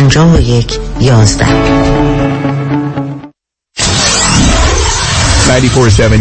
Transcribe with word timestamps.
پنجاه 0.00 0.36
و 0.36 0.40
یک 0.40 0.78
یازده 1.00 1.46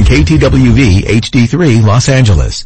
KTWV 0.06 1.06
HD3 1.22 1.56
Los 1.86 2.10
Angeles. 2.10 2.66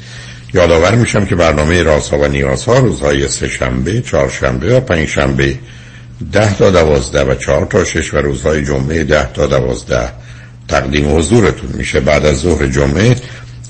یادآور 0.53 0.95
میشم 0.95 1.25
که 1.25 1.35
برنامه 1.35 1.83
رازها 1.83 2.19
و 2.19 2.27
نیازها 2.27 2.77
روزهای 2.79 3.27
سه 3.27 3.47
شنبه، 3.47 4.01
چهارشنبه 4.01 4.77
و 4.77 4.79
پنج 4.79 5.07
شنبه 5.07 5.59
ده 6.31 6.55
تا 6.55 6.71
دوازده 6.71 7.23
و 7.23 7.35
چهار 7.35 7.65
تا 7.65 7.83
شش 7.83 8.13
و 8.13 8.17
روزهای 8.17 8.65
جمعه 8.65 9.03
ده 9.03 9.33
تا 9.33 9.47
دوازده 9.47 10.09
تقدیم 10.67 11.17
حضورتون 11.17 11.69
میشه. 11.73 11.99
بعد 11.99 12.25
از 12.25 12.37
ظهر 12.37 12.67
جمعه 12.67 13.15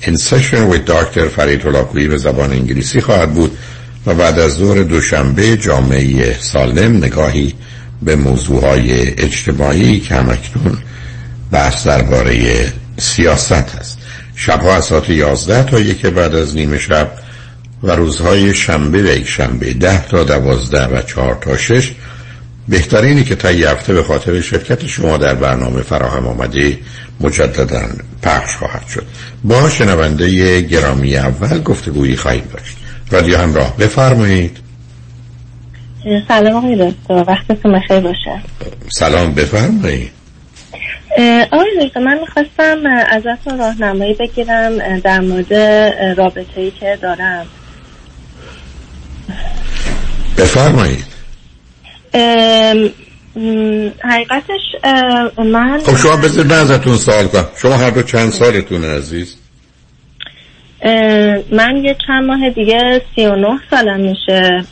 این 0.06 0.16
سشن 0.16 0.70
with 0.70 0.80
دکتر 0.86 1.28
فرید 1.28 1.66
هلاکویی 1.66 2.08
به 2.08 2.16
زبان 2.16 2.52
انگلیسی 2.52 3.00
خواهد 3.00 3.32
بود 3.34 3.58
و 4.06 4.14
بعد 4.14 4.38
از 4.38 4.52
ظهر 4.52 4.82
دوشنبه 4.82 5.56
جامعه 5.56 6.36
سالم 6.40 6.96
نگاهی 6.96 7.54
به 8.02 8.16
موضوعهای 8.16 9.08
اجتماعی 9.08 10.00
که 10.00 10.14
همکنون 10.14 10.78
بحث 11.50 11.86
درباره 11.86 12.66
سیاست 12.98 13.52
هست. 13.52 13.98
شبها 14.44 14.76
از 14.76 14.84
ساعت 14.84 15.10
11 15.10 15.62
تا 15.62 15.80
یک 15.80 16.06
بعد 16.06 16.34
از 16.34 16.56
نیمه 16.56 16.78
شب 16.78 17.12
و 17.82 17.90
روزهای 17.90 18.54
شنبه 18.54 19.02
و 19.02 19.06
یک 19.06 19.28
شنبه 19.28 19.72
ده 19.72 20.06
تا 20.08 20.24
دوازده 20.24 20.86
و 20.86 21.02
چهار 21.02 21.34
تا 21.34 21.56
شش. 21.56 21.92
بهترینی 22.68 23.24
که 23.24 23.34
تا 23.34 23.48
هفته 23.48 23.94
به 23.94 24.02
خاطر 24.02 24.40
شرکت 24.40 24.86
شما 24.86 25.16
در 25.16 25.34
برنامه 25.34 25.82
فراهم 25.82 26.26
آمده 26.26 26.78
مجددا 27.20 27.82
پخش 28.22 28.56
خواهد 28.56 28.86
شد. 28.86 29.06
با 29.44 29.70
شنونده 29.70 30.60
گرامی 30.60 31.16
اول 31.16 31.62
گفتگویی 31.62 32.16
خواهیم 32.16 32.44
داشت. 32.52 32.76
رادیو 33.10 33.38
همراه 33.38 33.76
بفرمایید. 33.76 34.58
سلام 36.28 36.56
آقای 36.56 36.90
دکتر 36.90 37.24
وقتتون 37.28 37.72
بخیر 37.72 38.00
باشه. 38.00 38.42
سلام 38.88 39.34
بفرمایید. 39.34 40.10
آقای 41.50 41.86
دکتر 41.86 42.00
من 42.00 42.18
می‌خواستم 42.20 42.86
ازتون 43.08 43.58
راهنمایی 43.58 44.14
بگیرم 44.14 44.98
در 44.98 45.20
مورد 45.20 45.54
رابطه 46.18 46.60
ای 46.60 46.70
که 46.70 46.98
دارم. 47.02 47.46
بفرمایید. 50.38 51.04
حقیقتش 54.04 54.60
من 55.38 55.80
خب 55.86 55.96
شما 55.96 56.16
بذارید 56.16 56.52
من 56.52 56.58
ازتون 56.58 56.96
سوال 56.96 57.26
کنم. 57.26 57.48
شما 57.62 57.76
هر 57.76 57.90
دو 57.90 58.02
چند 58.02 58.32
سالتون 58.32 58.84
عزیز؟ 58.84 59.36
من 61.52 61.76
یه 61.84 61.96
چند 62.06 62.24
ماه 62.26 62.50
دیگه 62.50 63.02
سی 63.14 63.26
و 63.26 63.36
نه 63.36 63.60
سالم 63.70 64.00
میشه. 64.00 64.64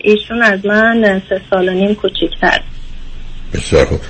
ایشون 0.00 0.42
از 0.42 0.66
من 0.66 1.22
سه 1.28 1.40
سال 1.50 1.68
و 1.68 1.72
نیم 1.72 1.94
کوچیکتر. 1.94 2.60
بسیار 3.52 3.84
خوب. 3.86 4.00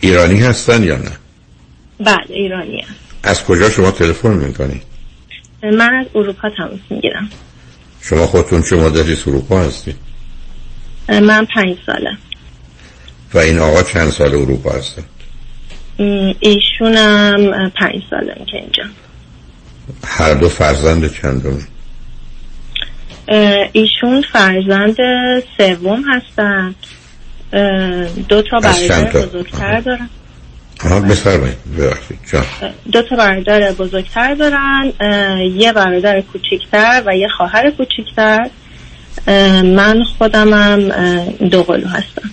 ایرانی 0.00 0.40
هستن 0.40 0.82
یا 0.82 0.96
نه؟ 0.96 1.12
بله 2.00 2.16
ایرانی 2.28 2.80
هم. 2.80 2.94
از 3.22 3.44
کجا 3.44 3.70
شما 3.70 3.90
تلفن 3.90 4.34
می‌کنید 4.34 4.82
من 5.62 5.94
از 5.94 6.06
اروپا 6.14 6.50
تماس 6.56 6.80
می‌گیرم. 6.90 7.28
شما 8.02 8.26
خودتون 8.26 8.62
چه 8.62 8.76
مدتی 8.76 9.12
از 9.12 9.28
اروپا 9.28 9.60
هستید 9.60 9.96
من 11.08 11.46
پنج 11.54 11.76
ساله. 11.86 12.16
و 13.34 13.38
این 13.38 13.58
آقا 13.58 13.82
چند 13.82 14.10
سال 14.10 14.34
اروپا 14.34 14.70
هستن؟ 14.70 15.04
ایشونم 16.40 17.70
پنج 17.70 18.02
ساله 18.10 18.44
که 18.50 18.56
اینجا. 18.56 18.84
هر 20.04 20.34
دو 20.34 20.48
فرزند 20.48 21.14
چندم 21.14 21.58
ایشون 23.72 24.24
فرزند 24.32 24.96
سوم 25.58 26.04
هستن. 26.12 26.74
دو 28.28 28.42
تا 28.42 28.60
برادر 28.60 29.04
بزرگتر 29.04 29.80
دارن. 29.80 30.08
آها 30.84 31.00
بفرمایید. 31.00 31.56
دو 32.92 33.02
تا 33.02 33.16
برادر 33.16 33.72
بزرگتر 33.72 34.34
دارن. 34.34 34.92
یه 35.56 35.72
برادر 35.72 36.20
کوچیکتر 36.20 37.02
و 37.06 37.16
یه 37.16 37.28
خواهر 37.28 37.70
کوچیکتر. 37.70 38.50
من 39.62 40.02
خودمم 40.18 40.88
دو 41.50 41.62
قلو 41.62 41.88
هستم. 41.88 42.30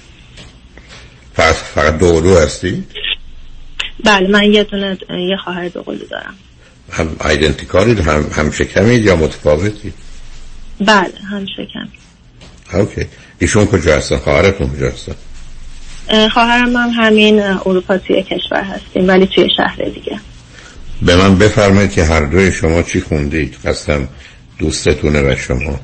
فقط 1.33 1.55
فقط 1.55 1.97
دو 1.97 2.13
قلو 2.13 2.37
هستی؟ 2.37 2.83
بله 4.03 4.27
من 4.27 4.43
یه 4.43 4.63
دونه 4.63 4.97
یه 5.09 5.37
خواهر 5.43 5.67
دو 5.67 5.81
قلو 5.81 6.05
دارم. 6.11 6.35
هم 6.91 7.15
ایدنتیکالید 7.29 7.99
هم 7.99 8.25
هم 8.37 8.51
شکمید 8.51 9.05
یا 9.05 9.15
متفاوتی؟ 9.15 9.93
بله 10.79 11.13
هم 11.29 11.45
اوکی. 12.75 13.05
ایشون 13.39 13.65
کجا 13.65 13.97
هستن؟ 13.97 14.17
خواهرتون 14.17 14.69
کجا 14.69 14.89
هستن؟ 14.89 15.15
خواهرم 16.29 16.75
هم 16.75 16.89
همین 16.89 17.41
اروپا 17.41 17.97
توی 17.97 18.23
کشور 18.23 18.63
هستیم 18.63 19.07
ولی 19.07 19.27
توی 19.35 19.49
شهر 19.57 19.75
دیگه. 19.75 20.19
به 21.01 21.15
من 21.15 21.37
بفرمایید 21.37 21.91
که 21.91 22.03
هر 22.03 22.25
دوی 22.25 22.51
شما 22.51 22.81
چی 22.81 23.01
خوندید؟ 23.01 23.57
قسم 23.65 24.07
دوستتونه 24.59 25.21
و 25.21 25.35
شما. 25.35 25.79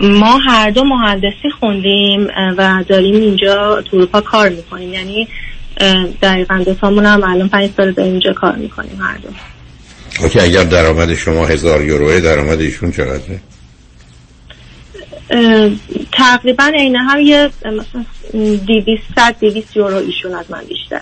ما 0.00 0.38
هر 0.48 0.70
دو 0.70 0.84
مهندسی 0.84 1.50
خوندیم 1.60 2.28
و 2.58 2.84
داریم 2.88 3.14
اینجا 3.14 3.82
تو 3.90 3.96
اروپا 3.96 4.20
کار 4.20 4.48
می‌کنیم. 4.48 4.92
یعنی 4.92 5.28
دقیقا 6.22 6.62
دوتامون 6.66 7.06
هم 7.06 7.24
الان 7.24 7.48
پنج 7.48 7.70
سال 7.76 7.92
داریم 7.92 8.12
اینجا 8.12 8.32
کار 8.32 8.56
می‌کنیم 8.56 8.98
هر 9.00 9.16
دو. 9.16 9.28
اوکی 10.20 10.40
اگر 10.40 10.64
درآمد 10.64 11.14
شما 11.14 11.46
هزار 11.46 11.84
یوروه 11.84 12.20
درآمد 12.20 12.60
ایشون 12.60 12.92
چقدره؟ 12.92 13.40
تقریبا 16.12 16.72
عین 16.78 16.96
هم 16.96 17.20
یه 17.20 17.50
مثلا 17.64 18.04
دیویست 18.66 19.02
صد 19.16 19.36
دیویست 19.40 19.76
یورو 19.76 19.96
ایشون 19.96 20.34
از 20.34 20.44
من 20.50 20.64
بیشتر. 20.68 21.00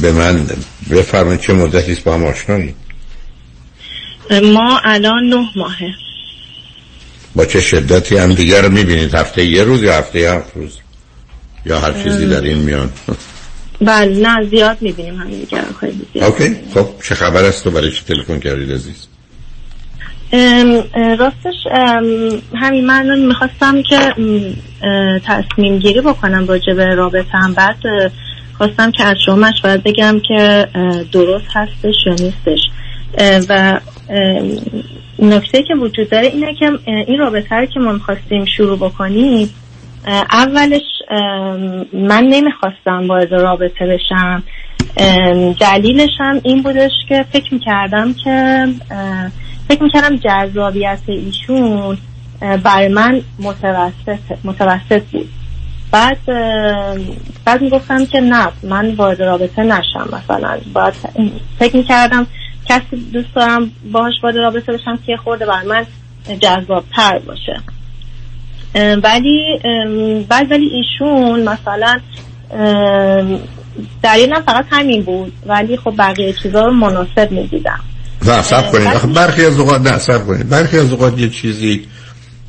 به 0.00 0.12
من 0.12 0.46
بفرمایید 0.90 1.40
چه 1.40 1.52
مدتی 1.52 1.92
است 1.92 2.04
با 2.04 2.14
هم 2.14 2.24
آشنایی 2.24 2.74
ما 4.42 4.80
الان 4.84 5.24
نه 5.24 5.48
ماهه. 5.56 5.94
با 7.34 7.44
چه 7.44 7.60
شدتی 7.60 8.16
هم 8.16 8.34
دیگر 8.34 8.62
رو 8.62 8.72
می‌بینید؟ 8.72 9.14
هفته 9.14 9.44
یه 9.44 9.64
روز 9.64 9.82
یا 9.82 9.98
هفته 9.98 10.18
هفت 10.18 10.56
روز؟ 10.56 10.78
یا 11.66 11.80
هر 11.80 12.02
چیزی 12.02 12.26
در 12.26 12.40
این 12.40 12.58
میان؟ 12.58 12.90
بله 13.80 14.28
نه 14.28 14.48
زیاد 14.50 14.76
می‌بینیم 14.80 15.16
همین 15.16 15.38
دیگر 15.38 15.64
خیلی 15.80 16.06
زیاد. 16.12 16.24
اوکی 16.24 16.56
خب 16.74 16.88
چه 17.04 17.14
خبر 17.14 17.44
است 17.44 17.64
تو 17.64 17.70
برای 17.70 17.90
چه 17.92 18.02
تلفن 18.04 18.38
کردید 18.40 18.72
عزیز؟ 18.72 19.06
راستش 21.18 21.54
همین 22.54 22.86
من 22.86 23.18
می‌خواستم 23.18 23.82
که 23.82 23.98
تصمیم 25.24 25.78
گیری 25.78 26.00
بکنم 26.00 26.46
راجع 26.46 26.74
به 26.74 26.94
رابطم 26.94 27.54
بعد 27.56 27.76
اه، 27.84 28.10
خواستم 28.58 28.90
که 28.90 29.04
از 29.04 29.16
شما 29.26 29.36
مشورت 29.36 29.82
بگم 29.82 30.20
که 30.28 30.66
درست 31.12 31.46
هستش 31.54 31.94
یا 32.06 32.12
نیستش. 32.12 32.58
و 33.48 33.80
نکته 35.18 35.62
که 35.62 35.74
وجود 35.74 36.10
داره 36.10 36.26
اینه 36.26 36.54
که 36.54 36.72
این 36.86 37.18
رابطه 37.18 37.56
رو 37.56 37.66
که 37.66 37.80
ما 37.80 37.92
می‌خواستیم 37.92 38.44
شروع 38.44 38.78
بکنیم 38.78 39.50
اولش 40.32 40.82
من 41.92 42.24
نمی‌خواستم 42.24 43.08
وارد 43.08 43.34
رابطه 43.34 43.86
بشم. 43.86 44.42
دلیلش 45.60 46.10
هم 46.20 46.40
این 46.44 46.62
بودش 46.62 46.90
که 47.08 47.24
فکر 47.32 47.54
می‌کردم 47.54 48.14
که 48.24 48.66
فکر 49.68 49.82
می‌کردم 49.82 50.16
جذابیت 50.16 51.00
ایشون 51.06 51.98
برای 52.62 52.88
من 52.88 53.20
متوسط 53.38 54.18
متوسط 54.44 55.02
بود. 55.12 55.28
بعد 55.92 56.18
بعد 57.44 57.62
می‌گفتم 57.62 58.06
که 58.06 58.20
نه 58.20 58.48
من 58.62 58.94
وارد 58.94 59.22
رابطه 59.22 59.62
نشم 59.62 60.08
مثلا. 60.12 60.58
باید 60.72 60.94
فکر 61.58 61.76
می‌کردم 61.76 62.26
کسی 62.66 62.96
دوست 63.12 63.34
دارم 63.34 63.70
باهاش 63.92 64.14
وارد 64.22 64.36
رابطه 64.36 64.72
بشم 64.72 64.98
که 65.06 65.16
خورده 65.16 65.46
برای 65.46 65.66
من 65.66 65.86
جذابتر 66.38 67.18
باشه. 67.18 67.60
ولی 69.02 69.58
بعد 70.28 70.50
ولی 70.52 70.66
ایشون 70.66 71.48
مثلا 71.48 72.00
دلیلم 74.02 74.40
فقط 74.46 74.66
همین 74.70 75.02
بود. 75.02 75.32
ولی 75.46 75.76
خب 75.76 75.94
بقیه 75.98 76.32
چیزا 76.32 76.66
رو 76.66 76.72
مناسب 76.72 77.32
می‌دیدم. 77.32 77.80
نه 78.28 78.42
سب 78.42 78.72
کنید. 78.72 78.86
آخه 78.86 79.06
برخی 79.06 79.44
از 79.44 79.58
اوقات 79.58 79.80
نه 79.80 79.98
سب 79.98 80.26
کنید. 80.26 80.48
برخی 80.48 80.78
از 80.78 80.92
اوقات 80.92 81.18
یه 81.18 81.28
چیزی 81.28 81.86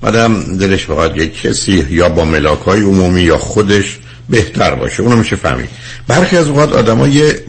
آدم 0.01 0.57
دلش 0.57 0.85
بخواد 0.85 1.17
یه 1.17 1.27
کسی 1.27 1.85
یا 1.89 2.09
با 2.09 2.25
ملاک 2.25 2.59
های 2.59 2.81
عمومی 2.81 3.21
یا 3.21 3.37
خودش 3.37 3.99
بهتر 4.29 4.75
باشه. 4.75 5.03
اونو 5.03 5.15
میشه 5.15 5.35
فهمید. 5.35 5.69
برخی 6.07 6.37
از 6.37 6.47
اوقات 6.47 6.73
آدم 6.73 7.11
یه 7.11 7.43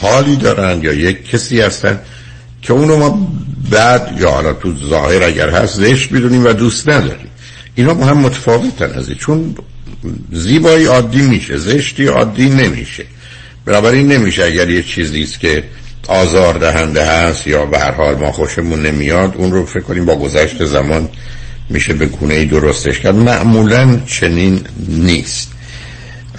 حالی 0.00 0.36
دارن 0.36 0.82
یا 0.82 0.92
یک 0.92 1.30
کسی 1.30 1.60
هستن 1.60 2.00
که 2.62 2.72
اونو 2.72 2.96
ما 2.96 3.32
بعد 3.70 4.16
یا 4.20 4.30
حالا 4.30 4.52
تو 4.52 4.74
ظاهر 4.88 5.22
اگر 5.22 5.50
هست 5.50 5.80
زشت 5.80 6.12
می‌دونیم 6.12 6.44
و 6.44 6.52
دوست 6.52 6.88
نداریم. 6.88 7.30
اینا 7.74 7.94
با 7.94 8.06
هم 8.06 8.18
متفاوتن 8.18 8.90
از. 8.92 9.10
چون 9.10 9.54
زیبایی 10.32 10.84
عادی 10.84 11.22
میشه 11.22 11.56
زشتی 11.56 12.06
عادی 12.06 12.48
نمیشه. 12.48 13.04
بنابراین 13.64 14.12
نمیشه 14.12 14.44
اگر 14.44 14.70
یه 14.70 14.82
چیزی 14.82 15.22
است 15.22 15.40
که 15.40 15.64
آزار 16.08 16.58
دهنده 16.58 17.04
هست 17.04 17.46
یا 17.46 17.66
به 17.66 17.78
هر 17.78 17.90
حال 17.90 18.14
ما 18.14 18.32
خوشمون 18.32 18.82
نمیاد 18.82 19.34
اون 19.36 19.52
رو 19.52 19.66
فکر 19.66 19.80
کنیم 19.82 20.04
با 20.04 20.16
گذشت 20.16 20.64
زمان 20.64 21.08
میشه 21.70 21.94
به 21.94 22.06
گونه 22.06 22.44
درستش 22.44 23.00
کرد. 23.00 23.14
معمولا 23.14 24.00
چنین 24.06 24.60
نیست. 24.88 25.52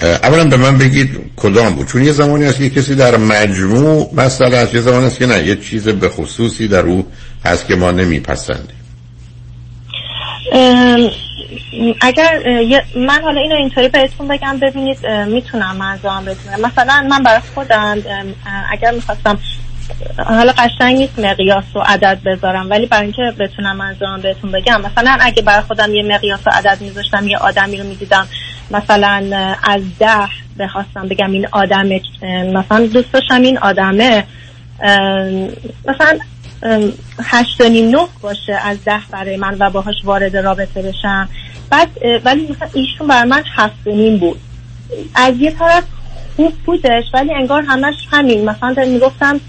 اولا 0.01 0.45
به 0.45 0.57
من 0.57 0.77
بگید 0.77 1.09
کدام 1.35 1.75
بود؟ 1.75 1.87
چون 1.87 2.03
یه 2.03 2.11
زمانی 2.11 2.45
هست 2.45 2.57
که 2.57 2.69
کسی 2.69 2.95
در 2.95 3.17
مجموع 3.17 4.09
مثلا 4.13 4.57
هست 4.57 4.73
یه 4.73 4.81
زمانی 4.81 5.05
هست 5.05 5.19
که 5.19 5.25
نه 5.25 5.47
یه 5.47 5.55
چیز 5.55 5.83
به 5.83 6.09
خصوصی 6.09 6.67
در 6.67 6.85
او 6.85 7.07
هست 7.45 7.67
که 7.67 7.75
ما 7.75 7.91
نمیپسندیم. 7.91 8.77
اگر 12.01 12.39
من 12.95 13.21
حالا 13.21 13.41
اینو 13.41 13.55
اینطوری 13.55 13.87
بهتون 13.87 14.27
بگم 14.27 14.57
ببینید 14.61 15.07
می‌تونم 15.07 15.75
منظورم 15.75 16.25
بتونم 16.25 16.61
مثلا 16.61 17.07
من 17.09 17.23
برای 17.23 17.41
خودم 17.55 17.97
اگر 18.71 18.91
می‌خواستم 18.91 19.39
حالا 20.25 20.51
قشنگ 20.51 20.97
نیست 20.97 21.19
مقیاس 21.19 21.75
و 21.75 21.79
عدد 21.79 22.19
بذارم 22.25 22.69
ولی 22.69 22.85
برای 22.85 23.03
اینکه 23.03 23.33
بتونم 23.39 23.75
منظورم 23.75 24.21
بهتون 24.21 24.51
بگم 24.51 24.81
مثلا 24.81 25.17
اگه 25.21 25.41
برای 25.41 25.61
خودم 25.61 25.93
یه 25.93 26.03
مقیاس 26.03 26.39
و 26.47 26.49
عدد 26.49 26.81
میذاشتم 26.81 27.27
یه 27.27 27.37
آدمی 27.37 27.77
رو 27.77 27.83
می‌دیدم 27.83 28.27
مثلا 28.71 29.29
از 29.63 29.81
ده 29.99 30.27
بخواستم 30.59 31.07
بگم 31.07 31.31
این 31.31 31.47
آدم 31.51 31.89
مثلا 32.53 32.85
دوست 32.85 33.11
داشتم 33.13 33.41
این 33.41 33.57
آدمه 33.57 34.23
مثلا 35.85 36.19
هشت 37.23 37.61
نیم 37.61 37.89
نه 37.89 38.07
باشه 38.21 38.53
از 38.63 38.83
ده 38.83 39.01
برای 39.11 39.37
من 39.37 39.57
و 39.59 39.69
باهاش 39.69 39.95
وارد 40.03 40.37
رابطه 40.37 40.81
بشم. 40.81 41.29
بعد 41.69 41.89
ولی 42.25 42.47
مثلا 42.51 42.69
ایشون 42.73 43.07
برای 43.07 43.29
من 43.29 43.43
هفت 43.55 43.87
نیم 43.87 44.17
بود. 44.17 44.39
از 45.15 45.33
یه 45.37 45.51
طرف 45.51 45.83
خوب 46.35 46.53
بودش 46.65 47.03
ولی 47.13 47.33
انگار 47.33 47.61
همش 47.61 47.95
همین. 48.11 48.45
مثلا 48.49 48.85
می‌گفتم 48.85 49.39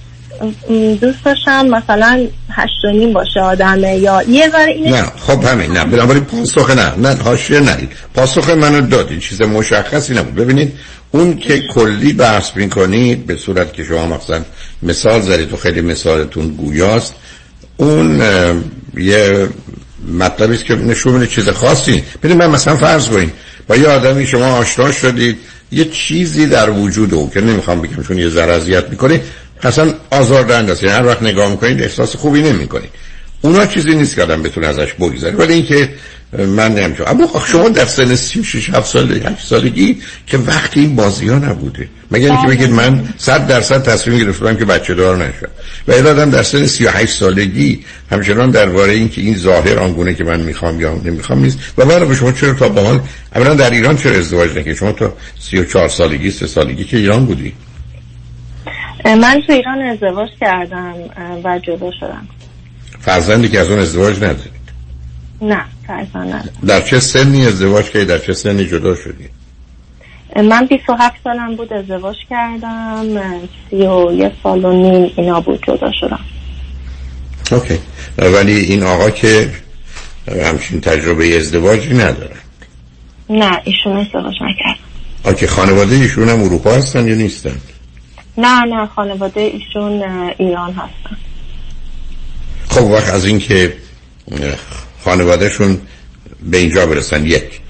دوست 1.00 1.24
داشتم 1.24 1.66
مثلا 1.66 2.26
هشت 2.50 2.84
و 2.84 2.90
نیم 2.90 3.12
باشه 3.12 3.40
آدمه 3.40 3.96
یا 3.96 4.22
یه 4.22 4.50
ذره 4.50 4.72
اینه 4.72 4.90
نه 4.90 5.12
خب 5.20 5.44
همین 5.44 5.72
نه 5.72 5.84
بنابراین 5.84 6.24
پاسخ 6.24 6.70
نه 6.70 6.94
نه 6.96 7.22
حاشیه 7.22 7.60
نرید. 7.60 7.92
پاسخ 8.14 8.50
منو 8.50 8.80
دادی 8.80 9.18
چیز 9.18 9.42
مشخصی 9.42 10.14
نبود. 10.14 10.34
ببینید 10.34 10.72
اون 11.10 11.36
که 11.36 11.62
کلی 11.74 12.12
بحث 12.12 12.56
می‌کنید 12.56 13.26
به 13.26 13.36
صورت 13.36 13.72
که 13.72 13.84
شما 13.84 14.06
مثلا 14.06 14.42
مثال 14.82 15.20
زدید 15.20 15.52
و 15.52 15.56
خیلی 15.56 15.80
مثالتون 15.80 16.48
گویاست 16.48 17.14
اون 17.76 18.22
یه 18.96 19.48
مطلبی 20.18 20.54
است 20.54 20.64
که 20.64 20.74
نشون 20.74 21.12
میده 21.12 21.26
چیز 21.26 21.48
خاصی. 21.48 22.04
ببینید 22.22 22.38
من 22.38 22.50
مثلا 22.50 22.76
فرض 22.76 23.08
کنید 23.08 23.32
با 23.68 23.76
یه 23.76 23.88
آدمی 23.88 24.26
شما 24.26 24.46
آشنا 24.46 24.92
شدید 24.92 25.38
یه 25.72 25.84
چیزی 25.84 26.46
در 26.46 26.70
وجود 26.70 27.14
او 27.14 27.30
که 27.30 27.40
نمی‌خوام 27.40 27.82
بگم 27.82 28.02
چون 28.02 28.18
یه 28.18 28.28
ذره 28.28 28.52
اذیت 28.52 28.90
می‌کنه 28.90 29.20
اصلا 29.62 29.94
آزاردهنده 30.10 30.72
است. 30.72 30.82
یعنی 30.82 30.96
هر 30.96 31.06
وقت 31.06 31.22
نگاه 31.22 31.50
می‌کنید 31.50 31.82
احساس 31.82 32.16
خوبی 32.16 32.42
نمی‌کنید. 32.42 32.90
اونا 33.40 33.66
چیزی 33.66 33.94
نیست 33.94 34.14
که 34.14 34.22
آدم 34.22 34.42
بتونه 34.42 34.66
ازش 34.66 34.92
بگذره. 34.92 35.36
ولی 35.36 35.52
اینکه 35.52 35.88
من 36.32 36.74
نمی‌تونم 36.74 37.10
اما 37.10 37.42
شما 37.46 37.68
در 37.68 37.84
سن 37.84 38.14
36 38.14 38.70
7 38.70 38.86
سال 38.86 39.12
8 39.12 39.46
سالگی 39.46 40.02
که 40.26 40.38
وقتی 40.38 40.80
این 40.80 40.96
بازی 40.96 41.28
ها 41.28 41.38
نبوده. 41.38 41.88
مگر 42.10 42.32
اینکه 42.32 42.46
بگید 42.48 42.70
من 42.70 43.08
100 43.18 43.46
درصد 43.46 43.82
تصمیم 43.82 44.18
گرفتم 44.18 44.56
که 44.56 44.64
بچه 44.64 44.94
دار 44.94 45.16
نشم. 45.16 45.48
و 45.88 45.92
این 45.92 46.06
آدم 46.06 46.30
در 46.30 46.42
سن 46.42 46.66
38 46.66 47.18
سالگی 47.18 47.84
همچنان 48.10 48.50
درباره 48.50 48.92
اینکه 48.92 49.20
این 49.20 49.36
ظاهر 49.36 49.78
آنگونه 49.78 50.14
که 50.14 50.24
من 50.24 50.40
می‌خوام 50.40 50.80
یا 50.80 51.00
نمی‌خوام 51.04 51.42
نیست. 51.42 51.58
و 51.78 51.84
برای 51.84 52.16
شما 52.16 52.32
چرا 52.32 52.52
تا 52.52 52.68
با 52.68 52.82
حال 52.82 53.00
اولا 53.34 53.54
در 53.54 53.70
ایران 53.70 53.96
چرا 53.96 54.12
ازدواج 54.12 54.50
نکردید؟ 54.50 54.76
شما 54.76 54.92
تا 54.92 55.16
34 55.40 55.88
سالگی 55.88 56.30
3 56.30 56.46
سالگی 56.46 56.84
که 56.84 56.96
ایران 56.96 57.26
بودی. 57.26 57.52
من 59.04 59.42
تو 59.46 59.52
ایران 59.52 59.80
ازدواج 59.82 60.28
کردم 60.40 60.94
و 61.44 61.58
جدا 61.58 61.90
شدم. 62.00 62.28
فرزندی 63.00 63.48
که 63.48 63.60
از 63.60 63.70
اون 63.70 63.78
ازدواج 63.78 64.16
ندارید 64.16 64.58
نه 65.42 65.64
فرزند 65.86 66.28
ندارم. 66.28 66.48
در 66.66 66.80
چه 66.80 67.00
سنی 67.00 67.46
ازدواج 67.46 67.84
کردید 67.90 68.08
در 68.08 68.18
چه 68.18 68.32
سنی 68.32 68.66
جدا 68.66 68.94
شدید 68.94 69.30
من 70.36 70.66
27 70.66 71.16
سالم 71.24 71.56
بود 71.56 71.72
ازدواج 71.72 72.16
کردم 72.30 73.06
سی 73.70 73.76
و 73.76 74.12
یه 74.12 74.32
سال 74.42 74.64
و 74.64 74.72
نیم 74.72 75.12
اینا 75.16 75.40
بود 75.40 75.64
جدا 75.66 75.92
شدم. 76.00 76.20
اوکی. 77.52 77.78
ولی 78.18 78.52
این 78.60 78.82
آقا 78.82 79.10
که 79.10 79.50
همچین 80.42 80.80
تجربه 80.80 81.36
ازدواجی 81.36 81.94
نداره. 81.94 82.36
نه 83.30 83.60
ایشون 83.64 83.96
ازدواج 83.96 84.34
نکرد. 84.34 84.78
آکه 85.24 85.46
خانواده 85.46 85.94
ایشون 85.94 86.28
هم 86.28 86.42
اروپا 86.42 86.70
هستن 86.70 87.08
یا 87.08 87.14
نیستن؟ 87.14 87.56
نه 88.38 88.64
نه 88.64 88.86
خانواده 88.86 89.40
ایشون 89.40 90.02
ایران 90.38 90.70
هستن. 90.72 91.16
خب 92.68 92.82
وقت 92.82 93.14
از 93.14 93.24
این 93.24 93.38
که 93.38 93.76
خانوادهشون 95.04 95.80
به 96.42 96.58
اینجا 96.58 96.86
برسن 96.86 97.26
یک 97.26 97.60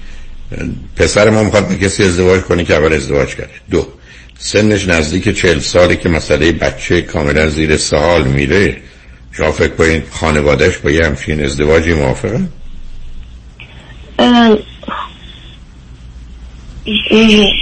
پسر 0.95 1.29
ما 1.29 1.43
می‌خواد 1.43 1.67
به 1.67 1.75
کسی 1.75 2.03
ازدواج 2.03 2.41
کنه 2.41 2.63
که 2.63 2.75
اول 2.75 2.93
ازدواج 2.93 3.35
کرده. 3.35 3.51
دو 3.71 3.87
سنش 4.39 4.87
نزدیک 4.87 5.37
چهل 5.37 5.59
ساله 5.59 5.95
که 5.95 6.09
مسئله 6.09 6.51
بچه 6.51 7.01
کاملا 7.01 7.49
زیر 7.49 7.77
سوال 7.77 8.23
میره. 8.23 8.77
شما 9.31 9.51
فکر 9.51 9.75
کنید 9.75 10.03
خانوادهش 10.11 10.77
با 10.77 10.91
یه 10.91 11.05
همچین 11.05 11.45
ازدواجی 11.45 11.93
موافقه؟ 11.93 12.41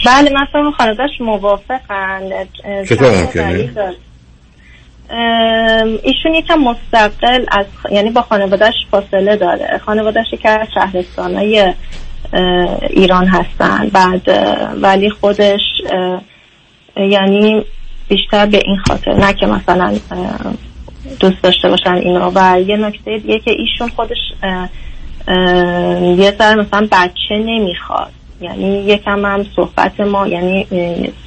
بله 0.06 0.30
مثلا 0.30 0.72
خانوادهش 0.72 1.22
موافقن. 1.22 2.22
اه، 2.64 2.86
چطور 2.86 3.12
ممکنه؟ 3.12 3.70
ایشون 6.04 6.34
یکم 6.34 6.60
مستقل 6.60 7.46
از 7.52 7.66
یعنی 7.92 8.10
با 8.10 8.22
خانوادهش 8.22 8.74
فاصله 8.92 9.36
داره. 9.36 9.82
خانوادهش 9.86 10.26
یکی 10.34 10.48
از 10.48 10.68
شهرستانهای 10.74 11.74
اه، 12.34 12.78
ایران 12.90 13.28
هستن. 13.28 13.90
بعد 13.94 14.22
ولی 14.82 15.10
خودش 15.10 15.62
یعنی 16.98 17.66
بیشتر 18.08 18.46
به 18.46 18.62
این 18.66 18.78
خاطر 18.88 19.14
نه 19.14 19.34
که 19.34 19.46
مثلا 19.46 19.94
دوست 21.20 21.44
داشته 21.44 21.70
باشن 21.70 21.94
اینو. 21.94 22.32
و 22.36 22.62
یه 22.68 22.78
نکته 22.78 23.18
دیگه 23.18 23.40
که 23.40 23.52
ایشون 23.52 23.90
خودش 23.96 24.18
یه 26.18 26.32
ذره 26.38 26.56
مثلا 26.56 26.88
بچه 26.92 27.36
نمی‌خواد. 27.36 28.12
یعنی 28.42 28.84
یکم 28.84 29.26
هم 29.26 29.46
صحبت 29.56 30.00
ما 30.00 30.28
یعنی 30.28 30.68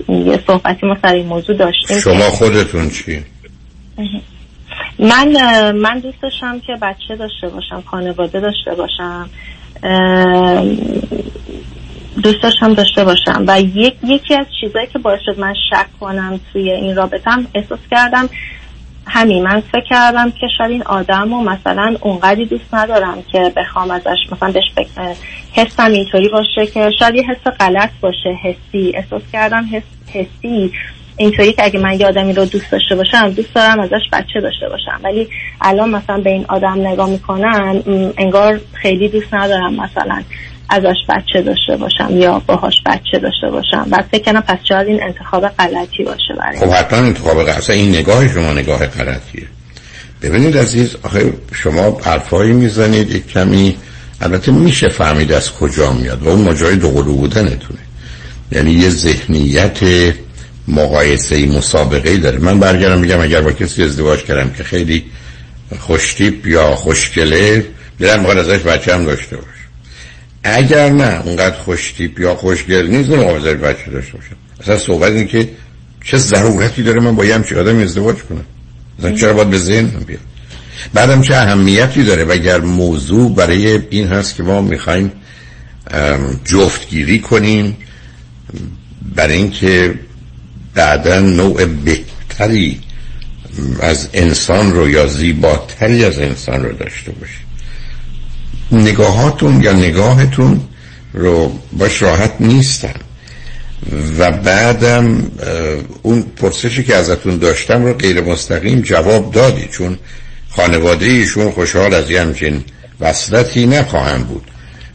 یه 0.09 0.41
صحبتی 0.47 0.87
ما 0.87 0.97
سر 1.03 1.13
این 1.15 1.27
موضوع 1.27 1.57
داشتیم 1.57 2.01
شما 2.01 2.31
خودتون 2.31 2.91
چی؟ 2.91 3.25
من 4.99 5.73
من 5.73 5.99
دوست 5.99 6.23
داشتم 6.23 6.61
که 6.61 6.73
بچه 6.83 7.17
داشته 7.17 7.49
باشم 7.49 7.83
خانواده 7.87 8.41
داشته 8.41 8.75
باشم 8.75 9.31
دوست 12.23 12.43
داشتم 12.43 12.75
داشته 12.75 13.05
باشم 13.05 13.45
و 13.47 13.61
یک 13.61 13.95
یکی 14.05 14.35
از 14.35 14.47
چیزهایی 14.61 14.87
که 14.87 14.99
باعث 14.99 15.21
شد 15.27 15.39
من 15.39 15.55
شک 15.71 15.87
کنم 16.01 16.41
توی 16.53 16.71
این 16.71 16.97
رابطم 16.97 17.47
احساس 17.55 17.79
کردم 17.91 18.29
همین. 19.13 19.43
من 19.43 19.61
فکر 19.61 19.85
کردم 19.91 20.31
که 20.31 20.47
شاید 20.59 20.71
این 20.71 20.83
آدم 20.83 21.33
و 21.33 21.43
مثلا 21.43 21.97
اونقدی 22.01 22.45
دوست 22.45 22.75
ندارم 22.75 23.23
که 23.33 23.53
بخوام 23.57 23.91
ازش 23.91 24.19
مثلا 24.33 24.51
بهش 24.51 24.87
حسم 25.53 25.93
اینطوری 25.93 26.29
باشه 26.29 26.67
که 26.67 26.91
شاید 26.99 27.15
یه 27.15 27.23
حس 27.23 27.53
غلط 27.61 27.91
باشه 28.01 28.39
حسی. 28.43 28.93
احساس 28.95 29.23
کردم 29.33 29.69
حس 29.73 29.83
حسی 30.13 30.73
اینطوری 31.17 31.53
که 31.53 31.65
اگه 31.65 31.81
من 31.81 32.01
یه 32.01 32.07
آدمی 32.07 32.33
رو 32.33 32.45
دوست 32.45 32.73
داشته 32.73 32.97
باشم 32.97 33.31
دوست 33.31 33.55
دارم 33.55 33.81
ازش 33.81 34.03
بچه 34.13 34.41
داشته 34.41 34.69
باشم. 34.69 35.01
ولی 35.05 35.29
الان 35.61 35.91
مثلا 35.91 36.19
به 36.19 36.31
این 36.31 36.45
آدم 36.49 36.87
نگاه 36.87 37.11
می‌کنم 37.11 37.83
انگار 38.19 38.61
خیلی 38.73 39.09
دوست 39.09 39.35
ندارم 39.35 39.75
مثلا. 39.75 40.23
ازش 40.71 40.97
بچه 41.09 41.43
داشته 41.43 41.77
باشم 41.77 42.17
یا 42.17 42.43
باهاش 42.47 42.75
بچه 42.87 43.19
داشته 43.19 43.51
باشم. 43.51 43.87
و 43.91 44.03
فکر 44.13 44.33
کنم 44.33 44.41
پس 44.41 44.59
شاید 44.69 44.89
این 44.89 45.03
انتخاب 45.03 45.49
غلطی 45.49 46.05
باشه 46.05 46.35
برای 46.39 46.59
خب 46.59 46.71
حتما 46.71 46.99
انتخاب 46.99 47.45
غلطی 47.45 47.73
این 47.73 47.89
نگاه 47.89 48.29
شما 48.29 48.53
نگاه 48.53 48.87
غلطیه. 48.87 49.47
ببینید 50.23 50.59
عزیز 50.59 50.97
آخه 51.03 51.33
شما 51.53 51.99
حرفایی 52.05 52.53
می‌زنید 52.53 53.11
یک 53.11 53.29
کمی 53.29 53.77
البته 54.21 54.53
میشه 54.53 54.89
فهمید 54.89 55.33
از 55.33 55.53
کجا 55.53 55.93
میاد. 55.93 56.23
و 56.23 56.29
اون 56.29 56.41
ماجرای 56.41 56.77
دوقلو 56.77 57.15
بودنتونه. 57.15 57.81
یعنی 58.53 58.73
یه 58.73 58.89
ذهنیت 58.89 59.79
مقایسه 60.69 61.47
مسابقه 61.47 62.17
داره. 62.17 62.39
من 62.39 62.61
برگردم 62.61 62.99
میگم 62.99 63.21
اگر 63.21 63.41
با 63.41 63.53
کسی 63.53 63.83
ازدواج 63.83 64.25
کردم 64.25 64.51
که 64.51 64.65
خیلی 64.65 65.05
خوشتیپ 65.79 66.47
یا 66.47 66.75
خوشگله 66.75 67.67
دلم 67.99 68.19
می‌خواد 68.21 68.39
ازش 68.39 68.59
بچه 68.59 68.95
هم 68.95 69.05
داشته 69.05 69.37
باشه. 69.37 69.60
اگر 70.45 70.91
نه 70.91 71.23
اونقدر 71.25 71.57
خوشتیپ 71.57 72.21
یا 72.21 72.35
خوشگل 72.35 72.87
نیست 72.87 73.11
نمی‌خوام 73.11 73.43
بچه 73.43 73.91
داشته 73.91 74.13
باشم. 74.13 74.37
اصلا 74.61 74.79
صحبت 74.79 75.13
این 75.13 75.27
که 75.27 75.49
چه 76.05 76.19
ضرورتی 76.19 76.83
داره 76.83 77.01
من 77.01 77.17
با 77.17 77.25
یه 77.25 77.35
همچه 77.35 77.61
آدم 77.61 77.79
ازدواج 77.79 78.17
کنم. 78.17 78.45
مثلا 78.99 79.13
چرا 79.13 79.33
باید 79.33 79.51
به 79.51 79.59
ذهن 79.59 79.87
بیاد؟ 79.87 80.21
بعدم 80.95 81.23
چه 81.23 81.35
اهمیتی 81.35 82.05
داره؟ 82.05 82.25
و 82.25 82.33
اگر 82.33 82.61
موضوع 82.61 83.35
برای 83.35 83.81
این 83.91 84.09
هست 84.09 84.37
که 84.37 84.43
ما 84.43 84.61
می‌خوایم 84.61 85.13
جفتگیری 86.45 87.19
کنیم 87.19 87.77
برای 89.17 89.37
اینکه 89.37 89.95
بعدا 90.75 91.21
نوع 91.21 91.65
بهتری 91.65 92.81
از 93.81 94.09
انسان 94.13 94.73
رو 94.73 94.89
یا 94.89 95.07
زیباتری 95.07 96.05
از 96.05 96.19
انسان 96.19 96.65
رو 96.65 96.73
داشته 96.73 97.13
باشید 97.13 97.50
نگاهاتون 98.73 99.63
یا 99.63 99.73
نگاهتون 99.73 100.61
رو 101.13 101.53
باش 101.73 102.03
راحت 102.03 102.33
نیستن. 102.41 102.95
و 104.19 104.31
بعدم 104.31 105.31
اون 106.03 106.23
پرسشی 106.37 106.85
که 106.85 106.97
ازتون 106.97 107.39
داشتم 107.39 107.85
رو 107.85 107.95
غیر 107.95 108.21
مستقیم 108.21 108.81
جواب 108.81 109.33
دادی 109.33 109.69
چون 109.73 109.99
خانواده 110.51 111.07
ایشون 111.07 111.51
خوشحال 111.51 111.95
از 111.95 112.11
یه 112.11 112.21
همچین 112.21 112.65
وصلتی 113.01 113.67
نخواهم 113.67 114.23
بود. 114.23 114.43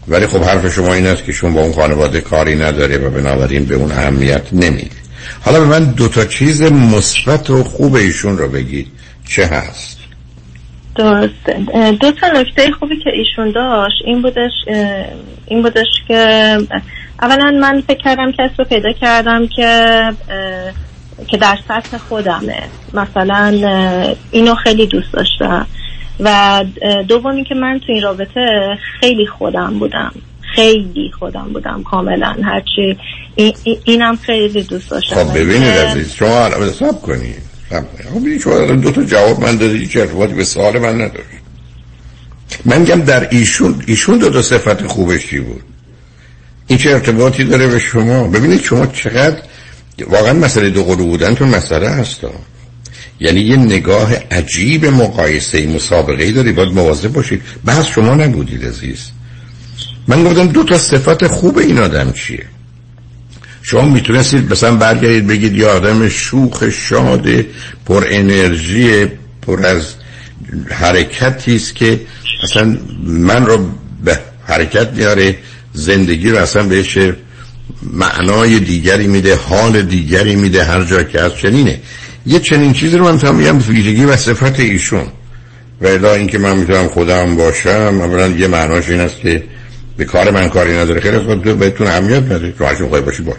ولی 0.08 0.28
خب 0.28 0.44
حرف 0.44 0.74
شما 0.74 0.94
این 0.94 1.08
است 1.08 1.24
که 1.24 1.32
شما 1.32 1.52
با 1.52 1.62
اون 1.62 1.74
خانواده 1.74 2.22
کاری 2.22 2.56
نداره 2.56 2.98
و 2.98 3.10
بنابراین 3.10 3.66
به 3.66 3.76
اون 3.76 3.92
اهمیت 3.92 4.54
نمیده 4.54 4.96
حالا 5.42 5.60
به 5.60 5.66
من 5.66 5.84
دو 5.84 6.08
تا 6.08 6.26
چیز 6.26 6.62
مثبت 6.62 7.50
و 7.50 7.64
خوب 7.64 7.96
ایشون 7.96 8.38
رو 8.38 8.48
بگید. 8.48 8.88
چه 9.28 9.46
هست؟ 9.46 9.95
درسته. 10.96 11.54
دو 11.92 12.12
تا 12.12 12.28
نکته 12.28 12.72
خوبی 12.80 12.98
که 12.98 13.10
ایشون 13.14 13.52
داشت 13.52 13.96
این 14.06 14.22
بودش 14.22 14.52
این 15.48 15.62
بودش 15.62 15.88
که 16.08 16.58
اولا 17.22 17.52
من 17.62 17.84
فکر 17.88 18.04
کردم 18.04 18.32
کس 18.32 18.52
رو 18.58 18.66
پیدا 18.66 18.92
کردم 18.92 19.48
که 19.48 20.02
که 21.28 21.38
در 21.38 21.58
سطح 21.68 21.98
خودمه. 21.98 22.64
مثلا 22.94 23.46
اینو 24.32 24.56
خیلی 24.56 24.88
دوست 24.88 25.14
داشتم. 25.14 25.68
و 26.20 26.64
دومی 27.08 27.44
که 27.44 27.56
من 27.56 27.80
تو 27.80 27.92
این 27.92 28.02
رابطه 28.02 28.78
خیلی 29.00 29.28
خودم 29.28 29.80
بودم. 29.80 30.12
خیلی 30.56 31.12
خودم 31.20 31.50
بودم 31.54 31.84
کاملا. 31.84 32.36
هرچی 32.44 32.98
اینم 33.84 34.16
خیلی 34.16 34.64
دوست 34.64 34.92
داشتم. 34.92 35.16
خب 35.16 35.38
ببینید 35.38 35.74
عزیز 35.74 36.14
شما 36.14 36.46
الان 36.46 36.72
حساب 37.72 38.14
کنید 38.14 38.42
شما 38.42 38.60
دو 38.60 38.92
تا 38.92 39.04
جواب 39.04 39.40
من 39.40 39.58
داده 39.58 39.78
هیچ 39.78 39.98
ارتباطی 39.98 40.34
به 40.34 40.44
سوال 40.44 40.80
من 40.80 41.02
نداشت. 41.02 41.28
من 42.66 42.82
میگم 42.82 43.02
در 43.02 43.28
ایشون 43.32 43.84
ایشون 43.88 44.18
دو 44.18 44.30
تا 44.30 44.42
صفت 44.42 44.88
خوبش 44.88 45.28
چی 45.28 45.40
بود؟ 45.40 45.64
این 46.68 46.80
چه 46.80 46.90
ارتباطی 46.90 47.44
داره 47.44 47.68
به 47.68 47.80
شما؟ 47.80 48.28
ببینید 48.28 48.62
شما 48.62 48.86
چقدر 48.86 49.38
واقعا 50.08 50.34
مسئله 50.34 50.70
دو 50.70 50.84
قلو 50.84 51.06
بودن 51.06 51.36
تو 51.36 51.46
مسئله 51.46 51.90
هست. 51.90 52.20
یعنی 53.20 53.42
یه 53.42 53.56
نگاه 53.56 54.14
عجیب 54.32 54.86
مقایسه 54.86 55.68
مسابقه 55.68 56.24
ای 56.24 56.32
داری 56.32 56.52
باید 56.52 56.74
مواظب 56.74 57.14
باشید. 57.14 57.42
بحث 57.66 57.86
شما 57.86 58.16
نبودید 58.16 58.66
عزیز. 58.66 59.12
من 60.08 60.24
گفتم 60.24 60.48
دو 60.48 60.64
تا 60.64 60.78
صفت 60.78 61.28
خوب 61.28 61.58
این 61.58 61.80
آدم 61.80 62.12
چیه؟ 62.12 62.46
شما 63.68 63.82
می‌تونستید 63.82 64.52
مثلا 64.52 64.76
برگردید 64.76 65.28
بگید 65.28 65.54
یه 65.54 65.68
آدم 65.68 66.10
شوخ 66.10 66.70
شاد 66.70 67.28
پر 67.86 68.06
انرژی 68.10 69.06
پر 69.42 69.66
از 69.66 69.94
حرکتی 70.70 71.56
است 71.56 71.76
که 71.76 72.02
اصلا 72.44 72.78
من 73.04 73.46
رو 73.46 73.70
به 74.04 74.20
حرکت 74.48 74.94
میاره 74.94 75.38
زندگی 75.74 76.30
رو 76.30 76.38
اصلا 76.38 76.64
بهش 76.64 76.98
معنای 77.94 78.60
دیگری 78.60 79.08
میده 79.08 79.36
حال 79.36 79.82
دیگری 79.82 80.36
میده 80.36 80.64
هر 80.64 80.84
جا 80.84 81.04
که 81.04 81.22
از 81.22 81.36
چنینه. 81.36 81.80
یه 82.26 82.40
چنین 82.40 82.74
چیزی 82.74 82.98
رو 82.98 83.06
من 83.06 83.14
می‌تونم 83.14 83.36
میگم 83.36 83.58
ویژگی 83.58 84.06
و 84.06 84.16
صفت 84.16 84.60
ایشون. 84.60 85.08
و 85.82 85.88
الا 85.88 86.14
اینکه 86.14 86.38
من 86.38 86.58
می‌تونم 86.58 86.88
خودم 86.88 87.36
باشم 87.36 88.00
اولا 88.02 88.28
یه 88.28 88.48
معناش 88.48 88.90
این 88.90 89.00
است 89.00 89.20
که 89.20 89.44
به 89.98 90.06
کار 90.06 90.32
من 90.32 90.50
کاری 90.50 90.78
نداره. 90.78 91.02
خیلی 91.02 91.20
خود 91.20 91.44
تو 91.44 91.56
بهتون 91.56 91.88
اهمیت 91.88 92.32
نده 92.32 92.52
تو 92.52 92.66
هرچی 92.66 92.84
می‌خوای 92.84 93.02
باشی 93.02 93.24
باش. 93.24 93.36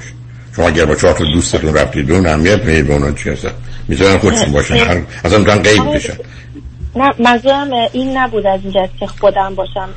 شما 0.57 0.69
اگر 0.69 0.85
با 0.85 0.95
چهار 0.95 1.15
تا 1.15 1.25
دوستتون 1.25 1.75
رفتید 1.75 2.13
اون 2.13 2.27
اهمیت 2.27 2.65
می‌دید 2.65 2.87
به 2.87 2.93
اونا 2.93 3.13
چی 3.13 3.31
هستن؟ 3.31 3.51
می‌تونن 3.89 4.19
خودشون 4.19 4.53
باشن. 4.53 4.75
هر 4.75 5.03
اصلا 5.25 5.39
می‌تونن 5.39 5.63
غیب 5.63 5.95
بشن. 5.95 6.15
نه 6.97 7.13
منظورم 7.19 7.71
این 7.93 8.17
نبود 8.19 8.47
از 8.47 8.61
این 8.65 8.73
جهت 8.73 8.91
که 9.01 9.07
خودم 9.07 9.55
باشم. 9.55 9.89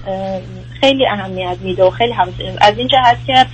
خیلی 0.82 1.08
اهمیت 1.08 1.58
میده 1.62 1.84
و 1.84 1.90
خیلی 1.90 2.14
هم 2.14 2.28
از 2.62 2.74
این 2.78 2.88
جهت 2.88 3.18
که 3.28 3.46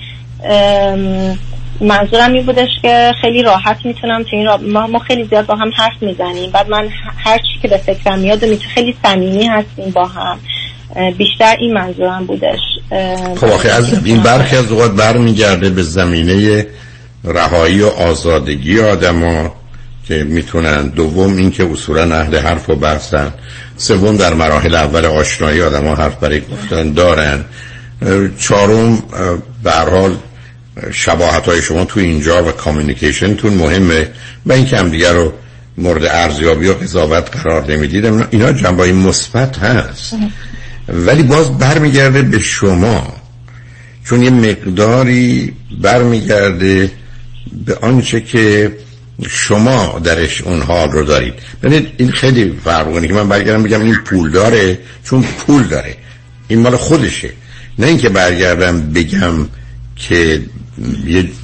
منظورم 1.80 2.32
این 2.32 2.46
بودش 2.46 2.68
که 2.82 3.12
خیلی 3.22 3.42
راحت 3.42 3.76
می‌تونم 3.84 4.22
تو 4.22 4.36
این 4.36 4.46
را... 4.46 4.56
ما, 4.56 4.86
ما 4.86 4.98
خیلی 4.98 5.24
زیاد 5.24 5.46
با 5.46 5.54
هم 5.54 5.70
حرف 5.76 6.02
می‌زنیم. 6.02 6.50
بعد 6.50 6.68
من 6.68 6.88
هر 7.24 7.38
چی 7.38 7.60
که 7.62 7.68
به 7.68 7.76
فکرم 7.76 8.18
میاد 8.18 8.42
و 8.42 8.56
خیلی 8.74 8.96
صمیمی 9.04 9.46
هستیم 9.46 9.90
با 9.90 10.04
هم. 10.04 10.38
بیشتر 11.18 11.56
این 11.60 11.74
منظورم 11.74 12.26
بودش. 12.26 12.58
خب 13.40 13.44
آخه 13.44 13.68
از 13.68 14.04
این 14.04 14.22
برخی 14.22 14.56
از 14.56 14.72
اوقات 14.72 14.92
برمیگرده 14.92 15.70
به 15.70 15.82
زمینه 15.82 16.66
رهایی 17.24 17.82
و 17.82 17.86
آزادگی 17.86 18.80
آدما 18.80 19.54
که 20.08 20.24
می‌تونن. 20.24 20.88
دوم 20.88 21.36
اینکه 21.36 21.64
اصولا 21.72 22.16
اهل 22.16 22.38
حرف 22.38 22.70
و 22.70 22.74
بحثن. 22.74 23.34
سوم 23.76 24.16
در 24.16 24.34
مراحل 24.34 24.74
اول 24.74 25.04
آشنایی 25.04 25.62
آدما 25.62 25.94
حرف 25.94 26.16
برای 26.16 26.40
گفتن 26.40 26.92
دارن. 26.92 27.44
چهارم 28.38 29.02
به 29.62 29.72
حال 29.72 30.16
شباهت 30.92 31.46
های 31.46 31.62
شما 31.62 31.84
تو 31.84 32.00
اینجا 32.00 32.44
و 32.44 32.52
کامیونیکیشنتون 32.52 33.54
مهمه. 33.54 34.08
و 34.46 34.52
اینکه 34.52 34.76
هم 34.76 34.88
دیگر 34.90 35.12
رو 35.12 35.32
مورد 35.78 36.04
ارزیابی 36.04 36.68
و 36.68 36.72
قضاوت 36.72 37.36
قرار 37.36 37.72
نمی‌دید. 37.72 38.04
اینا 38.30 38.52
جنبه 38.52 38.92
مثبت 38.92 39.58
هست. 39.58 40.14
ولی 40.88 41.22
باز 41.22 41.58
برمیگرده 41.58 42.22
به 42.22 42.38
شما. 42.38 43.16
چون 44.04 44.22
یه 44.22 44.30
مقداری 44.30 45.52
برمیگرده 45.82 46.90
به 47.66 47.74
آنچه 47.74 48.20
که 48.20 48.76
شما 49.28 50.00
درش 50.04 50.42
اون 50.42 50.62
حال 50.62 50.90
رو 50.90 51.04
دارید. 51.04 51.34
ببینید 51.62 51.92
این 51.96 52.10
خیلی 52.10 52.58
فرق 52.64 53.06
که 53.06 53.12
من 53.12 53.28
برگردم 53.28 53.62
بگم 53.62 53.80
این 53.80 53.94
پول 53.94 54.30
داره 54.30 54.78
چون 55.04 55.22
پول 55.22 55.62
داره. 55.62 55.96
این 56.48 56.60
مال 56.60 56.76
خودشه. 56.76 57.30
نه 57.78 57.86
اینکه 57.86 58.08
برگردم 58.08 58.92
بگم 58.92 59.48
که 59.96 60.42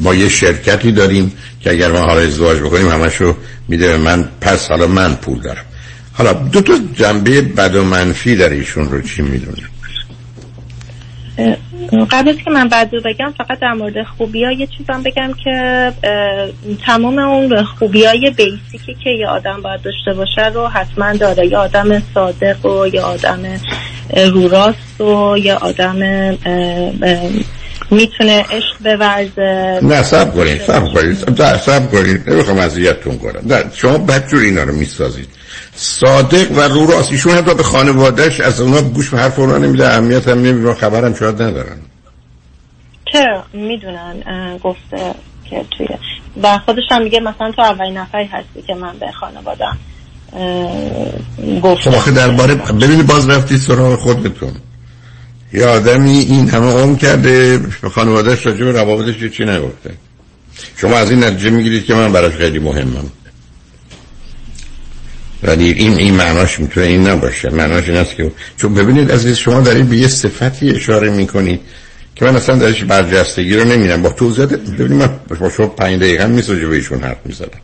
ما 0.01 0.15
یه 0.15 0.29
شرکتی 0.29 0.93
داریم 0.93 1.33
که 1.61 1.71
اگر 1.71 1.93
ما 1.93 1.99
حالا 1.99 2.21
ازدواج 2.21 2.59
بکنیم 2.59 2.89
همشو 2.89 3.37
میده 3.69 3.89
به 3.89 3.97
من 3.97 4.29
پس 4.41 4.69
حالا 4.69 4.87
من 4.87 5.15
پول 5.15 5.41
دارم. 5.41 5.65
حالا 6.13 6.33
دو 6.33 6.61
تا 6.61 6.73
جنبه 6.95 7.41
بد 7.41 7.75
و 7.75 7.85
منفی 7.85 8.37
در 8.37 8.49
ایشون 8.49 8.91
رو 8.91 9.03
چی 9.03 9.23
می‌دونید 9.23 9.73
قبل 12.11 12.29
از 12.29 12.37
که 12.45 12.51
من 12.51 12.69
بعد 12.69 12.95
رو 12.95 13.01
بگم 13.05 13.35
فقط 13.39 13.61
در 13.61 13.73
مورد 13.73 13.95
خوبی 14.17 14.45
ها 14.45 14.53
یه 14.53 14.69
چیزم 14.79 15.03
بگم 15.03 15.31
که 15.45 15.93
تمام 16.87 17.19
اون 17.19 17.65
خوبی 17.65 18.05
های 18.05 18.31
بیسیکی 18.37 18.97
که 19.05 19.11
یه 19.11 19.27
آدم 19.27 19.63
باید 19.63 19.83
داشته 19.83 20.13
باشه 20.13 20.49
رو 20.55 20.69
حتما 20.69 21.13
داره. 21.13 21.47
یه 21.47 21.57
آدم 21.59 22.03
صادق 22.15 22.67
و 22.67 22.87
یه 22.87 23.01
آدم 23.01 23.61
روراست 24.33 25.01
و 25.01 25.39
یه 25.39 25.55
آدم 25.55 25.97
می‌تونه 27.91 28.45
عشق 28.51 28.97
بورزه. 28.97 29.81
نه 29.83 30.03
سب 30.03 30.35
کنید 30.35 30.61
سب 30.61 30.85
کنید 30.95 31.17
سب 31.59 31.91
کنید 31.91 32.31
نمی‌خوام 32.31 32.59
اذیتتون 32.59 33.19
کنم. 33.19 33.71
شما 33.75 33.99
بدجور 33.99 34.43
اینا 34.43 34.63
رو 34.63 34.75
می‌سازید. 34.75 35.29
صادق 35.75 36.53
و 36.53 36.61
رو 36.61 36.87
راست. 36.87 37.13
ایشون 37.13 37.33
حتی 37.33 37.55
به 37.55 37.63
خانوادهش 37.63 38.41
از 38.41 38.61
اونا 38.61 38.83
گوش 38.83 39.11
به 39.11 39.19
حرف 39.19 39.39
اونا 39.39 39.59
نمیده. 39.59 39.89
اهمیت 39.89 40.29
هم 40.29 40.39
نمیده. 40.39 40.75
خبرم 40.75 41.15
شاید 41.15 41.43
ندارن. 41.43 41.77
چرا؟ 43.13 43.45
می‌دونن 43.53 44.23
گفته 44.65 45.15
که 45.51 45.65
توی 45.79 45.87
و 46.43 46.59
خودش 46.59 46.83
هم 46.91 47.03
میگه 47.03 47.21
مثلا 47.21 47.53
تو 47.53 47.63
اولین 47.63 47.97
نفری 47.97 48.25
هستی 48.25 48.63
که 48.67 48.75
من 48.75 48.99
به 48.99 49.13
خانوادم 49.13 49.79
گفتم 51.63 51.91
خب 51.91 52.15
درباره 52.15 52.55
ببینید 52.55 53.07
باز 53.07 53.31
رفتی 53.31 53.59
سراغ 53.59 53.99
خودتون. 53.99 54.53
یه 55.53 55.67
آدمی 55.67 56.19
این 56.19 56.51
همه 56.51 56.83
عمر 56.83 56.99
کرده 56.99 57.59
به 57.83 57.89
خانوادهش 57.89 58.47
راجع 58.47 58.65
به 58.65 58.73
روابطش 58.73 59.37
چی 59.37 59.45
نگفته. 59.45 59.91
شما 60.77 60.97
از 60.97 61.11
این 61.11 61.25
نتیجه 61.25 61.51
می‌گیرید 61.51 61.85
که 61.85 61.95
من 61.95 62.13
براش 62.13 62.33
خیلی 62.33 62.59
مهمم. 62.59 63.11
ولی 65.43 65.71
این 65.73 65.99
این 65.99 66.15
معناش 66.15 66.61
می‌تونه 66.61 66.87
این 66.87 67.09
نباشه. 67.09 67.51
معناش 67.51 67.89
این 67.89 67.97
است 67.97 68.17
که 68.17 68.33
چون 68.57 68.75
ببینید 68.75 69.13
عزیز 69.13 69.37
شما 69.37 69.61
دارید 69.61 69.89
به 69.89 69.97
یه 69.97 70.09
صفتی 70.09 70.71
اشاره 70.71 71.11
می‌کنید 71.11 71.61
که 72.15 72.25
من 72.25 72.37
اصلا 72.37 72.57
درش 72.57 72.85
برجستگی 72.85 73.57
رو 73.57 73.65
نمیدم 73.65 74.03
با 74.03 74.09
توضیحات 74.09 74.53
ببینید 74.55 74.93
من 74.93 75.11
با 75.41 75.51
شما 75.51 75.67
پنج 75.67 76.01
دقیقه 76.01 76.27
میسوجه 76.27 76.67
به 76.67 76.77
ایشون 76.77 77.03
حرف 77.03 77.19
می‌زدم. 77.25 77.61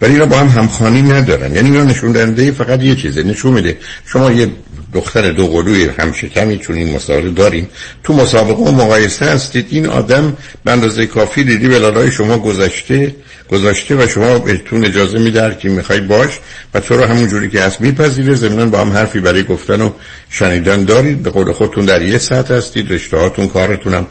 ولی 0.00 0.12
اینا 0.12 0.26
با 0.26 0.36
هم 0.36 0.48
همخانی 0.48 1.02
ندارن. 1.02 1.54
یعنی 1.54 1.70
اینا 1.70 1.84
نشون 1.84 2.12
دهنده 2.12 2.52
فقط 2.52 2.82
یه 2.82 2.94
چیزه. 2.94 3.22
نشون 3.22 3.52
میده. 3.52 3.78
شما 4.06 4.32
یه 4.32 4.48
دختر 4.94 5.30
دو 5.30 5.46
قلوی 5.46 5.84
همشکمی 5.98 6.58
چون 6.58 6.76
این 6.76 6.94
مسابقه 6.94 7.30
داریم. 7.30 7.68
تو 8.04 8.12
مسابقه 8.12 8.62
و 8.62 8.72
مقایسه 8.72 9.24
هستید. 9.24 9.66
این 9.70 9.86
آدم 9.86 10.36
به 10.64 10.72
اندازه 10.72 11.06
کافی 11.06 11.44
دیدی 11.44 11.68
به 11.68 12.10
شما 12.10 12.38
گذشته 12.38 13.14
گذاشته 13.50 13.94
و 13.94 14.06
شما 14.06 14.38
بهتون 14.38 14.84
اجازه 14.84 15.18
میده 15.18 15.56
که 15.60 15.68
می‌خوای 15.68 16.00
باش 16.00 16.38
و 16.74 16.80
تو 16.80 16.96
رو 16.96 17.04
همون 17.04 17.28
جوری 17.28 17.50
که 17.50 17.60
هست 17.60 17.80
میپذیره. 17.80 18.34
ضمن 18.34 18.70
با 18.70 18.80
هم 18.80 18.92
حرفی 18.92 19.20
برای 19.20 19.44
گفتن 19.44 19.80
و 19.80 19.90
شنیدن 20.30 20.84
دارید. 20.84 21.22
به 21.22 21.30
قول 21.30 21.52
خودتون 21.52 21.84
در 21.84 22.02
یه 22.02 22.18
سطح 22.18 22.54
هستید. 22.54 22.92
رشتهاتون 22.92 23.48
کارتون 23.48 24.06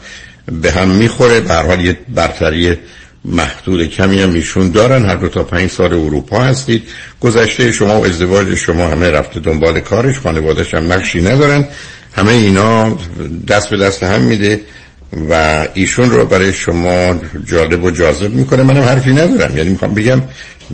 به 0.52 0.72
هم 0.72 0.88
می‌خوره. 0.88 1.40
به 1.40 1.54
حال 1.54 1.80
یه 1.80 1.98
برتری 2.08 2.76
محدود 3.24 3.86
کمی 3.86 4.22
هم 4.22 4.34
ایشون 4.34 4.70
دارن. 4.70 5.04
هر 5.04 5.16
دو 5.16 5.28
تا 5.28 5.42
پنج 5.42 5.70
سال 5.70 5.92
اروپا 5.92 6.40
هستید. 6.40 6.82
گذشته 7.20 7.72
شما 7.72 8.00
و 8.00 8.04
ازدواج 8.04 8.54
شما 8.54 8.88
همه 8.88 9.10
رفته 9.10 9.40
دنبال 9.40 9.80
کارش. 9.80 10.18
خانوادش 10.18 10.74
هم 10.74 10.92
نقشی 10.92 11.20
ندارن. 11.20 11.68
همه 12.12 12.32
اینا 12.32 12.98
دست 13.48 13.70
به 13.70 13.76
دست 13.76 14.02
هم 14.02 14.20
میده 14.20 14.60
و 15.30 15.66
ایشون 15.74 16.10
رو 16.10 16.26
برای 16.26 16.52
شما 16.52 17.20
جالب 17.46 17.84
و 17.84 17.90
جاذب 17.90 18.34
می‌کنه. 18.34 18.62
منم 18.62 18.82
حرفی 18.82 19.12
ندارم. 19.12 19.56
یعنی 19.56 19.70
می‌خوام 19.70 19.94
بگم 19.94 20.22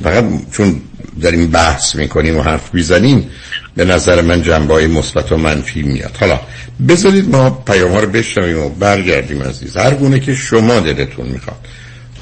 فقط 0.02 0.24
چون 0.52 0.80
داریم 1.22 1.50
بحث 1.50 1.96
می‌کنیم 1.96 2.36
و 2.36 2.42
حرف 2.42 2.74
می‌زنیم 2.74 3.30
به 3.76 3.84
نظر 3.84 4.20
من 4.20 4.42
جنبه 4.42 4.86
مثبت 4.86 5.32
و 5.32 5.36
منفی 5.36 5.82
میاد. 5.82 6.16
حالا 6.20 6.40
بذارید 6.88 7.30
ما 7.30 7.50
پیام 7.50 7.92
ها 7.92 8.00
رو 8.00 8.08
بشنویم 8.08 8.58
و 8.58 8.68
برگردیم 8.68 9.42
عزیز. 9.42 9.76
هر 9.76 9.94
گونه 9.94 10.20
که 10.20 10.34
شما 10.34 10.80
دلتون 10.80 11.26
می‌خواد. 11.26 11.58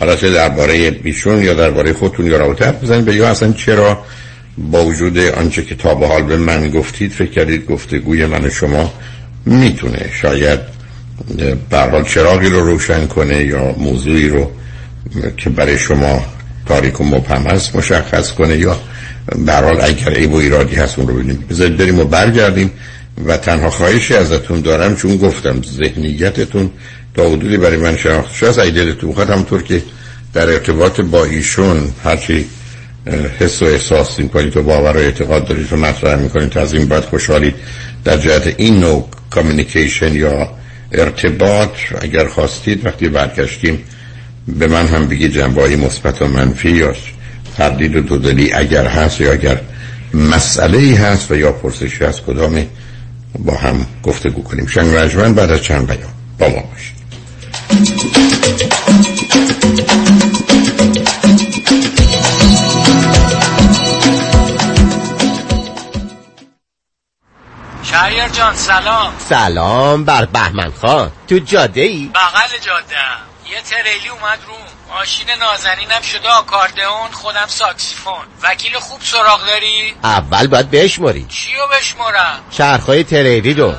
حالا 0.03 0.17
چه 0.17 0.31
درباره 0.31 1.01
ایشون 1.05 1.43
یا 1.43 1.55
درباره 1.55 1.93
خودتون 1.93 2.27
یا 2.27 2.37
رابطه 2.37 2.65
حرف 2.65 2.83
بزنید. 2.83 3.05
به 3.05 3.15
یا 3.15 3.29
اصلا 3.29 3.53
چرا 3.53 4.05
با 4.59 4.85
وجود 4.85 5.19
آنچه 5.19 5.65
که 5.65 5.75
تا 5.75 5.95
به 5.95 6.07
حال 6.07 6.23
به 6.23 6.37
من 6.37 6.71
گفتید 6.71 7.13
فکر 7.13 7.31
کردید 7.31 7.67
گفتگوی 7.67 8.27
من 8.27 8.45
و 8.45 8.51
شما 8.51 8.93
می‌تونه 9.47 10.11
شاید 10.23 10.61
برحال 11.71 12.05
چراغی 12.05 12.49
رو 12.49 12.61
روشن 12.61 13.07
کنه 13.07 13.45
یا 13.45 13.75
موضوعی 13.79 14.29
رو 14.29 14.51
که 15.37 15.51
برای 15.51 15.79
شما 15.79 16.25
تاریک 16.67 17.01
و 17.01 17.05
مبهم 17.05 17.43
هست 17.43 17.77
مشخص 17.77 18.33
کنه 18.33 18.59
یا 18.59 18.77
برحال 19.39 19.81
اگر 19.81 20.13
عیب 20.13 20.33
و 20.33 20.37
ایرادی 20.37 20.77
هست 20.77 20.99
اون 20.99 21.09
رو 21.09 21.15
ببینیم. 21.15 21.45
بذارید 21.51 21.77
بریم 21.77 21.99
و 21.99 22.05
برگردیم 22.05 22.71
و 23.27 23.37
تنها 23.37 23.71
خواهشی 23.71 24.15
ازتون 24.15 24.61
دارم 24.61 24.97
چون 24.97 25.17
گفتم 25.17 25.63
ذهنیتتون 25.63 26.71
تا 27.15 27.29
حدودی 27.29 27.57
برای 27.57 27.77
من 27.77 27.97
شناخته 27.97 28.35
شد 28.35 28.47
از 28.47 28.59
دلتون 28.59 29.11
بخواد 29.11 29.31
همونطور 29.31 29.63
که 29.63 29.83
در 30.35 30.51
ارتباط 30.51 31.01
با 31.01 31.25
ایشون 31.25 31.93
هرچی 32.05 32.47
حس 33.39 33.63
و 33.63 33.65
احساس 33.65 34.21
کنید 34.21 34.57
و 34.57 34.63
باور 34.63 34.97
و 34.97 35.01
اعتقاد 35.01 35.49
دارید 35.49 35.73
و 35.73 35.77
مطرح 35.77 36.21
می‌کنید 36.21 36.59
از 36.59 36.75
این 36.75 36.87
بعد 36.87 37.05
خوشحالید 37.05 37.55
در 38.05 38.17
جهت 38.17 38.55
این 38.57 38.81
نوع 38.81 39.09
کامیونیکیشن 39.31 40.15
یا 40.15 40.49
ارتباط 40.93 41.71
اگر 42.01 42.27
خواستید 42.27 42.87
وقتی 42.87 43.09
برگشتیم 43.09 43.79
به 44.49 44.67
من 44.67 44.87
هم 44.87 45.09
بگی 45.09 45.29
جنبایی 45.29 45.77
مثبت 45.77 46.23
و 46.23 46.27
منفی 46.27 46.71
یا 46.71 46.95
تردید 47.57 47.97
و 47.97 48.01
دودلی 48.01 48.53
اگر 48.53 48.87
هست 48.87 49.21
یا 49.21 49.33
اگر 49.33 49.61
مسئله 50.15 50.79
ای 50.79 50.95
هست 50.95 51.31
و 51.31 51.37
یا 51.37 51.53
پرسشی 51.53 52.05
هست 52.05 52.21
کدام 52.21 52.67
با 53.39 53.55
هم 53.57 53.87
گفتگو 54.03 54.43
کنیم. 54.43 54.67
شنگ 54.67 54.95
رجمن 54.95 55.35
بعد 55.35 55.51
از 55.51 55.63
چند 55.63 55.87
بیان 55.87 56.11
با 56.39 56.49
ما 56.49 56.63
باشید. 56.73 58.42
شهریار 68.03 68.29
جان 68.29 68.57
سلام 68.57 69.15
سلام 69.19 70.05
بر 70.05 70.25
بهمن 70.25 70.73
خان 70.81 71.13
تو 71.29 71.39
جاده 71.39 71.81
ای؟ 71.81 72.11
بغل 72.15 72.59
جاده 72.59 72.97
یه 73.51 73.61
تریلی 73.61 74.09
اومد 74.09 74.39
رو 74.47 74.55
ماشین 74.95 75.27
نازنینم 75.41 76.03
شده 76.03 76.29
آکاردئون 76.29 77.11
خودم 77.13 77.47
ساکسیفون 77.47 78.25
وکیل 78.43 78.79
خوب 78.79 79.01
سراغ 79.03 79.47
داری؟ 79.47 79.95
اول 80.05 80.47
باید 80.47 80.71
بشماری 80.71 81.27
چیو 81.29 81.67
بشمارم؟ 81.79 82.41
چرخهای 82.51 83.05
تریلی 83.05 83.55
رو 83.55 83.75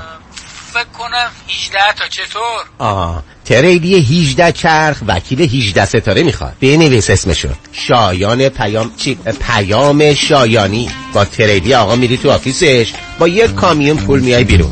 فکر 0.73 0.83
کنم 0.83 1.31
18 1.49 1.93
تا 1.93 2.07
چطور؟ 2.07 2.65
آه 2.79 3.23
تریلی 3.45 3.95
18 3.95 4.51
چرخ 4.51 5.01
وکیل 5.07 5.41
18 5.41 5.85
ستاره 5.85 6.23
می‌خواد. 6.23 6.53
بنویس 6.61 7.09
اسمشو. 7.09 7.49
شایان 7.71 8.49
پیام 8.49 8.91
چی؟ 8.97 9.17
پیام 9.47 10.13
شایانی. 10.13 10.89
با 11.13 11.25
تریلی 11.25 11.73
آقا 11.73 11.95
میری 11.95 12.17
تو 12.17 12.31
آفیسش 12.31 12.93
با 13.19 13.27
یک 13.27 13.55
کامیون 13.55 13.97
پول 13.97 14.19
میای 14.19 14.43
بیرون. 14.43 14.71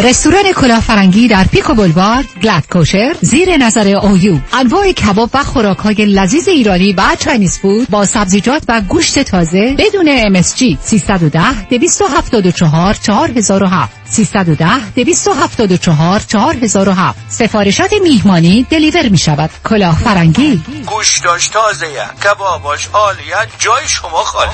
رستوران 0.00 0.52
کلاه 0.52 0.86
فرنگی 0.86 1.28
در 1.28 1.44
Pico 1.44 1.74
Boulevard 1.74 2.24
glatt 2.42 2.66
kosher 2.72 3.16
زیر 3.20 3.56
نظر 3.56 3.88
اویو 3.88 4.38
انواع 4.52 4.92
کباب 4.92 5.30
و 5.34 5.44
خوراک 5.44 5.78
های 5.78 5.94
لذیذ 5.94 6.48
ایرانی 6.48 6.92
و 6.92 7.02
Chinese 7.18 7.58
food 7.58 7.90
با 7.90 8.04
سبزیجات 8.04 8.62
و 8.68 8.80
گوشت 8.80 9.22
تازه 9.22 9.74
بدون 9.78 10.42
MSG 10.42 10.76
310 10.80 11.68
274 11.70 12.94
4007 12.94 13.92
310 14.04 14.90
274 14.90 16.20
4007 16.20 17.18
سفارشات 17.28 17.92
میهمانی 18.02 18.66
deliver 18.70 19.08
می 19.08 19.18
شود 19.18 19.50
کلاه 19.64 19.98
فرنگی 19.98 20.62
گوشتاش 20.86 21.48
تازه 21.48 21.86
کباباش 22.24 22.88
عالیه 22.92 23.36
جای 23.58 23.88
شما 23.88 24.22
خالی. 24.24 24.50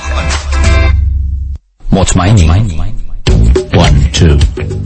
مطمئنی؟ 1.91 2.93
One, 3.52 3.98
two, 4.12 4.38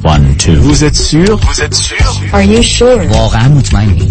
one, 0.05 0.37
two. 0.37 0.57
Vous 0.61 0.85
êtes 0.85 0.97
sûr 0.97 1.37
Vous 1.37 1.61
êtes 1.63 1.75
sûr 1.75 2.07
Are 2.33 2.43
you 2.43 2.63
sure? 2.63 3.17
واقعا 3.17 3.49
مطمئنی 3.49 4.11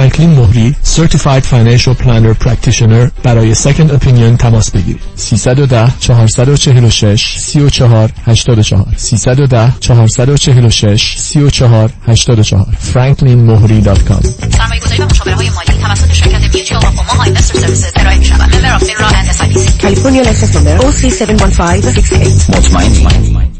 فرانکلین 0.00 0.30
مهری 0.30 0.76
Certified 0.84 1.42
Financial 1.44 1.94
Planner 2.02 2.44
Practitioner 2.46 3.10
برای 3.22 3.54
Second 3.54 3.90
Opinion 3.90 4.36
تماس 4.38 4.70
بگیرید. 4.70 5.00
310 5.16 5.92
446 6.00 7.34
34 7.38 8.10
84 8.26 8.86
310 8.96 9.72
446 9.80 11.18
34 11.18 11.90
84 12.06 12.66
franklinmohri.com 12.94 14.26
سرمایه 14.56 14.80
گذاری 14.80 15.02
و 15.02 15.06
مشاوره 15.06 15.34
های 15.34 15.50
مالی 15.50 15.82
توسط 15.82 16.12
شرکت 16.12 16.54
Mutual 16.54 16.82
of 16.82 16.86
Omaha 16.86 17.24
Investor 17.24 17.58
Services 17.58 17.92
ارائه 17.96 18.18
می 18.18 18.24
شود 18.24 18.54
member 18.54 18.74
of 18.74 18.84
FINRA 18.84 19.06
and 19.06 19.28
SIPC 19.30 19.82
California 19.82 20.24
license 20.26 20.54
number 20.54 20.80
0371568 20.80 22.50
مطمئنی. 22.56 23.59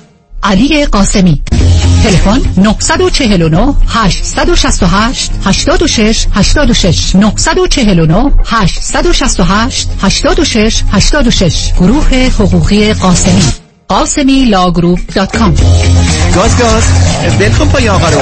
علی 0.43 0.85
قاسمی. 0.85 1.41
تلفن 2.03 2.41
949 2.57 3.73
868 3.87 5.31
86 5.45 6.27
86 6.33 7.15
949 7.15 8.31
868 8.45 9.89
86 10.01 10.83
86 10.91 11.73
گروه 11.79 12.29
حقوقی 12.39 12.93
قاسمی. 12.93 13.41
قاسمی 13.87 14.45
Law 14.45 14.65
Group 14.65 14.99
dot 15.15 15.37
com. 15.37 15.53
گاز 16.35 16.57
گاز. 16.57 16.83
کن 17.59 17.67
پای 17.67 17.89
آقا 17.89 18.09
رو. 18.09 18.21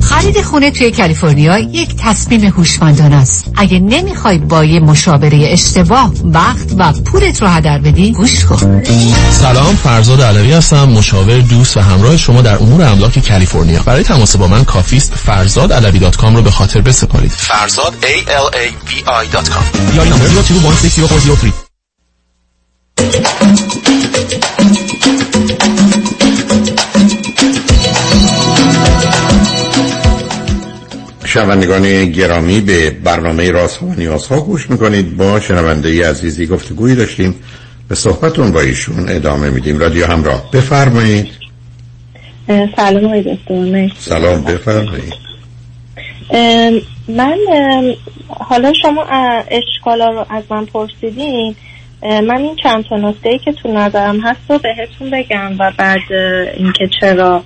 خرید 0.00 0.42
خونه 0.42 0.70
توی 0.70 0.90
کالیفرنیا 0.90 1.58
یک 1.58 1.94
تصمیم 1.98 2.44
هوشمندانه 2.44 3.16
است. 3.16 3.50
اگه 3.56 3.78
نمی‌خوای 3.78 4.38
با 4.38 4.64
یه 4.64 4.80
مشاوره 4.80 5.48
اشتباه 5.52 6.12
وقت 6.24 6.72
و 6.78 6.92
پولت 6.92 7.42
رو 7.42 7.48
هدر 7.48 7.78
بدی 7.78 8.12
گوش 8.12 8.44
کن. 8.44 8.82
سلام 9.30 9.76
فرزاد 9.76 10.20
علوی 10.20 10.52
هستم 10.52 10.88
مشاور 10.88 11.38
دوست 11.38 11.76
و 11.76 11.80
همراه 11.80 12.16
شما 12.16 12.42
در 12.42 12.56
امور 12.56 12.82
املاک 12.82 13.28
کالیفرنیا. 13.28 13.82
برای 13.82 14.02
تماس 14.02 14.36
با 14.36 14.46
من 14.46 14.64
کافیست 14.64 15.14
فرزاد 15.14 15.72
علوی 15.72 15.98
dot 15.98 16.16
com 16.16 16.36
رو 16.36 16.42
به 16.42 16.50
خاطر 16.50 16.80
بسپارید. 16.80 17.30
فرزاد 17.30 17.94
A 18.02 18.28
L 18.28 18.54
A 18.54 18.90
V 18.90 19.08
I 19.08 19.32
dot 19.32 19.48
com 19.48 19.64
یا 19.96 20.02
این 20.02 20.12
number 20.12 20.26
02160403 20.26 21.66
شنوندگان 31.36 32.12
گرامی 32.12 32.60
به 32.60 32.90
برنامه 32.90 33.50
راست 33.50 33.82
و 33.82 33.94
نیاز 33.94 34.26
ها 34.26 34.40
گوش 34.40 34.70
می‌کنید. 34.70 35.16
با 35.16 35.40
شنونده 35.40 36.08
عزیزی 36.08 36.46
گفتگویی 36.46 36.94
داشتیم 36.94 37.34
به 37.88 37.94
صحبتون 37.94 38.52
با 38.52 38.60
ایشون 38.60 39.08
ادامه 39.08 39.50
میدیم. 39.50 39.78
رادیو 39.78 40.06
همراه. 40.06 40.50
بفرمایید. 40.52 41.28
سلام 42.76 43.22
دکتر. 43.22 43.88
سلام 43.98 44.44
بفرمایید. 44.44 45.14
من 47.08 47.36
حالا 48.28 48.72
شما 48.82 49.04
اشکالا 49.50 50.08
رو 50.08 50.26
از 50.30 50.44
من 50.50 50.66
پرسیدین. 50.66 51.54
من 52.02 52.36
این 52.36 52.56
چند 52.62 52.84
تا 52.84 52.96
نکته 52.96 53.28
ای 53.28 53.38
که 53.38 53.52
تو 53.52 53.72
نظرم 53.72 54.20
هست 54.20 54.40
رو 54.48 54.58
بهتون 54.58 55.10
بگم 55.10 55.52
و 55.58 55.72
بعد 55.78 56.12
اینکه 56.56 56.88
چرا 57.00 57.44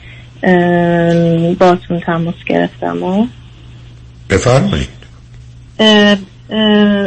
باتون 1.58 2.00
تماس 2.06 2.34
گرفتم 2.46 3.02
و 3.02 3.26
بفرمایید. 4.30 4.88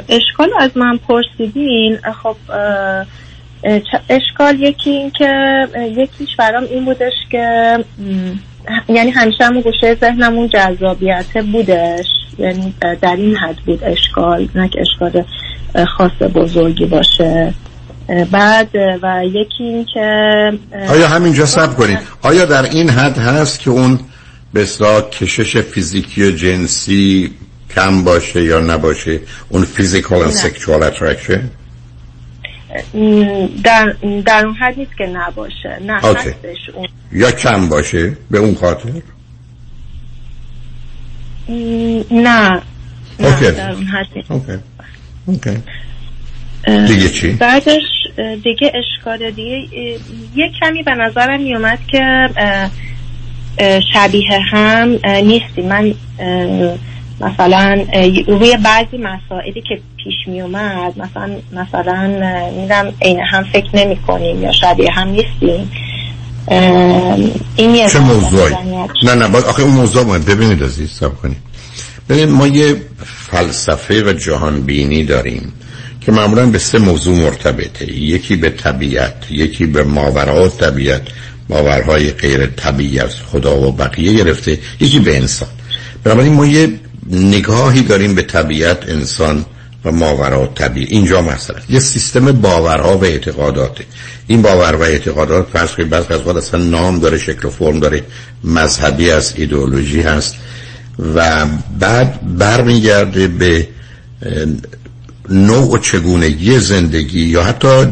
اشکال 0.10 0.50
از 0.60 0.72
من 0.76 1.00
پرسیدین 1.08 1.98
خب 2.24 2.36
اشکال 4.10 4.60
یکی 4.60 4.90
این 4.90 5.12
که 5.12 5.32
یکیش 5.98 6.36
برام 6.36 6.64
این 6.64 6.86
بودش 6.86 7.14
که 7.32 7.78
یعنی 8.90 9.12
همیشه 9.12 9.46
همون 9.46 9.62
گوشه 9.62 9.96
ذهنمون 9.96 10.50
جذابیت 10.50 11.38
بودش. 11.52 12.06
یعنی 12.38 12.74
در 13.02 13.16
این 13.16 13.36
حد 13.36 13.56
بود 13.66 13.84
اشکال 13.84 14.48
نه 14.56 14.70
که 14.70 14.82
اشکال 14.82 15.24
خاص 15.98 16.12
بزرگی 16.36 16.86
باشه. 16.86 17.54
بعد 18.32 18.70
و 19.02 19.22
یکی 19.26 19.64
این 19.64 19.86
که 19.94 20.02
آیا 20.90 21.08
همینجا 21.08 21.46
صبر 21.46 21.76
کنید. 21.76 22.00
آیا 22.22 22.46
در 22.46 22.64
این 22.64 22.90
حد 22.90 23.18
هست 23.18 23.60
که 23.60 23.70
اون 23.70 24.00
به 24.54 24.62
اصطلاح 24.62 25.10
کشش 25.10 25.58
فیزیکی 25.58 26.28
و 26.28 26.32
جنسی 26.32 27.32
کم 27.76 28.04
باشه 28.04 28.44
یا 28.44 28.60
نباشه؟ 28.60 29.20
اون 29.50 29.66
physical 29.66 30.28
و. 30.28 30.32
sexual 30.32 30.84
attraction 30.84 31.50
در, 33.64 33.96
در 34.26 34.46
اون 34.46 34.56
حد 34.56 34.78
نیست 34.78 34.98
که 34.98 35.06
نباشه. 35.06 35.80
نه. 35.88 35.94
هستش 35.94 36.70
اون. 36.74 36.88
یا 37.12 37.32
کم 37.32 37.70
باشه 37.70 38.18
به 38.32 38.38
اون 38.38 38.56
خاطر؟ 38.56 38.90
نه. 41.50 42.04
نه 42.12 42.62
okay. 43.20 43.52
در 43.52 43.72
اون 43.72 43.84
حد 43.84 44.08
نیست. 44.16 44.32
okay. 44.32 44.60
اوکی. 45.26 45.58
دیگه 46.88 47.10
چی؟ 47.10 47.32
بعدش 47.32 47.82
دیگه 48.44 48.72
اشکال 48.74 49.32
دیگه 49.32 49.70
یه 50.36 50.52
کمی 50.62 50.84
به 50.84 50.92
نظرم 50.92 51.42
میومد 51.42 51.80
که 51.88 52.30
شبیه 53.94 54.40
هم 54.52 55.00
نیستیم. 55.24 55.68
من 55.68 55.94
مثلا 57.22 57.86
روی 58.28 58.58
بعضی 58.58 58.98
مسائلی 58.98 59.62
که 59.62 59.80
پیش 60.04 60.14
می 60.28 60.42
اومد 60.42 60.94
مثلا 60.98 61.30
مثلا 61.52 62.08
میرم 62.58 62.94
عین 63.02 63.20
هم 63.20 63.44
فکر 63.44 63.70
نمی 63.74 63.96
کنیم 63.96 64.44
یا 64.44 64.52
شبیه 64.52 64.92
هم 64.92 65.08
نیستیم. 65.08 65.72
این 67.56 67.76
یه 67.76 67.90
چه 67.90 68.00
موضوعی. 68.00 68.54
نه 69.04 69.16
نه 69.16 69.28
باید 69.28 69.46
آخه 69.46 69.64
اون 69.64 69.72
موضوع 69.72 70.04
مهم. 70.04 70.22
ببینید 70.22 70.64
عزیز 70.64 70.92
سب 70.92 71.16
کنید. 71.16 71.38
ببینید 72.10 72.30
ما 72.30 72.48
یه 72.48 72.76
فلسفه 73.32 74.04
و 74.04 74.14
جهان 74.14 74.62
بینی 74.62 75.04
داریم 75.04 75.54
که 76.02 76.12
معمولا 76.12 76.46
به 76.46 76.60
سه 76.60 76.80
موضوع 76.80 77.16
مرتبطه. 77.16 77.94
یکی 77.94 78.36
به 78.36 78.50
طبیعت 78.50 79.26
یکی 79.30 79.66
به 79.66 79.84
ماورا 79.84 80.48
طبیعت. 80.48 81.02
باورهای 81.50 82.12
غیر 82.12 82.46
طبیعی 82.46 83.00
از 83.00 83.16
خدا 83.32 83.62
و 83.62 83.72
بقیه 83.72 84.14
گرفته. 84.14 84.60
یکی 84.80 85.00
به 85.00 85.18
انسان. 85.18 85.50
بنابراین 86.04 86.34
ما 86.34 86.46
یه 86.46 86.80
نگاهی 87.10 87.82
داریم 87.82 88.16
به 88.16 88.22
طبیعت 88.22 88.90
انسان 88.90 89.46
و 89.86 89.92
ماورا 89.92 90.48
طبیعی. 90.56 90.88
اینجا 90.88 91.22
مثلا 91.22 91.60
یه 91.70 91.80
سیستم 91.80 92.32
باورها 92.32 92.98
و 92.98 93.04
اعتقاداته. 93.04 93.86
این 94.28 94.42
باور 94.42 94.76
و 94.76 94.82
اعتقادات 94.82 95.48
فرض 95.54 95.72
کنید 95.72 95.90
بعضی 95.90 96.14
از 96.14 96.20
اوقات 96.20 96.38
اصلا 96.38 96.64
نام 96.64 97.00
داره 97.00 97.18
شکل 97.18 97.48
و 97.48 97.50
فرم 97.50 97.80
داره 97.80 98.04
مذهبی 98.44 99.12
از 99.12 99.34
ایدئولوژی 99.36 100.02
هست 100.02 100.36
و 101.16 101.46
بعد 101.80 102.38
برمیگرده 102.38 103.28
به 103.28 103.68
نوع 105.30 105.74
و 105.74 105.78
چگونگی 105.78 106.60
زندگی 106.60 107.22
یا 107.22 107.44
حتی 107.44 107.88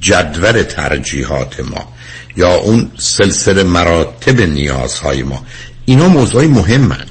جدول 0.00 0.62
ترجیحات 0.62 1.60
ما. 1.60 1.95
یا 2.36 2.54
اون 2.54 2.90
سلسله 2.98 3.62
مراتب 3.62 4.40
نیازهای 4.40 5.22
ما. 5.22 5.44
اینا 5.84 6.08
موضوعی 6.08 6.48
مهمند. 6.48 7.10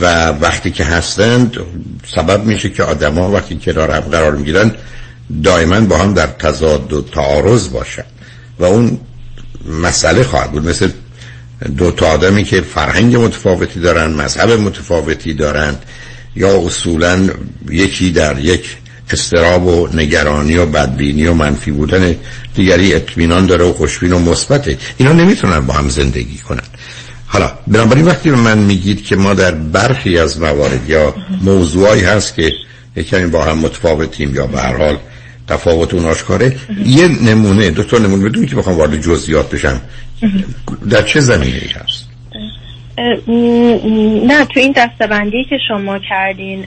و 0.00 0.26
وقتی 0.28 0.70
که 0.70 0.84
هستند 0.84 1.56
سبب 2.14 2.44
میشه 2.44 2.70
که 2.70 2.82
آدما 2.82 3.30
وقتی 3.30 3.56
کنار 3.64 3.90
هم 3.90 4.00
قرار 4.00 4.36
می‌گیرن 4.36 4.74
دائما 5.44 5.80
با 5.80 5.98
هم 5.98 6.14
در 6.14 6.26
تضاد 6.26 6.92
و 6.92 7.02
تعارض 7.02 7.68
باشن 7.68 8.04
و 8.58 8.64
اون 8.64 9.00
مسئله 9.82 10.22
خواهد 10.22 10.52
بود. 10.52 10.68
مثل 10.68 10.90
دو 11.76 11.90
تا 11.90 12.06
آدمی 12.06 12.44
که 12.44 12.60
فرهنگ 12.60 13.16
متفاوتی 13.16 13.80
دارن 13.80 14.10
مذهب 14.10 14.50
متفاوتی 14.50 15.34
دارن 15.34 15.74
یا 16.36 16.66
اصولا 16.66 17.28
یکی 17.70 18.12
در 18.12 18.38
یک 18.38 18.76
استراب 19.12 19.66
و 19.66 19.88
نگرانی 19.94 20.56
و 20.56 20.66
بدبینی 20.66 21.26
و 21.26 21.34
منفی 21.34 21.70
بودن 21.70 22.14
دیگری 22.54 22.94
اطمینان 22.94 23.46
داره 23.46 23.64
و 23.64 23.72
خوشبین 23.72 24.12
و 24.12 24.18
مثبته. 24.18 24.78
اینا 24.96 25.12
نمی‌تونن 25.12 25.60
با 25.60 25.74
هم 25.74 25.88
زندگی 25.88 26.38
کنن. 26.38 26.62
حالا 27.26 27.52
بنابراین 27.66 28.04
وقتی 28.04 28.30
من 28.30 28.58
میگید 28.58 29.04
که 29.04 29.16
ما 29.16 29.34
در 29.34 29.50
برخی 29.50 30.18
از 30.18 30.40
موارد 30.40 30.90
یا 30.90 31.14
موضوعی 31.42 32.00
هست 32.00 32.34
که 32.34 32.52
کمی 33.10 33.26
با 33.26 33.44
هم 33.44 33.58
متفاوتیم 33.58 34.34
یا 34.34 34.46
به 34.46 34.60
هر 34.60 34.76
حال 34.76 34.98
تفاوت 35.48 35.94
اون 35.94 36.04
آشکاره 36.04 36.56
یه 36.84 37.08
نمونه 37.08 37.70
دو 37.70 37.84
تا 37.84 37.98
نمونه 37.98 38.28
بدون 38.28 38.46
که 38.46 38.56
بخوام 38.56 38.76
وارد 38.76 39.00
جزئیات 39.00 39.50
بشم. 39.50 39.80
در 40.90 41.02
چه 41.02 41.20
زمینه 41.20 41.56
ای 41.56 41.68
هست؟ 41.68 42.09
نه 42.98 44.44
تو 44.44 44.60
این 44.60 44.74
دستبندی 44.76 45.44
که 45.44 45.56
شما 45.68 45.98
کردین 45.98 46.66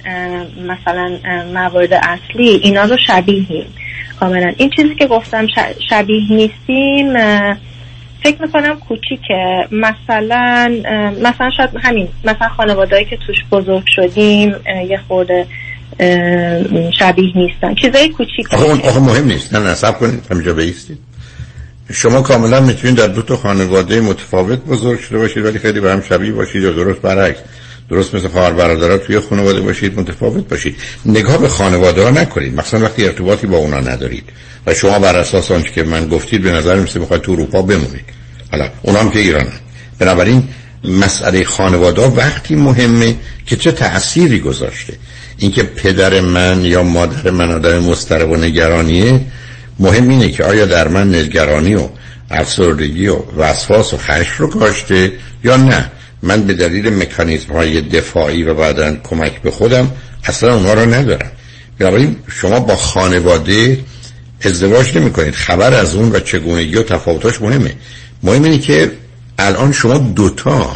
مثلا 0.68 1.18
موارد 1.54 1.94
اصلی 1.94 2.50
اینا 2.50 2.84
رو 2.84 2.98
شبیهیم 3.08 3.66
کاملا. 4.20 4.54
این 4.58 4.70
چیزی 4.70 4.96
که 4.96 5.08
گفتم 5.08 5.48
شبیه 5.90 6.32
نیستیم 6.32 7.14
فکر 8.24 8.42
می‌کنم 8.42 8.80
کوچیکه. 8.80 9.68
مثلا 9.72 10.82
مثلا 11.22 11.50
شاید 11.58 11.70
همین 11.84 12.08
مثلا 12.26 12.50
خانوادهایی 12.50 13.06
که 13.06 13.18
توش 13.28 13.38
بزرگ 13.52 13.84
شدیم 13.88 14.56
یه 14.90 15.00
خورده 15.08 15.48
شبیه 17.00 17.38
نیستن. 17.38 17.76
چیزای 17.76 18.10
کوچیک 18.10 18.54
آخه 18.54 19.00
مهم 19.00 19.26
نیست. 19.26 19.54
نه 19.54 19.72
نصب 19.72 19.92
کنید. 19.92 20.28
همینجا 20.32 20.54
بیستید 20.54 20.98
شما 21.92 22.22
کاملا 22.22 22.62
می‌تونید 22.62 22.96
در 22.96 23.08
دو 23.08 23.22
تا 23.22 23.38
خانواده 23.38 24.02
متفاوت 24.02 24.60
بزرگ 24.60 25.00
شده 25.00 25.18
باشید 25.18 25.46
ولی 25.46 25.60
خیلی 25.60 25.80
به 25.80 25.92
هم 25.92 26.02
شبیه 26.02 26.32
باشید 26.32 26.64
یا 26.64 26.72
درست 26.72 27.02
برعکس. 27.02 27.40
درست 27.90 28.16
مثل 28.16 28.28
خواهر 28.28 28.54
برادرها 28.54 28.98
توی 28.98 29.20
خانواده 29.20 29.62
باشید 29.62 30.00
متفاوت 30.00 30.50
باشید. 30.50 30.76
نگاه 31.06 31.38
به 31.38 31.48
خانواده 31.48 32.04
ها 32.04 32.10
نکنید. 32.10 32.56
مثلا 32.56 32.80
وقتی 32.80 33.06
ارتباطی 33.06 33.48
با 33.48 33.58
اونا 33.58 33.80
ندارید. 33.80 34.24
و 34.68 34.74
شما 34.74 35.00
بر 35.00 35.16
اساس 35.16 35.52
آنچه 35.52 35.72
که 35.72 35.84
من 35.84 36.08
گفتید 36.08 36.42
به 36.42 36.52
نظر 36.52 36.76
میسه 36.80 37.00
بخواید 37.00 37.22
تو 37.22 37.32
اروپا 37.32 37.62
بمونید. 37.62 38.06
حالا 38.52 38.70
اونا 38.82 39.00
هم 39.00 39.10
که 39.10 39.20
ایران 39.20 39.48
بنابراین 40.00 40.44
مسئله 40.84 41.44
خانواده 41.44 42.02
وقتی 42.02 42.56
مهمه 42.56 43.16
که 43.46 43.56
چه 43.56 43.72
تأثیری 43.72 44.40
گذاشته. 44.40 44.94
اینکه 45.38 45.64
پدر 45.64 46.22
من 46.22 46.66
یا 46.66 46.84
مادر 46.84 47.32
من 47.32 47.52
آدم 47.52 47.80
مضطرب 47.80 48.30
و 48.30 48.36
نگرانیه 48.36 49.22
مهم 49.80 50.10
اینه 50.10 50.30
که 50.30 50.44
آیا 50.44 50.66
در 50.66 50.88
من 50.88 51.16
نگرانی 51.16 51.76
و 51.76 51.90
افسردگی 52.32 53.08
و 53.08 53.18
وسواس 53.38 53.94
و 53.94 53.98
خشم 53.98 54.34
رو 54.38 54.48
کاشته 54.48 55.12
یا 55.44 55.58
نه. 55.58 55.92
من 56.22 56.44
به 56.44 56.54
دلیل 56.54 56.90
مکانیزم 56.90 57.54
های 57.54 57.82
دفاعی 57.82 58.44
و 58.44 58.54
بعدا 58.54 58.96
کمک 58.96 59.42
به 59.42 59.52
خودم 59.52 59.92
اصلا 60.24 60.56
اونها 60.56 60.74
رو 60.74 60.94
ندارم. 60.94 61.32
بنابراین 61.80 62.16
شما 62.32 62.60
با 62.60 62.76
خانواده 62.76 63.80
ازدواج 64.42 64.98
نمی 64.98 65.12
کنید 65.12 65.34
خبر 65.34 65.74
از 65.74 65.96
اون 65.96 66.12
و 66.12 66.20
چگونگی 66.20 66.76
و 66.76 66.84
تفاوتاش 66.84 67.42
مهمه. 67.42 67.76
مهم 68.24 68.44
اینه 68.44 68.58
که 68.58 68.92
الان 69.40 69.72
شما 69.72 69.98
دوتا 69.98 70.76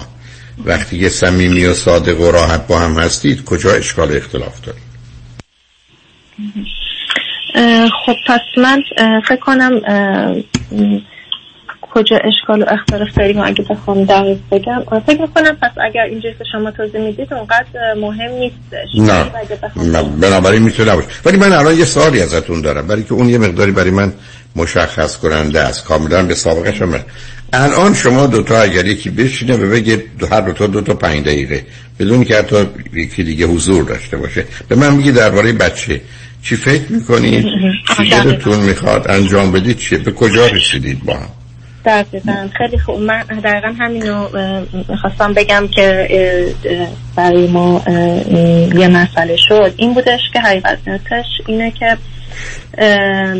وقتی 0.65 0.99
که 0.99 1.09
صمیمی 1.09 1.65
و 1.65 1.73
صادق 1.73 2.21
و 2.21 2.31
راحت 2.31 2.67
با 2.67 2.79
هم 2.79 2.99
هستید 2.99 3.43
کجا 3.43 3.71
اشکال 3.71 4.17
اختلاف 4.17 4.61
دارید؟ 4.61 4.87
خب 8.05 8.15
پس 8.27 8.39
من 8.57 8.81
فکر 9.27 9.39
کنم 9.39 9.81
کجا 11.81 12.17
اشکال 12.17 12.61
و 12.61 12.65
اختلاف 12.67 13.07
داریم 13.17 13.39
اگه 13.39 13.63
بخوام 13.69 14.03
دقیق 14.03 14.37
بگم. 14.51 14.83
فکر 15.07 15.21
می‌کنم 15.21 15.57
پس 15.61 15.71
اگر 15.83 16.01
اینجوری 16.01 16.33
که 16.33 16.43
شما 16.51 16.71
توضیح 16.71 17.01
می‌دید 17.01 17.33
اونقدر 17.33 17.93
مهم 18.01 18.31
نیستش 18.31 18.87
نه. 18.97 19.25
نه، 19.75 20.03
بنابراین 20.03 20.61
می‌تونه 20.61 20.91
نباشه. 20.91 21.07
ولی 21.25 21.37
من 21.37 21.53
الان 21.53 21.77
یه 21.77 21.85
سوالی 21.85 22.21
ازتون 22.21 22.61
دارم. 22.61 22.87
برای 22.87 23.03
که 23.03 23.13
اون 23.13 23.29
یه 23.29 23.37
مقداری 23.37 23.71
برای 23.71 23.91
من 23.91 24.13
مشخص 24.55 25.17
کننده 25.17 25.59
است. 25.59 25.85
کاملا 25.85 26.23
به 26.23 26.35
سابقه 26.35 26.73
شما. 26.73 26.97
الان 27.53 27.93
شما 27.93 28.27
دوتا 28.27 28.61
اگر 28.61 28.85
یکی 28.85 29.09
بشینه 29.09 29.57
و 29.57 29.71
بگه 29.71 30.03
دو- 30.19 30.27
هر 30.27 30.41
دوتا 30.41 30.67
دو 30.67 30.81
تا 30.81 30.93
پنج 30.93 31.25
دقیقه. 31.25 31.65
بدون 31.99 32.23
که 32.23 32.37
حتی 32.37 32.55
یکی 32.93 33.23
دیگه 33.23 33.45
حضور 33.45 33.83
داشته 33.83 34.17
باشه. 34.17 34.45
به 34.69 34.75
من 34.75 34.93
میگی 34.93 35.11
درباره 35.11 35.53
بچه. 35.53 36.01
چی 36.49 36.55
فکر 36.55 36.91
می‌کنید 36.91 37.45
چی 37.97 38.09
دلتون 38.23 38.59
می‌خواد 38.59 39.11
انجام 39.11 39.51
بدید 39.51 39.77
چیه؟ 39.77 39.97
به 39.97 40.11
کجا 40.11 40.47
رسیدید 40.47 41.05
با 41.05 41.13
هم؟ 41.13 41.29
دقیقا. 41.85 42.47
خیلی 42.57 42.79
خوب. 42.79 42.99
من 42.99 43.21
دقیقا 43.21 43.73
همینو 43.79 44.27
می‌خواستم 44.89 45.33
بگم 45.33 45.67
که 45.67 46.07
برای 47.15 47.47
ما 47.47 47.83
یه 48.75 48.87
مسئله 48.87 49.35
شد. 49.35 49.73
این 49.77 49.93
بودش 49.93 50.19
که 50.33 50.39
حقیقتش 50.39 51.25
اینه 51.47 51.71
که 51.71 51.97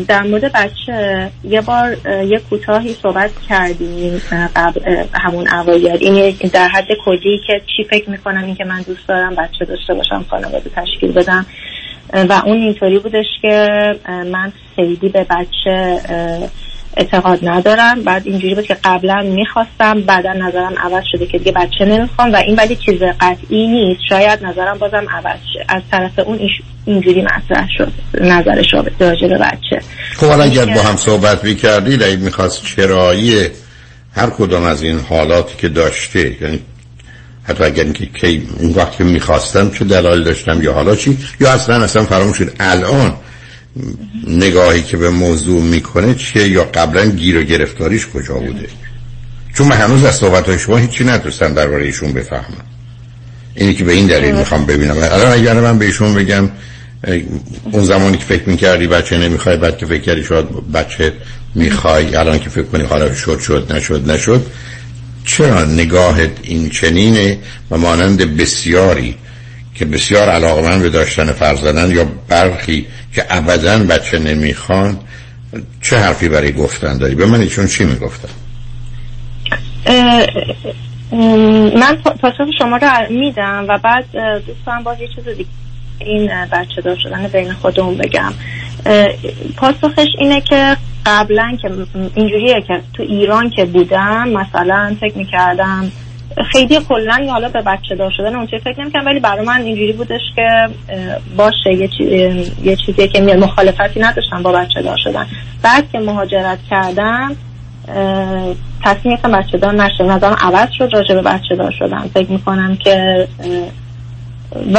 در 0.08 0.22
مورد 0.22 0.52
بچه 0.52 1.30
یه 1.44 1.60
بار 1.60 1.96
یه 2.24 2.40
کوتاهی 2.50 2.96
صحبت 3.02 3.30
کردیم 3.48 4.20
قبل 4.56 5.04
همون 5.14 5.48
اوایل. 5.48 5.98
این 6.00 6.36
در 6.52 6.68
حد 6.68 6.88
کلی 7.04 7.40
که 7.46 7.60
چی 7.76 7.84
فکر 7.90 8.10
می‌کنم 8.10 8.44
این 8.44 8.54
که 8.54 8.64
من 8.64 8.82
دوست 8.82 9.08
دارم 9.08 9.34
بچه 9.34 9.64
داشته 9.64 9.94
باشم 9.94 10.24
خانواده 10.30 10.70
تشکیل 10.76 11.12
بدم. 11.12 11.46
و 12.12 12.42
اون 12.46 12.56
اینطوری 12.56 12.98
بودش 12.98 13.26
که 13.42 13.68
من 14.06 14.52
خیلی 14.76 15.08
به 15.08 15.26
بچه 15.30 16.00
اعتقاد 16.96 17.38
ندارم. 17.42 18.02
بعد 18.02 18.22
اینجوری 18.26 18.54
بود 18.54 18.64
که 18.64 18.76
قبلا 18.84 19.22
می‌خواستم 19.22 20.00
بعدا 20.00 20.32
نظرم 20.32 20.74
عوض 20.78 21.04
شده 21.12 21.26
که 21.26 21.38
دیگه 21.38 21.52
بچه 21.52 21.84
نمی‌خوام 21.84 22.32
و 22.32 22.36
این 22.36 22.56
ولی 22.56 22.76
چیز 22.76 23.02
قطعی 23.20 23.66
نیست. 23.66 24.00
شاید 24.08 24.44
نظرم 24.44 24.78
بازم 24.78 25.06
عوض 25.10 25.38
شه. 25.52 25.64
از 25.68 25.82
طرف 25.90 26.18
اون 26.18 26.38
اینجوری 26.86 27.22
مطرح 27.22 27.68
شد. 27.78 27.92
نظرش 28.20 28.74
راجع 29.00 29.28
به 29.28 29.38
بچه. 29.38 29.80
خب 30.16 30.40
اگر 30.40 30.74
با 30.74 30.80
هم 30.82 30.96
صحبت 30.96 31.44
می‌کردید 31.44 32.02
اگه 32.02 32.16
می‌خواست 32.16 32.64
چرایی 32.64 33.46
هر 34.14 34.30
کدام 34.30 34.62
از 34.62 34.82
این 34.82 35.00
حالاتی 35.00 35.56
که 35.56 35.68
داشته 35.68 36.42
یعنی 36.42 36.60
حتی 37.48 37.64
اگر 37.64 37.84
اینکه 37.84 38.06
کی 38.06 38.48
اون 38.58 38.72
وقت 38.72 38.92
که 38.92 39.04
می‌خواستم 39.04 39.70
چه 39.70 39.84
دلایل 39.84 40.24
داشتم 40.24 40.62
یا 40.62 40.72
حالا 40.72 40.96
چی 40.96 41.18
یا 41.40 41.52
اصلا 41.52 41.84
اصلا 41.84 42.04
فراموش 42.04 42.38
شد 42.38 42.52
الان 42.60 43.14
نگاهی 44.26 44.82
که 44.82 44.96
به 44.96 45.10
موضوع 45.10 45.62
می‌کنه 45.62 46.14
چیه 46.14 46.48
یا 46.48 46.64
قبلا 46.64 47.06
گیر 47.06 47.38
و 47.38 47.42
گرفتاریش 47.42 48.06
کجا 48.06 48.34
بوده؟ 48.34 48.68
چون 49.54 49.66
من 49.66 49.76
هنوز 49.76 50.04
از 50.04 50.14
صحبت 50.14 50.56
شما 50.56 50.76
هیچی 50.76 51.04
نتونستم 51.04 51.54
درباره 51.54 51.84
ایشون 51.84 52.12
بفهمم. 52.12 52.64
اینی 53.54 53.74
که 53.74 53.84
به 53.84 53.92
این 53.92 54.06
دلیل 54.06 54.34
می‌خوام 54.34 54.66
ببینم. 54.66 54.96
الان 54.96 55.32
اگر 55.32 55.60
من 55.60 55.78
به 55.78 55.84
ایشون 55.84 56.14
بگم 56.14 56.50
اون 57.72 57.84
زمانی 57.84 58.16
که 58.16 58.24
فکر 58.24 58.48
می‌کردی 58.48 58.86
بچه 58.86 59.18
نمی‌خوای 59.18 59.56
بعد 59.56 59.78
که 59.78 59.86
فکر 59.86 60.02
کردی 60.02 60.24
شاید 60.24 60.72
بچه 60.72 61.12
می‌خوای 61.54 62.16
الان 62.16 62.38
که 62.38 62.50
فکر 62.50 62.64
کنی 62.64 62.82
حالا 62.82 63.14
شد 63.14 63.40
شد 63.40 63.72
نشد 63.72 64.10
نشد 64.10 64.46
چرا 65.28 65.64
نگاهت 65.64 66.30
این 66.42 66.70
چنینه 66.70 67.38
و 67.70 67.78
مانند 67.78 68.36
بسیاری 68.36 69.16
که 69.74 69.84
بسیار 69.84 70.28
علاقه 70.28 70.62
من 70.62 70.82
به 70.82 70.88
داشتن 70.88 71.32
فرزندن 71.32 71.90
یا 71.90 72.04
برخی 72.28 72.86
که 73.14 73.24
ابدا 73.30 73.78
بچه 73.78 74.18
نمی‌خوان 74.18 74.98
چه 75.82 75.98
حرفی 75.98 76.28
برای 76.28 76.52
گفتن 76.52 76.98
داری؟ 76.98 77.14
به 77.14 77.26
من 77.26 77.40
ایشون 77.40 77.66
چی 77.66 77.84
می‌گفتن؟ 77.84 78.28
من 81.74 81.96
پاسخ 82.20 82.46
شما 82.58 82.76
رو 82.76 82.90
میدم 83.10 83.66
و 83.68 83.78
بعد 83.78 84.04
دوستان 84.46 84.82
باز 84.84 85.00
یه 85.00 85.08
چیز 85.14 85.24
دیگه 85.24 85.50
این 85.98 86.30
بچه 86.52 86.80
دار 86.84 86.96
شدن 87.02 87.28
بین 87.28 87.52
خودمون 87.52 87.96
بگم. 87.96 88.32
پاسخش 89.56 90.08
اینه 90.18 90.40
که 90.40 90.76
قبلا 91.08 91.56
که 91.62 91.70
اینجوریه 92.14 92.60
که 92.60 92.80
تو 92.94 93.02
ایران 93.02 93.50
که 93.50 93.64
بودم 93.64 94.28
مثلا 94.28 94.96
فکر 95.00 95.18
می‌کردم 95.18 95.90
خیلی 96.52 96.80
کلا 96.88 97.26
حالا 97.30 97.48
به 97.48 97.62
بچه 97.62 97.94
دار 97.94 98.10
شدن 98.16 98.36
اونجا 98.36 98.58
فکر 98.58 98.80
نمی‌کنم 98.80 99.06
ولی 99.06 99.20
برای 99.20 99.46
من 99.46 99.62
اینجوری 99.62 99.92
بودش 99.92 100.20
که 100.36 100.68
باشه 101.36 101.72
یه, 101.72 101.90
یه 102.62 102.76
چیزی 102.76 103.08
که 103.08 103.20
مخالفتی 103.20 104.00
نداشتم 104.00 104.42
با 104.42 104.52
بچه 104.52 104.82
دار 104.82 104.96
شدن. 105.04 105.26
بعد 105.62 105.90
که 105.92 105.98
مهاجرت 105.98 106.58
کردم 106.70 107.36
تصمیم 108.84 109.14
گرفتم 109.14 109.32
بچه 109.32 109.58
دار 109.58 109.74
نشه 109.74 110.04
نظرم 110.04 110.36
عوض 110.40 110.68
شد 110.78 110.90
راجع 110.92 111.14
به 111.14 111.22
بچه 111.22 111.56
دار 111.56 111.74
شدن. 111.78 112.10
فکر 112.14 112.30
می‌کنم 112.30 112.76
که 112.76 113.28
و 114.74 114.78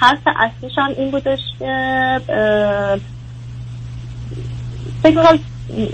حرف 0.00 0.18
اصلیش 0.36 0.72
هم 0.76 0.90
این 0.98 1.10
بودش 1.10 1.38
که 1.58 2.20
فکر 5.02 5.18
می‌کنم 5.18 5.38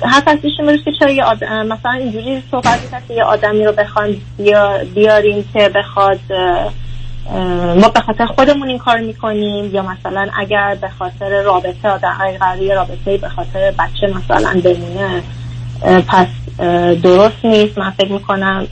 حرف 0.02 0.22
اصلیش 0.26 0.52
این 0.58 0.76
که 0.84 0.90
چرا 1.00 1.10
یه 1.10 1.24
آدم 1.24 1.66
مثلا 1.66 1.92
اینجوری 1.92 2.42
صحبت 2.50 2.82
می‌کنم 2.82 3.02
که 3.08 3.14
یه 3.14 3.22
آدمی 3.22 3.64
رو 3.64 3.72
بخوان 3.72 4.16
بیاریم 4.94 5.44
که 5.52 5.68
بخواد 5.74 6.20
ما 7.76 7.88
به 7.88 8.00
خاطر 8.00 8.26
خودمون 8.26 8.68
این 8.68 8.78
کار 8.78 9.00
می‌کنیم 9.00 9.74
یا 9.74 9.82
مثلا 9.82 10.28
اگر 10.38 10.78
به 10.80 10.88
خاطر 10.98 11.42
رابطه 11.42 11.88
آدم 11.88 12.14
قراری 12.40 12.68
رابطه 12.68 13.16
به 13.16 13.28
خاطر 13.28 13.74
بچه 13.78 14.06
مثلا 14.06 14.60
بمونه 14.64 15.22
پس 16.08 16.26
درست 17.02 17.44
نیست. 17.44 17.78
من 17.78 17.90
فکر 17.90 18.12
می‌کنم 18.12 18.66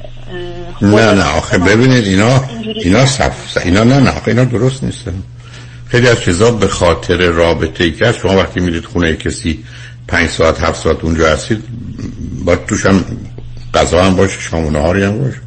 نه 0.82 1.14
نه 1.14 1.36
آخه 1.36 1.58
ببینید 1.58 2.04
اینا 2.04 2.40
اینا 2.74 3.06
صف 3.06 3.58
اینا 3.64 3.84
نه 3.84 4.00
نه 4.00 4.10
آخه 4.10 4.28
اینا 4.28 4.44
درست 4.44 4.84
نیستن. 4.84 5.22
خیلی 5.88 6.08
از 6.08 6.20
چیزا 6.20 6.50
به 6.50 6.68
خاطر 6.68 7.16
رابطه 7.16 7.84
ای 7.84 7.92
که 7.92 8.12
شما 8.12 8.36
وقتی 8.36 8.60
میرید 8.60 8.84
خونه 8.84 9.16
کسی 9.16 9.64
پنج 10.08 10.30
ساعت 10.30 10.60
هفت 10.60 10.82
ساعت 10.82 11.04
اونجا 11.04 11.32
هستید 11.32 11.62
با 12.44 12.56
توش 12.56 12.86
هم 12.86 13.04
غذا 13.74 14.04
هم 14.04 14.16
باشه 14.16 14.40
شام 14.40 14.66
و 14.66 14.70
نهاری 14.70 15.02
هم 15.02 15.18
باشه. 15.18 15.40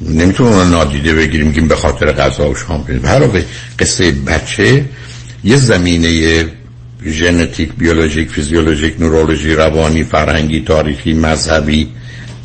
نمی‌تونم 0.00 0.52
اون 0.52 0.70
نادیده 0.70 1.14
بگیریم 1.14 1.52
که 1.52 1.60
به 1.60 1.76
خاطر 1.76 2.12
غذا 2.12 2.50
و 2.50 2.54
شام 2.54 2.82
بریم 2.82 3.06
هر 3.06 3.42
قصه 3.78 4.12
بچه 4.12 4.84
یه 5.44 5.56
زمینه 5.56 6.46
ژنتیک 7.06 7.72
بیولوژیک 7.78 8.30
فیزیولوژیک 8.30 9.00
نورولوژی 9.00 9.54
روانی 9.54 10.04
فرهنگی 10.04 10.60
تاریخی 10.60 11.12
مذهبی 11.12 11.88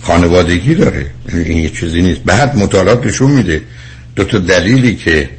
خانوادگی 0.01 0.75
داره. 0.75 1.05
این 1.33 1.57
یه 1.57 1.69
چیزی 1.69 2.01
نیست. 2.01 2.21
بعد 2.25 2.55
مطالعات 2.55 3.05
نشون 3.05 3.31
میده. 3.31 3.61
دو 4.15 4.23
تا 4.23 4.37
دلیلی 4.37 4.95
که 4.95 5.29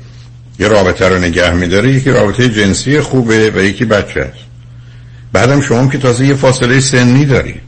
یه 0.59 0.69
رابطه 0.69 1.09
رو 1.09 1.19
نگه 1.19 1.55
میداره. 1.55 1.91
یکی 1.91 2.11
رابطه 2.11 2.49
جنسی 2.49 3.01
خوبه 3.01 3.51
و 3.51 3.59
یکی 3.59 3.85
بچه 3.85 4.21
است. 4.21 4.48
بعدم 5.33 5.61
شما 5.61 5.87
که 5.87 5.99
تازه 5.99 6.27
یه 6.27 6.35
فاصله 6.35 6.81
سنی 6.81 7.25
دارید. 7.25 7.61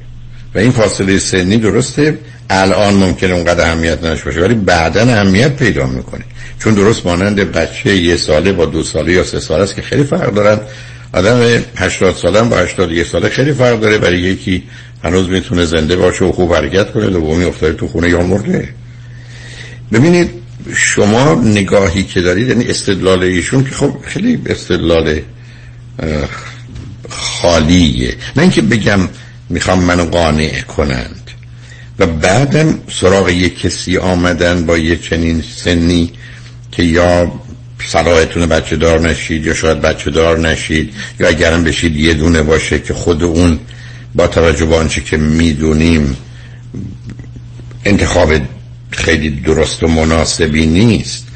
و 0.54 0.58
این 0.58 0.70
فاصله 0.70 1.18
سنی 1.18 1.56
درسته 1.56 2.18
الان 2.50 2.94
ممکنه 2.94 3.34
اونقدر 3.34 3.64
اهمیت 3.64 4.04
نش 4.04 4.22
باشه 4.22 4.40
ولی 4.40 4.54
بعدا 4.54 5.00
اهمیت 5.00 5.56
پیدا 5.56 5.86
می‌کنه. 5.86 6.24
چون 6.58 6.74
درست 6.74 7.06
مانند 7.06 7.36
بچه 7.36 7.96
یه 7.96 8.16
ساله 8.16 8.52
با 8.52 8.66
دو 8.66 8.82
ساله 8.82 9.12
یا 9.12 9.24
سه 9.24 9.40
ساله 9.40 9.62
است 9.62 9.76
که 9.76 9.82
خیلی 9.82 10.04
فرق 10.04 10.34
دارن. 10.34 10.60
آدم 11.12 11.62
80 11.76 12.14
ساله 12.14 12.42
با 12.42 12.56
81 12.56 13.06
ساله 13.06 13.28
خیلی 13.28 13.52
فرق 13.52 13.80
داره 13.80 13.98
برای 13.98 14.20
یکی 14.20 14.62
هنوز 15.04 15.28
می‌تونه 15.28 15.64
زنده 15.64 15.96
باشه 15.96 16.24
و 16.24 16.32
خوب 16.32 16.54
حرکت 16.54 16.92
کنه 16.92 17.06
دومی 17.06 17.44
افتاده 17.44 17.72
تو 17.72 17.88
خونه 17.88 18.10
یا 18.10 18.22
مرده. 18.22 18.68
ببینید 19.92 20.30
شما 20.74 21.34
نگاهی 21.34 22.04
که 22.04 22.20
دارید 22.20 22.48
یعنی 22.48 22.64
استدلال 22.64 23.22
ایشون 23.22 23.64
که 23.64 23.70
خب 23.70 23.96
خیلی 24.06 24.42
استدلال 24.46 25.20
خالیه. 27.10 28.14
نه 28.36 28.42
اینکه 28.42 28.62
بگم 28.62 29.08
می‌خوام 29.48 29.84
منو 29.84 30.04
قانع 30.04 30.60
کنند. 30.60 31.30
و 31.98 32.06
بعدم 32.06 32.78
سراغ 33.00 33.28
یک 33.28 33.60
کسی 33.60 33.96
آمدن 33.96 34.66
با 34.66 34.78
یه 34.78 34.96
چنین 34.96 35.44
سنی 35.56 36.12
که 36.72 36.82
یا 36.82 37.32
صلاحتون 37.86 38.46
بچه 38.46 38.76
دار 38.76 39.00
نشید 39.00 39.46
یا 39.46 39.54
شاید 39.54 39.80
بچه 39.80 40.10
دار 40.10 40.38
نشید 40.38 40.94
یا 41.20 41.28
اگرم 41.28 41.64
بشید 41.64 41.96
یه 41.96 42.14
دونه 42.14 42.42
باشه 42.42 42.78
که 42.78 42.94
خود 42.94 43.22
اون 43.22 43.58
با 44.14 44.26
توجه 44.26 44.66
به 44.66 44.76
آنچه 44.76 45.00
که 45.00 45.16
می‌دونیم 45.16 46.16
انتخاب 47.84 48.32
خیلی 48.90 49.30
درست 49.30 49.82
و 49.82 49.88
مناسبی 49.88 50.66
نیست. 50.66 51.26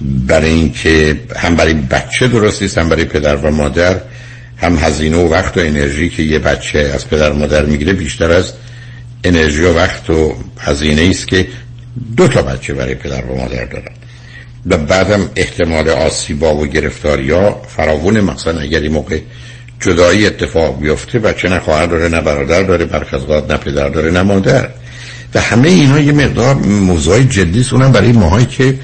برای 0.00 0.50
اینکه 0.50 1.20
هم 1.36 1.56
برای 1.56 1.74
بچه 1.74 2.28
درست 2.28 2.62
نیست 2.62 2.78
هم 2.78 2.88
برای 2.88 3.04
پدر 3.04 3.36
و 3.36 3.50
مادر 3.50 4.00
هم 4.56 4.78
هزینه 4.78 5.16
و 5.16 5.28
وقت 5.28 5.56
و 5.56 5.60
انرژی 5.60 6.08
که 6.08 6.22
یه 6.22 6.38
بچه 6.38 6.78
از 6.78 7.08
پدر 7.08 7.30
و 7.30 7.36
مادر 7.36 7.64
می‌گیره 7.64 7.92
بیشتر 7.92 8.30
از 8.30 8.52
انرژی 9.24 9.62
و 9.62 9.74
وقت 9.74 10.10
و 10.10 10.34
هزینه 10.58 11.02
است 11.10 11.28
که 11.28 11.46
دو 12.16 12.28
تا 12.28 12.42
بچه 12.42 12.74
برای 12.74 12.94
پدر 12.94 13.24
و 13.24 13.36
مادر 13.36 13.64
دارن. 13.64 13.92
و 14.66 14.78
بعدم 14.78 15.30
احتمال 15.36 15.88
آسیبا 15.88 16.54
و 16.54 16.66
گرفتاری 16.66 17.30
ها 17.30 17.62
فراوون 17.76 18.20
مثلا 18.20 18.60
اگر 18.60 18.80
این 18.80 18.92
موقع 18.92 19.20
جدایی 19.80 20.26
اتفاق 20.26 20.80
بیفته 20.80 21.18
بچه 21.18 21.48
نه 21.48 21.58
خواهر 21.58 21.86
داره 21.86 22.08
نه 22.08 22.20
برادر 22.20 22.62
داره 22.62 22.84
برخزقات 22.84 23.50
نه 23.50 23.56
پدر 23.56 23.88
داره 23.88 24.10
نه 24.10 24.22
مادر. 24.22 24.68
و 25.34 25.40
همه 25.40 25.68
اینا 25.68 26.00
یه 26.00 26.12
مقدار 26.12 26.54
موضوع 26.54 27.22
جدی 27.22 27.62
سونن 27.62 27.92
برای 27.92 28.12
ماهایی 28.12 28.46
که 28.46 28.78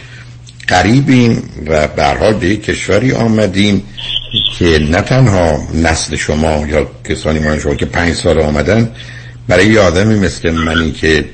قریبیم 0.68 1.42
و 1.66 1.88
به 1.88 2.04
حال 2.04 2.34
به 2.34 2.56
کشوری 2.56 3.12
آمدیم. 3.12 3.82
که 4.58 4.78
نه 4.90 5.00
تنها 5.00 5.68
نسل 5.74 6.16
شما 6.16 6.66
یا 6.66 6.90
کسانی 7.04 7.38
ما 7.38 7.58
شما 7.58 7.74
که 7.74 7.86
پنج 7.86 8.14
سال 8.14 8.40
آمدن 8.40 8.90
برای 9.48 9.66
یه 9.66 9.80
آدمی 9.80 10.18
مثل 10.18 10.50
منی 10.50 10.92
که 10.92 11.24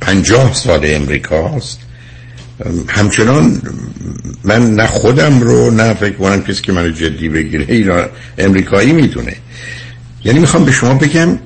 پنجاه 0.00 0.54
سال 0.54 0.80
امریکاست 0.84 1.78
همچنان 2.88 3.62
من 4.44 4.74
نه 4.74 4.86
خودم 4.86 5.40
رو 5.40 5.70
نه 5.70 5.94
فکر 5.94 6.14
کنم 6.14 6.42
کسی 6.42 6.62
که 6.62 6.72
منو 6.72 6.90
جدی 6.90 7.28
بگیره 7.28 7.64
اینا 7.68 8.04
امریکایی 8.38 8.92
می‌دونه. 8.92 9.36
یعنی 10.24 10.38
می‌خوام 10.38 10.64
به 10.64 10.72
شما 10.72 10.94
بگم 10.94 11.38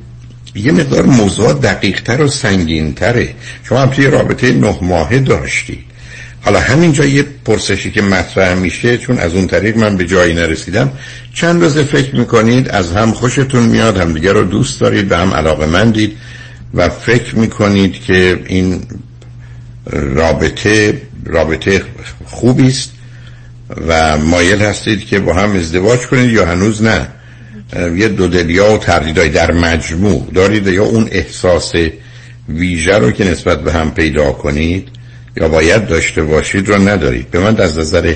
یه 0.54 0.72
مقدار 0.72 1.06
موضوع 1.06 1.52
دقیقتر 1.52 2.22
و 2.22 2.28
سنگینتره. 2.28 3.34
شما 3.64 3.78
هم 3.80 3.90
توی 3.90 4.06
رابطه 4.06 4.52
نه 4.52 4.78
ماهه 4.82 5.18
داشتی 5.18 5.84
حالا 6.44 6.60
همینجا 6.60 7.04
یه 7.04 7.24
پرسشی 7.44 7.90
که 7.90 8.02
مطرح 8.02 8.54
میشه 8.54 8.98
چون 8.98 9.18
از 9.18 9.34
اون 9.34 9.46
طریق 9.46 9.76
من 9.76 9.96
به 9.96 10.06
جایی 10.06 10.34
نرسیدم. 10.34 10.92
چند 11.34 11.62
روزه 11.62 11.82
فکر 11.82 12.16
می‌کنید 12.16 12.68
از 12.68 12.92
هم 12.92 13.12
خوشتون 13.12 13.62
میاد 13.62 13.96
همدیگه 13.96 14.32
رو 14.32 14.44
دوست 14.44 14.80
دارید 14.80 15.08
به 15.08 15.16
هم 15.16 15.34
علاقه 15.34 15.66
مندید 15.66 16.16
و 16.74 16.88
فکر 16.88 17.36
می‌کنید 17.36 18.00
که 18.00 18.40
این 18.46 18.82
رابطه 19.90 21.02
رابطه 21.24 21.82
خوبی 22.24 22.66
است 22.66 22.92
و 23.88 24.18
مایل 24.18 24.62
هستید 24.62 25.06
که 25.06 25.18
با 25.18 25.34
هم 25.34 25.56
ازدواج 25.56 26.00
کنید 26.00 26.30
یا 26.30 26.46
هنوز 26.46 26.82
نه. 26.82 27.08
یه 27.96 28.08
دودلیا 28.08 28.72
و 28.72 28.78
تردیدهای 28.78 29.28
در 29.28 29.52
مجموع 29.52 30.28
دارید 30.34 30.66
یا 30.66 30.84
اون 30.84 31.08
احساس 31.10 31.72
ویژه 32.48 32.98
رو 32.98 33.10
که 33.10 33.24
نسبت 33.24 33.60
به 33.60 33.72
هم 33.72 33.90
پیدا 33.90 34.32
کنید. 34.32 34.88
یا 35.36 35.48
باید 35.48 35.86
داشته 35.86 36.22
باشید 36.22 36.68
رو 36.68 36.88
ندارید. 36.88 37.30
به 37.30 37.40
من 37.40 37.60
از 37.60 37.78
نظر 37.78 38.14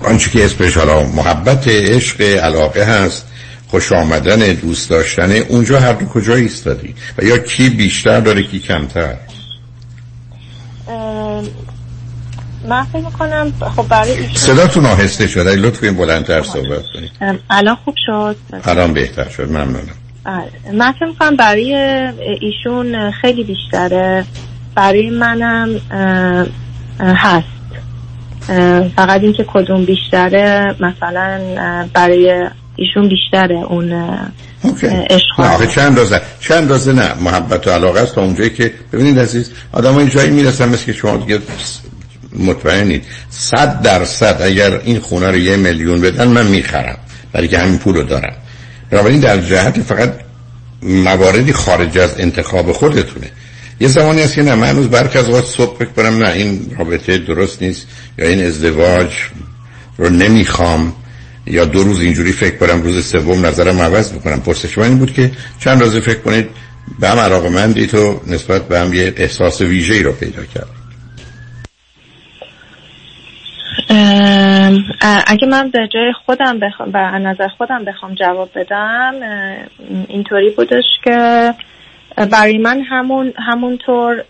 آنچه 0.00 0.30
که 0.30 0.44
اسمش 0.44 0.76
حالا 0.76 1.02
محبت 1.02 1.68
عشق 1.68 2.20
علاقه 2.20 2.84
هست 2.84 3.26
خوش 3.68 3.92
آمدن 3.92 4.52
دوست 4.52 4.90
داشتن 4.90 5.32
اونجا 5.32 5.80
هر 5.80 5.92
دو 5.92 6.06
کجا 6.06 6.34
ایستادی؟ 6.34 6.94
و 7.18 7.24
یا 7.24 7.38
کی 7.38 7.70
بیشتر 7.70 8.20
داره 8.20 8.42
کی 8.42 8.58
کمتر؟ 8.58 9.14
من 12.68 12.84
فکر 12.84 13.04
می‌کنم 13.04 13.52
خب 13.76 13.88
برای 13.88 14.10
ایشون 14.10 14.34
صداتون 14.34 14.86
آهسته 14.86 15.26
شده 15.26 15.54
لطفا 15.56 15.90
بلندتر 15.90 16.42
صحبت 16.42 16.82
کنید. 16.94 17.38
الان 17.50 17.76
خوب 17.84 17.94
شد؟ 18.06 18.36
الان 18.64 18.92
بهتر 18.92 19.28
شد. 19.28 19.48
ممنونم. 19.48 19.94
من 20.72 20.92
فکر 20.92 21.06
می‌کنم 21.06 21.36
برای 21.36 21.74
ایشون 22.40 23.10
خیلی 23.10 23.44
بیشتره. 23.44 24.24
برای 24.74 25.10
منم 25.10 25.80
هست. 27.00 27.46
فقط 28.96 29.20
اینکه 29.22 29.44
کدوم 29.48 29.84
بیشتره 29.84 30.74
مثلا 30.80 31.40
برای 31.94 32.48
ایشون 32.76 33.08
بیشتره 33.08 33.54
اون 33.54 33.92
عشق. 35.10 35.40
نه 35.40 35.54
آخه 35.54 35.66
چند 35.66 35.86
اندازه؟ 35.86 36.20
چند 36.40 36.58
اندازه 36.58 36.92
نه 36.92 37.14
محبت 37.20 37.66
و 37.66 37.70
علاقه 37.70 38.00
است 38.00 38.14
تا 38.14 38.22
اونجایی 38.22 38.50
که 38.50 38.74
ببینید 38.92 39.18
عزیز 39.18 39.52
آدم 39.72 39.94
های 39.94 40.08
جایی 40.08 40.30
می‌رسن 40.30 40.68
مثل 40.68 40.84
که 40.84 40.92
شما 40.92 41.16
دیگه 41.16 41.38
مطمئنید. 42.38 43.04
صد 43.30 43.82
درصد 43.82 44.42
اگر 44.42 44.80
این 44.84 45.00
خونه 45.00 45.30
رو 45.30 45.36
یه 45.36 45.56
میلیون 45.56 46.00
بدن 46.00 46.28
من 46.28 46.46
می‌خرم. 46.46 46.98
برای 47.32 47.48
که 47.48 47.58
همین 47.58 47.78
پول 47.78 47.94
رو 47.94 48.02
دارم. 48.02 48.34
بنابراین 48.90 49.20
در 49.20 49.40
جهت 49.40 49.80
فقط 49.80 50.12
مواردی 50.82 51.52
خارج 51.52 51.98
از 51.98 52.20
انتخاب 52.20 52.72
خودتونه. 52.72 53.26
یه 53.80 53.88
زمانی 53.88 54.22
هست 54.22 54.34
که 54.34 54.42
نه 54.42 54.54
من 54.54 54.66
هنوز 54.66 54.90
برخی 54.90 55.18
از 55.18 55.28
اوقات 55.28 55.44
صبح 55.44 55.76
فکر 55.76 55.88
کنم 55.88 56.22
نه 56.22 56.28
این 56.28 56.76
رابطه 56.78 57.18
درست 57.18 57.62
نیست 57.62 57.88
یا 58.18 58.28
این 58.28 58.46
ازدواج 58.46 59.12
رو 59.98 60.08
نمی‌خوام 60.08 60.92
یا 61.46 61.64
دو 61.64 61.82
روز 61.82 62.00
اینجوری 62.00 62.32
فکر 62.32 62.56
کنم 62.56 62.82
روز 62.82 63.06
سوم 63.06 63.46
نظرم 63.46 63.80
عوض 63.80 64.12
می‌کنم 64.12 64.40
پرسش 64.40 64.78
من 64.78 64.84
این 64.84 64.98
بود 64.98 65.12
که 65.12 65.30
چند 65.60 65.82
روزه 65.82 66.00
فکر 66.00 66.20
کنید 66.20 66.48
به 67.00 67.08
هم 67.08 67.18
علاقه 67.18 67.48
مندید 67.48 67.94
و 67.94 68.20
نسبت 68.26 68.68
به 68.68 68.78
هم 68.78 68.94
یه 68.94 69.14
احساس 69.16 69.60
ویژه‌ای 69.60 70.02
رو 70.02 70.12
پیدا 70.12 70.44
کرد. 70.44 70.68
اگه 75.26 75.46
من 75.46 75.70
به 75.70 75.88
جای 75.94 76.12
خودم 76.26 76.60
بخوام 76.60 76.90
به 76.92 76.98
نظر 76.98 77.48
خودم 77.48 77.84
بخوام 77.84 78.14
جواب 78.14 78.50
بدم 78.54 79.14
اینطوری 80.08 80.50
بودش 80.50 80.84
که 81.04 81.54
برای 82.16 82.58
من 82.58 82.80
همون 82.80 83.32
همونطور 83.36 84.24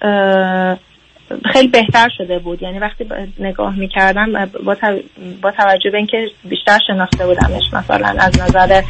خیلی 1.53 1.69
بهتر 1.69 2.09
شده 2.19 2.39
بود. 2.39 2.63
یعنی 2.63 2.79
وقتی 2.79 3.07
نگاه 3.39 3.79
می‌کردم 3.79 4.47
با, 4.65 4.75
تو- 4.75 5.01
با 5.43 5.51
توجه 5.51 5.91
به 5.91 5.97
اینکه 5.97 6.27
بیشتر 6.45 6.79
شناخته 6.87 7.27
بودمش 7.27 7.63
مثلا 7.73 8.15
از 8.19 8.41
نظر 8.41 8.83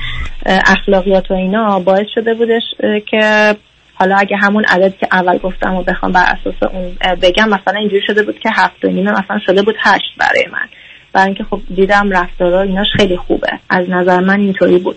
اخلاقیات 0.46 1.30
و 1.30 1.34
اینا 1.34 1.80
باعث 1.80 2.06
شده 2.14 2.34
بودش 2.34 2.62
که 3.10 3.54
حالا 3.94 4.16
اگه 4.16 4.36
همون 4.36 4.64
عدد 4.64 4.96
که 4.96 5.08
اول 5.12 5.38
گفتم 5.38 5.74
و 5.74 5.82
بخوام 5.82 6.12
بر 6.12 6.24
اساس 6.24 6.72
اون 6.72 6.96
بگم 7.22 7.48
مثلا 7.48 7.78
اینجوری 7.78 8.02
شده 8.06 8.22
بود 8.22 8.38
که 8.38 8.50
هفت 8.56 8.84
و 8.84 8.88
نیمه 8.88 9.10
مثلا 9.10 9.38
شده 9.46 9.62
بود 9.62 9.74
هشت 9.78 10.14
برای 10.18 10.46
من. 10.52 10.68
برای 11.12 11.26
اینکه 11.26 11.44
خب 11.44 11.60
دیدم 11.74 12.10
رفتارا 12.10 12.62
ایناش 12.62 12.86
خیلی 12.96 13.16
خوبه. 13.16 13.48
از 13.70 13.90
نظر 13.90 14.20
من 14.20 14.40
اینطوری 14.40 14.78
بود. 14.78 14.96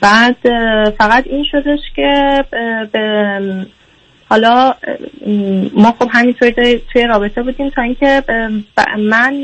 بعد 0.00 0.36
فقط 0.98 1.26
این 1.26 1.44
شدش 1.50 1.80
که 1.96 2.44
به 2.92 3.66
حالا 4.28 4.74
ما 5.74 5.94
خب 5.98 6.08
همینطوری 6.12 6.80
توی 6.92 7.02
رابطه 7.02 7.42
بودیم 7.42 7.68
تا 7.68 7.82
اینکه 7.82 8.22
من 8.98 9.34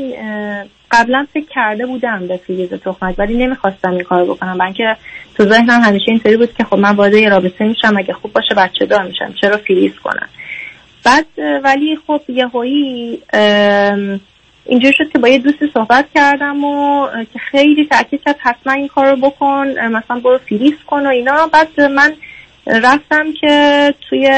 قبلا 0.91 1.27
فکر 1.33 1.45
کرده 1.49 1.85
بودم 1.85 2.27
به 2.27 2.37
فریز 2.37 2.73
تخمک 2.73 3.15
ولی 3.17 3.37
نمی‌خواستم 3.37 3.91
این 3.91 4.03
کار 4.03 4.25
بکنم. 4.25 4.57
برای 4.57 4.65
اینکه 4.65 4.95
تو 5.37 5.45
ذهنم 5.45 5.81
همیشه 5.81 6.05
اینطوری 6.07 6.37
بود 6.37 6.53
که 6.53 6.63
خب 6.63 6.75
من 6.77 6.95
وارد 6.95 7.13
یه 7.13 7.29
رابطه 7.29 7.65
میشم 7.65 7.97
اگه 7.97 8.13
خوب 8.13 8.33
باشه 8.33 8.55
بچه 8.55 8.85
دار 8.85 9.03
میشم 9.03 9.33
چرا 9.41 9.57
فریز 9.57 9.93
کنم؟ 10.03 10.29
بعد 11.05 11.25
ولی 11.63 11.97
خب 12.07 12.21
یهویی 12.27 13.21
ام، 13.33 14.19
اینجوری 14.65 14.93
شد 14.93 15.09
که 15.11 15.19
با 15.19 15.27
یه 15.27 15.37
دوستی 15.37 15.71
صحبت 15.73 16.05
کردم 16.15 16.63
و 16.63 17.07
که 17.33 17.39
خیلی 17.39 17.85
تاکید 17.85 18.21
کرد 18.25 18.35
حتما 18.39 18.73
این 18.73 18.87
کار 18.87 19.09
رو 19.09 19.15
بکن 19.29 19.67
مثلا 19.67 20.19
برو 20.19 20.37
فریز 20.37 20.73
کن 20.87 21.05
و 21.05 21.09
اینا. 21.09 21.47
بعد 21.47 21.81
من 21.81 22.13
رفتم 22.67 23.33
که 23.41 23.93
توی 24.09 24.29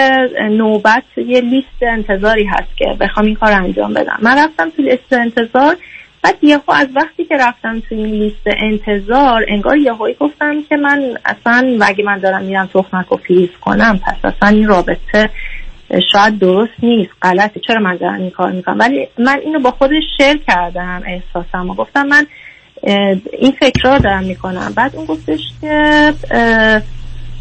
نوبت 0.51 1.03
یه 1.17 1.41
لیست 1.41 1.67
انتظاری 1.81 2.43
هست 2.43 2.77
که 2.77 2.85
بخوام 2.99 3.25
این 3.25 3.35
کار 3.35 3.51
انجام 3.51 3.93
بدم. 3.93 4.17
من 4.21 4.37
رفتم 4.37 4.69
توی 4.69 4.85
لیست 4.85 5.13
انتظار 5.13 5.77
بعد 6.23 6.43
یهو 6.43 6.71
از 6.71 6.87
وقتی 6.95 7.25
که 7.25 7.37
رفتم 7.37 7.79
توی 7.79 7.97
این 7.97 8.15
لیست 8.15 8.41
انتظار 8.45 9.45
انگار 9.47 9.77
یهویی 9.77 10.15
گفتم 10.19 10.63
که 10.63 10.77
من 10.77 11.17
اصلا 11.25 11.77
و 11.79 11.83
اگه 11.87 12.03
من 12.03 12.19
دارم 12.19 12.43
میرم 12.43 12.69
تخمک 12.73 13.05
رو 13.07 13.17
فریز 13.17 13.49
کنم 13.61 13.99
پس 14.05 14.25
اصلا 14.35 14.49
این 14.49 14.67
رابطه 14.67 15.29
شاید 16.11 16.39
درست 16.39 16.71
نیست 16.83 17.11
غلطه. 17.21 17.59
چرا 17.67 17.81
من 17.81 17.97
دارم 17.97 18.21
این 18.21 18.29
کار 18.29 18.51
می‌کنم؟ 18.51 18.79
ولی 18.79 19.07
من 19.19 19.39
اینو 19.45 19.59
با 19.59 19.71
خودش 19.71 20.03
شیر 20.17 20.39
کردم 20.47 21.03
احساسم 21.05 21.69
و 21.69 21.73
گفتم 21.75 22.07
من 22.07 22.25
این 23.39 23.53
فکر 23.59 23.93
رو 23.93 23.99
دارم 23.99 24.23
می‌کنم. 24.23 24.73
بعد 24.75 24.95
اون 24.95 25.05
گفتش 25.05 25.39
که 25.61 26.13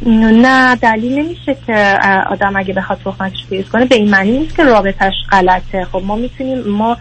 نه 0.06 0.76
دلیل 0.76 1.18
نمیشه 1.18 1.56
که 1.66 1.98
آدم 2.30 2.56
اگه 2.56 2.74
بخواد 2.74 2.98
تخمکش 3.04 3.44
فریز 3.48 3.68
کنه 3.68 3.84
به 3.84 3.94
این 3.94 4.10
معنی 4.10 4.38
نیست 4.38 4.56
که 4.56 4.64
رابطش 4.64 5.12
غلطه. 5.30 5.84
خب 5.92 6.02
ما 6.06 6.16
می‌تونیم 6.16 6.58
ما 6.66 6.96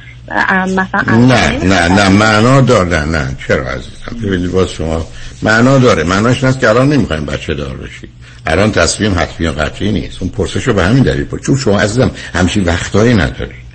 مثلا 0.68 1.18
نه 1.18 1.66
نه 1.66 1.88
نه 1.88 2.10
معنا 2.10 2.62
داره. 2.62 3.06
نه 3.06 3.28
چرا 3.47 3.70
عزیزم؟ 3.70 4.28
ببینید 4.28 4.52
باز 4.52 4.72
شما 4.72 5.06
معنا 5.43 5.78
داره. 5.78 6.04
معناش 6.04 6.43
این 6.43 6.50
است 6.50 6.60
که 6.60 6.70
الان 6.70 6.89
نمی‌خوایم 6.89 7.26
بچه 7.26 7.54
دار 7.54 7.78
بشید 7.78 8.10
الان 8.50 8.72
تصمیم 8.72 9.20
حتمی 9.20 9.47
و 9.47 9.52
قطعی 9.52 9.91
نیست. 9.91 10.18
اون 10.20 10.30
پرسش 10.30 10.68
رو 10.68 10.74
به 10.74 10.84
همین 10.84 11.04
دلیل 11.04 11.24
پرسید 11.24 11.45
چون 11.45 11.58
شما 11.58 11.80
عزیزم 11.80 12.12
همچین 12.34 12.64
وقتایی 12.64 13.14
ندارید 13.14 13.70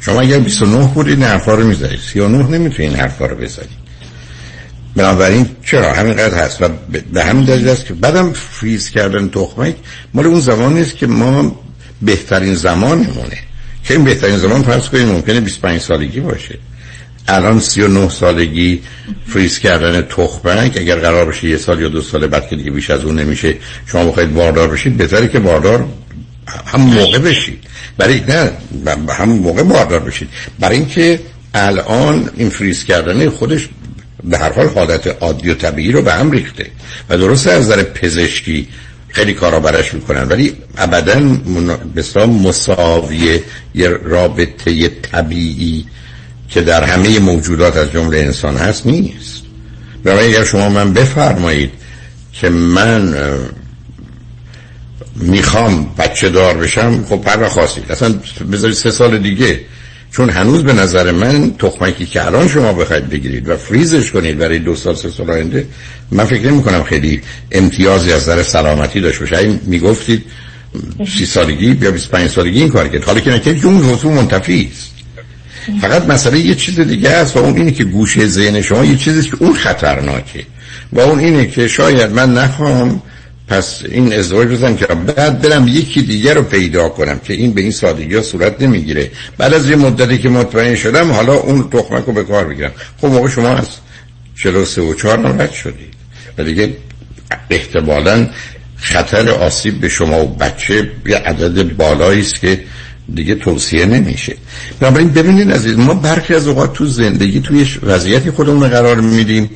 شما 0.00 0.20
اگر 0.20 0.38
29 0.38 0.86
بودید 0.94 1.14
این 1.14 1.22
حرفا 1.22 1.54
رو 1.54 1.66
می‌زنید 1.66 1.98
39 2.12 2.38
نمی‌تونید 2.58 2.90
این 2.90 3.00
حرفا 3.00 3.26
رو 3.26 3.36
بزنید 3.36 3.88
بنابراین 4.96 5.46
چرا؟ 5.64 5.92
همینقدر 5.92 6.34
هست. 6.44 6.62
و 6.62 6.68
به- 7.12 7.24
همین 7.24 7.44
دلیل 7.44 7.68
است 7.68 7.86
که 7.86 7.94
بعدم 7.94 8.32
فریز 8.32 8.90
کردن 8.90 9.28
تخمک 9.28 9.74
مال 10.14 10.26
اون 10.26 10.40
زمان 10.40 10.72
نیست 10.74 10.96
که 10.96 11.06
ما 11.06 11.60
بهترین 12.02 12.54
زمانمونه. 12.54 13.38
که 13.84 13.94
این 13.94 14.04
بهترین 14.04 14.38
زمان 14.38 14.62
فرض 14.62 14.88
کنید 14.88 15.08
ممکنه 15.08 15.40
25 15.40 15.80
سالگی 15.80 16.20
باشه. 16.20 16.58
الان 17.28 17.60
39 17.60 18.08
سالگی 18.08 18.82
فریز 19.26 19.58
کردن 19.58 20.02
تخمک 20.02 20.76
اگر 20.76 20.96
قرار 20.96 21.24
باشه 21.24 21.48
یه 21.48 21.56
سال 21.56 21.80
یا 21.80 21.88
دو 21.88 22.02
سال 22.02 22.26
بعد 22.26 22.48
که 22.48 22.56
دیگه 22.56 22.70
بیش 22.70 22.90
از 22.90 23.04
اون 23.04 23.18
نمیشه 23.18 23.54
شما 23.86 24.04
بخواید 24.04 24.34
باردار 24.34 24.68
بشید 24.68 24.96
بهتره 24.96 25.28
که 25.28 25.38
باردار 25.38 25.88
هم 26.66 26.80
موقع 26.80 27.18
بشید. 27.18 27.64
برای 27.96 28.20
نه 28.28 28.52
همون 29.12 29.38
موقع 29.38 29.62
باردار 29.62 30.00
بشید. 30.00 30.28
برای 30.58 30.76
اینکه 30.76 31.20
الان 31.54 32.30
این 32.36 32.50
فریز 32.50 32.84
کردن 32.84 33.28
خودش 33.28 33.68
به 34.24 34.38
هر 34.38 34.52
حال 34.52 34.68
حالت 34.68 35.06
عادی 35.06 35.50
و 35.50 35.54
طبیعی 35.54 35.92
رو 35.92 36.02
به 36.02 36.12
هم 36.12 36.30
ریخته 36.30 36.66
و 37.08 37.18
درسته 37.18 37.50
از 37.50 37.62
نظر 37.62 37.82
پزشکی 37.82 38.68
خیلی 39.08 39.34
کارا 39.34 39.60
برش 39.60 39.94
می‌کنن 39.94 40.28
ولی 40.28 40.52
ابدا 40.76 41.20
بسیار 41.96 42.26
مساوی 42.26 43.40
یه 43.74 43.88
رابطه 43.88 44.88
طبیعی 44.88 45.84
که 46.48 46.60
در 46.60 46.84
همه 46.84 47.18
موجودات 47.18 47.76
از 47.76 47.92
جمله 47.92 48.18
انسان 48.18 48.56
هست 48.56 48.86
نیست. 48.86 49.42
برای 50.04 50.26
اگر 50.26 50.44
شما 50.44 50.68
من 50.68 50.92
بفرمایید 50.92 51.70
که 52.32 52.48
من 52.48 53.14
می‌خوام 55.16 55.94
بچه 55.98 56.28
دار 56.28 56.56
بشم 56.56 57.04
خب 57.08 57.20
پر 57.20 57.48
خواستید 57.48 57.92
اصلا 57.92 58.14
بذارید 58.52 58.76
سه 58.76 58.90
سال 58.90 59.18
دیگه. 59.18 59.60
چون 60.12 60.30
هنوز 60.30 60.64
به 60.64 60.72
نظر 60.72 61.10
من 61.10 61.54
تخمکی 61.58 62.06
که 62.06 62.26
الان 62.26 62.48
شما 62.48 62.72
بخواید 62.72 63.08
بگیرید 63.08 63.48
و 63.48 63.56
فریزش 63.56 64.10
کنید 64.10 64.38
برای 64.38 64.58
دو 64.58 64.76
سال 64.76 64.94
سه 64.94 65.10
سال 65.10 65.30
آینده 65.30 65.66
من 66.10 66.24
فکر 66.24 66.46
نمی 66.46 66.62
کنم 66.62 66.82
خیلی 66.82 67.20
امتیازی 67.52 68.12
از 68.12 68.22
نظر 68.22 68.42
سلامتی 68.42 69.00
داشت 69.00 69.20
باشه. 69.20 69.36
اگه 69.36 69.60
می‌گفتید 69.66 70.24
سی 71.18 71.26
سالگی 71.26 71.78
یا 71.82 71.90
25 71.90 72.30
سالگی 72.30 72.60
این 72.60 72.68
کار 72.68 72.88
کرد. 72.88 73.04
حالا 73.04 73.20
که 73.20 73.30
نکرد 73.30 73.66
اون 73.66 73.74
موضوع 73.74 74.12
منتفی 74.12 74.70
است. 74.72 74.97
فقط 75.80 76.06
مسئله 76.06 76.38
یه 76.38 76.54
چیز 76.54 76.80
دیگه 76.80 77.10
است 77.10 77.36
و 77.36 77.40
اون 77.40 77.56
اینه 77.56 77.70
که 77.70 77.84
گوشه 77.84 78.26
ذهن 78.26 78.62
شما 78.62 78.84
یه 78.84 78.96
چیزی 78.96 79.30
که 79.30 79.36
اون 79.40 79.54
خطرناکه. 79.54 80.44
و 80.92 81.00
اون 81.00 81.18
اینه 81.18 81.46
که 81.46 81.68
شاید 81.68 82.12
من 82.12 82.34
نخوام 82.34 83.02
پس 83.48 83.82
این 83.88 84.12
ازدواج 84.12 84.48
بزنم 84.48 84.76
که 84.76 84.86
بعد 84.86 85.42
برم 85.42 85.68
یکی 85.68 86.02
دیگر 86.02 86.34
رو 86.34 86.42
پیدا 86.42 86.88
کنم 86.88 87.18
که 87.18 87.34
این 87.34 87.52
به 87.52 87.60
این 87.60 87.70
سادگی 87.70 88.14
ها 88.14 88.22
صورت 88.22 88.62
نمی‌گیره. 88.62 89.10
بعد 89.38 89.54
از 89.54 89.70
یه 89.70 89.76
مدتی 89.76 90.18
که 90.18 90.28
مطمئن 90.28 90.74
شدم 90.74 91.12
حالا 91.12 91.34
اون 91.34 91.70
تخمک 91.70 92.04
رو 92.04 92.12
به 92.12 92.24
کار 92.24 92.44
بگیرم 92.44 92.72
خب 93.00 93.08
موقع 93.08 93.28
شما 93.28 93.48
از 93.48 93.68
43 94.36 94.82
و 94.82 94.94
4 94.94 95.26
هم 95.26 95.50
شدید. 95.50 95.94
و 96.38 96.44
دیگه 96.44 96.76
احتمالا 97.50 98.28
خطر 98.76 99.28
آسیب 99.30 99.80
به 99.80 99.88
شما 99.88 100.24
و 100.24 100.28
بچه 100.28 100.90
یه 101.06 101.16
عدد 101.16 101.76
بالایی 101.76 102.20
است 102.20 102.40
که 102.40 102.60
دیگه 103.14 103.34
توصیه 103.34 103.86
نمیشه. 103.86 104.36
بنابراین 104.80 105.08
ببینید 105.08 105.52
عزیز 105.52 105.78
ما 105.78 105.94
برخی 105.94 106.34
از 106.34 106.48
اوقات 106.48 106.72
تو 106.72 106.86
زندگی 106.86 107.40
توی 107.40 107.66
وضعیتی 107.82 108.30
خودمون 108.30 108.68
قرار 108.68 109.00
میدیم 109.00 109.50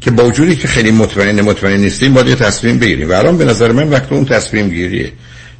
که 0.00 0.10
با 0.10 0.24
وجودی 0.24 0.56
که 0.56 0.68
خیلی 0.68 0.90
مطمئن 0.90 1.40
مطمئن 1.40 1.80
نیستیم 1.80 2.14
باید 2.14 2.26
یه 2.28 2.34
تصمیم 2.34 2.78
بگیریم. 2.78 3.10
و 3.10 3.12
الان 3.12 3.38
به 3.38 3.44
نظر 3.44 3.72
من 3.72 3.88
وقت 3.88 4.12
اون 4.12 4.24
تصمیم 4.24 4.68
گیریه. 4.68 5.12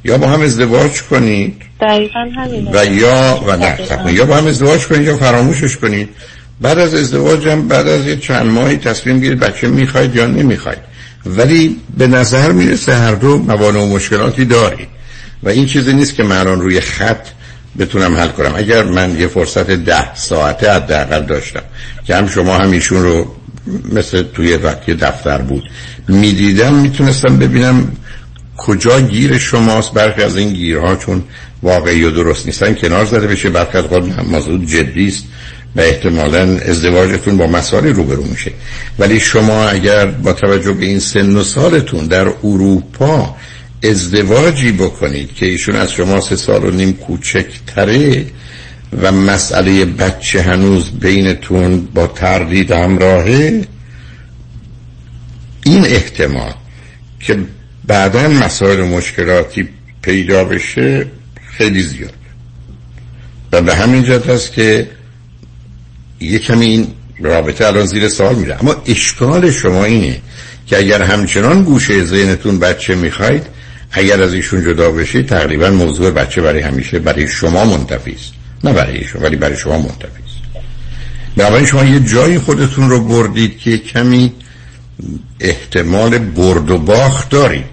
یا 0.03 0.17
با 0.17 0.27
هم 0.27 0.41
ازدواج 0.41 1.01
کنید 1.01 1.61
دقیقا 1.81 2.19
همینه. 2.35 2.71
و 2.73 2.85
یا 2.85 3.43
و 3.47 3.57
نه 3.57 4.13
یا 4.13 4.25
با 4.25 4.35
هم 4.35 4.47
ازدواج 4.47 4.87
کنید 4.87 5.07
یا 5.07 5.17
فراموشش 5.17 5.77
کنید. 5.77 6.09
بعد 6.61 6.79
از 6.79 6.93
ازدواج 6.93 7.47
هم 7.47 7.67
بعد 7.67 7.87
از 7.87 8.07
یه 8.07 8.15
چند 8.15 8.45
ماهی 8.45 8.77
تصمیم 8.77 9.19
گیرید 9.19 9.39
بچه 9.39 9.67
می‌خواید 9.67 10.15
یا 10.15 10.25
نمی‌خواید. 10.25 10.79
ولی 11.25 11.77
به 11.97 12.07
نظر 12.07 12.51
می‌رسه 12.51 12.95
هر 12.95 13.11
دو 13.11 13.37
موانع 13.37 13.79
و 13.79 13.85
مشکلاتی 13.85 14.45
دارید. 14.45 14.94
و 15.43 15.49
این 15.49 15.65
چیزی 15.65 15.93
نیست 15.93 16.15
که 16.15 16.23
من 16.23 16.37
الان 16.37 16.61
روی 16.61 16.81
خط 16.81 17.27
بتونم 17.79 18.17
حل 18.17 18.27
کنم. 18.27 18.53
اگر 18.55 18.83
من 18.83 19.19
یه 19.19 19.27
فرصت 19.27 19.71
ده 19.71 20.15
ساعته 20.15 20.71
حداقل 20.71 21.25
داشتم 21.25 21.63
که 22.07 22.15
هم 22.15 22.27
شما 22.27 22.57
هم 22.57 22.71
ایشون 22.71 23.03
رو 23.03 23.35
مثل 23.93 24.23
توی 24.23 24.55
وقتی 24.55 24.93
دفتر 24.93 25.37
بود 25.37 25.63
می‌دیدم 26.07 26.73
می‌تونستم 26.73 27.37
ببینم 27.37 27.91
کجا 28.57 29.01
گیر 29.01 29.37
شماست. 29.37 29.93
برخی 29.93 30.23
از 30.23 30.37
این 30.37 30.53
گیرها 30.53 30.95
چون 30.95 31.23
واقعی 31.63 32.03
و 32.03 32.11
درست 32.11 32.45
نیستن. 32.45 32.73
کنار 32.73 33.05
زده 33.05 33.27
بشه. 33.27 33.49
برخی 33.49 33.77
از 33.77 33.85
موضوع 34.29 34.65
جدی 34.65 35.07
است 35.07 35.23
و 35.75 35.81
احتمالا 35.81 36.57
ازدواجتون 36.65 37.37
با 37.37 37.47
مسائل 37.47 37.87
روبرو 37.87 38.23
میشه. 38.23 38.51
ولی 38.99 39.19
شما 39.19 39.69
اگر 39.69 40.05
با 40.05 40.33
توجه 40.33 40.73
به 40.73 40.85
این 40.85 40.99
سن 40.99 41.35
و 41.35 41.43
سالتون 41.43 42.07
در 42.07 42.27
اروپا 42.43 43.35
ازدواجی 43.89 44.71
بکنید 44.71 45.33
که 45.33 45.45
ایشون 45.45 45.75
از 45.75 45.91
شما 45.91 46.21
سه 46.21 46.35
سال 46.35 46.65
و 46.65 46.71
نیم 46.71 46.93
کوچکتره 46.93 48.25
و 49.01 49.11
مسئله 49.11 49.85
بچه 49.85 50.41
هنوز 50.41 50.91
بینتون 50.91 51.87
با 51.93 52.07
تردید 52.07 52.71
همراهه. 52.71 53.61
این 55.63 55.85
احتمال 55.85 56.53
که 57.19 57.37
بعدا 57.87 58.27
مسائل 58.27 58.81
مشکلاتی 58.81 59.69
پیدا 60.01 60.43
بشه 60.43 61.05
خیلی 61.57 61.83
زیاد. 61.83 62.13
و 63.51 63.61
به 63.61 63.75
همین 63.75 64.03
جهت 64.03 64.29
است 64.29 64.53
که 64.53 64.87
یه 66.19 66.39
کمی 66.39 66.65
این 66.65 66.87
رابطه 67.19 67.65
الان 67.65 67.85
زیر 67.85 68.07
سال 68.07 68.35
میره. 68.35 68.57
اما 68.59 68.75
اشکال 68.85 69.51
شما 69.51 69.85
اینه 69.85 70.21
که 70.67 70.77
اگر 70.77 71.01
همچنان 71.01 71.63
گوشه 71.63 72.03
ذهنتون 72.03 72.59
بچه 72.59 72.95
می‌خواید 72.95 73.43
اگر 73.97 74.21
از 74.21 74.33
ایشون 74.33 74.63
جدا 74.63 74.91
بشید 74.91 75.27
تقریبا 75.27 75.69
موضوع 75.69 76.11
بچه 76.11 76.41
برای 76.41 76.61
همیشه 76.61 76.99
برای 76.99 77.27
شما 77.27 77.65
منتفی 77.65 78.11
است. 78.11 78.33
نه 78.63 78.73
برای 78.73 78.97
ایشون 78.97 79.23
ولی 79.23 79.35
برای 79.35 79.57
شما 79.57 79.77
منتفی 79.77 80.23
است. 80.25 80.63
بنابراین 81.37 81.65
شما 81.65 81.83
یه 81.83 81.99
جایی 81.99 82.39
خودتون 82.39 82.89
رو 82.89 83.03
بردید 83.03 83.57
که 83.59 83.77
کمی 83.77 84.33
احتمال 85.39 86.17
برد 86.17 86.71
و 86.71 86.77
باخت 86.77 87.29
دارید 87.29 87.65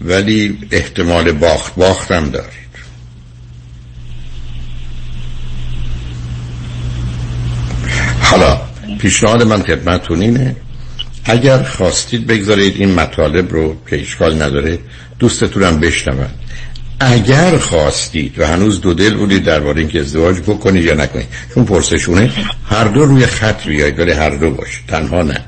ولی 0.00 0.58
احتمال 0.70 1.32
باخت 1.32 1.74
باخت 1.74 2.12
هم 2.12 2.30
دارید. 2.30 2.50
حالا 8.20 8.60
پیشنهاد 8.98 9.42
من 9.42 9.62
خدمتتون 9.62 10.20
اینه 10.20 10.56
اگر 11.24 11.62
خواستید 11.62 12.26
بگذارید 12.26 12.76
این 12.76 12.94
مطالب 12.94 13.52
رو 13.52 13.76
که 13.90 14.00
اشکال 14.00 14.42
نداره 14.42 14.78
دوستتونم 15.20 15.80
بشنون 15.80 16.26
اگر 17.00 17.58
خواستید 17.58 18.38
و 18.38 18.46
هنوز 18.46 18.80
دو 18.80 18.94
دل 18.94 19.14
بودید 19.14 19.44
درباره 19.44 19.80
اینکه 19.80 20.00
ازدواج 20.00 20.36
بکنید 20.40 20.84
یا 20.84 20.94
نکنید 20.94 21.26
چون 21.54 21.64
پرسشونه 21.64 22.32
هر 22.64 22.84
دو 22.84 23.04
روی 23.04 23.26
خط 23.26 23.66
بیاید 23.66 23.98
ولی 23.98 24.12
هر 24.12 24.30
دو 24.30 24.50
باشید 24.50 24.86
تنها 24.88 25.22
نه. 25.22 25.40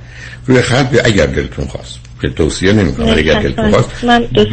روی 0.46 0.62
خط 0.62 0.90
بیاید 0.90 1.06
اگر 1.06 1.26
دلتون 1.26 1.66
خواست. 1.66 1.98
که 2.22 2.28
توصیه 2.28 2.72
نمی‌کنم 2.72 3.14
اگر 3.16 3.42
دلتون 3.42 3.70
خواست. 3.70 3.88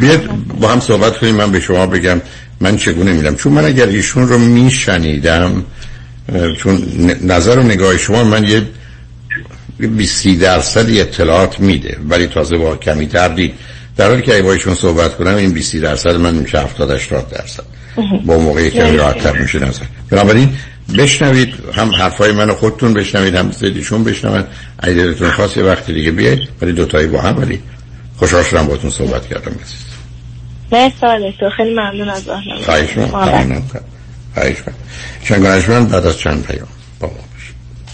بیاد 0.00 0.26
با 0.60 0.68
هم 0.68 0.80
صحبت 0.80 1.18
کنیم 1.18 1.34
من 1.34 1.52
به 1.52 1.60
شما 1.60 1.86
بگم 1.86 2.20
من 2.60 2.76
چگونه 2.76 3.12
میدم 3.12 3.34
چون 3.34 3.52
من 3.52 3.64
اگر 3.64 3.86
ایشون 3.86 4.28
رو 4.28 4.38
میشنیدم 4.38 5.64
چون 6.58 6.82
نظر 7.22 7.58
و 7.58 7.62
نگاه 7.62 7.96
شما 7.96 8.24
من 8.24 8.44
یه 8.44 8.62
20 9.78 10.28
درصد 10.28 10.90
اطلاعات 10.90 11.60
میده. 11.60 11.98
ولی 12.08 12.26
تازه 12.26 12.56
با 12.56 12.76
کمی 12.76 13.06
تردید 13.06 13.54
در 13.96 14.08
حالی 14.08 14.22
که 14.22 14.44
ایشون 14.44 14.74
صحبت 14.74 15.16
کنم 15.16 15.36
این 15.36 15.52
20 15.52 15.76
درصد 15.76 16.16
من 16.16 16.34
میشه 16.34 16.58
70 16.60 16.90
80 16.90 17.30
درصد. 17.30 17.64
با 18.26 18.38
موقعی 18.38 18.70
کمی 18.70 18.96
راحت‌تر 18.96 19.32
میشه 19.32 19.58
نظر. 19.58 19.82
بنابراین 20.10 20.56
بشنوید 20.98 21.54
هم 21.74 21.90
حرفای 21.90 22.32
منو 22.32 22.54
خودتون 22.54 22.94
بشنوید 22.94 23.34
هم 23.34 23.50
زدیشون 23.50 24.04
بشنوید 24.04 24.44
اگه 24.78 24.94
دلتون 24.94 25.30
خواست 25.30 25.56
یه 25.56 25.62
وقت 25.62 25.90
دیگه 25.90 26.10
بیاید 26.10 26.48
ولی 26.62 26.72
دوتایی 26.72 27.06
با 27.06 27.20
هم 27.20 27.38
ولی 27.38 27.62
خوشحال 28.16 28.42
شدم 28.42 28.66
باتون 28.66 28.90
صحبت 28.90 29.26
کردم. 29.26 29.52
بسید 29.52 29.90
مرسی 30.72 31.36
تو 31.40 31.50
خیلی 31.56 31.70
ممنون 31.70 32.08
از 32.08 32.28
راهنمایی 32.28 32.64
خواهش 32.64 32.96
می‌کنم. 32.96 33.62
خواهش 34.34 34.56
می‌کنم. 35.68 35.86
بعد 35.86 36.06
از 36.06 36.18
چند 36.18 36.46
پیام. 36.46 36.68
با 37.00 37.06
ما. 37.06 37.29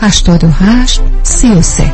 88 0.00 1.00
33 1.22 1.92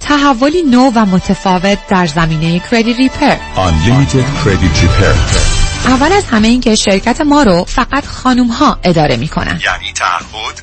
تحولی 0.00 0.62
نو 0.62 0.90
و 0.94 1.06
متفاوت 1.06 1.78
در 1.88 2.06
زمینه 2.06 2.62
کردی 2.70 2.94
ریپر 2.94 3.36
Unlimited 3.56 4.44
Credit 4.44 4.84
Repair. 4.84 5.60
اول 5.86 6.12
از 6.12 6.24
همه 6.24 6.48
این 6.48 6.60
که 6.60 6.74
شرکت 6.74 7.20
ما 7.20 7.42
رو 7.42 7.64
فقط 7.64 8.06
خانوم 8.06 8.46
ها 8.46 8.78
اداره 8.84 9.16
می‌کنن. 9.16 9.60
یعنی 9.64 9.92
تعهد 9.94 10.62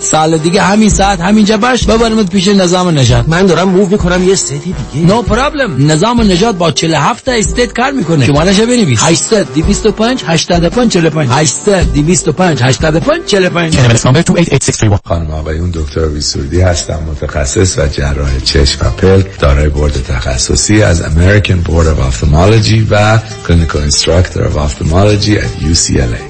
سال 0.00 0.38
دیگه 0.38 0.62
همین 0.62 0.88
ساعت 0.88 1.20
همینجا 1.20 1.56
باش 1.56 1.84
ببرمت 1.84 2.30
پیش 2.30 2.48
نظام 2.48 2.98
نجات 2.98 3.28
من 3.28 3.46
دارم 3.46 3.68
move 3.68 3.88
می‌کنم 3.88 4.24
یه 4.24 4.32
state 4.32 4.60
دیگه. 4.62 5.06
no 5.06 5.24
no 5.24 5.39
problem 5.39 5.90
نظام 5.90 6.20
نجات 6.20 6.54
با 6.54 6.70
47 6.70 7.24
تا 7.24 7.32
state 7.32 7.72
کار 7.72 7.90
می‌کنه. 7.90 8.26
شمارهش 8.26 8.60
بنویس. 8.60 9.02
800 9.02 9.46
225 9.54 10.22
85 10.26 10.92
45 10.92 11.28
800 11.32 11.92
225 11.92 12.62
85 12.62 13.26
45 13.26 13.74
خانم 15.04 15.30
آقایون 15.30 15.70
دکتر 15.70 16.08
ویسوردی 16.08 16.60
هستم 16.60 16.98
متخصص 17.10 17.78
و 17.78 17.86
جراح 17.86 18.40
چشم 18.44 18.86
و 18.86 18.90
پلک 18.90 19.38
دارای 19.38 19.68
بورد 19.68 20.02
تخصصی 20.08 20.82
از 20.82 21.02
American 21.02 21.68
Board 21.68 21.86
of 21.86 22.00
Ophthalmology 22.10 22.82
و 22.90 23.18
Clinical 23.18 23.90
Instructor 23.90 24.40
of 24.40 24.56
Ophthalmology 24.56 25.36
at 25.38 25.62
UCLA 25.72 26.29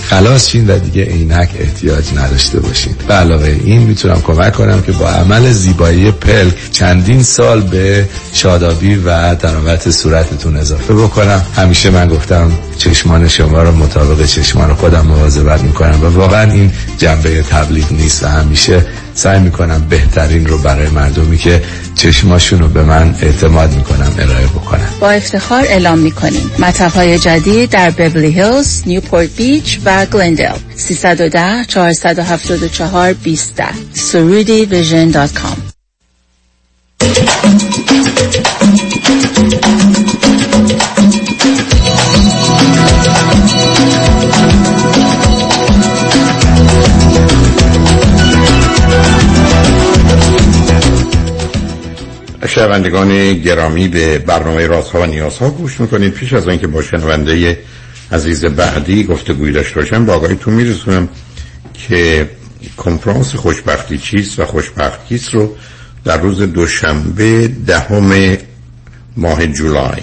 خلاص 0.09 0.49
شین 0.49 0.67
و 0.67 0.79
دیگه 0.79 1.03
عینک 1.03 1.49
احتیاج 1.59 2.05
نداشته 2.15 2.59
باشین. 2.59 2.95
به 3.07 3.13
علاوه 3.13 3.55
این 3.65 3.81
می‌تونم 3.81 4.21
کمک 4.21 4.53
کنم 4.53 4.81
که 4.81 4.91
با 4.91 5.09
عمل 5.09 5.51
زیبایی 5.51 6.11
پلک 6.11 6.71
چندین 6.71 7.23
سال 7.23 7.61
به 7.61 8.09
شادابی 8.33 8.95
و 8.95 9.35
درامت 9.35 9.91
صورتتون 9.91 10.57
اضافه 10.57 10.93
بکنم. 10.93 11.45
همیشه 11.55 11.89
من 11.89 12.07
گفتم 12.07 12.51
چشمان 12.77 13.27
شما 13.27 13.63
رو 13.63 13.71
مطابق 13.71 14.25
چشمان 14.25 14.73
خودم 14.73 15.05
مواظبت 15.07 15.61
می‌کنم 15.61 16.03
و 16.03 16.05
واقعا 16.05 16.51
این 16.51 16.71
جنبه 16.97 17.41
تبلیغ 17.41 17.91
نیست 17.91 18.23
و 18.23 18.27
همیشه 18.27 18.85
سعی 19.13 19.39
می‌کنم 19.39 19.85
بهترین 19.89 20.45
رو 20.45 20.57
برای 20.57 20.89
مردمی 20.89 21.37
که 21.37 21.61
چشماشون 21.95 22.59
رو 22.59 22.67
به 22.67 22.83
من 22.83 23.15
اعتماد 23.21 23.71
می‌کنم 23.73 24.13
ارائه 24.19 24.47
بکنم 24.47 24.87
با 24.99 25.11
افتخار 25.11 25.63
اعلام 25.63 25.99
می‌کنیم. 25.99 26.51
مطب 26.59 26.91
های 26.91 27.19
جدید 27.19 27.69
در 27.69 27.89
بورلی 27.91 28.31
هیلز، 28.31 28.83
نیوپورت 28.85 29.35
بیچ 29.35 29.79
و 29.85 30.05
گلندل 30.05 30.55
310 30.75 31.65
474 31.67 33.13
20 33.13 33.61
ویسوردی 33.93 34.65
vision 34.65 35.09
dot 35.09 35.33
com. 35.33 35.57
شنوندگان 52.55 53.33
گرامی 53.33 53.87
به 53.87 54.17
برنامه 54.17 54.67
رازها 54.67 55.01
و 55.01 55.05
نیازها 55.05 55.49
گوش 55.49 55.79
می‌کنید. 55.79 56.13
پیش 56.13 56.33
از 56.33 56.47
اینکه 56.47 56.67
با 56.67 56.81
شنونده 56.81 57.59
عزیز 58.11 58.45
بعدی 58.45 59.03
گفتگوی 59.03 59.51
داشته 59.51 59.75
باشم 59.75 60.05
با 60.05 60.13
آقایتون 60.13 60.53
میرسونم 60.53 61.09
که 61.73 62.29
کنفرانس 62.77 63.35
خوشبختی 63.35 63.97
چیست 63.97 64.39
و 64.39 64.45
خوشبخت 64.45 65.07
کیست 65.07 65.33
رو 65.33 65.55
در 66.05 66.17
روز 66.17 66.41
دوشنبه 66.41 67.47
دهم 67.47 68.37
ماه 69.17 69.47
جولای 69.47 70.01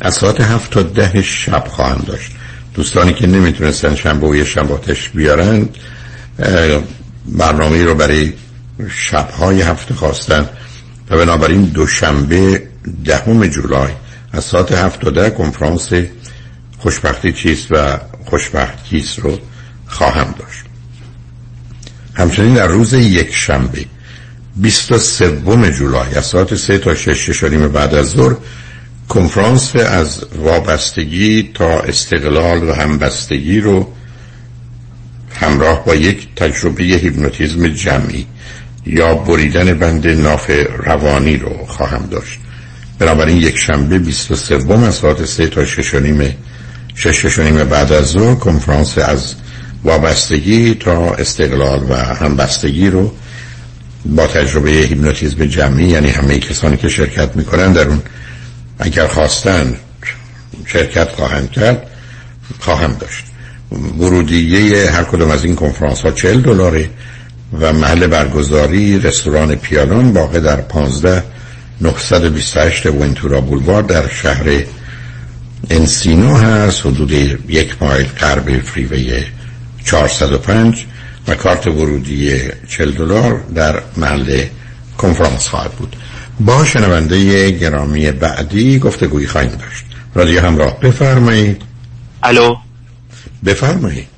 از 0.00 0.14
ساعت 0.14 0.40
هفت 0.40 0.70
تا 0.70 0.82
ده 0.82 1.22
شب 1.22 1.64
خواهم 1.68 2.04
داشت. 2.06 2.30
دوستانی 2.74 3.12
که 3.12 3.26
نمی‌تونستن 3.26 3.94
شنبه 3.94 4.26
و 4.26 4.36
یه 4.36 4.44
شنباتش 4.44 5.08
بیارن 5.08 5.68
برنامه 7.26 7.84
رو 7.84 7.94
برای 7.94 8.32
شبهای 8.90 9.62
هفته 9.62 9.94
خواستن 9.94 10.48
و 11.10 11.16
بنابراین 11.16 11.64
دوشنبه 11.64 12.62
دهم 13.04 13.46
جولای 13.46 13.92
از 14.32 14.44
ساعت 14.44 14.72
هفت 14.72 15.00
تا 15.00 15.10
ده 15.10 15.30
کنفرانس 15.30 15.88
خوشبختی 16.78 17.32
چیست 17.32 17.66
و 17.70 17.98
خوشبخت 18.24 18.84
کیست 18.84 19.18
رو 19.18 19.38
خواهم 19.86 20.34
داشت. 20.38 20.64
همچنین 22.14 22.54
در 22.54 22.66
روز 22.66 22.92
یک 22.92 23.34
شنبه 23.34 23.84
23 24.56 25.70
جولای 25.70 26.14
از 26.14 26.26
ساعت 26.26 26.54
سه 26.54 26.78
تا 26.78 26.94
شش 26.94 27.26
ششانیم 27.26 27.68
بعد 27.68 27.94
از 27.94 28.06
ظهر 28.06 28.36
کنفرانس 29.08 29.76
از 29.76 30.24
وابستگی 30.36 31.50
تا 31.54 31.80
استقلال 31.80 32.68
و 32.68 32.72
همبستگی 32.72 33.60
رو 33.60 33.92
همراه 35.30 35.84
با 35.84 35.94
یک 35.94 36.28
تجربه 36.36 36.84
هیپنوتیزم 36.84 37.68
جمعی 37.68 38.26
یا 38.86 39.14
بریدن 39.14 39.74
بند 39.74 40.06
ناف 40.06 40.50
روانی 40.84 41.36
رو 41.36 41.66
خواهم 41.66 42.06
داشت. 42.10 42.38
بنابراین 42.98 43.36
یک 43.36 43.58
شنبه 43.58 43.98
23 43.98 44.54
از 44.86 44.94
ساعت 44.94 45.24
3 45.24 45.46
تا 45.46 45.64
6 45.64 45.94
نیم 45.94 46.36
6 46.94 47.38
نیم 47.38 47.64
بعد 47.64 47.92
از 47.92 48.06
ظهر 48.06 48.34
کنفرانس 48.34 48.98
از 48.98 49.34
وابستگی 49.84 50.74
تا 50.74 51.14
استقلال 51.14 51.86
و 51.90 51.94
همبستگی 51.94 52.90
رو 52.90 53.12
با 54.04 54.26
تجربه 54.26 54.70
هیپنوتیزم 54.70 55.44
جمعی 55.44 55.88
یعنی 55.88 56.08
همه 56.08 56.38
کسانی 56.38 56.76
که 56.76 56.88
شرکت 56.88 57.36
می‌کنن 57.36 57.72
در 57.72 57.88
اون 57.88 58.02
اگر 58.78 59.06
خواستن 59.06 59.74
شرکت 60.66 61.08
خواهند 61.08 61.50
کرد 61.50 61.86
خواهم 62.60 62.96
داشت. 63.00 63.24
ورودیه 63.98 64.90
هر 64.90 65.04
کدوم 65.04 65.30
از 65.30 65.44
این 65.44 65.56
کنفرانس 65.56 66.00
ها 66.00 66.10
40 66.10 66.40
دلاره. 66.42 66.90
و 67.52 67.72
محل 67.72 68.06
برگزاری 68.06 68.98
رستوران 68.98 69.54
پیانون 69.54 70.10
واقع 70.10 70.40
در 70.40 70.56
15 70.56 71.22
928 71.80 72.86
ونتورا 72.86 73.40
بولوار 73.40 73.82
در 73.82 74.08
شهر 74.08 74.62
انسینو 75.70 76.36
هست 76.36 76.86
حدود 76.86 77.12
یک 77.48 77.82
مایل 77.82 78.06
غرب 78.06 78.60
فریوی 78.60 79.24
405 79.84 80.86
و 81.28 81.34
کارت 81.34 81.66
ورودی 81.66 82.38
40 82.68 82.90
دلار 82.90 83.40
در 83.54 83.82
محل 83.96 84.44
کنفرانس 84.98 85.48
خواهد 85.48 85.72
بود. 85.72 85.96
با 86.40 86.64
شنونده 86.64 87.50
گرامی 87.50 88.10
بعدی 88.10 88.78
گفته 88.78 89.06
گویی 89.06 89.26
خواهیم 89.26 89.50
داشت. 89.50 89.84
رادیو 90.14 90.40
همراه 90.40 90.80
بفرمایید. 90.80 91.62
الو. 92.22 92.56
بفرمایید. 93.44 94.08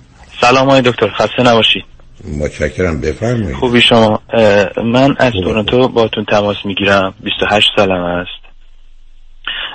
سلام 0.41 0.71
های 0.71 0.83
دکتر 0.83 1.09
خسته 1.19 1.43
نباشید. 1.43 1.85
متشکرم 2.25 3.01
بفرمایید. 3.01 3.57
خوبی 3.57 3.81
شما. 3.81 4.23
من 4.85 5.17
از 5.19 5.33
تورنتو 5.45 5.89
باتون 5.89 6.25
تماس 6.25 6.57
می‌گیرم. 6.65 7.15
28 7.21 7.69
سالم 7.77 8.03
است. 8.03 8.29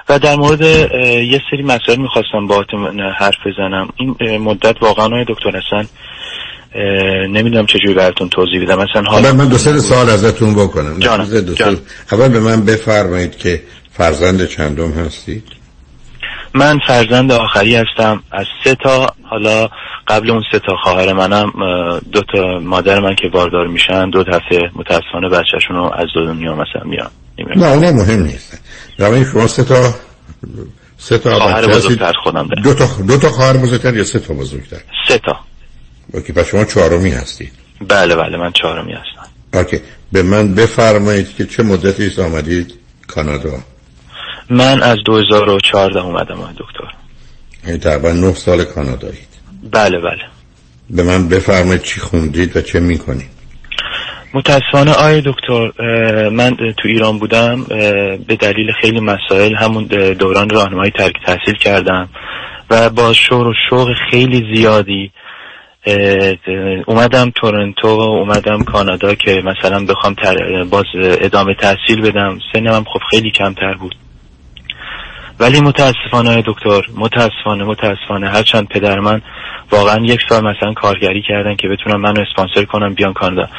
و 0.09 0.19
در 0.19 0.35
مورد 0.35 0.61
یه 0.61 1.41
سری 1.51 1.63
مسائل 1.63 1.99
می‌خواستم 1.99 2.47
باهاتون 2.47 2.99
حرف 2.99 3.35
بزنم. 3.45 3.89
این 3.97 4.37
مدت 4.37 4.75
واقعا 4.81 5.07
های 5.07 5.25
دکتر 5.27 5.57
هستن 5.57 5.89
نمی‌دونم 7.29 7.65
چجوری 7.65 7.93
براتون 7.93 8.29
توضیح 8.29 8.61
بدم. 8.61 8.75
مثلا 8.75 9.03
حالا 9.03 9.33
من 9.33 9.47
دو 9.47 9.57
سه 9.57 9.79
سال 9.79 10.09
ازتون 10.09 10.53
بکنم. 10.53 10.99
جانم. 10.99 11.25
دو 11.25 11.55
سال. 11.55 11.77
اول 12.11 12.27
به 12.27 12.39
من 12.39 12.65
بفرمایید 12.65 13.37
که 13.37 13.61
فرزند 13.91 14.47
چندم 14.47 14.91
هستید؟ 14.91 15.43
من 16.53 16.79
فرزند 16.87 17.31
آخری 17.31 17.75
هستم. 17.75 18.23
از 18.31 18.45
سه 18.63 18.75
تا 18.75 19.07
حالا 19.23 19.69
قبل 20.07 20.31
اون 20.31 20.43
سه 20.51 20.59
تا 20.59 20.75
خواهر 20.83 21.13
منم 21.13 21.51
دو 22.11 22.21
تا 22.33 22.59
مادر 22.59 22.99
من 22.99 23.15
که 23.15 23.29
باردار 23.29 23.67
میشن. 23.67 24.09
دو 24.09 24.23
دفعه 24.23 24.69
متاسفانه 24.75 25.29
بچهشون 25.29 25.75
رو 25.75 25.91
از 25.93 26.07
دنیا 26.15 26.55
مثلا 26.55 26.83
میان. 26.85 27.09
نه 27.55 27.67
اونه 27.67 27.91
مهم 27.91 28.23
نیست. 28.23 28.61
در 28.97 29.23
شما 29.23 29.47
سه 29.47 29.63
تا 29.63 29.93
سه 30.97 31.17
تا 31.17 31.39
خواهر 31.39 31.67
بزرگتر 31.67 32.13
خودم 32.23 32.47
دارم. 32.47 32.63
دو 32.63 32.73
تا 32.73 32.87
دو 33.07 33.17
تا 33.17 33.29
خواهر 33.29 33.57
بزرگتر 33.57 33.93
یا 33.93 34.03
سه 34.03 34.19
تا 34.19 34.33
بزرگتر؟ 34.33 34.77
سه 35.07 35.17
تا. 35.17 35.39
اوکی 36.13 36.33
پس 36.33 36.47
شما 36.47 36.65
چهارمی 36.65 37.11
هستید 37.11 37.51
بله 37.87 38.15
بله 38.15 38.37
من 38.37 38.51
چهارمی 38.51 38.93
هستم. 38.93 39.29
اوکی. 39.53 39.79
به 40.11 40.23
من 40.23 40.55
بفرمایید 40.55 41.35
که 41.35 41.45
چه 41.45 41.63
مدتی 41.63 42.07
است 42.07 42.19
آمدید 42.19 42.73
کانادا؟ 43.07 43.59
من 44.49 44.83
از 44.83 44.97
2014 45.05 46.01
اومدم 46.01 46.53
دکتر. 46.57 46.95
یعنی 47.67 47.79
تقریبا 47.79 48.11
9 48.11 48.33
سال 48.33 48.63
کانادایید. 48.63 49.27
بله 49.71 49.99
بله. 49.99 50.23
به 50.89 51.03
من 51.03 51.29
بفرمایید 51.29 51.81
چی 51.81 51.99
خوندید 51.99 52.57
و 52.57 52.61
چه 52.61 52.79
می‌کنید. 52.79 53.33
متاسفانه 54.33 54.91
آقای 54.91 55.21
دکتر 55.25 55.71
من 56.29 56.55
تو 56.55 56.87
ایران 56.87 57.19
بودم 57.19 57.63
به 58.27 58.35
دلیل 58.39 58.71
خیلی 58.81 58.99
مسائل 58.99 59.55
همون 59.55 59.85
دوران 60.19 60.49
راهنمایی 60.49 60.91
ترک 60.91 61.13
تحصیل 61.25 61.55
کردم 61.55 62.09
و 62.69 62.89
با 62.89 63.13
شور 63.13 63.47
و 63.47 63.53
شوق 63.69 63.87
خیلی 64.11 64.55
زیادی 64.55 65.11
اومدم 66.87 67.31
تورنتو 67.41 67.87
اومدم 67.87 68.63
کانادا 68.63 69.15
که 69.15 69.41
مثلا 69.45 69.85
بخوام 69.85 70.15
باز 70.69 70.85
ادامه 70.95 71.53
تحصیل 71.61 72.01
بدم. 72.01 72.39
سنم 72.53 72.83
خب 72.83 72.99
خیلی 73.11 73.31
کمتر 73.31 73.73
بود. 73.73 73.95
ولی 75.43 75.61
متاسفانه 75.61 76.43
دکتر 76.45 76.81
متاسفانه 76.97 77.63
متاسفانه 77.63 78.29
هرچند 78.29 78.67
پدر 78.67 78.99
من 78.99 79.21
واقعا 79.71 80.05
یک 80.05 80.19
سال 80.29 80.43
مثلا 80.43 80.73
کارگری 80.73 81.21
کردن 81.21 81.55
که 81.55 81.67
بتونم 81.67 82.01
منو 82.01 82.21
اسپانسر 82.21 82.63
کنم 82.63 82.93
بیان 82.93 83.13
کانادا. 83.13 83.49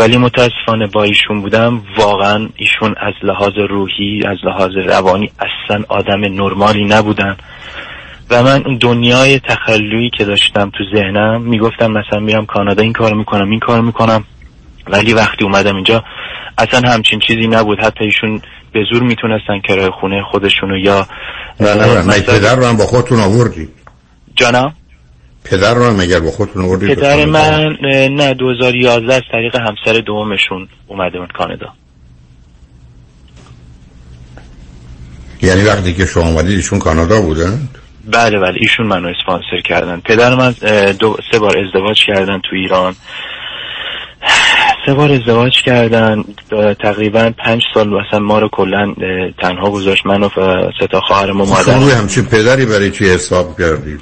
ولی 0.00 0.16
متاسفانه 0.16 0.86
با 0.86 1.02
ایشون 1.02 1.40
بودم 1.40 1.82
واقعا 1.98 2.48
ایشون 2.56 2.94
از 3.00 3.14
لحاظ 3.22 3.52
روحی 3.70 4.22
از 4.26 4.38
لحاظ 4.44 4.70
روانی 4.76 5.30
اصلا 5.38 5.84
آدم 5.88 6.20
نرمالی 6.20 6.84
نبودن. 6.84 7.36
و 8.30 8.42
من 8.42 8.58
دنیای 8.80 9.38
تخلویی 9.38 10.10
که 10.10 10.24
داشتم 10.24 10.70
تو 10.70 10.84
ذهنم 10.94 11.42
می‌گفتم 11.42 11.92
مثلا 11.92 12.20
میرم 12.20 12.46
کانادا 12.46 12.82
این 12.82 12.92
کار 12.92 13.14
می‌کنم 13.14 13.50
این 13.50 13.60
کار 13.60 13.80
می‌کنم. 13.80 14.24
ولی 14.88 15.12
وقتی 15.12 15.44
اومدم 15.44 15.74
اینجا 15.74 16.04
اصلا 16.58 16.90
همچین 16.90 17.20
چیزی 17.26 17.46
نبود. 17.46 17.78
حتی 17.80 18.04
ایشون 18.04 18.42
به 18.72 18.80
زور 18.92 19.02
می‌تونستن 19.02 19.60
کرای 19.68 19.90
خونه 20.00 20.22
خودشونو 20.30 20.78
یا 20.78 21.06
پدر 22.26 22.56
رو 22.56 22.66
هم 22.66 22.76
با 22.76 22.84
خودتون 22.84 23.20
آوردی. 23.20 23.68
جانم؟ 24.36 24.74
پدر 25.44 25.74
رو 25.74 25.84
هم 25.84 26.00
اگر 26.00 26.20
با 26.20 26.30
خودتون 26.30 26.64
آوردی 26.64 26.94
پدر 26.94 27.24
من 27.24 27.76
نه 28.10 28.34
2011 28.34 29.14
از 29.14 29.22
طریق 29.32 29.56
همسر 29.56 30.00
دومشون 30.00 30.68
اومده 30.86 31.18
من 31.18 31.26
کانادا. 31.26 31.72
یعنی 35.42 35.62
وقتی 35.62 35.94
که 35.94 36.06
شما 36.06 36.28
اومدید 36.28 36.56
ایشون 36.56 36.78
کانادا 36.78 37.20
بودن؟ 37.20 37.68
بله 38.12 38.38
بله 38.38 38.54
ایشون 38.60 38.86
منو 38.86 39.08
اسپانسر 39.08 39.60
کردن. 39.64 40.00
پدر 40.00 40.34
من 40.34 40.54
دو 40.98 41.16
سه 41.32 41.38
بار 41.38 41.58
ازدواج 41.58 41.96
کردن 42.06 42.40
تو 42.50 42.56
ایران. 42.56 42.94
سه 44.86 44.94
بار 44.94 45.12
ازدواج 45.12 45.62
کردن 45.62 46.24
تقریبا 46.82 47.32
پنج 47.44 47.62
سال 47.74 47.88
مثلا 47.88 48.18
ما 48.18 48.38
رو 48.38 48.48
کلا 48.48 48.94
تنها 49.42 49.70
گذاشت. 49.70 50.06
من 50.06 50.22
و 50.22 50.28
سه 50.80 50.86
تا 50.86 51.00
خواهر 51.00 51.30
و 51.30 51.34
مادر 51.34 51.62
شما 51.62 51.86
همچین 51.86 52.24
پدری 52.24 52.66
برای 52.66 52.90
چی 52.90 53.08
حساب 53.08 53.58
کردید 53.58 54.00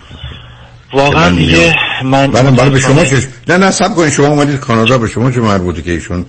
واقعا 0.93 1.31
دیگه 1.31 1.75
من 2.05 2.31
من 2.31 2.57
برای 2.57 2.71
به 2.71 2.81
شما 2.81 3.05
چش... 3.05 3.27
نه 3.49 3.57
نه 3.57 3.71
سب 3.71 3.95
کنید 3.95 4.13
شما 4.13 4.27
اومدید 4.27 4.61
کانادا 4.61 4.99
به 4.99 5.09
شما 5.09 5.31
چه 5.31 5.41
مربوطه 5.41 5.83
که 5.83 5.91
ایشون 5.91 6.27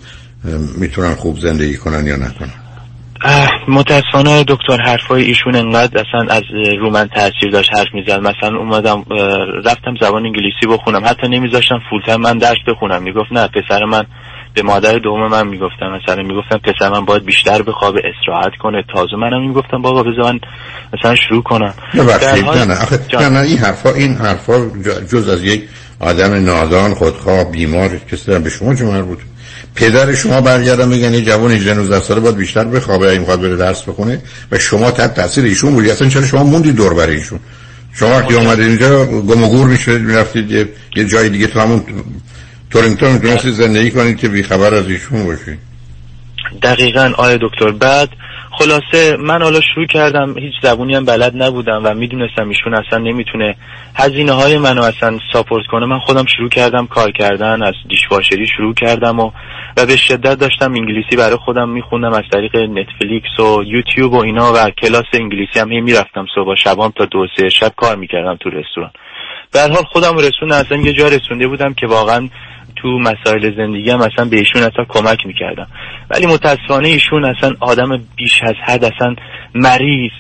می‌تونن 0.78 1.16
خوب 1.16 1.40
زندگی 1.40 1.78
کنن 1.78 2.08
یا 2.08 2.16
نکنن؟ 2.16 2.54
متاسفانه 3.68 4.44
دکتر 4.48 4.78
حرفای 4.86 5.24
ایشون 5.24 5.56
انقدر 5.56 6.02
اصلا 6.02 6.34
از 6.36 6.42
رو 6.80 6.90
من 6.90 7.08
تاثیر 7.08 7.50
داشت 7.52 7.70
حرف 7.78 7.88
می‌زد. 7.94 8.20
مثلا 8.20 8.58
اومدم 8.58 9.06
رفتم 9.66 9.96
زبان 10.02 10.26
انگلیسی 10.26 10.68
بخونم. 10.70 11.06
حتی 11.06 11.28
نمیذاشتم 11.28 11.80
فولتر 11.90 12.18
من 12.18 12.38
درس 12.38 12.58
بخونم. 12.68 13.04
می‌گفت 13.04 13.32
نه 13.32 13.48
پسر 13.48 13.86
من 13.86 14.04
به 14.54 14.62
مادر 14.62 15.00
دوم 15.00 15.28
من 15.28 15.48
می‌گفتم 15.48 15.86
مثلا 15.86 16.24
می‌گفتم 16.24 16.58
پسر 16.58 16.90
من 16.90 17.06
باید 17.06 17.26
بیشتر 17.26 17.62
بخوابه 17.62 18.02
استراحت 18.04 18.52
کنه. 18.60 18.84
تازه 18.96 19.16
منم 19.16 19.48
می‌گفتم 19.48 19.82
بابا 19.82 20.04
بذار 20.04 20.32
من 20.32 20.40
مثلا 20.94 21.16
شروع 21.16 21.44
کنم. 21.44 21.74
نه 21.94 22.04
نه 22.04 22.66
نه, 22.66 22.78
نه, 23.20 23.30
نه 23.30 23.40
این 23.40 23.58
حرفا 23.58 23.90
این 23.90 24.16
حرفا 24.16 24.70
جز 25.12 25.30
از 25.30 25.44
یک 25.44 25.64
آدم 26.00 26.34
نادان 26.34 26.94
خودخواه 26.94 27.52
بیمار 27.52 27.90
کسی 28.12 28.40
به 28.40 28.50
شما 28.50 28.76
چه 28.76 28.86
مربوط 28.86 29.20
پدر 29.76 30.14
شما 30.14 30.42
برگردم 30.42 30.90
بگن 30.90 31.14
یه 31.14 31.22
جوان 31.22 31.52
18 31.52 31.74
19 31.74 32.00
ساله 32.00 32.20
باید 32.20 32.36
بیشتر 32.36 32.64
بخوابه 32.64 33.10
این 33.10 33.20
می‌خواد 33.20 33.42
بره 33.42 33.56
درس 33.56 33.84
بخونه. 33.84 34.22
و 34.52 34.60
شما 34.60 34.92
تحت 34.92 35.14
تاثیر 35.14 35.44
ایشون 35.44 35.74
بودی. 35.74 35.92
اصلا 35.92 36.10
چرا 36.10 36.26
شما 36.26 36.44
موندید 36.44 36.76
دور 36.76 36.94
برای 36.94 37.16
ایشون؟ 37.16 37.40
شما 37.94 38.10
وقتی 38.10 38.34
اومدید 38.34 38.68
اینجا 38.68 39.06
گم 39.06 39.44
و 39.44 39.50
گور 39.50 39.68
میشید 39.68 40.02
می‌رفتید 40.02 40.52
یه, 40.52 40.70
یه 40.96 41.06
جای 41.06 41.30
دیگه 41.30 41.48
تو 41.48 41.60
همون 41.60 41.84
تورنتو 42.74 43.06
می‌تونستید 43.06 43.52
زندگی 43.52 43.92
کنید 43.92 44.18
که 44.18 44.28
بیخبر 44.28 44.74
از 44.74 44.90
ایشون 44.90 45.26
باشید. 45.26 45.60
دقیقا 46.64 47.12
آیا 47.18 47.38
دکتر. 47.42 47.72
بعد 47.72 48.10
خلاصه 48.52 49.18
من 49.20 49.42
حالا 49.42 49.62
شروع 49.62 49.88
کردم 49.88 50.38
هیچ 50.38 50.54
زبونی 50.64 50.96
هم 50.96 51.06
بلد 51.06 51.44
نبودم 51.44 51.82
و 51.84 51.94
می‌دونستم 51.94 52.50
ایشون 52.50 52.74
اصلا 52.74 53.00
نمی‌تونه 53.00 53.56
هزینه 53.96 54.32
های 54.32 54.58
منو 54.58 54.82
اصلا 54.82 55.20
ساپورت 55.34 55.66
کنه. 55.72 55.86
من 55.86 56.00
خودم 56.00 56.26
شروع 56.38 56.50
کردم 56.50 56.88
کار 56.88 57.12
کردن 57.12 57.64
از 57.64 57.74
دیشواشری 57.90 58.48
شروع 58.58 58.74
کردم 58.74 59.20
و 59.20 59.32
و 59.78 59.86
به 59.86 59.96
شدت 59.96 60.40
داشتم 60.40 60.74
انگلیسی 60.74 61.16
برای 61.18 61.38
خودم 61.46 61.70
میخوندم 61.70 62.14
از 62.14 62.24
طریق 62.32 62.56
نتفلیکس 62.56 63.40
و 63.40 63.64
یوتیوب 63.64 64.14
و 64.14 64.24
اینا 64.24 64.54
و 64.54 64.70
کلاس 64.70 65.06
انگلیسی 65.14 65.60
هم 65.60 65.72
هی 65.72 65.82
می‌رفتم 65.82 66.26
صبح 66.36 66.56
شبام 66.56 66.94
تا 66.98 67.06
دو 67.06 67.28
سه 67.38 67.50
شب 67.50 67.72
کار 67.78 67.96
می‌کردم 67.96 68.38
تو 68.40 68.50
رستوران. 68.50 68.92
به 69.54 69.60
حال 69.60 69.84
خودم 69.92 70.18
رسون 70.18 70.52
اصلا 70.52 70.78
یه 70.78 70.94
جا 70.94 71.08
رسونده 71.08 71.48
بودم 71.48 71.74
که 71.74 71.88
واقعا 71.88 72.30
تو 72.84 73.00
مسائل 73.00 73.56
زندگی 73.58 73.90
هم 73.90 74.02
اصلا 74.02 74.26
به 74.26 74.38
ایشون 74.38 74.62
اصلا 74.62 74.86
کمک 74.90 75.26
می‌کردم 75.26 75.68
ولی 76.10 76.26
متاسفانه 76.26 76.88
ایشون 76.88 77.26
اصلا 77.26 77.54
آدم 77.60 78.04
بیش 78.16 78.44
از 78.44 78.56
حد 78.66 78.86
اصلا 78.86 79.16
مریض. 79.56 80.12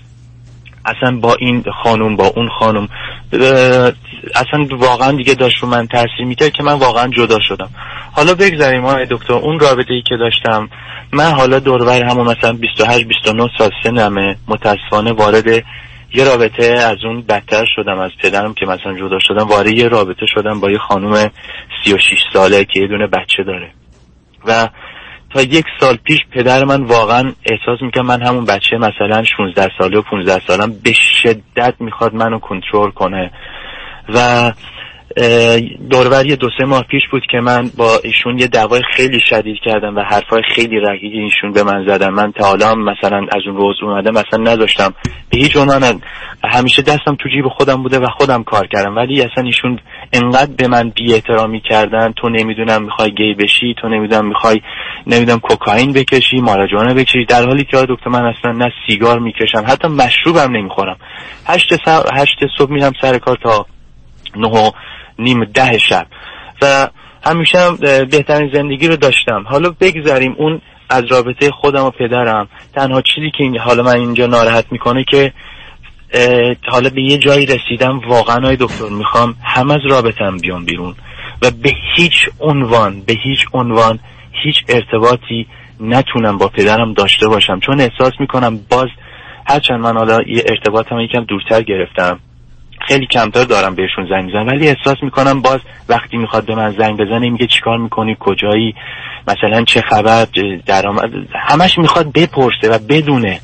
اصلا 0.85 1.17
با 1.19 1.35
این 1.39 1.63
خانم 1.83 2.15
با 2.15 2.27
اون 2.35 2.49
خانم. 2.59 2.87
اصلا 4.35 4.77
واقعا 4.77 5.11
دیگه 5.11 5.33
داشت 5.33 5.57
رو 5.57 5.67
من 5.69 5.87
تاثیر 5.87 6.25
می‌کرد 6.25 6.51
که 6.51 6.63
من 6.63 6.73
واقعا 6.73 7.07
جدا 7.07 7.39
شدم. 7.47 7.69
حالا 8.11 8.33
بگذاریم 8.33 8.85
آقای 8.85 9.07
دکتر 9.11 9.33
اون 9.33 9.59
رابطه 9.59 9.93
ای 9.93 10.01
که 10.01 10.17
داشتم 10.17 10.69
من 11.11 11.31
حالا 11.31 11.59
دورور 11.59 12.03
همون 12.03 12.27
مثلا 12.27 12.53
28 12.53 13.07
29 13.07 13.49
سال 13.57 13.69
سنمه 13.83 14.35
متاسفانه 14.47 15.11
وارد 15.11 15.63
یه 16.13 16.23
رابطه 16.23 16.65
از 16.65 16.97
اون 17.03 17.21
بدتر 17.21 17.65
شدم 17.75 17.99
از 17.99 18.11
پدرم 18.23 18.53
که 18.53 18.65
مثلا 18.65 18.99
جدا 18.99 19.19
شدم 19.19 19.47
وارد 19.47 19.67
یه 19.67 19.87
رابطه 19.87 20.25
شدم 20.25 20.59
با 20.59 20.71
یه 20.71 20.77
خانم 20.77 21.31
36 21.85 22.17
ساله 22.33 22.65
که 22.65 22.79
یه 22.79 22.87
دونه 22.87 23.07
بچه 23.07 23.43
داره. 23.43 23.71
و 24.45 24.69
تا 25.33 25.41
یک 25.41 25.65
سال 25.79 25.95
پیش 25.95 26.19
پدر 26.31 26.63
من 26.63 26.83
واقعا 26.83 27.31
احساس 27.45 27.81
می‌کنم 27.81 28.05
من 28.05 28.21
همون 28.21 28.45
بچه 28.45 28.77
مثلا 28.77 29.23
16 29.37 29.69
ساله 29.77 29.97
و 29.97 30.01
15 30.01 30.41
سالم 30.47 30.73
به 30.83 30.93
شدت 30.93 31.73
می‌خواد 31.79 32.13
منو 32.13 32.39
کنترل 32.39 32.91
کنه. 32.91 33.31
و 34.09 34.51
دوربری 35.89 36.35
دو 36.35 36.49
سه 36.57 36.65
ماه 36.65 36.83
پیش 36.83 37.01
بود 37.11 37.23
که 37.31 37.39
من 37.39 37.71
با 37.77 37.99
ایشون 38.03 38.39
یه 38.39 38.47
دعوای 38.47 38.81
خیلی 38.95 39.19
شدید 39.29 39.57
کردم 39.65 39.95
و 39.95 39.99
حرفای 39.99 40.41
خیلی 40.55 40.79
رقیقی 40.79 41.19
ایشون 41.19 41.51
به 41.51 41.63
من 41.63 41.85
زدن. 41.87 42.09
من 42.09 42.31
تا 42.31 42.45
حالا 42.45 42.75
مثلا 42.75 43.17
از 43.17 43.41
اون 43.47 43.57
روز 43.57 43.75
اومده 43.81 44.11
مثلا 44.11 44.53
نذاشتم. 44.53 44.93
به 45.29 45.37
هیچ 45.37 45.57
عنوان 45.57 46.01
همیشه 46.43 46.81
دستم 46.81 47.15
تو 47.19 47.29
جیب 47.29 47.47
خودم 47.47 47.83
بوده 47.83 47.99
و 47.99 48.07
خودم 48.17 48.43
کار 48.43 48.67
کردم. 48.67 48.95
ولی 48.95 49.21
اصلا 49.21 49.43
ایشون 49.43 49.79
انقدر 50.13 50.51
به 50.57 50.67
من 50.67 50.89
بی 50.89 51.13
احترامی 51.13 51.61
کردن. 51.61 52.13
تو 52.17 52.29
نمی‌دونم 52.29 52.83
می‌خوای 52.83 53.11
گی 53.11 53.33
بشی 53.33 53.75
تو 53.81 53.89
نمی‌دونم 53.89 54.27
می‌خوای 54.27 54.61
نمی‌دونم 55.07 55.39
کوکائین 55.39 55.93
بکشی 55.93 56.41
ماراجوانا 56.41 56.93
بکشی. 56.93 57.25
در 57.25 57.45
حالی 57.45 57.63
که 57.63 57.77
دکتر 57.89 58.09
من 58.09 58.25
اصلا 58.25 58.51
نه 58.51 58.71
سیگار 58.87 59.19
می‌کشم 59.19 59.63
حتی 59.67 59.87
مشروبم 59.87 60.57
نمی‌خورم. 60.57 60.97
هشت, 61.47 61.73
هشت 62.13 62.37
صبح 62.57 62.71
میرم 62.71 62.91
سر 63.01 63.17
کار 63.17 63.37
تا 63.43 63.65
نه 64.35 64.71
نیم 65.19 65.43
ده 65.43 65.77
شب. 65.77 66.07
و 66.61 66.87
همیشه 67.25 67.59
هم 67.59 67.75
بهترین 68.05 68.51
زندگی 68.53 68.87
رو 68.87 68.95
داشتم. 68.95 69.43
حالا 69.47 69.69
بگذاریم 69.79 70.35
اون 70.37 70.61
از 70.89 71.03
رابطه 71.09 71.51
خودم 71.51 71.83
و 71.83 71.89
پدرم. 71.89 72.47
تنها 72.75 73.01
چیزی 73.01 73.31
که 73.37 73.59
حالا 73.59 73.83
من 73.83 73.95
اینجا 73.95 74.27
ناراحت 74.27 74.65
می‌کنه 74.71 75.03
که 75.03 75.33
حالا 76.67 76.89
به 76.89 77.01
یه 77.01 77.17
جایی 77.17 77.45
رسیدم 77.45 77.99
واقعا 78.07 78.39
های 78.41 78.55
دکتر 78.55 78.89
می‌خوام 78.89 79.35
هم 79.43 79.71
از 79.71 79.81
رابطم 79.89 80.37
بیام 80.37 80.65
بیرون 80.65 80.95
و 81.41 81.51
به 81.51 81.71
هیچ 81.95 82.29
عنوان 82.39 83.01
به 83.01 83.13
هیچ 83.23 83.45
عنوان 83.53 83.99
هیچ 84.43 84.63
ارتباطی 84.69 85.47
نتونم 85.79 86.37
با 86.37 86.47
پدرم 86.47 86.93
داشته 86.93 87.27
باشم. 87.27 87.59
چون 87.59 87.81
احساس 87.81 88.13
می‌کنم 88.19 88.59
باز 88.69 88.87
هرچند 89.47 89.79
من 89.79 89.97
حالا 89.97 90.21
یه 90.27 90.43
ارتباطم 90.47 90.99
یکم 90.99 91.23
دورتر 91.23 91.61
گرفتم. 91.61 92.19
خیلی 92.87 93.05
کمتر 93.05 93.43
دارم 93.43 93.75
بهشون 93.75 94.07
زنگ 94.09 94.25
می‌زنم. 94.25 94.47
ولی 94.47 94.67
احساس 94.67 94.97
می‌کنم 95.01 95.41
باز 95.41 95.59
وقتی 95.89 96.17
می‌خواد 96.17 96.45
به 96.45 96.55
من 96.55 96.69
زنگ 96.69 96.97
بزنه 96.97 97.29
میگه 97.29 97.47
چیکار 97.47 97.77
می‌کنی؟ 97.77 98.17
کجایی؟ 98.19 98.75
مثلا 99.27 99.63
چه 99.63 99.81
خبر؟ 99.81 100.27
درآمد؟ 100.65 101.09
همش 101.49 101.77
می‌خواد 101.77 102.11
بپرسه 102.13 102.69
و 102.69 102.79
بدونه. 102.89 103.39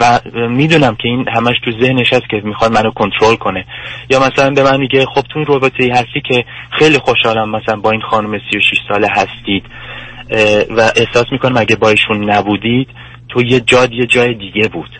و 0.00 0.20
می‌دونم 0.48 0.96
که 0.96 1.08
این 1.08 1.28
همش 1.28 1.56
تو 1.64 1.70
ذهنش 1.80 2.12
هست 2.12 2.28
که 2.30 2.40
می‌خواد 2.44 2.72
منو 2.72 2.90
کنترل 2.90 3.36
کنه. 3.36 3.64
یا 4.10 4.20
مثلا 4.20 4.50
به 4.50 4.62
من 4.62 4.80
میگه 4.80 5.06
خب 5.06 5.22
تو 5.32 5.44
رابطه 5.44 5.84
ای 5.84 5.90
هستی 5.90 6.20
که 6.28 6.44
خیلی 6.70 6.98
خوشحالم 6.98 7.56
مثلا 7.56 7.76
با 7.76 7.90
این 7.90 8.00
خانم 8.00 8.38
36 8.52 8.78
ساله 8.88 9.08
هستید. 9.10 9.64
و 10.76 10.80
احساس 10.96 11.26
می‌کنم 11.32 11.56
اگه 11.56 11.76
با 11.76 11.88
ایشون 11.88 12.30
نبودید 12.30 12.88
تو 13.28 13.42
یه 13.42 13.60
جاد 13.60 13.92
یه 13.92 14.06
جای 14.06 14.34
دیگه 14.34 14.68
بود. 14.68 14.90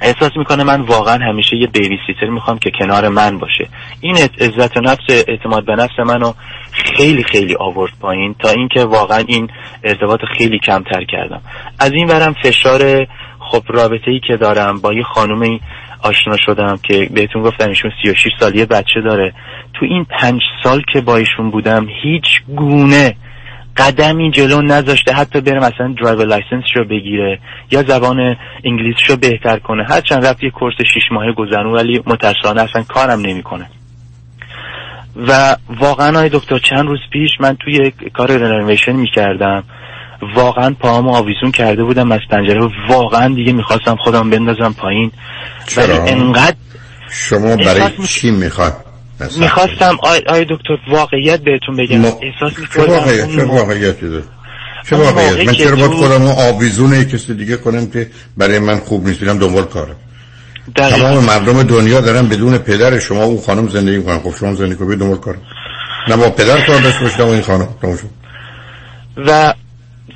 احساس 0.00 0.30
می‌کنه 0.36 0.64
من 0.64 0.80
واقعا 0.80 1.18
همیشه 1.24 1.56
یه 1.56 1.66
بیبی 1.66 1.98
سیتر 2.06 2.26
می‌خوام 2.26 2.58
که 2.58 2.70
کنار 2.78 3.08
من 3.08 3.38
باشه. 3.38 3.68
این 4.00 4.16
عزت 4.16 4.76
نفس 4.78 5.24
اعتماد 5.28 5.66
به 5.66 5.76
نفس 5.76 5.98
منو 5.98 6.32
خیلی 6.72 7.22
خیلی 7.22 7.56
آورد 7.60 7.92
پایین 8.00 8.34
تا 8.38 8.48
اینکه 8.50 8.84
واقعا 8.84 9.24
این 9.26 9.48
ارتباط 9.84 10.20
خیلی 10.38 10.58
کمتر 10.58 11.04
کردم. 11.04 11.40
از 11.78 11.92
این 11.92 12.06
برم 12.06 12.34
فشار 12.42 13.06
خب 13.38 13.62
رابطه 13.68 14.10
ای 14.10 14.20
که 14.26 14.36
دارم 14.36 14.80
با 14.80 14.92
یه 14.92 15.02
خانومی 15.02 15.60
آشنا 16.02 16.36
شدم 16.46 16.78
که 16.82 17.08
بهتون 17.14 17.42
گفتم 17.42 17.68
ایشون 17.68 17.90
36 18.02 18.30
سالی 18.40 18.66
بچه 18.66 19.00
داره. 19.00 19.32
تو 19.74 19.86
این 19.86 20.06
پنج 20.20 20.40
سال 20.62 20.82
که 20.92 21.00
با 21.00 21.16
ایشون 21.16 21.50
بودم 21.50 21.86
هیچ 22.02 22.24
گونه 22.56 23.16
قدمی 23.76 24.30
جلو 24.30 24.62
نذاشته 24.62 25.12
حتی 25.12 25.40
بره 25.40 25.58
مثلا 25.58 25.94
driver 26.02 26.26
license 26.26 26.64
رو 26.76 26.84
بگیره 26.84 27.38
یا 27.70 27.82
زبان 27.82 28.36
انگلیس 28.64 28.96
رو 29.08 29.16
بهتر 29.16 29.58
کنه. 29.58 29.84
هرچند 29.88 30.26
رفت 30.26 30.42
یه 30.42 30.50
course 30.50 30.74
شیش 30.94 31.02
ماهه 31.12 31.32
گذرون 31.32 31.72
ولی 31.72 32.02
متاسفانه 32.06 32.62
اصلا 32.62 32.82
کارم 32.82 33.20
نمی‌کنه. 33.20 33.66
و 35.28 35.56
واقعا 35.80 36.18
های 36.18 36.28
دکتر 36.28 36.58
چند 36.58 36.88
روز 36.88 36.98
پیش 37.12 37.30
من 37.40 37.56
توی 37.56 37.92
کار 38.14 38.36
رنویشن 38.36 38.92
می‌کردم. 38.92 39.64
واقعا 40.34 40.74
پاهامو 40.80 41.14
آویزون 41.14 41.50
کرده 41.50 41.84
بودم 41.84 42.12
از 42.12 42.20
پنجره 42.30 42.68
واقعا 42.88 43.34
دیگه 43.34 43.52
می‌خواستم 43.52 43.96
خودم 43.96 44.30
بندازم 44.30 44.74
پایین. 44.78 45.12
ولی 45.76 45.92
انقدر 45.92 46.56
شما 47.10 47.56
برای 47.56 48.06
چی 48.08 48.30
می‌خواد؟ 48.30 48.89
می‌خواستم 49.38 49.98
آی, 50.02 50.20
آی 50.26 50.44
دکتر 50.44 50.78
واقعیت 50.88 51.40
بهتون 51.40 51.76
بگم. 51.76 51.98
ما... 51.98 52.18
احساس 52.22 52.52
چه 52.74 52.82
واقعیت 52.82 53.30
چه 53.30 53.44
واقعیتی 53.44 54.22
چه 54.90 54.96
واقعیت؟ 54.96 55.46
من 55.46 55.52
چرا 55.52 55.76
باید 55.76 55.90
خودم 55.90 56.26
آویزون 56.26 57.04
کسی 57.04 57.34
دیگه 57.34 57.56
کنم 57.56 57.90
که 57.90 58.10
برای 58.36 58.58
من 58.58 58.76
خوب 58.76 59.06
نیست؟ 59.06 59.20
بیرم 59.20 59.38
دنبال 59.38 59.64
کارم 59.64 59.96
تمام 60.74 61.24
مردم 61.24 61.62
دنیا 61.62 62.00
دارن 62.00 62.28
بدون 62.28 62.58
پدر 62.58 62.98
شما 62.98 63.24
اون 63.24 63.40
خانم 63.40 63.68
زندگی 63.68 63.96
می‌کنن. 63.96 64.18
خب 64.18 64.34
شما 64.40 64.54
زندگی 64.54 64.74
کنید 64.74 64.98
دنبال 64.98 65.18
کارم 65.18 65.42
نه 66.08 66.16
با 66.16 66.30
پدر 66.30 66.66
کار 66.66 66.80
داشته 66.80 67.04
باشید 67.04 67.20
این 67.20 67.42
خانم. 67.42 67.68
و 69.16 69.54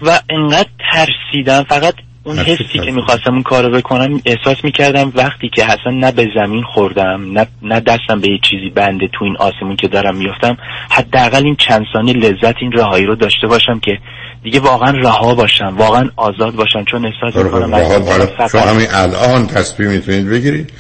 و 0.03 0.21
انقدر 0.31 0.69
ترسیدم. 0.93 1.65
فقط 1.69 1.95
اون 2.25 2.39
حسی 2.39 2.79
که 2.85 2.91
می‌خواستم 2.91 3.33
اون 3.33 3.43
کارو 3.43 3.71
بکنم 3.71 4.21
احساس 4.25 4.57
می‌کردم 4.65 5.13
وقتی 5.15 5.49
که 5.49 5.65
اصلا 5.65 5.93
نه 5.93 6.13
به 6.13 6.27
زمین 6.35 6.63
خوردم 6.63 7.33
نه, 7.33 7.47
نه 7.63 7.81
دستم 7.81 8.21
به 8.21 8.29
یه 8.29 8.39
چیزی 8.51 8.71
بنده 8.71 9.09
تو 9.13 9.25
این 9.25 9.37
آسمون 9.37 9.77
که 9.77 9.89
دارم 9.89 10.17
میفتم 10.17 10.57
حداقل 10.91 11.45
این 11.45 11.57
چند 11.57 11.85
ثانیه 11.93 12.15
لذت 12.15 12.55
این 12.61 12.73
رهایی 12.73 13.07
رو 13.07 13.15
داشته 13.15 13.47
باشم 13.47 13.79
که 13.79 13.99
دیگه 14.43 14.61
واقعا 14.61 14.91
رها 14.91 15.35
باشم 15.35 15.75
واقعا 15.77 16.11
آزاد 16.17 16.55
باشم. 16.55 16.85
چون 16.85 17.07
احساس 17.07 17.45
می‌کنم 17.45 18.49
شما 18.53 18.61
همین 18.61 18.87
الان 18.91 19.47
تصمیم 19.47 19.91
می‌تونید 19.91 20.29
بگیرید 20.29 20.73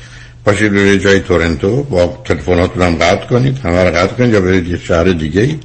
پاشید 0.44 0.72
به 0.72 0.98
جای 0.98 1.20
تورنتو 1.20 1.82
با 1.82 2.18
تلفناتون 2.24 2.82
هم 2.82 2.94
قطع 2.94 3.26
کنید 3.26 3.58
همه 3.64 3.84
رو 3.84 3.90
قطع 3.90 4.14
کنید 4.14 4.34
یا 4.34 4.40
برید 4.40 4.68
یه 4.68 4.78
شهر 4.78 5.04
دیگه 5.04 5.40
ای 5.40 5.58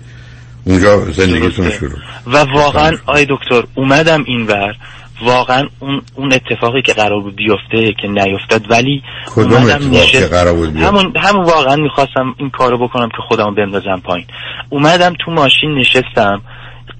اونجا 0.65 1.11
زندگیتون 1.11 1.71
شروع. 1.71 1.99
و 2.27 2.38
واقعا 2.38 2.97
آی 3.05 3.25
دکتر 3.30 3.63
اومدم 3.75 4.23
اینور. 4.27 4.75
واقعا 5.22 5.67
اون 5.80 6.01
اون 6.15 6.34
اتفاقی 6.34 6.82
که 6.82 6.93
قرار 6.93 7.22
بود 7.22 7.36
بیفته 7.36 7.93
که 8.01 8.07
نیفتاد 8.07 8.72
ولی 8.72 9.03
کدوم 9.36 9.63
اتفاقی 9.63 10.05
که 10.05 10.26
قرار 10.26 10.53
بود 10.53 10.74
بیفته؟ 10.74 10.88
همون 10.88 11.13
همون 11.15 11.45
واقعا 11.45 11.76
می‌خواستم 11.76 12.36
این 12.38 12.49
کارو 12.49 12.88
بکنم 12.88 13.09
که 13.09 13.17
خودمو 13.28 13.51
بندازم 13.51 14.01
پایین. 14.03 14.28
اومدم 14.70 15.13
تو 15.26 15.32
ماشین 15.32 15.76
نشستم 15.76 16.41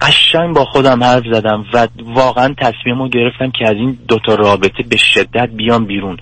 قشنگ 0.02 0.56
با 0.56 0.66
خودم 0.66 1.04
حرف 1.04 1.24
زدم 1.34 1.66
و 1.74 1.88
واقعا 2.06 2.56
تصمیمو 2.58 3.10
گرفتم 3.10 3.52
که 3.60 3.70
از 3.70 3.76
این 3.76 3.98
دوتا 4.08 4.36
رابطه 4.36 4.84
به 4.90 4.98
شدت 4.98 5.50
بیام 5.56 5.86
بیرون. 5.86 6.18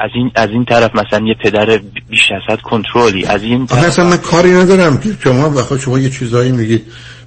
از 0.00 0.10
این 0.14 0.30
از 0.34 0.50
این 0.50 0.64
طرف 0.64 0.90
مثلا 0.94 1.26
یه 1.26 1.34
پدر 1.34 1.80
بیش 2.10 2.32
از 2.50 2.58
کنترلی. 2.62 3.24
از 3.24 3.42
این 3.42 3.66
طرف 3.66 3.84
اصلا 3.84 4.04
من 4.04 4.16
کاری 4.16 4.52
ندارم 4.52 5.00
که 5.00 5.08
شما 5.24 5.48
بخواد 5.48 5.80
شما 5.80 5.98
یه 5.98 6.10
چیزایی 6.10 6.52
میگید. 6.52 6.82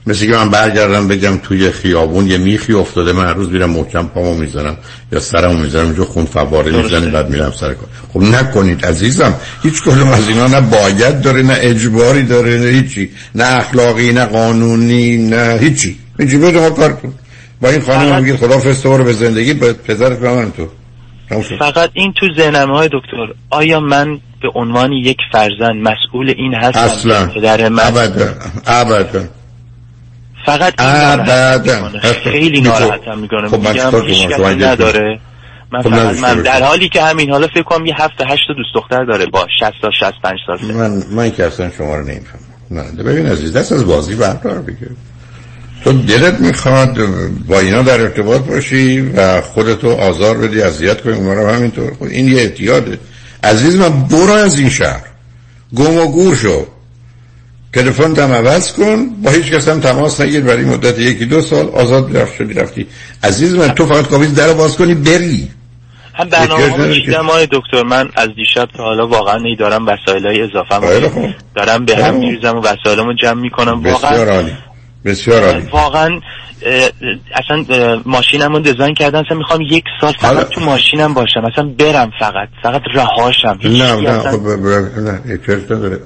مثل 0.08 0.26
که 0.26 0.32
من 0.32 0.50
برگردم 0.50 1.08
بگم 1.08 1.38
توی 1.38 1.72
خیابون 1.72 2.28
یه 2.28 2.38
میخی 2.38 2.74
افتاده 2.74 3.14
من 3.14 3.26
هر 3.26 3.34
روز 3.34 3.50
میرم 3.50 3.70
محکم 3.70 4.08
پامو 4.08 4.34
می‌زنم 4.34 4.78
یا 5.12 5.20
سرمو 5.20 5.58
می‌زنم 5.58 5.94
جو 5.94 6.06
خون 6.06 6.26
فواره 6.26 6.72
می‌زنه 6.72 7.10
بعد 7.10 7.30
میرم 7.30 7.52
سر 7.52 7.74
کار. 7.74 7.88
خب 8.14 8.22
نکنید 8.22 8.86
عزیزم 8.86 9.34
هیچ 9.64 9.82
کدوم 9.82 10.08
از 10.08 10.30
اینا 10.30 10.48
نه 10.48 10.62
باید 10.62 11.22
داره 11.22 11.42
نه 11.42 11.58
اجباری 11.62 12.24
داره 12.24 12.58
نه 12.58 12.68
هیچی. 12.68 13.10
نه 13.36 13.44
اخلاقی 13.44 14.14
نه 14.14 14.26
قانونی 14.26 15.18
نه 15.18 15.58
هیچی. 15.62 15.98
هیچی 16.20 16.38
بده 16.38 16.70
کار 16.70 16.94
کن 16.94 17.14
با 17.62 17.70
این 17.70 17.82
خانم 17.82 18.24
میگید 18.24 18.36
خدا 18.36 18.98
رو 18.98 19.04
به 19.04 19.14
زندگی 19.14 19.54
به 19.54 19.74
پدرت 19.74 20.20
به 20.20 20.52
تو. 20.58 20.68
فقط 21.60 21.90
این 21.94 22.14
تو 22.20 22.28
ذهنم 22.38 22.72
های 22.72 22.88
دکتر 22.88 23.34
آیا 23.50 23.80
من 23.80 24.20
به 24.42 24.50
عنوان 24.56 24.92
یک 24.92 25.18
فرزند 25.32 25.76
مسئول 25.76 26.34
این 26.38 26.54
هستم؟ 26.54 26.80
اصلا. 26.80 27.26
پدر 27.26 27.70
من؟ 27.70 27.84
ابدا. 27.84 28.34
ابدا. 28.68 29.24
فقط 30.46 30.82
این 30.82 32.02
خیلی 32.24 32.62
ناراحتم 32.62 33.20
می‌کنه. 33.20 33.48
خب 33.48 33.68
میگم 34.06 34.46
نداره. 34.46 35.20
من, 35.72 35.82
خب 35.82 35.90
من 35.90 36.42
در 36.42 36.64
حالی 36.64 36.90
که 36.90 37.02
همین 37.02 37.32
حالا 37.32 37.48
فکر 37.48 37.64
کنم 37.64 37.86
یه 37.86 37.96
هفته 37.98 38.26
هشت 38.26 38.48
دوست 38.48 38.70
دختر 38.76 39.04
داره 39.04 39.26
با 39.26 39.48
60 39.60 39.72
تا 39.82 39.90
65 40.00 40.40
سال 40.48 40.76
من 40.76 41.04
من 41.12 41.32
که 41.32 41.46
اصلا 41.46 41.72
شما 41.78 41.96
رو 41.96 42.04
نمی‌فهمم. 42.04 42.42
نه 42.72 43.04
ببین 43.04 43.26
عزیز 43.26 43.58
دست 43.58 43.72
از 43.72 43.86
بازی 43.88 44.16
بردار 44.16 44.62
بگیر. 44.62 44.90
تو 45.84 45.94
دلت 45.94 46.40
می‌خواد 46.40 46.98
با 47.48 47.60
اینا 47.60 47.82
در 47.82 48.02
ارتباط 48.02 48.42
باشی 48.42 49.02
و 49.02 49.42
خودتو 49.42 49.90
آزار 49.90 50.38
بدی 50.38 50.62
اذیت 50.62 51.02
کنی 51.02 51.14
اونا 51.14 51.34
رو 51.34 51.50
همینطور. 51.50 51.94
خود 51.94 52.10
این 52.10 52.28
یه 52.28 52.40
اعتیاده. 52.40 53.00
عزیز 53.44 53.76
من 53.76 54.04
برو 54.04 54.34
از 54.34 54.60
این 54.60 54.70
شهر. 54.70 55.04
گم 55.76 55.98
و 55.98 56.06
گور 56.06 56.36
شو. 56.36 56.66
تلفن 57.74 58.14
تم 58.14 58.32
عوض 58.32 58.72
کن. 58.72 59.10
با 59.24 59.32
هیچ 59.32 59.52
کس 59.52 59.68
هم 59.68 59.80
تماس 59.80 60.22
نگیر. 60.22 60.42
برای 60.42 60.66
مدت 60.66 61.00
یکی 61.00 61.26
دو 61.26 61.42
سال 61.42 61.70
آزاد 61.70 62.18
رفت 62.18 62.36
شدی 62.36 62.54
رفتی. 62.54 62.88
عزیز 63.24 63.54
من 63.54 63.68
تو 63.68 63.86
فقط 63.86 64.08
کافی 64.08 64.28
در 64.28 64.54
باز 64.54 64.78
کنی 64.78 64.94
بری. 64.94 65.50
هم 66.14 66.30
برنامه 66.30 67.32
های 67.32 67.48
دکتر 67.52 67.84
من 67.84 68.10
از 68.16 68.30
دیشب 68.36 68.70
تا 68.78 68.84
حالا 68.84 69.08
واقعا 69.08 69.44
ای 69.46 69.56
دارم 69.56 69.86
وسایل 69.88 70.28
های 70.28 70.42
اضافه 70.42 71.12
دارم 71.56 71.86
به 71.86 72.06
هم 72.06 72.16
میریزم 72.16 72.58
و 72.58 72.62
وسایلمو 72.62 73.14
جمع 73.14 73.42
می‌کنم. 73.42 73.84
واقعا 73.84 74.50
بسیار 75.06 75.44
عالی. 75.44 75.68
واقعا 75.72 76.06
اه، 76.06 76.20
اه، 76.20 76.22
اصلا 77.36 77.66
ماشینم 78.06 78.54
رو 78.54 78.60
دیزاین 78.60 78.94
کردن 78.94 79.20
اصلا 79.20 79.38
می‌خوام 79.38 79.62
یک 79.62 79.84
سال 80.02 80.14
فقط 80.22 80.50
تو 80.50 80.62
ماشینم 80.62 81.14
باشم 81.14 81.46
اصلا 81.54 81.64
برم 81.80 82.12
فقط 82.20 82.48
فقط 82.64 82.82
رهاشم. 82.94 83.60
نه 83.64 83.96
نه 83.96 84.10
اصلا- 84.10 84.32
خب 84.32 84.38
ب- 84.38 84.62
ب- 84.62 85.00
نه 85.00 85.40
نداره 85.70 86.00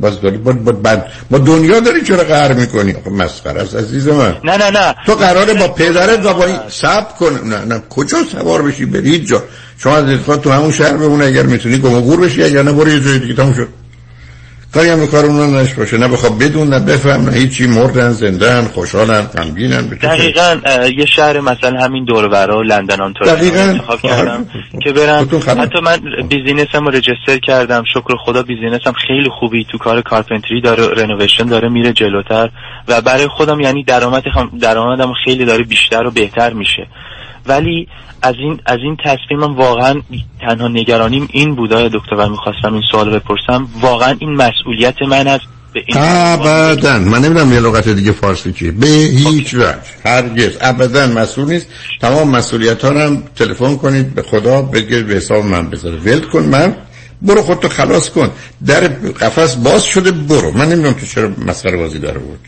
باز 0.00 0.20
داری 0.20 0.36
با, 0.36 0.52
با, 0.52 0.72
بعد 0.72 1.12
با 1.30 1.38
دنیا 1.38 1.80
داری 1.80 2.02
چرا 2.02 2.24
قهر 2.24 2.52
می‌کنی؟ 2.52 2.92
خب 2.92 3.08
مسخره 3.12 3.62
است 3.62 3.76
عزیز 3.76 4.08
من. 4.08 4.36
نه 4.44 4.56
نه 4.56 4.70
نه. 4.70 4.94
تو 5.06 5.14
قراره 5.14 5.54
با 5.54 5.68
پدرت 5.68 6.26
و 6.26 6.34
با 6.34 6.44
این 6.44 6.56
سب 6.68 7.16
کن. 7.16 7.40
نه 7.44 7.64
نه 7.64 7.82
کجا 7.90 8.18
سوار 8.32 8.62
بشی؟ 8.62 8.84
بری 8.84 9.10
هیچ 9.10 9.28
جا. 9.28 9.42
شما 9.78 9.96
از 9.96 10.40
تو 10.42 10.50
همون 10.50 10.72
شهر 10.72 10.96
بمونه 10.96 11.24
اگر 11.24 11.42
می‌تونی 11.42 11.78
گم 11.78 12.00
گور 12.00 12.20
بشی 12.20 12.42
اگر 12.42 12.62
نه 12.62 12.72
برو 12.72 12.88
یه 12.88 13.00
جای 13.00 13.18
دیگه 13.18 13.34
تموم 13.34 13.54
شد. 13.54 13.68
کاری 14.76 14.88
هم 14.88 15.00
به 15.00 15.06
کار 15.06 15.24
اونا 15.24 15.60
نش 15.60 15.74
باشه 15.74 15.98
نه 15.98 16.08
بخواب 16.08 16.44
بدون 16.44 16.68
نه 16.68 16.80
بفهم 16.80 17.24
نه 17.28 17.36
هیچی 17.36 17.66
مردن 17.66 18.10
زندن 18.10 18.64
خوشحالن 18.64 19.20
غمگینن؟ 19.22 19.86
دقیقا 19.86 20.60
یه 20.98 21.06
شهر 21.06 21.40
مثلا 21.40 21.80
همین 21.80 22.04
دورورا 22.04 22.62
لندن 22.62 23.00
آنتورنتو 23.00 23.36
دقیقاً. 23.36 23.60
انتخاب 23.60 24.00
کردم 24.00 24.46
که 24.82 24.92
برم. 24.92 25.28
حتی 25.46 25.80
من 25.80 25.96
بیزینسم 26.28 26.84
رو 26.84 26.90
رجستر 26.90 27.38
کردم 27.42 27.84
شکر 27.94 28.16
خدا 28.24 28.42
بیزینسم 28.42 28.92
خیلی 29.06 29.28
خوبی 29.40 29.66
تو 29.70 29.78
کار 29.78 30.02
کارپنتری 30.02 30.60
داره 30.60 30.88
رنوویشن 31.02 31.44
داره 31.44 31.68
میره 31.68 31.92
جلوتر 31.92 32.50
و 32.88 33.00
برای 33.00 33.28
خودم 33.28 33.60
یعنی 33.60 33.84
درآمد 33.84 34.24
درآمدم 34.60 35.12
خیلی 35.24 35.44
داره 35.44 35.64
بیشتر 35.64 36.06
و 36.06 36.10
بهتر 36.10 36.52
میشه 36.52 36.86
ولی 37.46 37.88
از 38.22 38.34
این 38.38 38.60
از 38.66 38.78
این 38.82 38.96
تصمیمم 39.04 39.56
واقعا 39.56 40.02
تنها 40.40 40.68
نگرانیم 40.68 41.28
این 41.32 41.54
بود 41.54 41.72
آقای 41.72 41.90
دکتر 41.92 42.14
و 42.14 42.28
می‌خواستم 42.28 42.72
این 42.72 42.82
سوال 42.92 43.10
بپرسم. 43.10 43.68
واقعا 43.80 44.16
این 44.20 44.30
مسئولیت 44.30 45.02
من 45.02 45.26
است؟ 45.26 45.44
به 45.72 45.82
این 45.86 45.96
ابدا. 45.98 46.98
من 46.98 47.18
نمی‌دونم 47.18 47.52
یه 47.52 47.60
لغت 47.60 47.88
دیگه 47.88 48.12
فارسی 48.12 48.52
چیه. 48.52 48.72
به 48.72 48.86
هیچ 48.86 49.54
وجه. 49.54 49.74
هرگز. 50.04 50.56
ابدا 50.60 51.06
مسئول 51.06 51.52
نیست. 51.52 51.66
تمام 52.00 52.30
مسئولیت 52.30 52.84
ها 52.84 52.90
هم 52.90 53.22
تلفن 53.36 53.76
کنید. 53.76 54.14
به 54.14 54.22
خدا 54.22 54.62
بگید 54.62 55.06
به 55.06 55.14
حساب 55.14 55.44
من 55.44 55.70
بذاره. 55.70 55.96
ول 55.96 56.20
کن 56.20 56.42
من. 56.42 56.76
برو 57.22 57.42
خودتو 57.42 57.68
خلاص 57.68 58.10
کن. 58.10 58.30
در 58.66 58.80
قفس 59.20 59.56
باز 59.56 59.84
شده 59.84 60.10
برو. 60.12 60.52
من 60.52 60.68
نمی‌دونم 60.68 60.92
تو 60.92 61.06
چرا 61.06 61.30
مسخره 61.46 61.76
بازی 61.76 61.98
داره 61.98 62.18
بود 62.18 62.38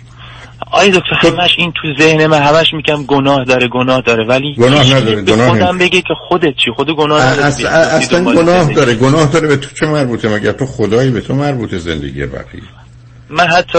آی 0.72 0.90
دکتر 0.90 1.16
همش 1.22 1.50
این 1.58 1.72
تو 1.82 2.02
ذهن 2.02 2.26
من 2.26 2.42
همش 2.42 2.74
میگم 2.74 3.04
گناه 3.06 3.44
داره 3.44 3.68
گناه 3.68 4.00
داره 4.00 4.24
ولی 4.24 4.54
گناه 4.54 4.94
نداره، 4.96 5.16
به 5.16 5.32
گناه 5.32 5.48
خودم. 5.48 5.78
بگه 5.78 6.00
که 6.00 6.14
خودت 6.28 6.54
چی 6.64 6.70
خود 6.76 6.90
گناه 6.90 7.26
نداره 7.26 7.46
اصلا, 7.46 8.24
گناه. 8.24 8.72
داره 8.72 8.94
گناه 8.94 9.26
داره 9.32 9.48
به 9.48 9.56
تو 9.56 9.68
چه 9.80 9.86
مربوطه 9.86 10.28
مگر 10.28 10.52
تو 10.52 10.66
خدایی 10.66 11.10
به 11.10 11.20
تو 11.20 11.34
مربوطه 11.34 11.78
زندگی 11.78 12.26
بقیه 12.26 12.62
من 13.30 13.46
حتی 13.46 13.78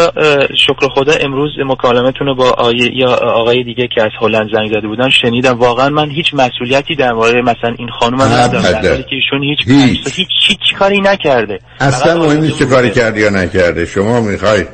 شکر 0.68 0.88
خدا 0.96 1.14
امروز 1.22 1.50
مکالمتون 1.66 2.28
رو 2.28 2.36
با 2.36 2.50
آیه 2.50 2.98
یا 2.98 3.10
آقای 3.14 3.64
دیگه 3.64 3.88
که 3.96 4.02
از 4.02 4.12
هلند 4.22 4.50
زنگ 4.54 4.70
زده 4.70 4.88
بودن 4.88 5.10
شنیدم 5.10 5.60
واقعا 5.60 5.90
من 5.90 6.10
هیچ 6.10 6.34
مسئولیتی 6.34 6.96
در 6.96 7.14
مورد 7.14 7.36
مثلا 7.36 7.76
این 7.78 7.90
خانم 8.00 8.22
ندارم 8.22 8.62
در. 8.62 8.90
حالی 8.90 9.04
که 9.04 9.16
ایشون 9.16 9.44
هیچ 9.44 9.60
هیچ. 9.68 10.16
هیچ 10.16 10.28
هیچ 10.48 10.74
کاری 10.80 11.02
نکرده 11.02 11.60
اصلا 11.80 12.18
مهم 12.20 12.42
نیست 12.42 12.60
چه 12.60 12.66
کاری. 12.66 12.92
کردی 12.92 13.22
یا 13.22 13.30
نکرده 13.30 13.86
شما 13.86 14.22
می‌خوای 14.22 14.66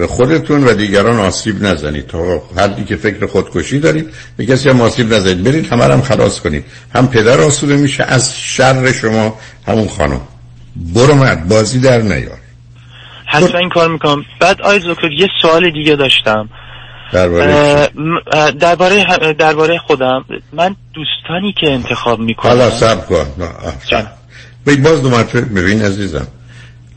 به 0.00 0.06
خودتون 0.06 0.64
و 0.64 0.74
دیگران 0.74 1.20
آسیب 1.20 1.62
نزنید. 1.62 2.06
تا 2.06 2.42
حدی 2.56 2.84
که 2.84 2.96
فکر 2.96 3.26
خودکشی 3.26 3.78
دارید 3.78 4.08
به 4.36 4.46
کسی 4.46 4.68
هم 4.68 4.80
آسیب 4.80 5.14
نزنید. 5.14 5.44
برید 5.44 5.72
همه 5.72 5.84
هم 5.84 6.02
خلاص 6.02 6.40
کنید. 6.40 6.64
هم 6.94 7.08
پدر 7.08 7.40
آسوده 7.40 7.76
میشه 7.76 8.04
از 8.04 8.36
شر 8.38 8.92
شما 8.92 9.38
همون 9.66 9.88
خانم. 9.88 10.20
برو 10.94 11.14
مرد 11.14 11.48
بازی 11.48 11.80
در 11.80 12.02
نیار. 12.02 12.38
حتما 13.26 13.58
این 13.58 13.68
کار 13.68 13.88
می‌کنم. 13.88 14.24
بعد 14.40 14.62
آی 14.62 14.78
دکتر 14.78 15.12
یه 15.12 15.28
سوال 15.42 15.70
دیگه 15.70 15.96
داشتم. 15.96 16.48
درباره 17.12 17.88
درباره 18.60 19.32
درباره 19.38 19.78
خودم. 19.78 20.24
من 20.52 20.76
دوستانی 20.94 21.54
که 21.60 21.70
انتخاب 21.70 22.20
می‌کنم. 22.20 22.50
حالا 22.50 22.70
سب 22.70 23.06
کن. 23.06 23.26
باز 24.66 25.02
دو 25.02 25.10
مرتبه 25.10 25.40
ببین 25.40 25.82
عزیزم. 25.82 26.26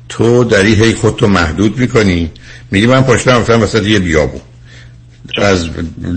تو 0.09 0.43
داری 0.43 0.75
هی 0.75 0.93
خودتو 0.93 1.27
محدود 1.27 1.77
می‌کنی. 1.77 2.31
میگی 2.73 2.85
من 2.85 3.01
پاشتم 3.01 3.31
رفتم 3.31 3.61
وسط 3.61 3.85
یه 3.85 3.99
بیابون 3.99 4.41
از 5.37 5.69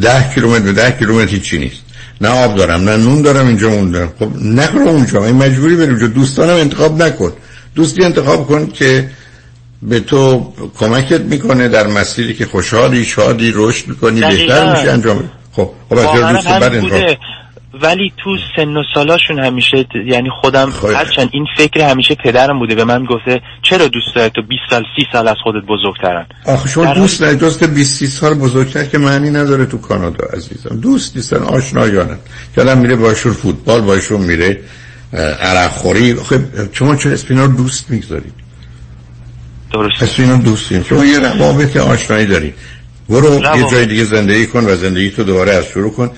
ده 0.02 0.30
کیلومتر 0.34 0.64
به 0.64 0.72
ده 0.72 0.90
کیلومتر 0.98 1.30
هیچی 1.30 1.58
نیست. 1.58 1.82
نه 2.20 2.28
آب 2.28 2.56
دارم 2.56 2.88
نه 2.88 2.96
نون 2.96 3.22
دارم 3.22 3.46
اینجا 3.46 3.70
موندم 3.70 4.12
خب 4.18 4.28
نرو 4.42 4.88
اونجا 4.88 5.24
این 5.24 5.36
مجبوری 5.36 5.76
بری 5.76 5.86
اونجا. 5.86 6.06
دوستانم 6.06 6.54
انتخاب 6.54 7.02
نکن. 7.02 7.32
دوستی 7.74 8.04
انتخاب 8.04 8.46
کن 8.46 8.66
که 8.66 9.10
به 9.82 10.00
تو 10.00 10.52
کمکت 10.78 11.20
می‌کنه 11.20 11.68
در 11.68 11.86
مسیری 11.86 12.34
که 12.34 12.46
خوشحالی 12.46 13.04
شادی 13.04 13.52
رشد 13.54 13.88
می‌کنی 13.88 14.20
بهتر. 14.20 14.76
میشه 14.76 14.92
انجام. 14.92 15.30
خب 15.52 15.70
خب 15.88 15.98
از 15.98 16.34
دوست 16.36 16.48
بد 16.48 16.62
همین 16.62 16.92
انتخاب. 16.92 17.16
ولی 17.82 18.12
تو 18.16 18.36
سن 18.56 18.76
و 18.76 18.82
سالاشون 18.94 19.38
همیشه 19.38 19.86
یعنی 20.06 20.30
خودم 20.40 20.72
هرچند 20.94 21.28
این 21.32 21.46
فکر 21.56 21.80
همیشه 21.80 22.14
پدرم 22.14 22.58
بوده 22.58 22.74
به 22.74 22.84
من 22.84 23.04
گفته 23.04 23.40
چرا 23.62 23.88
دوست 23.88 24.14
داری 24.14 24.30
تو 24.30 24.42
20 24.42 24.60
سال 24.70 24.82
30 24.96 25.06
سال 25.12 25.28
از 25.28 25.36
خودت 25.44 25.66
بزرگترن؟ 25.66 26.26
آخه 26.46 26.68
شما 26.68 26.94
دوست 26.94 27.22
ندارید 27.22 27.40
دوست 27.40 27.64
20 27.64 27.98
30 27.98 28.06
سال 28.06 28.34
بزرگتر 28.34 28.84
که 28.84 28.98
معنی 28.98 29.30
نداره 29.30 29.66
تو 29.66 29.78
کانادا 29.78 30.26
عزیزم. 30.32 30.80
دوست 30.80 31.16
نیستن 31.16 31.36
آشنایانن. 31.42 32.18
آدم 32.58 32.78
میره 32.78 32.96
باشون 32.96 33.32
فوتبال 33.32 33.80
باشون 33.80 34.20
میره 34.20 34.60
عرق 35.40 35.70
خوری. 35.70 36.14
خب 36.14 36.40
شما 36.72 36.96
اینا 37.30 37.44
رو 37.44 37.52
دوست 37.52 37.90
می‌گذارید؟ 37.90 38.32
درست 39.72 40.02
اسم 40.02 40.22
اینا 40.22 40.36
دوستین 40.36 40.82
شما 40.82 41.04
یه 41.04 41.18
روابط 41.18 41.76
آشنایی 41.76 42.26
دارید. 42.26 42.54
برو 43.08 43.34
یه. 43.56 43.70
جای 43.70 43.86
دیگه 43.86 44.04
زندگی 44.04 44.46
کن 44.46 44.64
و 44.64 44.76
زندگی 44.76 45.10
تو 45.10 45.24
دوباره 45.24 45.52
از 45.52 45.64
شروع 45.64 45.92
کن. 45.92 46.10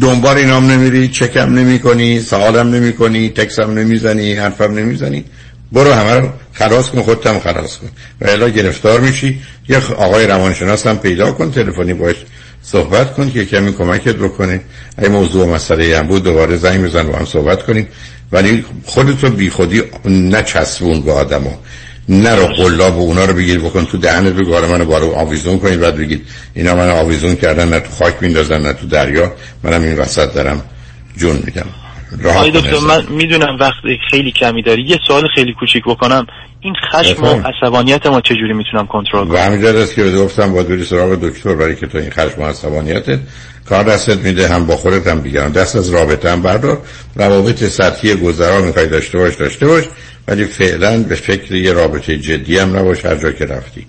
دنبال 0.00 0.36
اینام 0.36 0.70
نمیری 0.70 1.08
چکم 1.08 1.54
نمی 1.54 1.78
کنی 1.78 2.20
سوالم 2.20 2.74
نمی 2.74 2.92
کنی 2.92 3.28
تکسم 3.28 3.70
نمی‌زنی 3.70 4.34
حرفم 4.34 4.78
نمی‌زنی. 4.78 5.24
برو 5.72 5.92
همه 5.92 6.14
رو 6.14 6.28
خلاص 6.52 6.90
کن 6.90 7.02
خودت 7.02 7.26
هم 7.26 7.40
خلاص 7.40 7.76
کن. 7.76 7.88
و 8.20 8.30
الا 8.30 8.48
گرفتار 8.48 9.00
میشی. 9.00 9.40
یه 9.68 9.78
آقای 9.78 10.26
روانشناس 10.26 10.86
هم 10.86 10.98
پیدا 10.98 11.32
کن 11.32 11.50
تلفنی 11.50 11.94
باش 11.94 12.14
صحبت 12.62 13.14
کن 13.14 13.30
که 13.30 13.44
کمی 13.44 13.72
کمکت 13.72 14.16
بکنه. 14.16 14.60
اگه 14.96 15.08
موضوع 15.08 15.46
و 15.46 15.54
مسئله 15.54 15.98
هم 15.98 16.06
بود 16.06 16.24
دوباره 16.24 16.56
زنگ 16.56 16.84
بزن 16.84 17.02
با 17.02 17.18
هم 17.18 17.24
صحبت 17.24 17.62
کنیم. 17.62 17.88
ولی 18.32 18.64
خودتو 18.84 19.30
بی 19.30 19.50
خودی 19.50 19.82
نچسبون 20.04 21.00
به 21.00 21.12
آدمو. 21.12 21.50
نرو 22.08 22.46
قلاب 22.46 22.98
و 22.98 23.00
اونا 23.00 23.24
رو 23.24 23.34
بگیر 23.34 23.58
بکن 23.58 23.84
تو 23.84 23.98
دهنت 23.98 24.32
بگو. 24.32 24.52
حالا 24.52 24.68
منو 24.68 24.84
بارو 24.84 25.14
آویزون 25.14 25.58
کنید 25.58 25.80
بعد 25.80 25.96
بگید 25.96 26.26
اینا 26.54 26.74
منو 26.74 26.94
آویزون 26.94 27.36
کردن 27.36 27.68
نه 27.68 27.80
تو 27.80 27.90
خاک 27.90 28.14
میندازن 28.20 28.62
نه 28.62 28.72
تو 28.72 28.86
دریا. 28.86 29.32
منم 29.62 29.82
این 29.82 29.98
وسط 29.98 30.34
دارم 30.34 30.62
جون 31.16 31.42
میدم. 31.44 31.66
آقای 32.28 32.50
دکتر. 32.50 32.78
من 32.78 33.06
می‌دونم 33.08 33.56
وقت 33.60 33.82
خیلی 34.10 34.32
کمی 34.32 34.62
داری. 34.62 34.82
یه 34.82 34.98
سوال 35.06 35.28
خیلی 35.34 35.54
کوچیک 35.60 35.84
بکنم. 35.84 36.26
این 36.60 36.74
خشم 36.92 37.24
و. 37.24 37.42
عصبانیت 37.44 38.06
ما 38.06 38.20
چجوری 38.20 38.52
می‌تونم 38.52 38.86
کنترل 38.86 39.22
و 39.22 39.26
کنم 39.26 39.36
همینجا 39.38 39.68
است 39.68 39.94
که 39.94 40.10
گفتم 40.10 40.52
باید 40.52 40.68
بری 40.68 40.84
سراغ 40.84 41.14
دکتر 41.14 41.54
برای 41.54 41.76
که 41.76 41.86
تو 41.86 41.98
این 41.98 42.10
خشم 42.10 42.42
و 42.42 42.44
عصبانیتت 42.44 43.18
کار 43.68 43.84
دستت 43.84 44.18
میده 44.18 44.48
هم 44.48 44.66
با 44.66 44.76
خودت 44.76 45.06
هم 45.06 45.20
دیگران. 45.20 45.52
دست 45.52 45.76
از 45.76 45.90
رابطه 45.90 46.30
هم 46.30 46.42
بردار. 46.42 46.78
روابط 47.14 47.64
سطحی 47.64 48.14
گذرا 48.14 48.60
می‌خوای 48.60 48.86
داشته 48.86 49.18
باش 49.18 49.34
داشته 49.34 49.66
باش. 49.66 49.84
ولی 50.28 50.44
فعلا 50.44 51.02
به 51.02 51.14
فکر 51.14 51.54
یه 51.54 51.72
رابطه 51.72 52.18
جدی 52.18 52.58
هم 52.58 52.76
نباش 52.76 53.04
هر 53.04 53.16
جا 53.16 53.32
که 53.32 53.44
رفتی. 53.44 53.86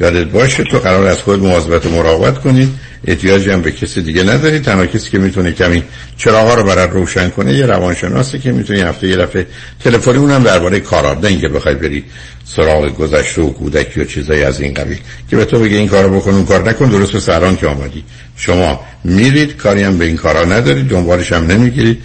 یادت 0.00 0.26
باشه 0.26 0.64
تو 0.64 0.78
قرار 0.78 1.06
از 1.06 1.18
خود 1.18 1.40
مواظبت 1.40 1.86
و 1.86 1.90
مراقبت 1.90 2.38
کنی. 2.38 2.68
احتیاجی 3.06 3.50
هم 3.50 3.62
به 3.62 3.72
کسی 3.72 4.02
دیگه 4.02 4.22
نداری. 4.22 4.58
تنها 4.58 4.86
کسی 4.86 5.10
که 5.10 5.18
می‌تونه 5.18 5.52
کمی 5.52 5.82
چراغا 6.16 6.54
رو 6.54 6.64
برات 6.64 6.90
روشن 6.90 7.28
کنه 7.28 7.54
یه 7.54 7.66
روانشناسی 7.66 8.38
که 8.38 8.52
می‌تونی 8.52 8.80
هفته 8.80 9.08
یه 9.08 9.16
دفعه 9.16 9.46
تلفنی 9.84 10.16
اونم 10.16 10.42
درباره 10.42 10.80
کارات 10.80 11.24
نه 11.24 11.28
اینکه 11.28 11.48
بخوای 11.48 11.74
بری 11.74 12.04
سراغ 12.44 12.96
گذشته 12.96 13.42
و 13.42 13.50
کودکی 13.50 14.00
و 14.00 14.04
چیزایی 14.04 14.42
از 14.42 14.60
این 14.60 14.74
قبیل. 14.74 14.98
که 15.30 15.36
به 15.36 15.44
تو 15.44 15.58
بگه 15.58 15.76
این 15.76 15.88
کارو 15.88 16.20
بکن 16.20 16.30
اون 16.30 16.46
کار 16.46 16.68
نکن 16.68 16.88
درست 16.88 17.12
به 17.12 17.20
سران 17.20 17.56
که 17.56 17.66
آمدی 17.66 18.04
شما 18.36 18.80
میرید 19.04 19.56
کاری 19.56 19.82
هم 19.82 19.98
به 19.98 20.04
این 20.04 20.16
کارا 20.16 20.44
ندارید 20.44 20.88
دنبالش 20.88 21.32
هم 21.32 21.46
نمی‌گیرید. 21.46 22.02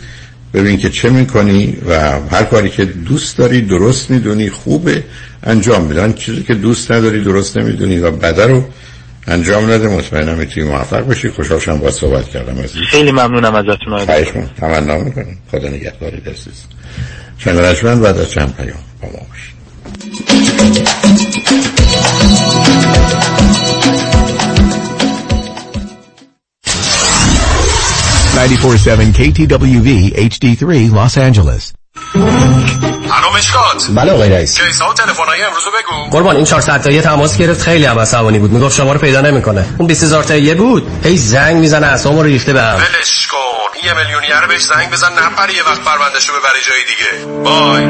ببین 0.56 0.78
که 0.78 0.90
چه 0.90 1.10
می‌کنی 1.10 1.78
و 1.88 2.20
هر 2.32 2.44
کاری 2.44 2.70
که 2.70 2.86
دوست 2.86 3.38
داری 3.38 3.62
درست 3.62 4.12
می‌دونی 4.12 4.50
خوبه 4.50 5.04
انجام 5.44 5.86
میدن 5.86 6.14
چیزی 6.14 6.44
که 6.44 6.54
دوست 6.54 6.92
نداری 6.92 7.24
درست 7.24 7.58
نمی‌دونی 7.58 7.98
و 7.98 8.12
بده 8.12 8.46
رو 8.46 8.64
انجام 9.28 9.72
نده. 9.72 9.88
مطمئنم 9.88 10.38
می‌تونی 10.38 10.68
موفق 10.68 11.08
بشی. 11.08 11.30
خوشحالشم 11.30 11.78
با 11.78 11.92
صحبت 11.92 12.30
کردم. 12.30 12.60
عزیز. 12.60 12.82
خیلی 12.90 13.12
ممنونم 13.12 13.56
ازتون. 13.56 13.94
آقای 13.94 14.24
دکتر. 14.24 14.46
تمنا 14.60 14.98
می‌کنم 14.98 15.38
خدا 15.52 15.70
نگهداری. 15.70 16.18
عزیز. 16.18 16.64
شنگرشمند 17.38 18.02
بعد 18.02 18.18
از 18.18 18.32
چند 18.32 18.56
پیام 18.56 18.80
با 19.02 19.08
ما 19.08 19.28
باشید 19.30 19.56
94.7 28.36 29.14
KTWV 29.18 29.90
HD3 30.30 30.92
Los 30.98 31.18
Angeles. 31.18 31.64
الو 32.16 33.38
مشکات 33.38 33.88
بله 33.96 34.12
آقای 34.12 34.30
رئیس. 34.30 34.60
کیسا 34.62 34.90
و 34.90 34.94
تلفن‌های 34.94 35.44
امروز 35.44 35.64
بگو. 35.64 36.10
قربان 36.18 36.36
این 36.36 36.46
400 36.46 36.82
تایی 36.82 37.02
تماس 37.02 37.38
گرفت 37.38 37.62
خیلی 37.62 37.86
هم 37.86 38.00
عصبانی 38.00 38.40
بود. 38.40 38.52
می‌گفت 38.52 38.76
شما 38.76 38.94
رو 38.94 39.00
پیدا 39.00 39.22
نمی‌کنه. 39.22 39.66
اون 39.78 39.88
20000 39.88 40.24
تایی 40.24 40.54
بود. 40.54 40.88
هی 41.04 41.18
زنگ 41.18 41.56
می‌زنه 41.56 41.88
اسمو 41.88 42.24
ریخته 42.24 42.54
به 42.54 42.62
هم. 42.62 42.76
ولش 42.76 43.28
کن. 43.28 43.88
یه 43.88 43.94
میلیونیر 43.94 44.48
بهش 44.50 44.62
زنگ 44.62 44.92
بزن 44.92 45.08
نپره 45.08 45.56
یه 45.56 45.64
وقت 45.64 45.80
پروندهشو 45.80 46.34
ببره 46.34 46.60
جای 46.68 46.82
دیگه. 46.88 47.42
بای 47.44 47.86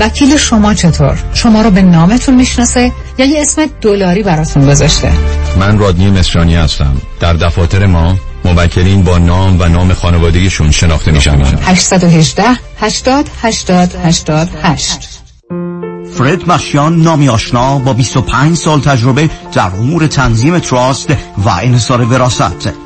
وکیل 0.00 0.36
شما 0.36 0.74
چطور؟ 0.74 1.18
شما 1.34 1.62
رو 1.62 1.70
به 1.70 1.82
نامتون 1.82 2.34
می‌شناسه 2.34 2.92
یا 3.18 3.26
یه 3.26 3.42
اسم 3.42 3.66
دلاری 3.80 4.22
براتون 4.22 4.70
گذاشته؟ 4.70 5.12
من 5.58 5.78
رادنی 5.78 6.10
مصرانی 6.10 6.56
هستم. 6.56 6.96
در 7.20 7.32
دفاتر 7.32 7.86
ما 7.86 8.16
موکلین 8.52 9.02
با 9.02 9.18
نام 9.18 9.60
و 9.60 9.68
نام 9.68 9.92
خانوادگیشون 9.92 10.70
شناخته 10.70 11.10
میشن. 11.10 11.58
818 11.62 12.44
80 12.80 13.30
80 13.42 13.94
88 14.04 15.08
فرد 16.18 16.50
مشیان 16.50 17.02
نامی 17.02 17.28
آشنا 17.28 17.78
با 17.78 17.92
25 17.92 18.56
سال 18.56 18.80
تجربه 18.80 19.30
در 19.52 19.66
امور 19.66 20.06
تنظیم 20.06 20.58
تراست 20.58 21.10
و 21.38 21.48
انحصار 21.48 22.00
وراثت. 22.00 22.85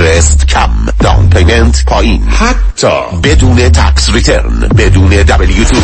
interest 0.00 0.46
کم 0.46 0.70
down 1.00 1.30
payment 1.30 1.84
پایین 1.84 2.22
حتی 2.28 3.16
بدون 3.22 3.56
tax 3.56 4.10
return 4.10 4.68
بدون 4.78 5.08
دبلیو 5.08 5.64
تو 5.64 5.76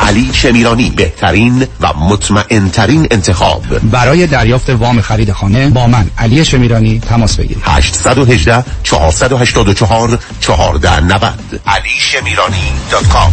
علی 0.00 0.30
شمیرانی 0.32 0.90
بهترین 0.90 1.66
و 1.80 1.92
مطمئن 1.92 2.68
ترین 2.68 3.08
انتخاب. 3.10 3.62
برای 3.78 4.26
دریافت 4.26 4.70
وام 4.70 5.00
خرید 5.00 5.32
خانه 5.32 5.68
با 5.68 5.86
من 5.86 6.10
علی 6.18 6.44
شمیرانی 6.44 7.00
تماس 7.00 7.36
بگیرید. 7.36 7.62
818 7.66 8.64
484 8.82 10.18
1490 10.42 11.60
علی 11.66 11.88
شمیرانی 11.98 12.72
dot 12.90 13.08
com 13.08 13.32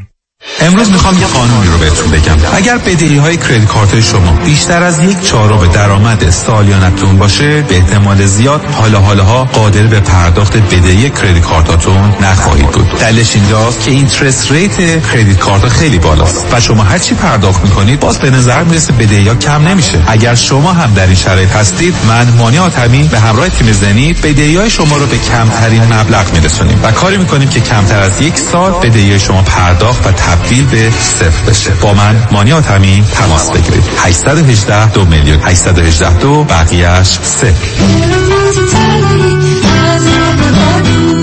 امروز 0.61 0.91
می‌خوام 0.91 1.19
یه 1.19 1.25
قانونی 1.25 1.67
رو 1.67 1.77
بهتون 1.77 2.11
بگم. 2.11 2.37
اگر 2.53 2.77
بدهی 2.77 3.17
های 3.17 3.37
credit 3.37 3.69
card 3.69 3.99
شما 3.99 4.31
بیشتر 4.31 4.83
از 4.83 5.03
یک 5.03 5.21
چهارم 5.21 5.71
درآمد 5.71 6.29
سالیانتون 6.29 7.17
باشه 7.17 7.61
به 7.61 7.75
احتمال 7.75 8.25
زیاد 8.25 8.61
حالا 8.71 8.99
حالاها 8.99 9.43
قادر 9.43 9.83
به 9.83 9.99
پرداخت 9.99 10.57
بدهی 10.57 11.09
credit 11.09 11.43
card 11.43 11.84
اتون 11.84 12.15
نخواهید 12.21 12.71
بود. 12.71 12.89
دلیلش 12.99 13.35
اینجاست 13.35 13.81
که 13.81 13.91
interest 13.91 14.51
rate 14.51 15.07
credit 15.11 15.39
card 15.39 15.67
خیلی 15.67 15.97
بالاست 15.97 16.45
و 16.51 16.59
شما 16.59 16.83
هر 16.83 16.97
چی 16.97 17.15
پرداخت 17.15 17.63
می‌کنید 17.63 17.99
باز 17.99 18.19
به 18.19 18.29
نظر 18.29 18.63
می‌رسه 18.63 18.93
بدهی 18.93 19.27
ها 19.27 19.35
کم 19.35 19.67
نمیشه. 19.67 20.03
اگر 20.07 20.35
شما 20.35 20.73
هم 20.73 20.93
در 20.93 21.05
این 21.05 21.15
شرایط 21.15 21.51
هستید 21.51 21.95
من 22.07 22.27
مانی 22.37 22.57
آتمی 22.57 23.03
به 23.03 23.19
همراه 23.19 23.49
تیم 23.49 23.71
زنی 23.71 24.13
بدهی 24.13 24.55
های 24.55 24.69
شما 24.69 24.97
رو 24.97 25.05
به 25.05 25.17
کمترین 25.17 25.83
مبلغ 25.93 26.33
میرسونیم 26.33 26.79
و 26.83 26.91
کاری 26.91 27.17
می‌کنیم 27.17 27.49
که 27.49 27.59
کمتر 27.59 27.99
از 27.99 28.21
یک 28.21 28.37
سال 28.37 28.71
بدهی 28.71 29.19
شما 29.19 29.41
پرداخت 29.41 30.07
و 30.07 30.11
تبدیل 30.31 30.65
به 30.65 30.89
صفر 30.89 31.49
بشه. 31.49 31.71
با 31.81 31.93
من 31.93 32.27
مانی 32.31 32.51
آتمی 32.51 33.03
تماس 33.13 33.51
بگیرید. 33.51 33.83
818 33.97 34.91
دو 34.91 35.05
میلیون. 35.05 35.39
818 35.43 36.17
دو 36.17 36.43
بقیهش 36.43 37.07
صفر 37.07 37.53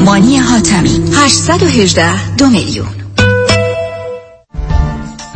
مانی 0.05 0.37
حاتمی 0.37 1.01
818 1.15 2.37
دو 2.37 2.47
میلیون. 2.51 2.98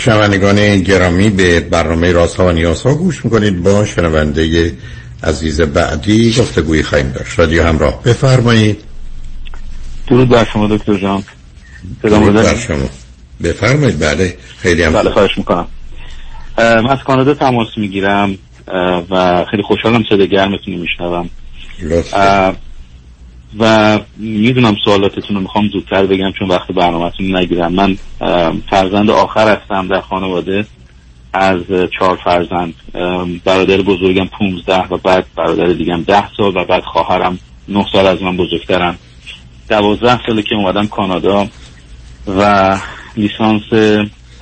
شنوندگان 0.00 0.80
گرامی 0.80 1.30
به 1.30 1.60
برنامه 1.60 2.12
راست 2.12 2.40
و 2.40 2.52
نیاز 2.52 2.82
ها 2.82 2.94
گوش 2.94 3.24
می‌کنید. 3.24 3.62
با 3.62 3.84
شنونده 3.84 4.72
عزیز 5.24 5.60
بعدی 5.60 6.34
گفتگوی 6.38 6.82
خواهیم 6.82 7.10
داشت. 7.10 7.38
رادیو 7.38 7.62
همراه. 7.66 8.02
بفرمایید. 8.02 8.80
درود 10.08 10.28
بر 10.28 10.44
شما 10.52 10.68
دکتر 10.68 10.94
جان. 10.94 11.22
درود 12.02 12.34
بر 12.34 12.56
شما. 12.56 12.88
بفرمایید. 13.42 13.98
بله 13.98 14.36
خیلی 14.58 14.82
هم 14.82 14.92
بله 14.92 15.10
خواهش 15.10 15.38
می‌کنم. 15.38 15.66
من 16.58 16.90
از 16.90 16.98
کانادا 17.06 17.34
تماس 17.34 17.68
می‌گیرم 17.76 18.38
و 19.10 19.44
خیلی 19.50 19.62
خوشحالم 19.62 20.04
صدای 20.08 20.28
گرمتون 20.28 20.74
میشنوم. 20.74 21.30
و 23.58 23.98
می‌دونم 24.16 24.76
سوالاتتون 24.84 25.36
رو 25.36 25.42
می‌خوام 25.42 25.68
زودتر 25.68 26.06
بگم 26.06 26.32
چون 26.38 26.48
وقت 26.48 26.72
برنامهتون 26.72 27.36
نگیرم. 27.36 27.72
من 27.72 27.96
فرزند 28.70 29.10
آخر 29.10 29.56
هستم 29.56 29.88
در 29.88 30.00
خانواده. 30.00 30.66
از 31.32 31.60
چهار 31.98 32.18
فرزند 32.24 32.74
برادر 33.44 33.76
بزرگم 33.76 34.24
15 34.24 34.86
و 34.90 34.96
بعد 34.96 35.26
برادر 35.36 35.66
دیگم 35.66 36.02
ده 36.02 36.34
سال 36.36 36.56
و 36.56 36.64
بعد 36.64 36.82
خواهرم 36.82 37.38
نه 37.68 37.86
سال 37.92 38.06
از 38.06 38.22
من 38.22 38.36
بزرگترم 38.36 38.98
دوازده 39.68 40.26
ساله 40.26 40.42
که 40.42 40.54
اومدم 40.54 40.86
کانادا 40.86 41.48
و 42.38 42.78
لیسانس 43.16 43.62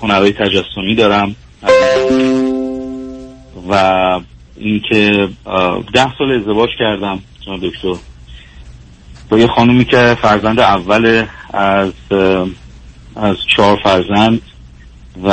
هنرهای 0.03 0.33
تجسمی 0.33 0.95
دارم. 0.95 1.37
و 3.69 4.21
اینکه 4.57 5.29
ده 5.95 6.17
سال 6.19 6.33
ازدواج 6.33 6.71
کردم. 6.79 7.19
جناب 7.47 7.61
دکتر. 7.61 7.95
با 9.29 9.39
یه 9.39 9.47
خانومی 9.47 9.85
که 9.85 10.17
فرزند 10.23 10.61
اول 10.61 11.27
از 11.53 11.93
از 13.17 13.37
چهار 13.57 13.79
فرزند 13.85 14.43
و 15.25 15.29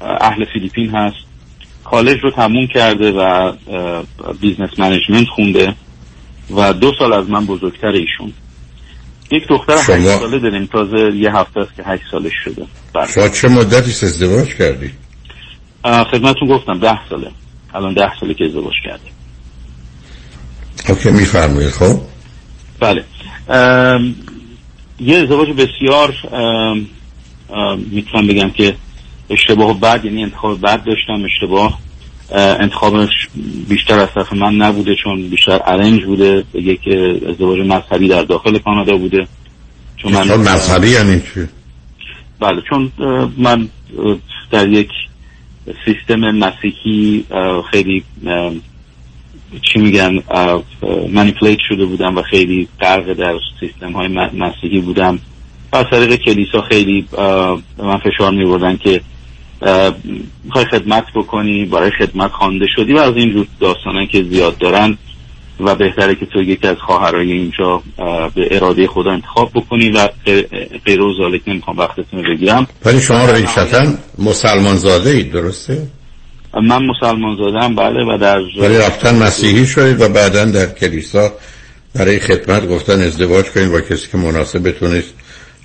اهل 0.00 0.44
فیلیپین 0.52 0.90
هست. 0.90 1.16
کالج 1.84 2.18
رو 2.22 2.30
تموم 2.30 2.66
کرده 2.74 3.12
و 3.12 3.52
business 4.40 4.78
management 4.78 5.28
خونده 5.28 5.74
و 6.56 6.72
دو 6.72 6.92
سال 6.98 7.12
از 7.12 7.30
من 7.30 7.46
بزرگتر 7.46 7.88
ایشون. 7.88 8.32
یک 9.30 9.42
دختر 9.48 9.82
شما... 9.82 9.94
هشت 9.96 10.20
ساله 10.20 10.38
داریم. 10.38 10.66
تازه 10.66 11.16
یه 11.16 11.36
هفته 11.36 11.60
است 11.60 11.74
که 11.76 11.82
هشت 11.86 12.02
سالش 12.10 12.32
شده. 12.44 12.66
بله. 12.94 13.06
شما 13.06 13.28
چه 13.28 13.48
مدتی 13.48 14.06
ازدواج 14.06 14.54
کردی؟ 14.54 14.90
خدمتون 15.84 16.48
گفتم 16.48 16.78
ده 16.78 17.08
ساله. 17.08 17.30
الان 17.74 17.94
ده 17.94 18.10
ساله 18.20 18.34
که 18.34 18.44
ازدواج 18.44 18.74
کردیم 18.84 19.12
اوکی 20.88 21.10
میفرمایید 21.10 21.70
خب؟ 21.70 22.00
بله. 22.82 23.04
یه 25.00 25.18
ازدواج 25.18 25.48
بسیار 25.48 26.14
می‌تونم 27.90 28.26
بگم 28.26 28.50
که 28.50 28.74
اشتباه 29.30 29.80
بد 29.80 30.04
یعنی 30.04 30.22
انتخاب 30.22 30.60
بد 30.60 30.84
داشتم 30.84 31.24
اشتباه 31.24 31.78
انتخابش 32.34 33.28
بیشتر 33.68 33.98
از 33.98 34.08
طرف 34.14 34.32
من 34.32 34.54
نبوده 34.54 34.94
چون 35.04 35.28
بیشتر 35.28 35.60
ارنج 35.66 36.04
بوده. 36.04 36.44
یک 36.54 36.80
ازدواج 37.28 37.60
مذهبی 37.60 38.08
در 38.08 38.22
داخل 38.22 38.58
کانادا 38.58 38.96
بوده. 38.96 39.26
چون 39.96 40.12
من 40.12 40.36
مذهبی 40.36 40.88
یعنی 40.88 41.20
چی؟ 41.34 41.40
بله 42.40 42.62
چون 42.68 42.92
من 43.36 43.68
در 44.50 44.68
یک 44.68 44.88
سیستم 45.84 46.20
مسیحی 46.30 47.24
خیلی 47.70 48.04
چی 49.60 49.78
میگن 49.78 50.22
منیپلیت 51.12 51.58
شده 51.68 51.84
بودم 51.84 52.16
و 52.16 52.22
خیلی 52.22 52.68
غرق 52.80 53.12
در 53.12 53.34
سیستم 53.60 53.92
های 53.92 54.08
مسیحی 54.38 54.80
بودم 54.80 55.18
و 55.72 55.76
از 55.76 55.86
طریق 55.90 56.14
کلیسا 56.14 56.62
خیلی 56.62 57.06
من 57.78 57.98
فشار 57.98 58.30
می 58.30 58.78
که 58.78 59.00
می‌خوای 60.44 60.64
خدمت 60.70 61.04
بکنی 61.14 61.64
برای 61.64 61.90
خدمت 61.90 62.30
خوانده 62.30 62.66
شدی 62.76 62.92
و 62.92 62.98
از 62.98 63.16
این 63.16 63.32
جور 63.32 63.46
داستانه 63.60 64.06
که 64.06 64.22
زیاد 64.22 64.58
دارن 64.58 64.98
و 65.60 65.74
بهتره 65.74 66.14
که 66.14 66.26
تو 66.26 66.42
یکی 66.42 66.66
از 66.66 66.76
خواهرای 66.86 67.32
اینجا 67.32 67.82
به 68.34 68.56
اراده 68.56 68.86
خدا 68.86 69.10
انتخاب 69.10 69.50
بکنی 69.54 69.90
و 69.90 70.08
غیر 70.84 71.00
و 71.00 71.14
ذالک 71.18 71.42
نمی‌خوام 71.46 71.78
وقتتون 71.78 72.24
رو 72.24 72.34
بگیرم 72.34 72.66
ولی 72.84 73.00
شما 73.00 73.30
ریشتا 73.30 73.92
مسلمان 74.18 74.76
زاده 74.76 75.10
اید 75.10 75.32
درسته؟ 75.32 75.86
من 76.54 76.86
مسلمان 76.86 77.36
زادم 77.36 77.74
بله 77.74 78.14
و 78.14 78.18
در 78.18 78.38
ولی 78.38 78.78
رفتن 78.78 79.22
مسیحی 79.22 79.66
شدید 79.66 80.00
و 80.00 80.08
بعدا 80.08 80.44
در 80.44 80.66
کلیسا 80.66 81.32
برای 81.94 82.18
خدمت 82.18 82.68
گفتن 82.68 83.00
ازدواج 83.00 83.44
کنید 83.44 83.72
با 83.72 83.80
کسی 83.80 84.08
که 84.12 84.18
مناسبتون 84.18 84.96
است 84.96 85.14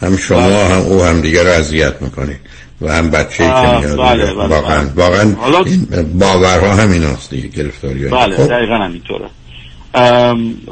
هم 0.02 0.18
شما 0.18 0.48
بله. 0.48 0.66
هم 0.66 0.82
او 0.82 1.04
هم 1.04 1.22
دیگر 1.22 1.44
رو 1.44 1.50
اذیت 1.50 2.02
می‌کنید 2.02 2.40
و 2.82 2.94
هم 2.94 3.12
بچه 3.12 3.38
که 3.38 3.44
میاد 3.44 3.98
بله 3.98 4.34
بله 4.34 4.50
واقعا 4.96 5.36
بله. 5.36 6.04
باورها 6.04 6.76
همین 6.76 7.04
هست 7.04 7.30
دیگه 7.30 7.48
گرفتاری 7.48 8.08
بله 8.10 8.36
خب. 8.36 8.48
دقیقا 8.48 8.76
همینطوره 8.76 9.30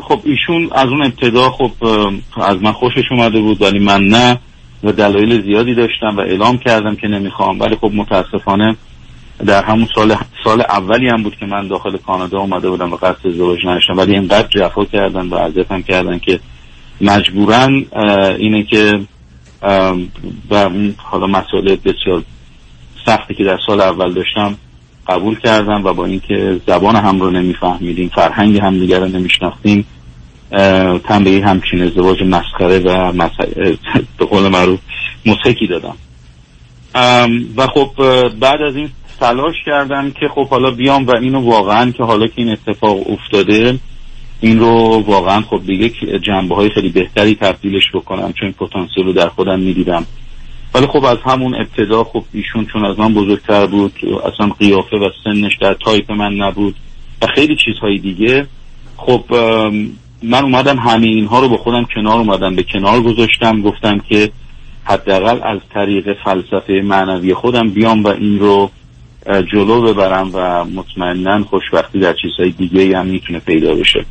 خب 0.01 0.21
ایشون 0.23 0.69
از 0.75 0.87
اون 0.87 1.01
ابتدا 1.01 1.49
خب 1.49 1.71
از 2.41 2.57
من 2.61 2.71
خوشش 2.71 3.03
اومده 3.11 3.39
بود 3.39 3.61
ولی 3.61 3.79
من 3.79 4.07
نه 4.07 4.39
و 4.83 4.91
دلایل 4.91 5.43
زیادی 5.43 5.75
داشتم 5.75 6.17
و 6.17 6.19
اعلام 6.19 6.57
کردم 6.57 6.95
که 6.95 7.07
نمی‌خوام 7.07 7.59
ولی 7.59 7.75
خب 7.75 7.91
متاسفانه 7.93 8.75
در 9.45 9.63
همون 9.63 9.87
سال 9.95 10.15
سال 10.43 10.61
اولی 10.61 11.09
هم 11.09 11.23
بود 11.23 11.35
که 11.39 11.45
من 11.45 11.67
داخل 11.67 11.97
کانادا 11.97 12.39
اومده 12.39 12.69
بودم 12.69 12.93
و 12.93 12.95
قصد 12.95 13.27
ازدواج 13.27 13.65
نداشتم. 13.65 13.97
ولی 13.97 14.13
اینقدر 14.13 14.47
جفا 14.47 14.85
کردن 14.85 15.27
و 15.27 15.35
اذیتم 15.35 15.81
کردن 15.81 16.19
که 16.19 16.39
مجبورا 17.01 17.69
اینه 18.37 18.63
که 18.63 18.99
و 20.51 20.69
حالا 20.97 21.27
مسئله 21.27 21.75
بسیار 21.75 22.23
سختی 23.05 23.33
که 23.33 23.43
در 23.43 23.59
سال 23.67 23.81
اول 23.81 24.13
داشتم 24.13 24.55
قبول 25.07 25.39
کردم 25.39 25.83
و 25.83 25.93
با 25.93 26.05
اینکه 26.05 26.61
زبان 26.67 26.95
هم 26.95 27.19
رو 27.19 27.31
نمیفهمیدیم 27.31 28.11
فرهنگ 28.15 28.57
هم 28.57 28.79
دیگر 28.79 28.99
رو 28.99 29.07
نمیشناختیم 29.07 29.85
تن 31.03 31.23
به 31.23 31.41
همچین 31.45 31.81
ازدواج 31.81 32.23
مسخره 32.23 32.79
و 32.79 33.11
به 34.17 34.25
قول 34.25 34.47
معروف 34.47 34.79
مسحکی 35.25 35.67
دادم. 35.67 35.95
و 37.57 37.67
خب 37.67 37.91
بعد 38.39 38.61
از 38.61 38.75
این 38.75 38.89
تلاش 39.19 39.55
کردم 39.65 40.11
که 40.11 40.27
خب 40.35 40.47
حالا 40.47 40.71
بیام 40.71 41.07
و 41.07 41.15
اینو 41.15 41.39
واقعا 41.39 41.91
که 41.91 42.03
حالا 42.03 42.27
که 42.27 42.33
این 42.35 42.49
اتفاق 42.49 43.09
افتاده 43.09 43.79
این 44.41 44.59
رو 44.59 45.03
واقعا 45.07 45.41
خب 45.41 45.61
به 45.67 45.75
یک 45.75 45.99
جنبه 45.99 46.55
های 46.55 46.69
خیلی 46.69 46.89
بهتری 46.89 47.35
تبدیلش 47.35 47.91
بکنم 47.93 48.33
چون 48.33 48.51
پتانسیل 48.51 49.05
رو 49.05 49.13
در 49.13 49.29
خودم 49.29 49.59
می‌دیدم. 49.59 50.05
ولی 50.75 50.87
خب 50.87 51.05
از 51.05 51.17
همون 51.25 51.55
ابتدا 51.55 52.03
خب 52.03 52.23
ایشون 52.33 52.65
چون 52.65 52.85
از 52.85 52.99
من 52.99 53.13
بزرگتر 53.13 53.65
بود 53.65 53.93
اصلا 54.33 54.53
قیافه 54.59 54.97
و 54.97 55.09
سنش 55.23 55.57
در 55.61 55.73
تایپ 55.73 56.11
من 56.11 56.33
نبود 56.33 56.75
و 57.21 57.27
خیلی 57.35 57.57
چیزهای 57.65 57.97
دیگه 57.97 58.47
خب 58.97 59.23
من 60.23 60.43
اومدم 60.43 60.79
همه 60.79 61.07
اینها 61.07 61.39
رو 61.39 61.49
با 61.49 61.57
خودم 61.57 61.85
کنار 61.95 62.17
اومدم 62.17 62.55
به 62.55 62.63
کنار 62.63 63.01
گذاشتم 63.01 63.61
گفتم 63.61 63.99
که 63.99 64.31
حداقل 64.83 65.39
از 65.43 65.59
طریق 65.73 66.23
فلسفه 66.23 66.81
معنوی 66.83 67.33
خودم 67.33 67.69
بیام 67.69 68.03
و 68.03 68.07
این 68.07 68.39
رو 68.39 68.71
جلو 69.25 69.81
ببرم 69.81 70.29
و 70.33 70.65
مطمئنا 70.65 71.43
خوشبختی 71.43 71.99
در 71.99 72.15
چیزهای 72.21 72.51
دیگه 72.51 72.97
هم 72.97 73.05
می‌تونه 73.05 73.39
پیدا 73.39 73.75
بشه. 73.75 74.05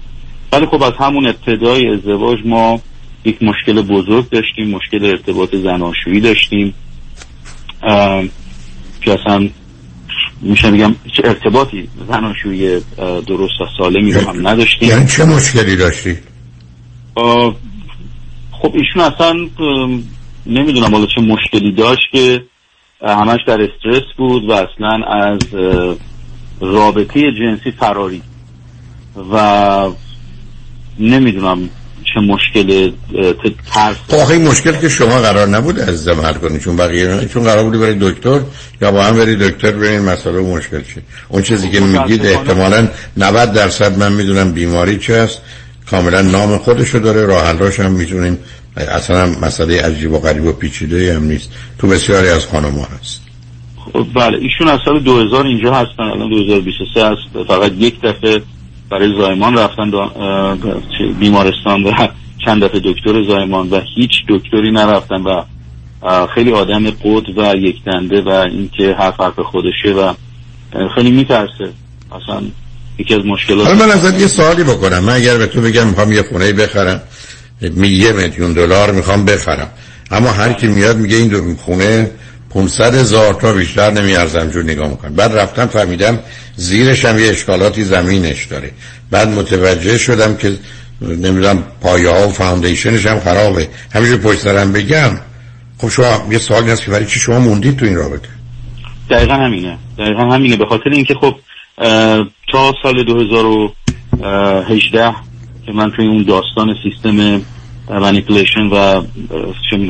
ولی 0.52 0.66
خب 0.66 0.82
از 0.82 0.92
همون 0.98 1.26
ابتدای 1.26 1.88
ازدواج 1.88 2.38
ما 2.44 2.80
یک 3.24 3.42
مشکل 3.42 3.82
بزرگ 3.82 4.30
داشتیم 4.30 4.70
مشکل 4.70 5.04
ارتباط 5.04 5.54
زناشویی 5.54 6.20
داشتیم. 6.20 6.74
که 9.00 9.12
اصلا 9.12 9.48
میشه 10.42 10.70
بگم 10.70 10.94
ارتباطی 11.24 11.88
زناشویی 12.08 12.80
درست 13.26 13.60
و 13.60 13.64
سالمی 13.78 14.12
رو 14.12 14.28
هم 14.28 14.48
نداشتیم. 14.48 14.88
یعنی 14.88 15.06
چه 15.06 15.24
مشکلی 15.24 15.76
داشتی؟ 15.76 16.16
خب 18.50 18.74
ایشون 18.74 19.02
اصلا 19.02 19.34
نمی‌دونم 20.46 20.94
حالا 20.94 21.06
چه 21.06 21.20
مشکلی 21.20 21.72
داشت 21.72 22.02
که 22.12 22.42
همش 23.06 23.40
در 23.46 23.60
استرس 23.62 24.04
بود 24.16 24.44
و 24.44 24.52
اصلا 24.52 25.04
از 25.06 25.38
رابطه 26.60 27.32
جنسی 27.32 27.70
فراری. 27.80 28.22
و 29.32 29.88
نمی‌دونم 30.98 31.68
چه 32.14 32.20
مشکل 32.20 32.92
ترس. 33.72 33.96
خب 34.08 34.30
این 34.30 34.48
مشکل 34.48 34.72
که 34.72 34.88
شما 34.88 35.20
قرار 35.20 35.48
نبود 35.48 35.78
از 35.78 36.08
حل 36.08 36.32
کنید 36.32 36.60
چون 36.60 36.76
بقیه 36.76 37.28
چون 37.32 37.44
قرار 37.44 37.64
بودی 37.64 37.78
برای 37.78 37.96
دکتر 38.00 38.40
یا 38.82 38.92
با 38.92 39.02
هم 39.02 39.16
بری 39.16 39.36
دکتر 39.36 39.70
ببین 39.70 40.00
مسئله 40.00 40.40
مشکل 40.40 40.82
چی 40.82 41.02
اون 41.28 41.42
چیزی 41.42 41.70
که 41.70 41.80
میگید 41.80 42.26
احتمالا 42.26 42.88
90 43.16 43.52
درصد 43.52 43.98
من 43.98 44.12
می‌دونم 44.12 44.52
بیماری 44.52 44.98
چه 44.98 45.14
است 45.14 45.42
کاملا 45.90 46.22
نام 46.22 46.58
خودشو 46.58 46.98
داره 46.98 47.24
راه 47.24 47.46
حلش 47.46 47.80
هم 47.80 47.92
می‌تونیم 47.92 48.38
اصلا 48.76 49.26
مسئله 49.26 49.82
عجیب 49.82 50.12
و 50.12 50.18
غریب 50.18 50.44
و 50.44 50.52
پیچیده 50.52 51.16
هم 51.16 51.24
نیست. 51.24 51.50
تو 51.78 51.86
بسیاری 51.86 52.28
از 52.28 52.46
خانم 52.46 52.86
هست. 53.00 53.20
خب 53.92 54.06
بله. 54.14 54.38
ایشون 54.38 54.68
از 54.68 54.80
سال 54.84 55.00
2000 55.00 55.46
اینجا 55.46 55.74
هستن. 55.74 56.02
الان 56.02 56.30
2023 56.30 57.06
هست. 57.06 57.46
فقط 57.48 57.72
یک 57.78 58.00
دفعه 58.00 58.42
برای 58.90 59.08
زایمان 59.18 59.58
رفتن 59.58 59.90
بیمارستان 61.20 61.82
و 61.82 61.92
چند 62.44 62.64
دفعه 62.64 62.80
دکتر 62.84 63.22
زایمان 63.28 63.70
و 63.70 63.80
هیچ 63.96 64.10
دکتری 64.28 64.70
نرفتن 64.70 65.22
و 65.22 65.42
خیلی 66.34 66.52
آدم 66.52 66.90
قد 66.90 67.38
و 67.38 67.54
یک 67.56 67.76
دنده 67.84 68.22
و 68.22 68.28
اینکه 68.28 68.94
حرف 68.98 69.20
حرف 69.20 69.40
خودشه 69.40 69.92
و 69.92 70.12
خیلی 70.94 71.10
میترسه. 71.10 71.72
اصلا 72.12 72.42
یکی 72.98 73.14
از 73.14 73.26
مشکلات 73.26 73.82
من 73.82 73.90
ازت 73.90 74.20
یه 74.20 74.26
سوالی 74.26 74.62
بکنم. 74.64 74.98
من 74.98 75.12
اگر 75.12 75.38
به 75.38 75.46
تو 75.46 75.60
بگم 75.60 75.86
می‌خوام 75.86 76.12
یه 76.12 76.22
خونه 76.22 76.52
بخرم 76.52 77.02
یه 77.60 77.70
میلیون 77.70 78.52
دلار 78.52 78.90
می‌خوام 78.90 79.24
بخرم. 79.24 79.70
اما 80.10 80.30
هر 80.30 80.52
کی 80.52 80.66
میاد 80.66 80.96
میگه 80.96 81.16
این 81.16 81.28
دو 81.28 81.56
خونه 81.56 82.10
500 82.50 82.94
هزار 82.94 83.34
تا 83.34 83.52
بیشتر 83.52 83.90
نمیارزم 83.90 84.50
جور 84.50 84.64
نگاه 84.64 84.88
می‌کنم. 84.88 85.14
بعد 85.14 85.32
رفتم 85.32 85.66
فهمیدم 85.66 86.18
زیرش 86.56 87.04
هم 87.04 87.18
یه 87.18 87.30
اشکالاتی 87.30 87.84
زمینش 87.84 88.44
داره. 88.44 88.70
بعد 89.10 89.28
متوجه 89.28 89.98
شدم 89.98 90.36
که 90.36 90.56
نمی‌دونم 91.00 91.64
پایه 91.80 92.10
ها 92.10 92.28
و 92.28 92.32
فاندیشنش 92.32 93.06
هم 93.06 93.20
خرابه. 93.20 93.68
همینجور 93.94 94.18
پشت 94.18 94.38
سرم 94.38 94.72
بگم 94.72 95.10
خب 95.78 95.88
شما 95.88 96.26
یه 96.30 96.38
سوالی 96.38 96.70
هست 96.70 96.84
که 96.84 96.90
برای 96.90 97.06
چی 97.06 97.20
شما 97.20 97.38
موندید 97.38 97.76
تو 97.76 97.84
این 97.84 97.96
رابطه؟ 97.96 98.28
دقیقا 99.10 99.34
همینه. 99.34 99.78
دقیقا 99.98 100.30
همینه. 100.30 100.56
به 100.56 100.66
خاطر 100.66 100.90
اینکه 100.90 101.14
خب 101.14 101.34
تا 102.52 102.72
سال 102.82 103.04
2018 103.04 105.14
که 105.66 105.72
من 105.72 105.90
توی 105.90 106.06
اون 106.06 106.22
داستان 106.22 106.74
سیستم 106.82 107.40
منیپولیشن 107.90 108.62
و 108.62 109.02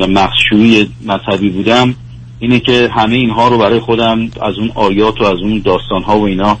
مخشویی 0.07 0.89
مذهبی 1.05 1.49
بودم 1.49 1.95
اینه 2.39 2.59
که 2.59 2.89
همه 2.95 3.15
اینها 3.15 3.47
رو 3.47 3.57
برای 3.57 3.79
خودم 3.79 4.29
از 4.41 4.57
اون 4.57 4.71
آیات 4.75 5.21
و 5.21 5.23
از 5.23 5.37
اون 5.43 5.61
داستان 5.65 6.03
ها 6.03 6.19
و 6.19 6.23
اینا 6.23 6.57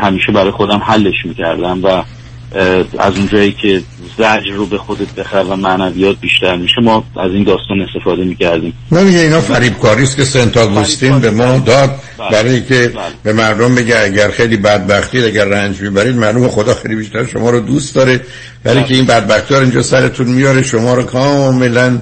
همیشه 0.00 0.32
برای 0.32 0.50
خودم 0.50 0.78
حلش 0.78 1.14
می‌کردم 1.24 1.80
و 1.82 2.02
از 2.98 3.16
اونجایی 3.16 3.52
که 3.52 3.82
زجر 4.18 4.52
رو 4.54 4.66
به 4.66 4.78
خودت 4.78 5.14
بخر 5.14 5.44
و 5.48 5.56
معنویات 5.56 6.16
بیشتر 6.20 6.56
میشه 6.56 6.80
ما 6.82 7.04
از 7.16 7.30
این 7.32 7.44
داستان 7.44 7.80
استفاده 7.80 8.24
می‌کردیم. 8.24 8.72
نه 8.92 9.02
میگه 9.02 9.18
اینا 9.18 9.40
فریبکاری 9.40 10.02
است 10.02 10.16
که 10.16 10.24
سنت 10.24 10.56
آگوستین 10.56 11.18
به 11.18 11.30
ما 11.30 11.58
داد. 11.58 11.90
بله. 12.18 12.30
برای 12.30 12.62
که 12.62 12.88
بله. 12.88 13.02
به 13.22 13.32
مردم 13.32 13.74
بگه 13.74 13.98
اگر 13.98 14.30
خیلی 14.30 14.56
بدبختید 14.56 15.24
اگر 15.24 15.44
رنج 15.44 15.80
می‌برید 15.80 16.16
معلومه 16.16 16.48
خدا 16.48 16.74
خیلی 16.74 16.96
بیشتر 16.96 17.26
شما 17.26 17.50
رو 17.50 17.60
دوست 17.60 17.94
داره. 17.94 18.20
برای 18.64 18.84
که 18.84 18.94
این 18.94 19.06
بدبختی 19.06 19.54
ها 19.54 19.60
رو 19.60 19.66
اینجا 19.66 19.82
سرتون 19.82 20.26
میاره 20.26 20.62
شما 20.62 20.94
رو 20.94 21.02
کاملا 21.02 21.98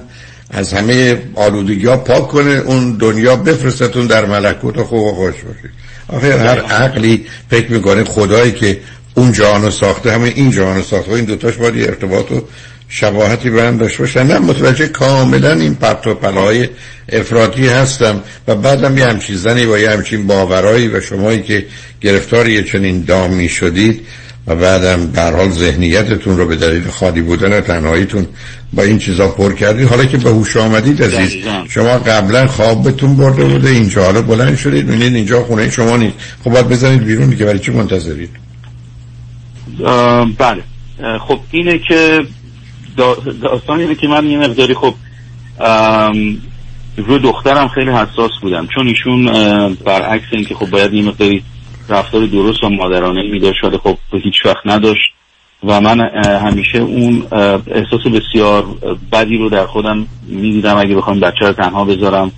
از 0.51 0.73
همه 0.73 1.21
آلودگی 1.35 1.85
ها 1.85 1.97
پاک 1.97 2.27
کنه 2.27 2.51
اون 2.51 2.97
دنیا 2.97 3.35
بفرستتون 3.35 4.07
در 4.07 4.25
ملکوت 4.25 4.77
و 4.77 4.83
خوب 4.83 4.99
و 5.03 5.13
خوش 5.13 5.35
باشید. 5.35 5.71
آخه 6.07 6.39
هر 6.39 6.59
عقلی 6.59 7.25
فکر 7.49 7.71
می‌کنه 7.71 8.03
خدایی 8.03 8.51
که 8.51 8.79
اون 9.19 9.31
جهان 9.31 9.63
رو 9.63 9.71
ساخته 9.71 10.11
همه 10.11 10.33
این 10.35 10.51
جهان 10.51 10.75
رو 10.75 10.83
ساخته. 10.83 11.11
و 11.11 11.13
این 11.13 11.25
دوتاش 11.25 11.55
باید 11.55 11.75
یه 11.75 11.85
ارتباط 11.85 12.31
و 12.31 12.41
شباهتی 12.89 13.49
به 13.49 13.63
هم 13.63 13.77
داشته 13.77 14.03
باشن 14.03 14.23
نه 14.23 14.39
متوجه 14.39 14.87
کاملا 14.87 15.53
این 15.53 15.75
پرت 15.75 16.07
و 16.07 16.13
پلاهای 16.13 16.69
افراطی 17.09 17.67
هستم 17.67 18.21
و 18.47 18.55
بعدم 18.55 18.97
یه 18.97 19.05
همچین 19.05 19.35
زنی 19.35 19.65
با 19.65 19.79
یه 19.79 19.89
همچین 19.89 20.27
باورایی 20.27 20.87
و 20.87 21.01
شمایی 21.01 21.41
که 21.41 21.65
گرفتار 22.01 22.49
یه 22.49 22.63
چنین 22.63 23.03
دامی 23.03 23.49
شدید 23.49 24.01
و 24.47 24.55
بعدم 24.55 25.11
در 25.11 25.35
حال 25.35 25.49
ذهنیتتون 25.49 26.37
رو 26.37 26.47
به 26.47 26.55
دلیل 26.55 26.87
خالی 26.87 27.21
بودن 27.21 27.53
و 27.53 27.61
تنهاییتون 27.61 28.27
با 28.73 28.83
این 28.83 28.99
چیزا 28.99 29.27
پر 29.27 29.53
کردید. 29.53 29.87
حالا 29.87 30.05
که 30.05 30.17
به 30.17 30.29
هوش 30.29 30.57
آمدید 30.57 31.03
عزیز. 31.03 31.43
شما 31.69 31.97
قبلا 31.97 32.47
خوابتون 32.47 33.17
برده 33.17 33.43
بوده 33.43 33.69
اینجا. 33.69 34.03
حالا 34.03 34.21
بلند 34.21 34.57
شدید 34.57 34.85
می‌بینید 34.85 35.15
اینجا 35.15 35.43
خونه 35.43 35.69
شما 35.69 35.97
نیست. 35.97 36.15
خب 36.43 36.51
باید 36.51 36.67
بزنید 36.67 37.03
بیرون 37.03 37.29
دیگه 37.29 37.45
برای 37.45 37.59
چی 37.59 37.71
منتظرید؟ 37.71 38.48
بله. 40.37 40.63
خب 41.19 41.39
اینه 41.51 41.77
که 41.77 42.25
دا- 42.97 43.41
داستان 43.41 43.79
اینه 43.79 43.95
که 43.95 44.07
من 44.07 44.25
یه 44.29 44.37
مقداری 44.37 44.73
خب 44.73 44.93
رو 46.97 47.17
دخترم 47.17 47.67
خیلی 47.67 47.91
حساس 47.91 48.31
بودم. 48.41 48.67
چون 48.75 48.87
ایشون 48.87 49.25
برعکس 49.85 50.25
اینکه 50.31 50.55
خب 50.55 50.69
باید 50.69 50.93
یه 50.93 51.03
مقداری 51.03 51.43
رفتار 51.89 52.25
درست 52.25 52.63
و 52.63 52.69
مادرانه 52.69 53.31
می 53.31 53.39
داشت 53.39 53.63
ولی 53.63 53.77
خب 53.77 53.97
هیچ 54.23 54.45
وقت 54.45 54.61
نداشت. 54.65 55.11
و 55.63 55.81
من 55.81 55.99
همیشه 56.25 56.77
اون 56.77 57.23
احساس 57.67 58.01
بسیار 58.13 58.65
بدی 59.11 59.37
رو 59.37 59.49
در 59.49 59.65
خودم 59.65 60.07
می‌دیدم. 60.27 60.77
اگه 60.77 60.95
بخوام 60.95 61.19
بچه 61.19 61.45
رو 61.47 61.53
تنها 61.53 61.85
بذارم 61.85 62.31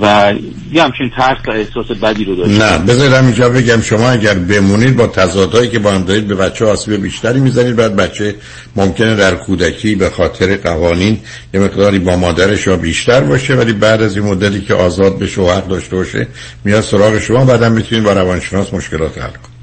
و 0.00 0.34
یه 0.72 0.82
همچین 0.82 1.10
ترس 1.16 1.38
و 1.48 1.50
احساس 1.50 1.86
بدی 1.86 2.24
رو 2.24 2.36
داشتم 2.36 2.62
نه 2.62 2.78
بذارم 2.78 3.24
اینجا 3.24 3.48
بگم 3.48 3.80
شما 3.80 4.10
اگر 4.10 4.34
بمونید 4.34 4.96
با 4.96 5.06
تضادهایی 5.06 5.68
که 5.68 5.78
با 5.78 5.92
هم 5.92 6.04
دارید 6.04 6.26
به 6.26 6.34
بچه 6.34 6.64
آسیب 6.64 7.02
بیشتری 7.02 7.40
می‌زنید. 7.40 7.76
بعد 7.76 7.96
بچه 7.96 8.34
ممکنه 8.76 9.16
در 9.16 9.34
کودکی 9.34 9.94
به 9.94 10.10
خاطر 10.10 10.56
قوانین 10.56 11.18
یه 11.54 11.60
مقداری 11.60 11.98
با 11.98 12.16
مادر 12.16 12.56
شما 12.56 12.76
بیشتر 12.76 13.20
باشه 13.20 13.54
ولی 13.54 13.72
بعد 13.72 14.02
از 14.02 14.16
این 14.16 14.26
مدتی 14.26 14.60
که 14.60 14.74
آزاد 14.74 15.18
بشه 15.18 15.40
و 15.40 15.50
حق 15.50 15.68
داشته 15.68 15.96
باشه 15.96 16.26
میاد 16.64 16.80
سراغ 16.80 17.18
شما 17.18 17.44
بعدم 17.44 17.72
می‌تونید 17.72 18.04
با 18.04 18.12
روانشناس 18.12 18.74
مشکلات 18.74 19.18
حل 19.18 19.30
کنید. 19.30 19.56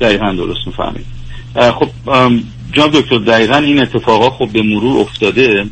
دقیقا 0.00 0.32
درست 0.32 0.66
می‌فهمید. 0.66 1.06
خب 1.54 1.88
جناب 2.72 3.00
دکتر 3.00 3.18
دقیقا 3.18 3.56
این 3.56 3.82
اتفاقا 3.82 4.30
خب 4.30 4.48
به 4.52 4.62
مرور 4.62 5.00
افتاده. 5.00 5.64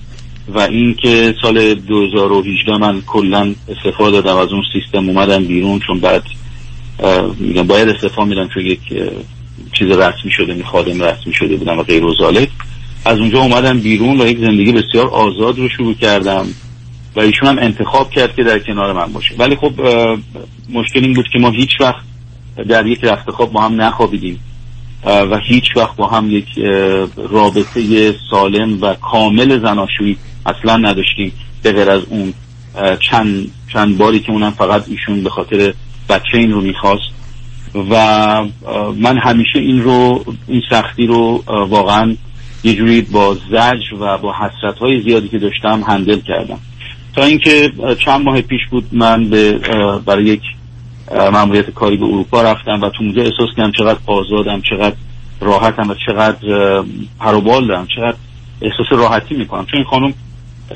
و 0.49 0.61
این 0.61 0.95
که 0.95 1.35
سال 1.43 1.75
2018 1.75 2.77
من 2.77 3.03
کلا 3.07 3.55
استفاده 3.69 4.21
دادم 4.21 4.37
از 4.37 4.49
اون 4.53 4.63
سیستم 4.73 5.09
اومدم 5.09 5.45
بیرون 5.45 5.79
چون 5.79 6.01
بعد 6.01 6.23
میگم 7.39 7.67
باید 7.67 7.89
استفاده 7.89 8.29
میدم 8.29 8.49
چون 8.49 8.67
یک 8.67 8.81
چیز 9.73 9.89
رسمی 9.89 10.31
شده 10.31 10.65
خادم 10.65 11.03
رسمی 11.03 11.33
شده 11.33 11.57
بودم 11.57 11.79
و 11.79 11.83
غیر 11.83 12.05
و. 12.05 12.13
از 13.05 13.19
اونجا 13.19 13.41
اومدم 13.41 13.81
بیرون 13.81 14.21
و 14.21 14.27
یک 14.27 14.39
زندگی 14.39 14.73
بسیار 14.73 15.07
آزاد 15.07 15.59
رو 15.59 15.69
شروع 15.69 15.95
کردم 15.95 16.47
و 17.17 17.21
ایشون 17.21 17.49
هم 17.49 17.59
انتخاب 17.59 18.11
کرد 18.11 18.37
که 18.37 18.43
در 18.43 18.59
کنار 18.59 18.93
من 18.93 19.13
باشه 19.13 19.35
ولی 19.39 19.57
خب 19.57 19.73
مشکل 20.73 21.05
این 21.05 21.13
بود 21.13 21.27
که 21.33 21.39
ما 21.39 21.51
هیچ 21.51 21.71
وقت 21.81 22.05
در 22.69 22.87
یک 22.87 23.05
رخت 23.05 23.31
خواب 23.31 23.53
با 23.53 23.61
هم 23.61 23.81
نخوابیدیم 23.81 24.41
و 25.05 25.39
هیچ 25.49 25.65
وقت 25.77 25.97
با 25.97 26.07
هم 26.07 26.31
یک 26.31 26.47
رابطه 27.17 28.15
سالم 28.31 28.83
و 28.83 28.95
کامل 28.95 29.61
زناشویی 29.61 30.17
اصلا 30.47 30.77
نداشتیم 30.77 31.33
به 31.63 31.73
غیر 31.73 31.91
از 31.91 32.03
اون 32.11 32.35
چند 33.11 33.51
چند 33.73 33.99
باری 33.99 34.21
که 34.21 34.33
اونم 34.33 34.51
فقط 34.51 34.89
ایشون 34.89 35.23
به 35.23 35.31
خاطر 35.31 35.75
بچه 36.09 36.39
این 36.39 36.53
رو 36.53 36.61
می‌خواست. 36.61 37.13
و 37.75 37.95
من 38.97 39.19
همیشه 39.19 39.59
این 39.59 39.83
رو 39.83 40.25
این 40.49 40.63
سختی 40.71 41.07
رو 41.07 41.45
واقعا 41.47 42.17
یه 42.65 42.75
جوری 42.75 43.01
با 43.01 43.35
زجر 43.35 43.95
و 44.01 44.19
با 44.19 44.35
حسرت 44.35 44.79
های 44.79 45.03
زیادی 45.03 45.29
که 45.29 45.39
داشتم 45.39 45.83
هندل 45.83 46.21
کردم. 46.21 46.59
تا 47.17 47.25
اینکه 47.25 47.73
چند 48.05 48.21
ماه 48.21 48.41
پیش 48.41 48.61
بود 48.71 48.89
من 48.93 49.31
به 49.31 49.53
برای 50.07 50.25
یک 50.25 50.43
مأموریت 51.33 51.71
کاری 51.71 51.97
به 51.97 52.05
اروپا 52.05 52.43
رفتم 52.43 52.81
و 52.83 52.89
تو 52.89 53.05
اونجا 53.05 53.23
احساس 53.23 53.49
کردم 53.57 53.73
چقدر 53.73 53.99
آزادم 54.07 54.63
چقدر 54.71 54.97
راحتم 55.41 55.91
و 55.91 55.95
چقدر 56.07 56.55
اه، 56.55 56.85
پر 57.21 57.35
و 57.35 57.41
بال 57.41 57.67
دارم 57.67 57.87
چقدر 57.97 58.17
احساس 58.63 58.87
راحتی 58.91 59.35
می‌کنم. 59.35 59.67
چون 59.67 59.77
این 59.79 59.85
خانم 59.85 60.15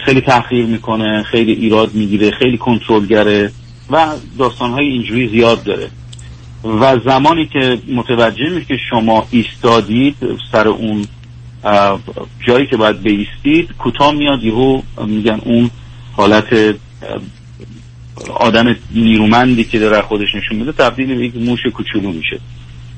خیلی 0.04 0.20
تحقیر 0.20 0.66
می‌کنه 0.66 1.22
خیلی 1.22 1.52
ایراد 1.52 1.94
می‌گیره 1.94 2.30
خیلی 2.30 2.58
کنترلگره 2.58 3.52
و 3.90 4.06
داستانهای 4.38 4.86
اینجوری 4.86 5.28
زیاد 5.28 5.62
داره. 5.62 5.88
و 6.64 6.98
زمانی 7.04 7.46
که 7.46 7.78
متوجه 7.88 8.48
میشه 8.48 8.66
که 8.66 8.76
شما 8.90 9.26
ایستادید 9.30 10.16
سر 10.52 10.68
اون 10.68 11.06
جایی 12.46 12.66
که 12.66 12.76
باید 12.76 13.02
بیستید 13.02 13.68
کوتاه 13.78 14.12
میاد 14.12 14.44
یهو 14.44 14.82
میگن 15.06 15.40
اون 15.44 15.70
حالت 16.16 16.76
آدم 18.34 18.76
نیرومندی 18.94 19.64
که 19.64 19.78
داره 19.78 20.02
خودش 20.02 20.34
نشون 20.34 20.58
میده 20.58 20.72
تبدیل 20.72 21.14
به 21.14 21.26
یک 21.26 21.36
موش 21.36 21.60
کوچولو 21.74 22.12
میشه. 22.12 22.40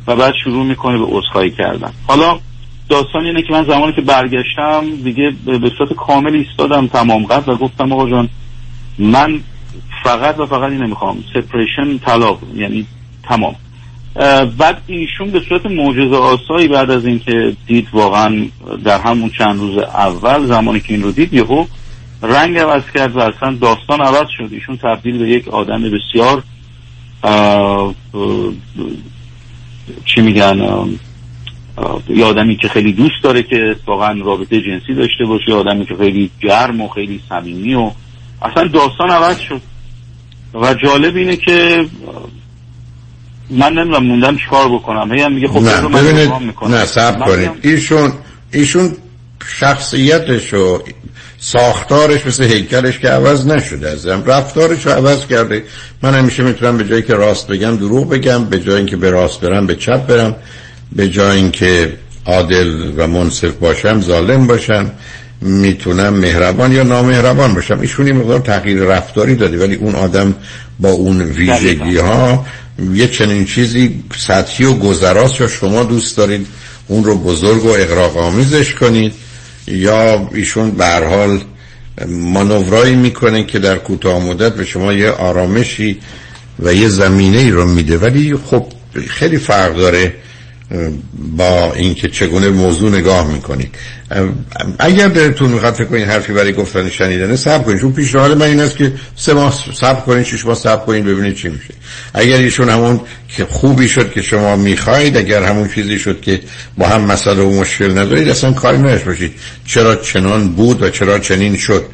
و 0.06 0.16
بعد 0.16 0.34
شروع 0.44 0.64
می‌کنه 0.64 0.98
به 0.98 1.04
عذرخواهی 1.04 1.50
کردن. 1.50 1.92
حالا 2.06 2.38
داستان 2.88 3.24
اینه 3.24 3.42
که 3.42 3.52
من 3.52 3.64
زمانی 3.64 3.92
که 3.92 4.00
برگشتم 4.00 4.84
دیگه 5.04 5.32
به 5.46 5.70
صورت 5.78 5.92
کامل 5.92 6.34
ایستادم 6.34 6.86
تمام 6.86 7.24
قد 7.24 7.48
و 7.48 7.56
گفتم 7.56 7.92
آقا 7.92 8.10
جان 8.10 8.28
من 8.98 9.40
فقط 10.04 10.40
و 10.40 10.46
فقط 10.46 10.70
این 10.70 10.82
نمی‌خوام 10.82 11.24
سپریشن 11.34 11.98
طلاق 11.98 12.40
یعنی 12.56 12.86
تمام. 13.22 13.54
بعد 14.58 14.82
ایشون 14.86 15.30
به 15.30 15.40
صورت 15.48 15.66
معجزه 15.66 16.16
آسایی 16.16 16.68
بعد 16.68 16.90
از 16.90 17.06
اینکه 17.06 17.56
دید 17.66 17.88
واقعا 17.92 18.46
در 18.84 19.00
همون 19.00 19.30
چند 19.30 19.60
روز 19.60 19.78
اول 19.78 20.46
زمانی 20.46 20.80
که 20.80 20.94
این 20.94 21.02
رو 21.02 21.12
دید 21.12 21.34
یهو 21.34 21.64
رنگ 22.22 22.58
عوض 22.58 22.82
کرد 22.94 23.16
و 23.16 23.18
اصلا 23.18 23.54
داستان 23.60 24.00
عوض 24.00 24.26
شد. 24.38 24.48
ایشون 24.50 24.76
تبدیل 24.76 25.18
به 25.18 25.28
یک 25.28 25.48
آدم 25.48 25.82
بسیار 25.82 26.42
چی 30.04 30.20
میگن 30.20 30.60
یه 32.08 32.24
آدمی 32.24 32.56
که 32.56 32.68
خیلی 32.68 32.92
دوست 32.92 33.22
داره 33.22 33.42
که 33.42 33.76
واقعا 33.86 34.20
رابطه 34.24 34.60
جنسی 34.60 34.94
داشته 34.94 35.24
باشه 35.28 35.52
آدمی 35.52 35.86
که 35.86 35.94
خیلی 35.94 36.30
گرم 36.42 36.80
و 36.80 36.88
خیلی 36.88 37.20
صمیمی 37.28 37.74
و 37.74 37.90
اصلا 38.42 38.68
داستان 38.68 39.10
عوض 39.10 39.38
شد. 39.38 39.60
و 40.54 40.74
جالب 40.74 41.16
اینه 41.16 41.36
که 41.36 41.84
من 43.50 43.72
نمی‌دونم 43.72 44.04
موندم 44.04 44.36
چیکار 44.36 44.68
بکنم. 44.68 45.12
هی 45.12 45.20
هم 45.20 45.32
میگه 45.32 45.48
خب 45.48 45.58
نه 45.58 45.80
من. 45.80 46.00
نه 46.68 46.84
من 46.96 47.18
کنید. 47.18 47.50
ایشون 47.62 48.12
ایشون 48.52 48.96
شخصیتش 49.48 50.54
و 50.54 50.82
ساختارش 51.38 52.26
مثل 52.26 52.44
هیکلش 52.44 52.98
که 52.98 53.08
عوض 53.08 53.46
نشده. 53.46 53.90
ازم 53.90 54.22
رفتارش 54.26 54.86
رو 54.86 54.92
عوض 54.92 55.26
کرده. 55.26 55.64
من 56.02 56.14
همیشه 56.14 56.42
می‌تونم 56.42 56.78
به 56.78 56.84
جایی 56.84 57.02
که 57.02 57.14
راست 57.14 57.48
بگم 57.48 57.76
دروغ 57.76 58.08
بگم 58.08 58.44
به 58.44 58.60
جایی 58.60 58.86
که 58.86 58.96
به 58.96 59.10
راست 59.10 59.40
برم 59.40 59.66
به 59.66 59.74
چپ 59.74 60.06
برم. 60.06 60.36
به 60.92 61.08
جای 61.08 61.36
اینکه 61.36 61.92
عادل 62.26 62.92
و 62.96 63.06
منصف 63.06 63.50
باشم 63.50 64.00
ظالم 64.00 64.46
باشم 64.46 64.90
می‌تونم 65.40 66.14
مهربان 66.14 66.72
یا 66.72 66.82
نامهربان 66.82 67.54
باشم. 67.54 67.80
ایشون 67.80 68.06
یه 68.06 68.12
مقدار 68.12 68.38
تغییر 68.38 68.78
رفتاری 68.78 69.34
داده 69.34 69.58
ولی 69.58 69.74
اون 69.74 69.94
آدم 69.94 70.34
با 70.80 70.90
اون 70.90 71.22
ویژگی 71.22 71.96
ها 71.96 72.46
یه 72.94 73.08
چنین 73.08 73.44
چیزی 73.44 74.04
سطحی 74.16 74.64
و 74.64 74.72
گذراست 74.72 75.40
یا 75.40 75.48
شما 75.48 75.84
دوست 75.84 76.16
دارید 76.16 76.46
اون 76.88 77.04
رو 77.04 77.16
بزرگ 77.16 77.64
و 77.64 77.68
اقراق 77.68 78.16
آمیزش 78.16 78.74
کنید 78.74 79.12
یا 79.66 80.28
ایشون 80.34 80.70
به 80.70 80.86
حال 80.86 81.40
مانورایی 82.08 82.94
می‌کنه 82.94 83.44
که 83.44 83.58
در 83.58 83.76
کوتاه 83.76 84.24
مدت 84.24 84.54
به 84.54 84.64
شما 84.64 84.92
یه 84.92 85.10
آرامشی 85.10 85.98
و 86.60 86.74
یه 86.74 86.88
زمینه 86.88 87.38
ای 87.38 87.50
رو 87.50 87.66
میده. 87.66 87.98
ولی 87.98 88.36
خب 88.50 88.66
خیلی 89.08 89.36
فرق 89.36 89.76
داره 89.76 90.14
با 91.36 91.72
اینکه 91.72 92.08
چگونه 92.08 92.48
موضوع 92.48 92.90
نگاه 92.90 93.32
می‌کنید 93.32 93.74
اگر 94.78 95.08
دلتون 95.08 95.50
می‌خواد 95.50 95.74
فکر 95.74 95.84
کنید 95.84 96.08
حرفی 96.08 96.32
برای 96.32 96.52
گفتن 96.52 96.88
شنیدنه 96.88 97.36
صبر 97.36 97.64
کنید 97.64 97.80
چون 97.80 97.92
پیشنهاد 97.92 98.32
من 98.32 98.46
این 98.46 98.60
است 98.60 98.76
که 98.76 98.92
سه 99.16 99.34
ماه 99.34 99.64
صبر 99.74 100.00
کنید 100.00 100.24
شش 100.24 100.46
ماه 100.46 100.54
صبر 100.54 100.84
کنید 100.84 101.04
ببینید 101.04 101.34
چی 101.34 101.48
میشه. 101.48 101.74
اگر 102.14 102.36
ایشون 102.36 102.68
همون 102.68 103.00
که 103.28 103.44
خوبی 103.44 103.88
شد 103.88 104.12
که 104.12 104.22
شما 104.22 104.56
می‌خواید 104.56 105.16
اگر 105.16 105.42
همون 105.42 105.68
چیزی 105.68 105.98
شد 105.98 106.20
که 106.20 106.40
با 106.78 106.86
هم 106.86 107.00
مسئله 107.00 107.42
و 107.42 107.60
مشکل 107.60 107.98
ندارید 107.98 108.28
اصلا 108.28 108.52
کاری 108.52 108.78
نداشت 108.78 109.04
باشید. 109.04 109.32
چرا 109.66 109.96
چنان 109.96 110.48
بود 110.48 110.82
و 110.82 110.90
چرا 110.90 111.18
چنین 111.18 111.56
شد؟ 111.56 111.84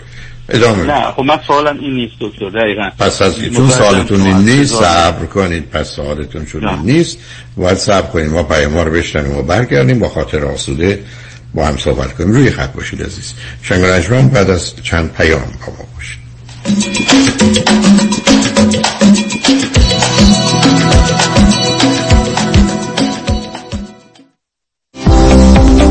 ادامه 0.48 0.82
نه 0.82 1.10
خب 1.10 1.22
من 1.22 1.38
سوالم 1.46 1.78
این 1.80 1.94
نیست 1.94 2.14
دکتر 2.20 2.50
دقیقا. 2.50 2.90
پس 2.98 3.22
از 3.22 3.40
چون 3.40 3.70
سوالتون 3.70 4.20
این 4.20 4.36
نیست 4.36 4.74
صبر 4.74 5.26
کنید 5.26 5.70
پس 5.70 5.88
سوالتون 5.88 6.44
چون 6.44 6.68
این 6.68 6.78
نیست 6.78 7.18
باید 7.56 7.78
صبر 7.78 8.10
کنید 8.10 8.30
ما 8.30 8.42
پیام 8.42 8.78
رو 8.78 8.90
بشنیم 8.90 9.36
و 9.36 9.42
برگردیم 9.42 9.98
با 9.98 10.08
خاطر 10.08 10.44
آسوده 10.44 11.04
با 11.54 11.66
هم 11.66 11.76
صحبت 11.76 12.14
کنیم. 12.14 12.32
روی 12.32 12.50
خط 12.50 12.72
باشید 12.72 13.02
عزیز. 13.02 13.34
شنگ 13.62 14.30
بعد 14.30 14.50
از 14.50 14.72
چند 14.82 15.12
پیام 15.12 15.40
با 15.40 15.72
ما 15.72 15.84
باشید. 15.94 16.24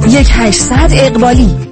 یک 0.08 0.28
هشتصد 0.30 0.90
اقبالی. 0.92 1.71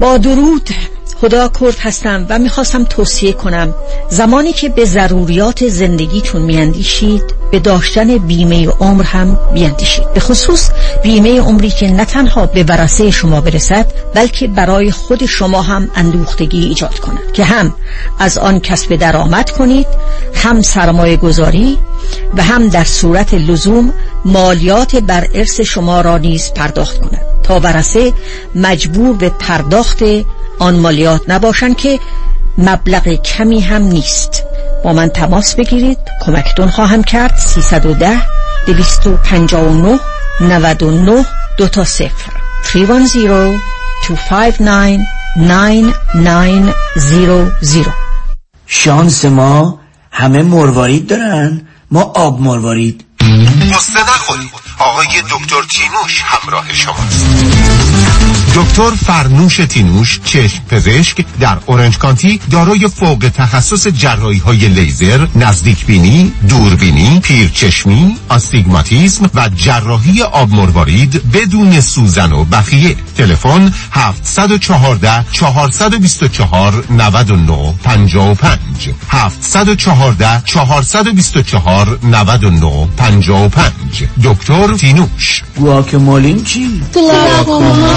با 0.00 0.18
درود 0.18 0.70
خدا 1.20 1.50
کرد 1.60 1.78
هستم 1.78 2.26
و 2.28 2.38
می‌خواستم 2.38 2.84
توصیه 2.84 3.32
کنم. 3.32 3.74
زمانی 4.10 4.52
که 4.52 4.68
به 4.68 4.84
ضروریات 4.84 5.68
زندگیتون 5.68 6.42
میاندیشید 6.42 7.22
به 7.50 7.58
داشتن 7.58 8.18
بیمه 8.18 8.68
عمر 8.68 9.04
هم 9.04 9.38
بیاندیشید. 9.54 10.12
به 10.12 10.20
خصوص 10.20 10.70
بیمه 11.02 11.40
عمری 11.40 11.70
که 11.70 11.90
نه 11.90 12.04
تنها 12.04 12.46
به 12.46 12.64
ورسه 12.64 13.10
شما 13.10 13.40
برسد 13.40 13.86
بلکه 14.14 14.48
برای 14.48 14.90
خود 14.90 15.26
شما 15.26 15.62
هم 15.62 15.90
اندوختگی 15.94 16.64
ایجاد 16.64 16.98
کند. 16.98 17.32
که 17.32 17.44
هم 17.44 17.74
از 18.18 18.38
آن 18.38 18.60
کسب 18.60 18.96
درآمد 18.96 19.50
کنید 19.50 19.86
هم 20.34 20.62
سرمایه 20.62 21.16
گذاری 21.16 21.78
و 22.36 22.42
هم 22.42 22.68
در 22.68 22.84
صورت 22.84 23.34
لزوم 23.34 23.92
مالیات 24.24 24.96
بر 24.96 25.26
ارث 25.34 25.60
شما 25.60 26.00
را 26.00 26.18
نیز 26.18 26.52
پرداخت 26.52 27.00
کند. 27.00 27.20
تا 27.42 27.60
ورسه 27.60 28.12
مجبور 28.54 29.16
به 29.16 29.28
پرداخت 29.28 30.02
آن 30.58 30.76
مالیات 30.76 31.20
نباشند 31.28 31.76
که 31.76 32.00
مبلغ 32.58 33.08
کمی 33.08 33.60
هم 33.60 33.82
نیست. 33.82 34.44
با 34.84 34.92
من 34.92 35.08
تماس 35.08 35.54
بگیرید. 35.54 35.98
کمکتون 36.26 36.70
خواهم 36.70 37.02
کرد. 37.02 37.36
310 37.36 38.22
259 38.66 39.98
99 40.40 41.24
دو 41.58 41.68
تا 41.68 41.84
صفر 41.84 42.32
310 42.62 43.58
259 44.08 45.06
9900 45.36 47.86
شانس 48.66 49.24
ما 49.24 49.80
همه 50.10 50.42
مروارید 50.42 51.06
دارن. 51.06 51.60
ما 51.90 52.02
آب 52.02 52.40
مروارید. 52.40 53.04
قصه 53.28 54.00
نخورید 54.14 54.50
آقای 54.78 55.06
دکتر 55.06 55.62
تینوش 55.70 56.22
همراه 56.24 56.74
شماست 56.74 57.26
دکتر 58.54 58.90
فرنوش 58.90 59.56
تینوش 59.56 60.20
چشم 60.24 60.62
پزشک 60.70 61.24
در 61.40 61.58
اورنج 61.66 61.98
کانتی 61.98 62.40
دارای 62.50 62.88
فوق 62.88 63.30
تخصص 63.36 63.86
جراحی 63.86 64.38
های 64.38 64.68
لیزر 64.68 65.26
نزدیک 65.34 65.86
بینی 65.86 66.32
دوربینی 66.48 67.20
پیرچشمی 67.20 68.16
آستیگماتیسم 68.28 69.30
و 69.34 69.48
جراحی 69.48 70.22
آب 70.22 70.50
مروارید 70.50 71.32
بدون 71.32 71.80
سوزن 71.80 72.32
و 72.32 72.44
بخیه. 72.44 72.96
تلفن 73.16 73.74
714 73.92 75.24
424 75.32 76.84
99 76.90 77.74
55 77.84 78.90
714 79.08 80.42
424 80.44 81.98
99 82.02 82.88
55 82.96 83.17
دکتر 84.24 84.74
تینوش 84.74 85.42
گواکمالین 85.56 86.44
چی؟ 86.44 86.82
گواکمال 86.94 87.88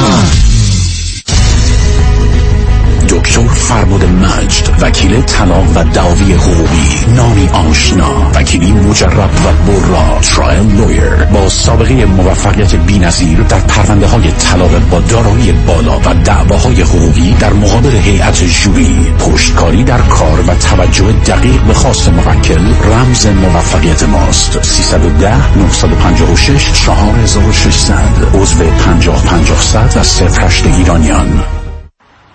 دکتر 3.22 3.48
فربود 3.48 4.04
مجد 4.04 4.70
وکیل 4.82 5.22
طلاق 5.22 5.78
و 5.78 5.84
دعاوی 5.84 6.34
حقوقی. 6.34 7.14
نامی 7.16 7.50
آشنا. 7.50 8.32
وکیلی 8.36 8.72
مجرب 8.72 9.30
و 9.46 9.72
برا. 9.72 10.20
ترایل 10.22 10.76
لویر 10.76 11.16
با 11.16 11.50
سابقه 11.50 12.06
موفقیت 12.06 12.76
بینظیر 12.76 13.42
در 13.42 13.60
پرونده 13.60 14.08
های 14.08 14.32
طلاق 14.32 14.90
با 14.90 15.00
دارایی 15.00 15.52
بالا 15.52 16.00
و 16.00 16.14
دعواهای 16.24 16.82
حقوقی 16.82 17.34
در 17.40 17.54
مقابل 17.54 17.96
هیئت 17.96 18.44
جوری 18.44 19.14
پشتکاری 19.20 19.84
در 19.84 20.02
کار 20.02 20.40
و 20.48 20.56
توجه 20.56 21.12
دقیق 21.12 21.62
به 21.62 21.74
خواست 21.74 22.10
موکل. 22.10 22.74
رمز 22.84 23.28
موفقیت 23.28 24.04
ماست. 24.04 24.64
310 24.64 25.58
956 25.58 26.72
4600 26.74 27.96
عضو 28.34 28.64
50 28.64 29.24
500 29.26 29.98
و 29.98 30.40
08 30.40 30.66
ایرانیان 30.66 31.61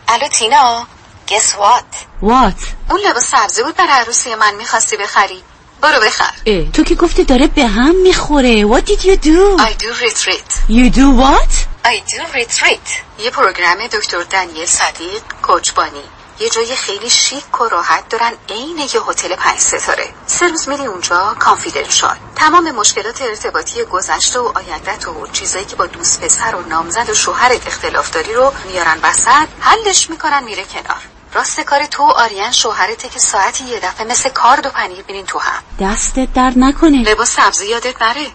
الو 0.09 0.29
تینا 0.29 0.87
گس 1.29 1.55
وات 1.55 1.85
وات 2.23 2.55
اون 2.91 3.01
لباس 3.01 3.31
سبزی 3.31 3.63
بود 3.63 3.77
برای 3.77 3.93
عروسی 3.93 4.35
من 4.35 4.55
می‌خواستی 4.55 4.97
بخری. 4.97 5.43
برو 5.81 6.01
بخر. 6.01 6.33
اه. 6.47 6.71
تو 6.73 6.85
که 6.85 6.95
گفتی 6.95 7.25
داره 7.25 7.47
به 7.47 7.67
هم 7.67 7.95
می‌خوره. 8.03 8.67
What 8.67 8.83
did 8.85 9.01
you 9.01 9.17
do? 9.17 9.61
I 9.61 9.73
do 9.83 9.93
retreat. 10.07 10.51
You 10.69 10.91
do 10.91 11.07
what? 11.23 11.53
I 11.85 11.97
do 12.13 12.23
retreat. 12.39 12.89
یه 13.19 13.31
پروگرام 13.31 13.87
دکتر 13.87 14.23
دانیل 14.23 14.67
صدیق 14.67 15.23
کوچبانی 15.43 16.03
یه 16.41 16.49
جای 16.49 16.77
خیلی 16.77 17.11
شیک 17.11 17.61
و 17.61 17.65
راحت 17.65 18.09
دارن 18.09 18.33
عین 18.49 18.79
یه 18.79 19.01
هتل 19.09 19.37
پنج 19.37 19.59
ستاره. 19.59 20.09
سه 20.27 20.49
روز 20.49 20.69
میری 20.69 20.87
اونجا 20.87 21.37
کانفیدنشال 21.39 22.17
تمام 22.37 22.71
مشکلات 22.71 23.23
ارتباطی 23.23 23.85
گذشته 23.85 24.39
و 24.39 24.53
آیندت 24.55 25.09
و 25.09 25.27
چیزایی 25.27 25.65
که 25.65 25.77
با 25.77 25.87
دوست 25.87 26.21
پسر 26.21 26.55
و 26.55 26.69
نامزد 26.69 27.11
و 27.11 27.15
شوهرت 27.15 27.67
اختلاف 27.67 28.11
داری 28.11 28.35
رو 28.35 28.53
میارن 28.69 28.99
وسط 29.03 29.49
حلش 29.61 30.11
می‌کنن 30.11 30.45
میره 30.45 30.65
کنار. 30.65 31.03
راست 31.35 31.61
کار 31.61 31.87
تو 31.87 32.03
و 32.03 32.11
آریان 32.11 32.53
شوهرته 32.53 33.09
که 33.09 33.19
ساعتی 33.19 33.65
یه 33.65 33.81
دفعه 33.81 34.07
مثل 34.07 34.29
کارد 34.29 34.67
و 34.67 34.71
پنیر 34.71 35.03
بینین 35.03 35.27
تو 35.27 35.39
هم. 35.39 35.63
دستت 35.81 36.33
در 36.33 36.53
نکنه. 36.57 37.03
لباس 37.03 37.31
سبزی 37.31 37.67
یادت 37.67 38.03
نره. 38.03 38.27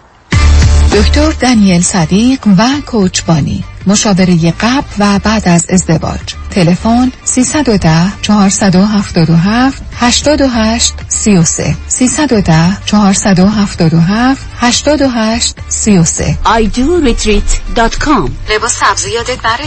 دکتر 0.93 1.31
دانیل 1.31 1.81
صدیق 1.81 2.47
و 2.57 2.67
کوچبانی 2.85 3.63
مشاوره 3.87 4.51
قبل 4.51 4.87
و 4.99 5.19
بعد 5.19 5.47
از 5.47 5.65
ازدواج. 5.69 6.35
تلفن 6.51 7.11
310 7.23 8.21
477 8.21 9.83
828 9.95 10.93
33 11.07 11.75
310 11.87 12.77
477 12.85 14.47
828 14.59 15.55
33 15.67 16.37
idoretreat.com 16.45 18.31
لباس 18.49 18.79
سبزی 18.79 19.11
یادت 19.11 19.45
نره 19.45 19.65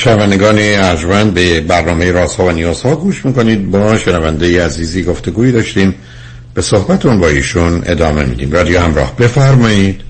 شنوندگان 0.00 0.58
ارجمند 0.58 1.34
به 1.34 1.60
برنامه 1.60 2.12
رازها 2.12 2.44
و 2.44 2.50
نیازها 2.50 2.96
گوش 2.96 3.24
می‌کنید. 3.24 3.70
با 3.70 3.98
شنونده 3.98 4.64
عزیزی 4.64 5.04
گفتگویی 5.04 5.52
داشتیم. 5.52 5.94
به 6.54 6.62
صحبتون 6.62 7.20
با 7.20 7.28
ایشون 7.28 7.82
ادامه 7.86 8.24
میدیم. 8.24 8.52
رادیو 8.52 8.80
همراه. 8.80 9.16
بفرمایید. 9.16 10.00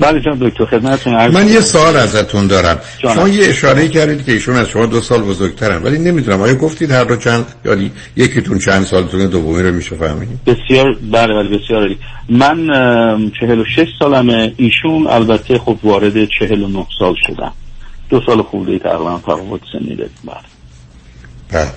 بله 0.00 0.20
جان 0.20 0.38
دکتر 0.40 0.64
خدمتتون 0.64 1.26
من 1.26 1.48
یه 1.48 1.60
سوال 1.60 1.96
ازتون 1.96 2.46
دارم. 2.46 2.80
شما 3.02 3.28
یه 3.28 3.48
اشاره 3.48 3.88
کردید 3.88 4.24
که 4.24 4.32
ایشون 4.32 4.56
از 4.56 4.68
شما 4.68 4.86
دو 4.86 5.00
سال 5.00 5.22
بزرگترن. 5.22 5.82
ولی 5.82 5.98
نمی‌دونم 5.98 6.42
آیا 6.42 6.54
گفتید 6.54 6.90
هر 6.90 7.04
دو 7.04 7.16
چند 7.16 7.46
یعنی 7.64 7.90
یکیتون 8.16 8.58
چند 8.58 8.84
سالتون 8.84 9.26
دومی 9.26 9.62
رو 9.62 9.72
میشه 9.72 9.96
فهمید 9.96 10.28
بسیار 10.46 10.96
بله 11.12 11.34
بله 11.34 11.58
بسیار 11.58 11.80
عالی. 11.80 11.98
من 12.28 12.56
چهل 13.40 13.58
و 13.58 13.64
شش 13.64 13.88
سالمه. 13.98 14.52
ایشون 14.56 15.06
البته 15.06 15.58
خب 15.58 15.78
وارد 15.82 16.28
چهل 16.38 16.62
و 16.62 16.68
نه 16.68 16.86
سال 16.98 17.14
شدم. 17.26 17.52
دو 18.08 18.20
سال 18.26 18.42
خورده 18.42 18.78
تقریبا 18.78 19.20
تفاوت 19.22 19.60
سنی 19.72 19.96
داریم. 19.96 20.14
بله. 20.24 21.68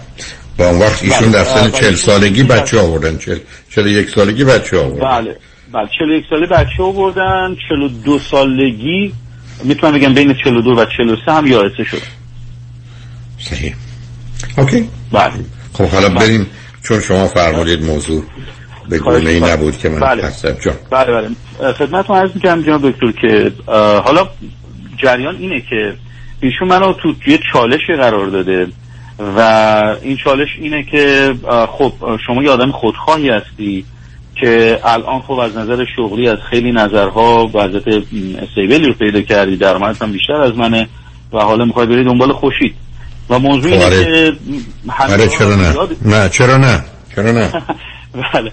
با 0.57 0.69
اون 0.69 0.79
وقت 0.79 1.03
ایشون 1.03 1.31
در 1.31 1.43
سن 1.43 1.71
چهل 1.71 1.95
سالگی 1.95 2.43
بچه 2.43 2.79
آوردن. 2.79 3.17
چهل, 3.17 3.39
چهل 3.69 3.87
یک 3.87 4.09
سالگی 4.09 4.43
بچه 4.43 4.79
آوردن. 4.79 4.99
بله. 4.99 5.37
بله. 5.73 5.89
41 5.99 6.25
ساله 6.29 6.47
بچه 6.47 6.83
آوردن. 6.83 7.55
42 7.69 8.19
سالگی. 8.19 9.13
می‌تونم 9.63 9.93
بگم 9.93 10.13
بین 10.13 10.33
42 10.43 10.71
و 10.71 10.85
43 10.97 11.31
هم 11.31 11.47
یائسه 11.47 11.83
شد. 11.83 12.01
صحیح. 13.39 13.75
اوکی. 14.57 14.89
بله. 15.11 15.31
خب 15.73 15.85
حالا 15.85 16.09
بله. 16.09 16.19
بریم 16.19 16.47
چون 16.83 17.01
شما 17.01 17.27
فرمودید 17.27 17.83
موضوع 17.83 18.23
به 18.89 18.99
گونه 18.99 19.29
ای 19.29 19.39
نبود 19.39 19.77
که 19.77 19.89
من 19.89 19.99
بله. 19.99 20.23
هستم. 20.23 20.51
جان. 20.51 20.75
بله 20.89 21.11
بله. 21.11 21.73
خدمتتون 21.73 22.17
عرض 22.17 22.29
می‌کنم 22.35 22.61
جناب 22.61 22.89
دکتر 22.89 23.11
که 23.11 23.51
حالا 24.05 24.29
جریان 24.97 25.35
اینه 25.35 25.61
که 25.69 25.93
ایشون 26.41 26.67
منو 26.67 26.93
تو 26.93 27.13
یه 27.27 27.39
چالشی 27.53 27.95
قرار 27.97 28.27
داده 28.27 28.67
و 29.19 29.39
این 30.01 30.17
چالش 30.23 30.47
اینه 30.61 30.83
که 30.83 31.33
خب 31.77 31.93
شما 32.27 32.43
یه 32.43 32.49
آدم 32.49 32.71
خودخواهی 32.71 33.29
هستی 33.29 33.85
که 34.41 34.79
الان 34.83 35.21
خب 35.21 35.33
از 35.33 35.57
نظر 35.57 35.85
شغلی 35.95 36.29
از 36.29 36.37
خیلی 36.49 36.71
نظرها 36.71 37.49
وضعیت 37.53 37.87
استیبلی 38.41 38.87
رو 38.87 38.93
پیدا 38.93 39.21
کردی 39.21 39.57
درآمدت 39.57 40.01
هم 40.01 40.11
بیشتر 40.11 40.33
از 40.33 40.57
منه 40.57 40.87
و 41.33 41.37
حالا 41.39 41.65
می‌خوای 41.65 41.87
بری 41.87 42.03
دنبال 42.03 42.33
خوشید 42.33 42.75
و 43.29 43.39
موضوع 43.39 43.71
اینه 43.71 43.89
که 43.89 44.33
آره 45.09 45.27
چرا 45.27 45.55
نه؟ 45.55 45.73
نه 46.05 46.29
چرا 46.29 46.57
نه؟ 46.57 46.83
چرا 47.15 47.31
نه؟ 47.31 47.51
بله. 48.33 48.51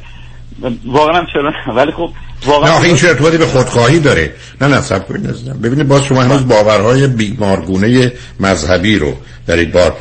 واقعا 0.86 1.26
چرا 1.32 1.50
نه؟ 1.50 1.74
ولی 1.74 1.92
خب 1.92 2.10
واقعا 2.46 2.78
نه 2.78 2.84
این 2.84 2.96
چه 2.96 3.08
ارتباطی 3.08 3.38
به 3.38 3.46
خودخواهی 3.46 3.98
داره. 3.98 4.34
نه 4.60 4.68
نه 4.68 4.82
سب 4.82 5.08
کنید 5.08 5.60
ببینید 5.62 5.88
باز 5.88 6.04
شما 6.04 6.22
هنوز 6.22 6.48
باورهای 6.48 7.06
بیمارگونه 7.06 8.12
مذهبی 8.40 8.98
رو 8.98 9.16
دارید. 9.46 9.72
بار 9.72 9.96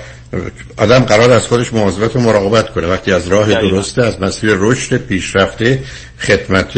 آدم 0.78 1.00
قرار 1.00 1.32
از 1.32 1.48
خودش 1.48 1.74
مواظبت 1.74 2.16
و 2.16 2.20
مراقبت 2.20 2.70
کنه. 2.70 2.88
وقتی 2.88 3.12
از 3.12 3.28
راه 3.28 3.48
درسته 3.48 4.04
از 4.04 4.22
مسیر 4.22 4.56
رشد 4.60 4.98
پیشرفته 4.98 5.80
خدمت 6.20 6.76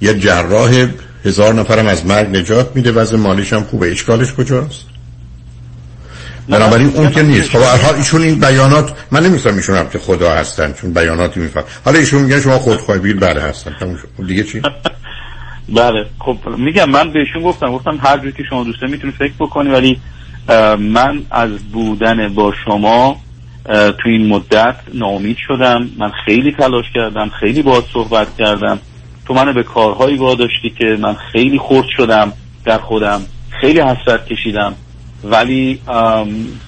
یه 0.00 0.14
جراح 0.18 0.86
هزار 1.24 1.54
نفرم 1.54 1.86
از 1.86 2.06
مرگ 2.06 2.36
نجات 2.36 2.70
میده. 2.74 2.92
وضع 2.92 3.16
مالیش 3.16 3.52
هم 3.52 3.64
خوبه. 3.64 3.90
اشکالش 3.90 4.32
کجاست؟ 4.32 4.92
بنابراین 6.48 6.92
اون 6.94 7.10
که 7.10 7.22
نیست. 7.22 7.50
خب 7.50 7.58
حال 7.58 7.94
ایشون 7.94 8.22
این 8.22 8.40
بیانات 8.40 8.92
من 9.10 9.26
نمیستم 9.26 9.56
ایشون 9.56 9.76
هم 9.76 9.88
که 9.88 9.98
خدا 9.98 10.30
هستن 10.30 10.72
چون 10.72 10.92
بیاناتی 10.92 11.40
میفهم. 11.40 11.64
حالا 11.84 11.98
ایشون 11.98 12.22
میگن 12.22 12.40
شما 12.40 12.58
خودخواهی 12.58 13.12
بله 13.12 13.40
هستن. 13.40 13.76
خب 14.16 14.26
دیگه 14.26 14.44
چی؟ 14.44 14.62
بله. 15.72 16.06
خب 16.18 16.36
میگم 16.58 16.90
من 16.90 17.10
بهشون 17.10 17.42
گفتم 17.42 17.72
گفتم 17.72 17.98
هر 18.02 18.18
جوری 18.18 18.32
که 18.32 18.42
شما 18.50 18.64
دوسته 18.64 18.86
می‌تونی 18.86 19.12
فکر 19.12 19.32
بکنی 19.38 19.70
ولی 19.70 20.00
من 20.78 21.22
از 21.30 21.50
بودن 21.72 22.34
با 22.34 22.52
شما 22.64 23.20
تو 23.66 24.08
این 24.08 24.26
مدت 24.26 24.76
ناامید 24.94 25.36
شدم. 25.48 25.88
من 25.98 26.12
خیلی 26.24 26.52
تلاش 26.52 26.84
کردم 26.94 27.30
خیلی 27.40 27.62
باید 27.62 27.84
صحبت 27.92 28.36
کردم. 28.38 28.78
تو 29.26 29.34
منو 29.34 29.52
به 29.52 29.62
کارهایی 29.62 30.16
واداشتی 30.16 30.70
که 30.78 30.96
من 31.00 31.16
خیلی 31.32 31.58
خورد 31.58 31.86
شدم 31.96 32.32
در 32.64 32.78
خودم. 32.78 33.22
خیلی 33.60 33.80
حسرت 33.80 34.26
کشیدم. 34.26 34.74
ولی 35.24 35.80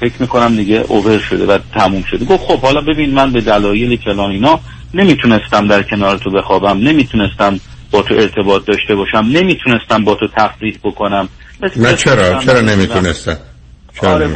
فکر 0.01 0.15
می‌کنم 0.21 0.57
دیگه 0.57 0.85
اوور 0.89 1.19
شده 1.19 1.47
و 1.47 1.59
تموم 1.75 2.03
شده. 2.03 2.25
گفت 2.25 2.45
خب 2.45 2.61
حالا 2.61 2.81
ببین 2.81 3.15
من 3.15 3.33
به 3.33 3.41
دلایل 3.41 3.97
کلان 3.97 4.31
اینا 4.31 4.61
نمی‌تونستم 4.95 5.67
در 5.67 5.83
کنار 5.83 6.19
تو 6.19 6.31
بخوابم 6.31 6.79
نمی‌تونستم 6.79 7.61
با 7.95 8.03
تو 8.03 8.15
ارتباط 8.15 8.65
داشته 8.65 8.95
باشم 8.95 9.19
نمی‌تونستم 9.19 10.05
با 10.05 10.15
تو 10.15 10.29
تفریح 10.37 10.79
بکنم. 10.85 11.29
نه 11.77 11.97
چرا؟ 11.97 12.39
چرا 12.39 12.61
نمی‌تونستم؟ 12.61 13.37
آره 14.03 14.29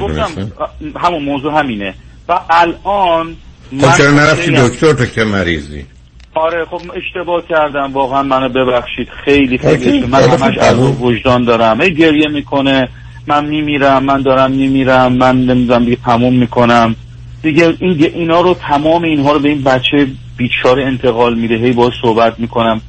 همون 0.97 1.24
موضوع 1.24 1.59
همینه. 1.59 1.94
و 2.28 2.40
الان 2.51 3.36
خب 3.80 3.97
چرا 3.97 4.10
نرفتی 4.10 4.51
دکتر 4.51 4.93
تو 4.93 5.06
که 5.06 5.24
مریضی؟ 5.24 5.86
آره 6.35 6.64
خب 6.64 6.80
اشتباه 6.97 7.43
کردم. 7.48 7.93
واقعا 7.93 8.22
منو 8.22 8.48
ببخشید. 8.48 9.09
خیلی 9.24 9.59
خیلی 9.59 10.06
من 10.06 10.22
همش 10.22 10.59
از 10.59 10.78
وجدان 11.01 11.44
دارم. 11.44 11.80
ای 11.80 11.94
گریه 11.94 12.28
می‌کنه. 12.28 12.89
من 13.26 13.44
میمیرم 13.44 14.05
من 14.05 14.22
دارم 14.22 14.51
میمیرم 14.51 15.12
من 15.12 15.36
نمی‌دونم 15.36 15.85
دیگه 15.85 15.98
تموم 16.05 16.39
می‌کنم. 16.39 16.97
دیگه 17.43 17.74
این 17.80 18.05
اینا 18.14 18.40
رو 18.40 18.56
تمام 18.68 19.02
اینها 19.02 19.32
رو 19.32 19.39
به 19.39 19.48
این 19.48 19.62
بچه 19.62 20.06
بیچاره 20.36 20.86
انتقال 20.86 21.35
میده. 21.35 21.55
هی 21.55 21.72
باید 21.72 21.93
صحبت 22.02 22.40
می‌کنم. 22.40 22.80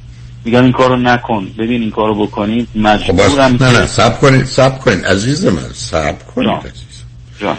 میگم 0.45 0.63
این 0.63 0.71
کارو 0.71 0.95
نکن. 0.95 1.47
ببین 1.57 1.81
این 1.81 1.91
کارو 1.91 2.27
بکنید 2.27 2.67
مجبورم 2.75 3.57
خب 3.57 3.63
نه 3.63 3.79
نه 3.79 3.85
سب 3.85 4.19
کنید 4.19 4.45
سب 4.45 4.79
کنید. 4.79 5.05
عزیز 5.05 5.45
من 5.45 5.69
سب 5.73 6.15
کنید 6.35 6.49
عزیز. 6.49 7.03
جان 7.39 7.57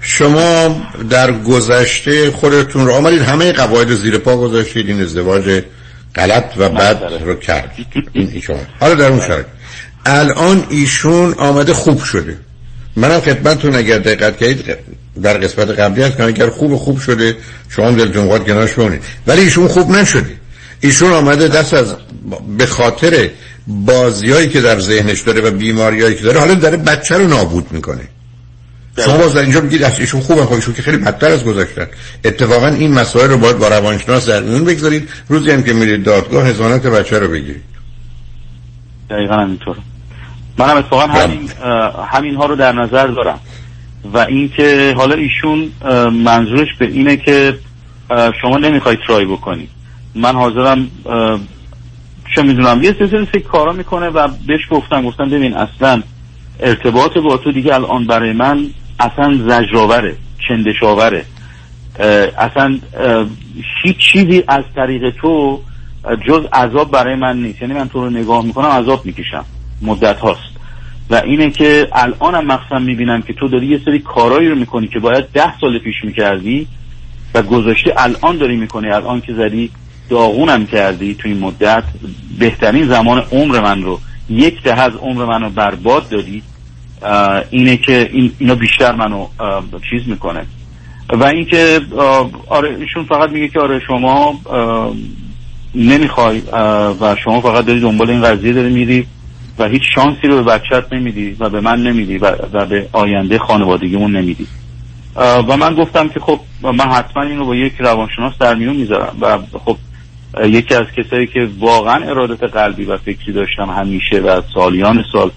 شما 0.00 0.82
در 1.10 1.32
گذشته 1.32 2.30
خودتون 2.30 2.86
رو 2.86 2.92
آمدید. 2.92 3.22
همه 3.22 3.52
قواعد 3.52 3.94
زیر 3.94 4.18
پا 4.18 4.36
گذاشتید. 4.36 4.88
این 4.88 5.02
ازدواج 5.02 5.62
غلط 6.14 6.52
و 6.56 6.68
بد 6.68 7.02
رو 7.24 7.34
کردید 7.34 7.86
این 8.12 8.30
ایشون. 8.32 8.56
حالا 8.80 8.94
در 8.94 9.08
اون 9.08 9.20
شرایط. 9.20 9.46
الان 10.06 10.64
ایشون 10.70 11.32
آمده 11.32 11.74
خوب 11.74 12.04
شده. 12.04 12.36
منم 12.96 13.20
خدمتتون 13.20 13.74
اگر 13.74 13.98
دقت 13.98 14.38
کردید 14.38 14.76
در 15.22 15.38
قسمت 15.38 15.70
قبلی 15.70 16.02
هست 16.02 16.16
که 16.16 16.24
اگر 16.24 16.50
خوب 16.50 16.76
خوب 16.76 17.00
شده 17.00 17.36
شما 17.68 17.90
دلتون 17.90 18.30
قد 18.30 18.46
کنارش 18.46 18.72
بمونید. 18.72 19.02
ولی 19.26 19.40
ایشون 19.40 19.68
خوب 19.68 19.90
نشده. 19.90 20.40
ایشون 20.80 21.12
آمده 21.12 21.48
دست 21.48 21.74
از 21.74 21.94
به 22.58 22.66
خاطر 22.66 23.30
بازیایی 23.66 24.48
که 24.48 24.60
در 24.60 24.80
ذهنش 24.80 25.20
داره 25.20 25.40
و 25.40 25.50
بیماریایی 25.50 26.14
که 26.14 26.22
داره 26.22 26.40
حالا 26.40 26.54
داره 26.54 26.76
بچه 26.76 27.18
رو 27.18 27.26
نابود 27.28 27.72
می‌کنه. 27.72 28.08
شما 29.04 29.18
باز 29.18 29.34
در 29.34 29.40
اینجا 29.40 29.60
میگید 29.60 29.84
ایشون 29.84 30.20
خوبه 30.20 30.44
خب 30.44 30.52
ایشون 30.52 30.74
که 30.74 30.82
خیلی 30.82 30.96
بدتر 30.96 31.26
از 31.26 31.44
گذاشتن 31.44 31.86
اتفاقا 32.24 32.66
این 32.66 32.94
مسائل 32.94 33.30
رو 33.30 33.38
باید 33.38 33.58
با 33.58 33.68
روانشناس 33.68 34.28
در 34.28 34.42
میون 34.42 34.64
بگذارید. 34.64 35.08
روزی 35.28 35.50
هم 35.50 35.62
که 35.62 35.72
میرید 35.72 36.04
دادگاه 36.04 36.46
هزانت 36.46 36.86
بچه 36.86 37.18
رو 37.18 37.28
بگیرید. 37.28 37.62
دقیقا 39.10 39.34
همینطور. 39.34 39.76
منم 40.58 40.76
اتفاقا 40.76 41.06
بله. 41.06 41.22
همین 41.22 41.50
همین 42.12 42.34
ها 42.34 42.46
رو 42.46 42.56
در 42.56 42.72
نظر 42.72 43.06
دارم. 43.06 43.40
و 44.14 44.18
اینکه 44.18 44.94
حالا 44.96 45.14
ایشون 45.14 45.72
منظورش 46.12 46.68
به 46.78 46.86
اینه 46.86 47.16
که 47.16 47.58
شما 48.42 48.58
نمی‌خوای 48.58 48.98
ترای 49.06 49.24
بکنی 49.24 49.68
من 50.14 50.34
حاضرم 50.34 50.88
چه 52.34 52.42
می‌دونم 52.42 52.82
یه 52.82 52.96
سری 52.98 53.26
سری 53.32 53.40
کارا 53.40 53.72
می‌کنه 53.72 54.08
و 54.08 54.28
بهش 54.46 54.60
گفتم 54.70 55.02
گفتم 55.02 55.30
ببین 55.30 55.54
اصلا 55.54 56.02
ارتباط 56.60 57.18
با 57.18 57.36
تو 57.36 57.52
دیگه 57.52 57.74
الان 57.74 58.06
برای 58.06 58.32
من 58.32 58.66
اصلا 59.00 59.38
زجرآوره 59.48 60.16
چندشاوره 60.48 61.24
اصلا 62.38 62.78
هیچ 63.82 63.96
چیزی 64.12 64.44
از 64.48 64.64
طریق 64.76 65.10
تو 65.10 65.60
جز 66.26 66.46
عذاب 66.52 66.90
برای 66.90 67.14
من 67.14 67.42
نیست. 67.42 67.62
یعنی 67.62 67.74
من 67.74 67.88
تو 67.88 68.04
رو 68.04 68.10
نگاه 68.10 68.44
می‌کنم 68.44 68.68
عذاب 68.68 69.06
می‌کشم. 69.06 69.44
مدت 69.82 70.18
هاست. 70.18 70.50
و 71.10 71.14
اینه 71.14 71.50
که 71.50 71.88
الانم 71.92 72.46
مخصوصا 72.46 72.78
می‌بینم 72.78 73.22
که 73.22 73.32
تو 73.32 73.48
داری 73.48 73.66
یه 73.66 73.80
سری 73.84 73.98
کارایی 73.98 74.48
رو 74.48 74.54
می‌کنی 74.54 74.88
که 74.88 74.98
باید 74.98 75.24
ده 75.32 75.58
سال 75.58 75.78
پیش 75.78 75.94
می‌کردی 76.04 76.66
و 77.34 77.42
گذاشتی 77.42 77.90
الان 77.96 78.36
داری 78.36 78.56
می‌کنی. 78.56 78.90
الان 78.90 79.20
که 79.20 79.34
زدی 79.34 79.70
داغونم 80.10 80.66
کردی 80.66 81.14
تو 81.14 81.28
این 81.28 81.38
مدت. 81.38 81.84
بهترین 82.38 82.88
زمان 82.88 83.22
عمر 83.32 83.60
من 83.60 83.82
رو 83.82 84.00
یک 84.30 84.62
ده 84.62 84.80
از 84.80 84.92
عمر 84.96 85.24
منو 85.24 85.50
برباد 85.50 86.08
دادی. 86.08 86.42
اینه 87.50 87.76
که 87.76 88.10
این 88.12 88.32
اینا 88.38 88.54
بیشتر 88.54 88.94
منو 88.94 89.26
چیز 89.90 90.08
می‌کنه. 90.08 90.46
و 91.12 91.24
اینکه 91.24 91.80
آره 92.48 92.76
ایشون 92.80 93.04
فقط 93.04 93.30
میگه 93.30 93.48
که 93.48 93.60
آره 93.60 93.80
شما 93.86 94.40
نمی‌خوای 95.74 96.42
و 97.00 97.16
شما 97.24 97.40
فقط 97.40 97.64
داری 97.64 97.80
دنبال 97.80 98.10
این 98.10 98.22
قضیه 98.22 98.52
داری 98.52 98.72
میری 98.72 99.06
و 99.58 99.68
هیچ 99.68 99.82
شانسی 99.94 100.28
رو 100.28 100.36
به 100.36 100.42
بچت 100.42 100.92
نمیدی 100.92 101.36
و 101.40 101.48
به 101.48 101.60
من 101.60 101.82
نمیدی 101.82 102.18
و, 102.18 102.32
و 102.52 102.66
به 102.66 102.88
آینده 102.92 103.38
خانوادگیمون 103.38 104.16
نمیدی. 104.16 104.46
و 105.16 105.56
من 105.56 105.74
گفتم 105.74 106.08
که 106.08 106.20
خب 106.20 106.40
من 106.62 106.90
حتما 106.90 107.22
این 107.22 107.38
رو 107.38 107.46
با 107.46 107.56
یک 107.56 107.72
روانشناس 107.78 108.32
در 108.40 108.54
میون 108.54 108.76
می‌ذارم 108.76 109.16
و 109.20 109.38
خب 109.64 109.76
یکی 110.44 110.74
از 110.74 110.86
کسایی 110.96 111.26
که 111.26 111.48
واقعا 111.58 112.10
ارادت 112.10 112.42
قلبی 112.42 112.84
و 112.84 112.96
فکری 112.96 113.32
داشتم 113.32 113.70
همیشه 113.70 114.16
و 114.16 114.42
سالیان 114.54 115.04
سال 115.12 115.30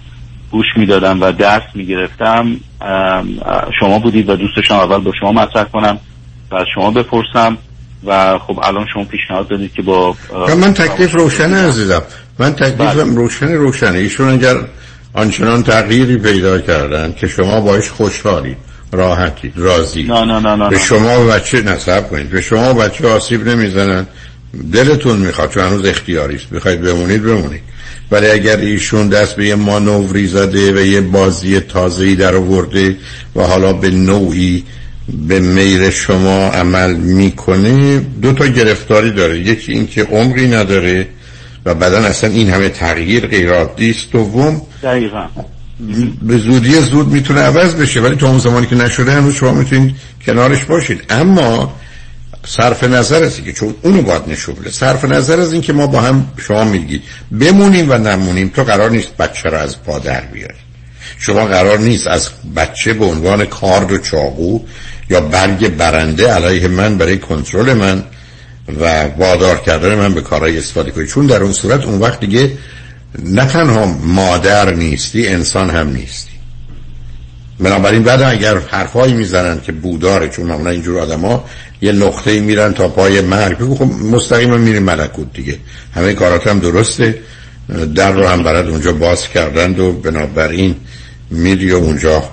گوش 0.50 0.66
می‌دادم 0.76 1.22
و 1.22 1.32
درس 1.32 1.62
می‌گرفتم 1.74 2.56
شما 3.80 3.98
بودید 3.98 4.28
و 4.28 4.36
دوست 4.36 4.56
داشتم 4.56 4.74
اول 4.74 4.98
با 4.98 5.12
شما 5.20 5.32
مطرح 5.32 5.64
کنم 5.64 5.98
و 6.50 6.54
از 6.54 6.66
شما 6.74 6.90
بپرسم 6.90 7.58
و 8.06 8.38
خب 8.38 8.60
الان 8.62 8.86
شما 8.94 9.04
پیشنهاد 9.04 9.48
دادید 9.48 9.72
که 9.72 9.82
با 9.82 10.16
من 10.60 10.74
تکلیف 10.74 11.14
روشنه 11.14 11.68
عزیزم. 11.68 12.02
من 12.38 12.52
تکلیفم 12.52 13.16
روشن 13.16 13.52
روشنه. 13.52 13.98
ایشون 13.98 14.28
اگر 14.28 14.54
آنچنان 15.14 15.62
تغییری 15.62 16.18
پیدا 16.18 16.58
کردن 16.58 17.12
که 17.12 17.28
شما 17.28 17.60
باش 17.60 17.90
خوشحالید 17.90 18.56
راحتید 18.92 19.52
راضی. 19.56 20.02
نه 20.02 20.24
نه 20.24 20.40
نه 20.40 20.56
نه 20.56 20.68
به. 20.68 20.78
شما 20.78 21.24
و 21.24 21.26
بچه 21.26 21.62
نصب 21.62 22.08
کنید. 22.10 22.30
به 22.30 22.40
شما 22.40 22.70
و 22.70 22.74
بچه 22.74 23.08
آسیب 23.08 23.48
نمی‌زنن. 23.48 24.06
دلتون 24.72 25.18
می‌خواد 25.18 25.50
چون 25.50 25.62
هنوز 25.62 25.84
اختیاری 25.84 26.36
است. 26.36 26.46
می‌خواید 26.50 26.80
بمونید 26.80 27.22
بمونید. 27.22 27.60
ولی 28.10 28.26
اگر 28.26 28.56
ایشون 28.56 29.08
دست 29.08 29.36
به 29.36 29.46
یه 29.46 29.54
مانوری 29.54 30.26
زده 30.26 30.72
و 30.72 30.86
یه 30.86 31.00
بازی 31.00 31.60
تازه‌ای 31.60 32.16
در 32.16 32.34
آورده 32.34 32.96
و 33.36 33.42
حالا 33.42 33.72
به 33.72 33.90
نوعی 33.90 34.64
به 35.28 35.40
میل 35.40 35.90
شما 35.90 36.48
عمل 36.48 36.94
می‌کنه 36.94 37.98
دو 37.98 38.32
تا 38.32 38.46
گرفتاری 38.46 39.10
داره. 39.10 39.38
یکی 39.38 39.72
اینکه 39.72 40.02
عمری 40.02 40.48
نداره 40.48 41.06
و 41.64 41.74
بعدا 41.74 41.98
اصلا 41.98 42.30
این 42.30 42.50
همه 42.50 42.68
تغییر 42.68 43.26
غیر 43.26 43.50
عادی 43.52 43.90
است. 43.90 44.12
دوم 44.12 44.62
دقیقا. 44.82 45.24
به 46.22 46.38
زودی 46.38 46.72
زود 46.80 47.08
می‌تونه 47.08 47.40
عوض 47.40 47.74
بشه 47.74 48.00
ولی 48.00 48.16
تا 48.16 48.28
اون 48.28 48.38
زمانی 48.38 48.66
که 48.66 48.76
نشده 48.76 49.12
هنوز 49.12 49.34
شما 49.34 49.52
می‌تونید 49.52 49.94
کنارش 50.26 50.64
باشید. 50.64 51.00
اما 51.10 51.76
صرف 52.46 52.84
نظر 52.84 53.22
از 53.22 53.40
که 53.40 53.52
چون 53.52 53.74
اونو 53.82 54.02
باید 54.02 54.22
نشون 54.28 54.54
بده. 54.54 54.70
صرف 54.70 55.04
نظر 55.04 55.40
از 55.40 55.52
این 55.52 55.62
که 55.62 55.72
ما 55.72 55.86
با 55.86 56.00
هم 56.00 56.26
شما 56.36 56.64
میگید 56.64 57.02
بمونیم 57.40 57.90
و 57.90 57.98
نمونیم 57.98 58.48
تو 58.48 58.64
قرار 58.64 58.90
نیست 58.90 59.16
بچه 59.16 59.48
رو 59.48 59.58
از 59.58 59.82
پا 59.82 59.98
در 59.98 60.20
بیاری. 60.20 60.54
شما 61.18 61.44
قرار 61.44 61.78
نیست 61.78 62.06
از 62.06 62.28
بچه 62.56 62.92
به 62.92 63.04
عنوان 63.04 63.44
کارد 63.44 63.92
و 63.92 63.98
چاقو 63.98 64.60
یا 65.10 65.20
برگ 65.20 65.68
برنده 65.68 66.32
علیه 66.32 66.68
من 66.68 66.98
برای 66.98 67.18
کنترل 67.18 67.72
من 67.72 68.02
و 68.80 69.04
وادار 69.04 69.58
کردن 69.58 69.94
من 69.94 70.14
به 70.14 70.20
کارهای 70.20 70.58
استفاده 70.58 70.90
کنید 70.90 71.08
چون 71.08 71.26
در 71.26 71.42
اون 71.42 71.52
صورت 71.52 71.84
اون 71.84 72.00
وقت 72.00 72.20
دیگه 72.20 72.52
نه 73.22 73.46
تنها 73.46 73.86
مادر 73.86 74.74
نیستی 74.74 75.26
انسان 75.26 75.70
هم 75.70 75.88
نیستی. 75.88 76.33
بنابراین 77.60 78.02
بعد 78.02 78.22
اگر 78.22 78.58
حرفایی 78.58 79.14
می‌زنن 79.14 79.60
که 79.60 79.72
بوداره 79.72 80.28
چون 80.28 80.46
معمولا 80.46 80.70
اینجور 80.70 80.98
آدما 80.98 81.44
یه 81.82 81.92
نقطه 81.92 82.40
میرن 82.40 82.74
تا 82.74 82.88
پای 82.88 83.20
مرگ. 83.20 83.58
بگو 83.58 83.74
خب 83.74 83.84
مستقیما 83.84 84.56
میری 84.56 84.78
ملکوت 84.78 85.32
دیگه. 85.32 85.58
همه 85.94 86.12
کارات 86.12 86.46
هم 86.46 86.58
درسته. 86.58 87.18
در 87.94 88.12
رو 88.12 88.26
هم 88.26 88.42
برات 88.42 88.68
اونجا 88.68 88.92
باز 88.92 89.28
کردند 89.28 89.78
و 89.78 89.92
بنابراین 89.92 90.76
میری 91.30 91.72
و 91.72 91.76
اونجا 91.76 92.24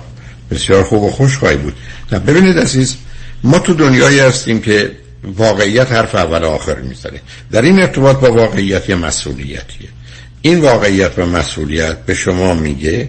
بسیار 0.50 0.82
خوب 0.82 1.02
و 1.02 1.10
خوش 1.10 1.38
خواهی 1.38 1.56
بود. 1.56 1.74
ببینید 2.26 2.58
عزیز 2.58 2.96
ما 3.44 3.58
تو 3.58 3.74
دنیایی 3.74 4.18
هستیم 4.18 4.60
که 4.60 4.90
واقعیت 5.24 5.92
حرف 5.92 6.14
اول 6.14 6.44
آخر 6.44 6.74
می‌زنه. 6.74 7.20
در 7.52 7.62
این 7.62 7.80
ارتباط 7.80 8.16
با 8.16 8.32
واقعیت 8.32 8.88
یه 8.88 8.94
مسئولیتیه. 8.94 9.88
این 10.42 10.60
واقعیت 10.60 11.18
و 11.18 11.26
مسئولیت 11.26 11.96
به 12.06 12.14
شما 12.14 12.54
میگه 12.54 13.08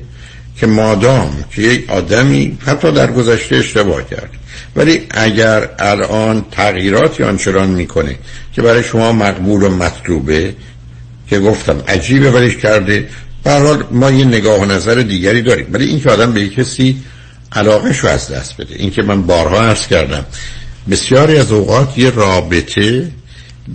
که 0.57 0.67
مادام 0.67 1.43
که 1.55 1.61
یک 1.61 1.89
آدمی 1.89 2.57
حتی 2.65 2.91
در 2.91 3.11
گذشته 3.11 3.55
اشتباه 3.55 4.09
کرد. 4.09 4.29
ولی 4.75 5.01
اگر 5.11 5.69
الان 5.79 6.45
تغییراتی 6.51 7.23
آنچنان 7.23 7.69
می‌کنه 7.69 8.15
که 8.53 8.61
برای 8.61 8.83
شما 8.83 9.11
مقبول 9.11 9.63
و 9.63 9.69
مطلوبه 9.69 10.55
که 11.29 11.39
گفتم 11.39 11.81
عجیبه 11.87 12.31
ولیش 12.31 12.57
کرده 12.57 13.09
حال 13.45 13.83
ما 13.91 14.11
یه 14.11 14.25
نگاه 14.25 14.59
و 14.59 14.65
نظر 14.65 14.95
دیگری 14.95 15.41
داریم. 15.41 15.67
ولی 15.71 15.85
این 15.85 15.99
که 15.99 16.09
آدم 16.09 16.33
به 16.33 16.49
کسی 16.49 16.97
علاقه 17.51 17.93
شو 17.93 18.07
از 18.07 18.31
دست 18.31 18.57
بده. 18.57 18.75
این 18.75 18.91
که 18.91 19.01
من 19.01 19.21
بارها 19.21 19.61
عرض 19.61 19.87
کردم 19.87 20.25
بسیاری 20.91 21.37
از 21.37 21.51
اوقات 21.51 21.97
یه 21.97 22.09
رابطه 22.09 23.11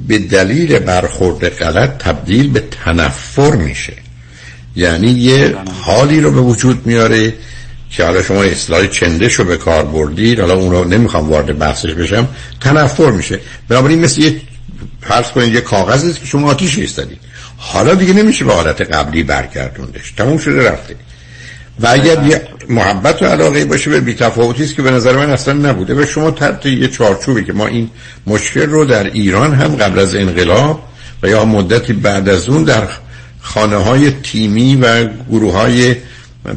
به 0.09 0.19
دلیل 0.19 0.79
برخورد 0.79 1.49
غلط 1.49 1.99
تبدیل 1.99 2.51
به 2.51 2.63
تنفر 2.85 3.57
میشه. 3.57 3.93
یعنی 4.79 5.11
یه 5.11 5.55
حالی 5.83 6.21
رو 6.21 6.31
به 6.31 6.41
وجود 6.41 6.87
میاره 6.87 7.35
که 7.91 8.05
حالا 8.05 8.23
شما 8.23 8.43
اصلاح 8.43 8.87
چندش 8.87 9.35
رو 9.35 9.45
به 9.45 9.57
کار 9.57 9.85
بردید 9.85 10.41
حالا 10.41 10.55
اون 10.55 10.71
رو 10.71 10.85
نمی‌خوام 10.85 11.31
وارد 11.31 11.59
بحثش 11.59 11.91
بشم 11.91 12.29
تنفر 12.61 13.11
میشه. 13.11 13.41
بنابراین 13.69 13.99
مثل 13.99 14.23
یه 14.23 14.41
فرض 15.01 15.27
کنید 15.27 15.55
یه 15.55 15.61
کاغذ 15.61 16.05
است 16.05 16.21
که 16.21 16.27
شما 16.27 16.51
آتیش 16.51 16.79
ایستادید. 16.79 17.19
حالا 17.57 17.95
دیگه 17.95 18.13
نمیشه 18.13 18.45
به 18.45 18.53
حالت 18.53 18.81
قبلی 18.81 19.23
برگردوندش. 19.23 20.13
تموم 20.17 20.39
شده 20.39 20.71
رفته. 20.71 20.97
و 21.81 21.87
اگر 21.91 22.27
یه 22.27 22.43
محبت 22.69 23.23
و 23.23 23.27
علاقه 23.27 23.65
باشه 23.65 23.91
به 23.91 24.01
بیتفاوتی 24.01 24.65
است 24.65 24.75
که 24.75 24.83
به 24.83 24.91
نظر 24.91 25.17
من 25.17 25.31
اصلا 25.31 25.55
نبوده. 25.55 25.95
و 25.95 26.07
شما 26.07 26.31
تحت 26.31 26.67
یه 26.67 26.89
چارچوبی 26.89 27.45
که 27.45 27.53
ما 27.53 27.67
این 27.67 27.91
مشکل 28.27 28.71
رو 28.71 28.85
در 28.85 29.05
ایران 29.05 29.55
هم 29.55 29.77
قبل 29.77 29.99
از 29.99 30.15
انقلاب 30.15 30.83
و 31.23 31.29
یا 31.29 31.45
مدتی 31.45 31.93
بعد 31.93 32.29
از 32.29 32.49
اون 32.49 32.65
در 32.65 32.89
خانه 33.41 33.77
های 33.77 34.11
تیمی 34.11 34.77
و 34.77 35.09
گروه 35.31 35.53
های 35.53 35.97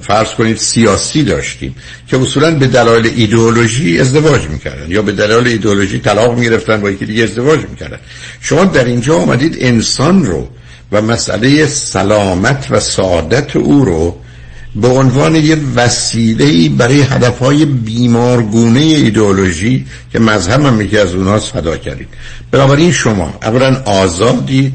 فرض 0.02 0.30
کنید 0.30 0.58
سیاسی 0.58 1.24
داشتیم 1.24 1.76
که 2.08 2.22
اصولا 2.22 2.52
به 2.52 2.68
دلایل 2.68 3.12
ایدئولوژی 3.16 4.00
ازدواج 4.00 4.42
می‌کردن 4.48 4.92
یا 4.92 5.02
به 5.02 5.12
دلایل 5.12 5.48
ایدئولوژی 5.48 6.00
طلاق 6.00 6.38
می‌گرفتن 6.38 6.82
با 6.82 6.92
یکی 6.92 7.06
دیگه 7.06 7.24
ازدواج 7.24 7.60
می‌کردن. 7.70 7.98
شما 8.42 8.66
در 8.66 8.86
اینجا 8.86 9.18
آمدید 9.18 9.58
انسان 9.60 10.26
رو 10.26 10.50
و 10.92 11.02
مسئله 11.02 11.66
سلامت 11.68 12.68
و 12.70 12.80
سعادت 12.80 13.56
او 13.56 13.86
رو 13.86 14.18
به 14.76 14.88
عنوان 14.88 15.36
یه 15.36 15.58
وسیله 15.76 16.70
برای 16.70 17.02
هدفهای 17.02 17.66
بیمارگونه 17.66 18.80
ایدئولوژی 18.80 19.86
که 20.12 20.20
مذهب 20.20 20.66
هم 20.66 20.82
یکی 20.82 20.98
از 20.98 21.16
اوناست 21.16 21.52
فدا 21.52 21.78
کردید. 21.78 22.08
بنابراین 22.52 22.92
شما 22.92 23.34
اولا 23.42 23.82
آزادید 23.86 24.74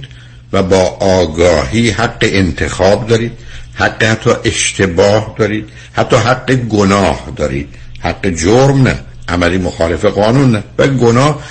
و 0.56 0.62
با 0.62 0.82
آگاهی 1.00 1.90
حق 1.90 2.18
انتخاب 2.22 3.06
دارید 3.06 3.32
حق 3.74 4.04
حتی 4.04 4.30
اشتباه 4.44 5.34
دارید 5.38 5.68
حتی 5.92 6.16
حق 6.16 6.52
گناه 6.54 7.32
دارید. 7.36 7.68
حق 8.00 8.26
جرم 8.28 8.82
نه 8.82 8.98
عملی 9.28 9.58
مخالف 9.58 10.04
قانون 10.04 10.50
نه. 10.50 10.64
و 10.78 10.86
گناه 10.86 11.42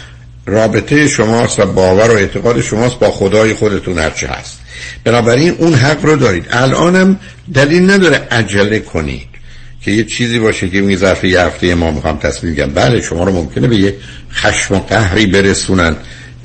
رابطه 0.45 1.07
شماست 1.07 1.59
و 1.59 1.65
باور 1.65 2.11
و 2.11 2.15
اعتقاد 2.15 2.61
شماست 2.61 2.99
با 2.99 3.11
خدای 3.11 3.53
خودتون 3.53 3.97
هرچه 3.97 4.27
هست. 4.27 4.59
بنابراین 5.03 5.55
اون 5.57 5.73
حق 5.73 6.05
رو 6.05 6.15
دارید. 6.15 6.45
الانم 6.51 7.19
دلیل 7.53 7.91
نداره 7.91 8.27
عجله 8.31 8.79
کنید 8.79 9.27
که 9.81 9.91
یه 9.91 10.03
چیزی 10.03 10.39
باشه 10.39 10.69
که 10.69 10.81
می 10.81 10.95
ظرف 10.95 11.23
یه 11.23 11.41
هفته 11.41 11.75
ما 11.75 11.91
می‌خوام 11.91 12.17
تصمیم 12.17 12.55
بله 12.55 13.01
شما 13.01 13.23
رو 13.23 13.31
ممکنه 13.31 13.67
به 13.67 13.75
یه 13.75 13.95
خشم 14.33 14.75
و 14.75 14.79
قهری 14.79 15.25
برسونن. 15.25 15.95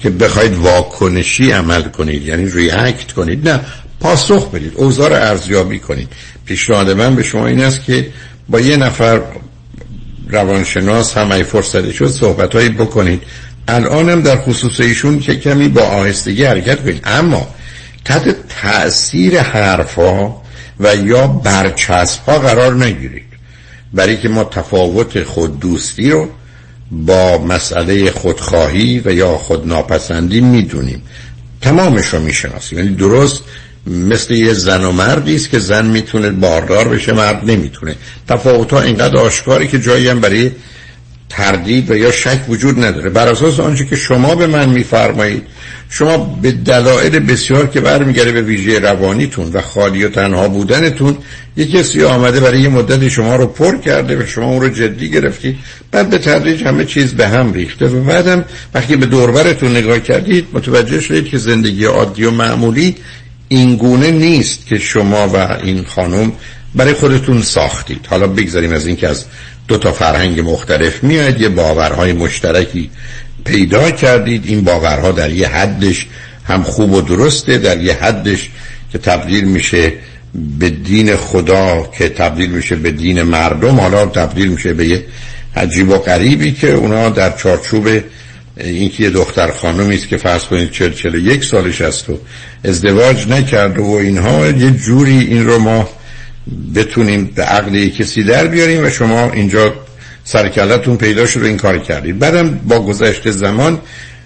که 0.01 0.11
بخواید 0.11 0.55
واکنشی 0.55 1.51
عمل 1.51 1.83
کنید 1.83 2.27
یعنی 2.27 2.51
ریاکت 2.51 3.13
کنید 3.13 3.49
نه 3.49 3.61
پاسخ 4.01 4.51
بدید 4.51 4.73
اوضاع 4.77 5.09
رو 5.09 5.15
ارزیابی 5.15 5.79
کنید. 5.79 6.09
پیشنهاد 6.45 6.91
من 6.91 7.17
به 7.17 7.23
شما 7.23 7.47
این 7.47 7.65
است 7.65 7.85
که 7.85 8.09
با 8.49 8.61
یه 8.61 8.77
نفر 8.77 9.21
روانشناس 10.29 11.17
هم 11.17 11.33
ای 11.33 11.43
فرصتی 11.43 11.93
شد 11.93 12.11
صحبت 12.11 12.51
بکنید. 12.51 13.23
الانم 13.69 14.23
در 14.23 14.37
خصوص 14.37 14.81
ایشون 14.81 15.21
که 15.21 15.37
کمی 15.37 15.69
با 15.69 15.83
آهستگی 15.83 16.45
حرکت 16.45 16.83
کنید. 16.83 17.03
اما 17.05 17.49
تحت 18.05 18.37
تاثیر 18.63 19.41
حرفا 19.41 20.29
و 20.81 20.97
یا 20.97 21.27
برچسب 21.27 22.25
ها 22.29 22.39
قرار 22.39 22.85
نگیرید. 22.85 23.31
برای 23.93 24.17
که 24.17 24.29
ما 24.29 24.45
تفاوت 24.45 25.23
خود 25.23 25.61
دوستی 25.61 26.11
رو 26.11 26.29
با 26.91 27.39
مسئله 27.39 28.11
خودخواهی 28.11 29.03
و 29.05 29.13
یا 29.13 29.39
خودناپسندی 29.39 30.41
می‌دونیم. 30.41 31.03
تمامش 31.61 32.07
رو 32.07 32.21
می‌شناسیم. 32.21 32.79
یعنی 32.79 32.95
درست 32.95 33.43
مثل 33.87 34.35
یه 34.35 34.53
زن 34.53 34.85
و 34.85 34.93
مردی 34.93 35.35
است 35.35 35.51
که 35.51 35.59
زن 35.59 35.87
می‌تونه 35.87 36.31
باردار 36.31 36.89
بشه 36.89 37.13
مرد 37.13 37.51
نمی‌تونه. 37.51 37.97
تفاوت 38.29 38.73
ها 38.73 38.81
اینقدر 38.81 39.17
آشکاری 39.17 39.69
که 39.69 39.79
جایی 39.79 40.09
هم 40.09 40.21
برای 40.21 40.51
تردید 41.31 41.91
و 41.91 41.97
یا 41.97 42.13
شک 42.13 42.41
وجود 42.49 42.85
نداره. 42.85 43.11
بر 43.11 43.29
اساس 43.29 43.61
آنچه 43.61 43.85
که 43.85 43.97
شما 43.97 44.35
به 44.35 44.47
من 44.47 44.69
میفرمایید 44.69 45.43
شما 45.91 46.17
به 46.43 46.53
دلایل 46.53 47.19
بسیار 47.19 47.67
که 47.67 47.81
برمیگرده 47.81 48.33
به 48.33 48.43
ویژه 48.43 48.79
روانیتون 48.79 49.53
و 49.53 49.61
خالی 49.61 50.05
و 50.05 50.09
تنها 50.09 50.49
بودنتون 50.49 51.17
یک 51.57 51.71
کسی 51.71 52.05
آمده 52.05 52.41
برای 52.41 52.61
یه 52.61 52.69
مدت 52.69 53.09
شما 53.09 53.37
رو 53.37 53.47
پر 53.47 53.77
کرده 53.77 54.23
و 54.23 54.27
شما 54.27 54.47
اون 54.47 54.61
رو 54.61 54.69
جدی 54.69 55.11
گرفتید 55.11 55.57
بعد 55.91 56.11
به 56.11 56.19
تدریج 56.19 56.63
همه 56.63 56.85
چیز 56.85 57.15
به 57.15 57.29
هم 57.29 57.53
ریخته 57.53 57.87
و 57.87 58.05
بعدم 58.05 58.45
وقتی 58.75 58.97
به 58.97 59.07
دوربرتون 59.07 59.71
نگاه 59.71 60.01
کردید 60.01 60.47
متوجه 60.53 61.01
شدید 61.01 61.29
که 61.29 61.39
زندگی 61.39 61.85
عادی 61.85 62.25
و 62.25 62.31
معمولی 62.31 62.97
این 63.49 63.77
گونه 63.77 64.11
نیست 64.11 64.67
که 64.67 64.79
شما 64.79 65.29
و 65.29 65.37
این 65.37 65.85
خانم 65.85 66.33
برای 66.75 66.93
خودتون 66.93 67.43
ساختید. 67.43 68.07
حالا 68.11 68.27
بگذاریم 68.27 68.73
از 68.73 68.87
اینکه 68.87 69.09
از 69.09 69.25
دو 69.69 69.79
تا 69.79 69.93
فرهنگ 69.93 70.41
مختلف 70.41 71.05
میاد 71.05 71.41
یه 71.41 71.49
باورهای 71.49 72.13
مشترکی 72.13 72.91
پیدا 73.45 73.91
کردید. 73.91 74.47
این 74.47 74.65
باورها 74.65 75.13
در 75.13 75.31
یه 75.31 75.49
حدش 75.49 76.07
هم 76.45 76.63
خوب 76.63 76.93
و 76.93 77.01
درسته 77.01 77.59
در 77.59 77.81
یه 77.81 77.95
حدش 77.95 78.49
که 78.93 78.99
تبدیل 78.99 79.45
میشه 79.45 79.93
به 80.59 80.71
دین 80.71 81.17
خدا 81.17 81.91
که 81.99 82.09
تبدیل 82.09 82.51
میشه 82.51 82.77
به 82.77 82.91
دین 82.91 83.23
مردم. 83.23 83.81
حالا 83.81 84.07
تبدیل 84.07 84.49
میشه 84.49 84.73
به 84.73 84.87
یه 84.87 85.05
عجیب 85.57 85.89
و 85.89 85.99
غریبی 85.99 86.53
که 86.53 86.73
اونا 86.73 87.09
در 87.09 87.37
چارچوب 87.37 87.89
اینکه 88.57 89.03
یه 89.03 89.11
دختر 89.11 89.51
خانمی 89.51 89.95
است 89.95 90.09
که 90.09 90.17
فرض 90.17 90.45
کنید 90.45 90.71
چل 90.71 90.93
چل 90.93 91.15
یک 91.15 91.45
سالش 91.45 91.81
است 91.81 92.11
و 92.11 92.19
ازدواج 92.65 93.29
نکرده 93.29 93.83
و 93.83 93.91
اینها. 93.91 94.47
یه 94.47 94.71
جوری 94.71 95.19
این 95.19 95.47
رو 95.47 95.59
ما 95.59 95.89
بتونیم 96.75 97.25
به 97.35 97.43
عقل 97.43 97.89
کسی 97.89 98.23
در 98.23 98.47
بیاریم 98.47 98.87
و 98.87 98.91
شما 98.91 99.31
اینجا 99.31 99.75
سرکلتون 100.25 100.97
پیدا 100.97 101.27
شد 101.27 101.43
و 101.43 101.45
این 101.45 101.57
کار 101.57 101.79
کردید. 101.79 102.19
بعدم 102.19 102.61
با 102.69 102.81
گذشت 102.81 103.31
زمان 103.31 103.79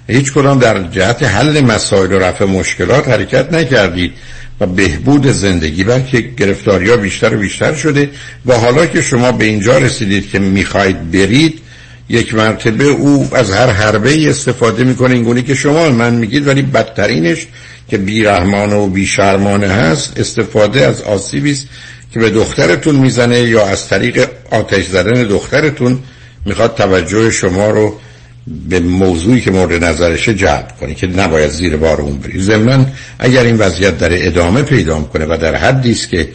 هیچ 0.09 0.33
کدام 0.33 0.59
در 0.59 0.83
جهت 0.83 1.23
حل 1.23 1.61
مسائل 1.61 2.13
و 2.13 2.19
رفع 2.19 2.45
مشکلات 2.45 3.09
حرکت 3.09 3.53
نکردید 3.53 4.13
و 4.61 4.67
بهبود 4.67 5.27
زندگی 5.27 5.85
بلکه 5.85 6.21
گرفتاری 6.21 6.91
ها 6.91 6.97
بیشتر 6.97 7.35
و 7.35 7.39
بیشتر 7.39 7.75
شده 7.75 8.11
و 8.47 8.55
حالا 8.55 8.87
که 8.87 9.03
شما 9.03 9.33
به 9.33 9.45
اینجا 9.45 9.79
رسیدید 9.79 10.31
که 10.31 10.39
می‌خواید 10.39 11.11
برید 11.11 11.61
یک 12.09 12.35
مرتبه 12.35 12.85
او 12.85 13.29
از 13.33 13.51
هر 13.51 13.71
حربه 13.71 14.31
استفاده 14.31 14.85
می‌کنه. 14.85 15.15
اینگونه 15.15 15.43
که 15.43 15.55
شما 15.55 15.89
من 15.89 16.15
میگید 16.15 16.47
ولی 16.47 16.63
بدترینش 16.63 17.47
که 17.89 17.99
بیرحمانه 17.99 18.75
و 18.75 18.87
بیشرمانه 18.87 19.69
هست 19.69 20.21
استفاده 20.21 20.87
از 20.87 21.03
آسیبی 21.03 21.51
است 21.53 21.69
که 22.15 22.21
به 22.21 22.31
دخترتون 22.31 22.97
می‌زنه 22.97 23.41
یا 23.41 23.67
از 23.67 23.89
طریق 23.89 24.29
آتش 24.51 24.87
زدن 24.87 25.23
دخترتون 25.23 25.99
می‌خواد 26.45 26.75
توجه 26.75 27.31
شما 27.31 27.71
رو 27.71 28.01
به 28.69 28.81
موضوعی 28.81 29.41
که 29.41 29.51
مورد 29.51 29.85
نظرشه 29.85 30.35
جلب 30.35 30.69
کنه 30.81 30.95
که 30.95 31.07
نباید 31.07 31.51
زیر 31.51 31.77
بار 31.77 32.01
اون 32.01 32.19
بری. 32.19 32.41
ضمن 32.43 32.87
اگر 33.19 33.43
این 33.43 33.57
وضعیت 33.57 33.99
در 33.99 34.27
ادامه 34.27 34.63
پیدا 34.63 35.01
کنه 35.01 35.25
و 35.25 35.37
در 35.37 35.55
حدی 35.55 35.91
است 35.91 36.09
که 36.09 36.29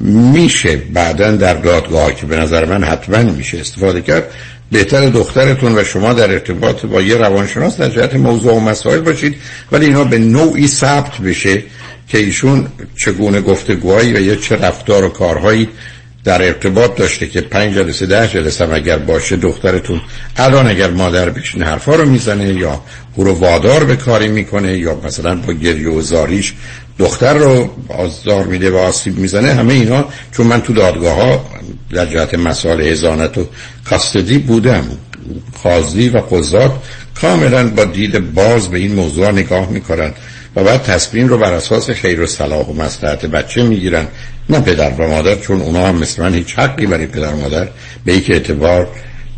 میشه 0.00 0.76
بعدا 0.76 1.30
در 1.30 1.54
دادگاه 1.54 2.14
که 2.14 2.26
به 2.26 2.36
نظر 2.36 2.64
من 2.64 2.84
حتما 2.84 3.22
میشه 3.22 3.58
استفاده 3.60 4.02
کرد 4.02 4.24
بهتر 4.72 5.08
دخترتون 5.08 5.78
و 5.78 5.84
شما 5.84 6.12
در 6.12 6.30
ارتباط 6.30 6.86
با 6.86 7.02
یه 7.02 7.16
روانشناس 7.16 7.76
در 7.76 7.88
جهت 7.88 8.14
موضوع 8.14 8.54
و 8.54 8.60
مسائل 8.60 9.00
باشید. 9.00 9.34
ولی 9.72 9.86
اینا 9.86 10.04
به 10.04 10.18
نوعی 10.18 10.66
ثبت 10.66 11.18
بشه 11.18 11.62
که 12.08 12.18
ایشون 12.18 12.66
چگونه 12.96 13.40
گفتگوهایی 13.40 14.12
و 14.12 14.20
یه 14.20 14.36
چه 14.36 14.56
رفتار 14.56 15.04
و 15.04 15.08
کارهایی 15.08 15.68
در 16.24 16.42
ارتباط 16.42 16.96
داشته 16.96 17.26
که 17.26 17.40
پنج 17.40 17.74
جلسه 17.74 18.06
ده 18.06 18.28
جلسه 18.28 18.66
هم 18.66 18.74
اگر 18.74 18.98
باشه 18.98 19.36
دخترتون 19.36 20.00
الان 20.36 20.66
اگر 20.66 20.90
مادر 20.90 21.30
بشین 21.30 21.62
حرفا 21.62 21.94
رو 21.94 22.04
می‌زنه 22.04 22.54
یا 22.54 22.82
او 23.14 23.24
رو 23.24 23.32
وادار 23.32 23.84
به 23.84 23.96
کاری 23.96 24.28
می‌کنه 24.28 24.78
یا 24.78 25.00
مثلا 25.04 25.34
با 25.34 25.52
گریه 25.52 25.88
و 25.88 26.00
زاریش 26.00 26.54
دختر 26.98 27.34
رو 27.34 27.70
آزار 27.88 28.44
میده 28.44 28.70
و 28.70 28.76
آسیب 28.76 29.18
می‌زنه 29.18 29.54
همه 29.54 29.72
اینا 29.72 30.04
چون 30.32 30.46
من 30.46 30.60
تو 30.60 30.72
دادگاه 30.72 31.14
ها 31.14 31.44
در 31.90 32.06
جهت 32.06 32.34
مسائل 32.34 32.80
هزانت 32.80 33.38
و 33.38 33.46
کاستدی 33.84 34.38
بودم. 34.38 34.84
خازی 35.62 36.08
و 36.08 36.18
قضات 36.18 36.72
کاملا 37.20 37.68
با 37.68 37.84
دید 37.84 38.34
باز 38.34 38.68
به 38.68 38.78
این 38.78 38.94
موضوع 38.94 39.30
نگاه 39.30 39.70
می‌کنن 39.70 40.12
و 40.56 40.64
بعد 40.64 40.82
تصمیم 40.82 41.28
رو 41.28 41.38
بر 41.38 41.52
اساس 41.52 41.90
خیر 41.90 42.20
و 42.20 42.26
صلاح 42.26 42.66
و 42.66 42.72
مصلحت 42.72 43.26
بچه 43.26 43.62
می‌گیرن. 43.62 44.06
نه 44.50 44.60
پدر 44.60 44.90
و 44.90 45.08
مادر 45.08 45.34
چون 45.34 45.60
اونا 45.60 45.86
هم 45.86 45.96
مثل 45.96 46.22
من 46.22 46.34
هیچ 46.34 46.58
حقی 46.58 46.86
برای 46.86 47.06
پدر 47.06 47.32
و 47.32 47.36
مادر 47.36 47.68
به 48.04 48.12
یک 48.12 48.30
اعتبار 48.30 48.88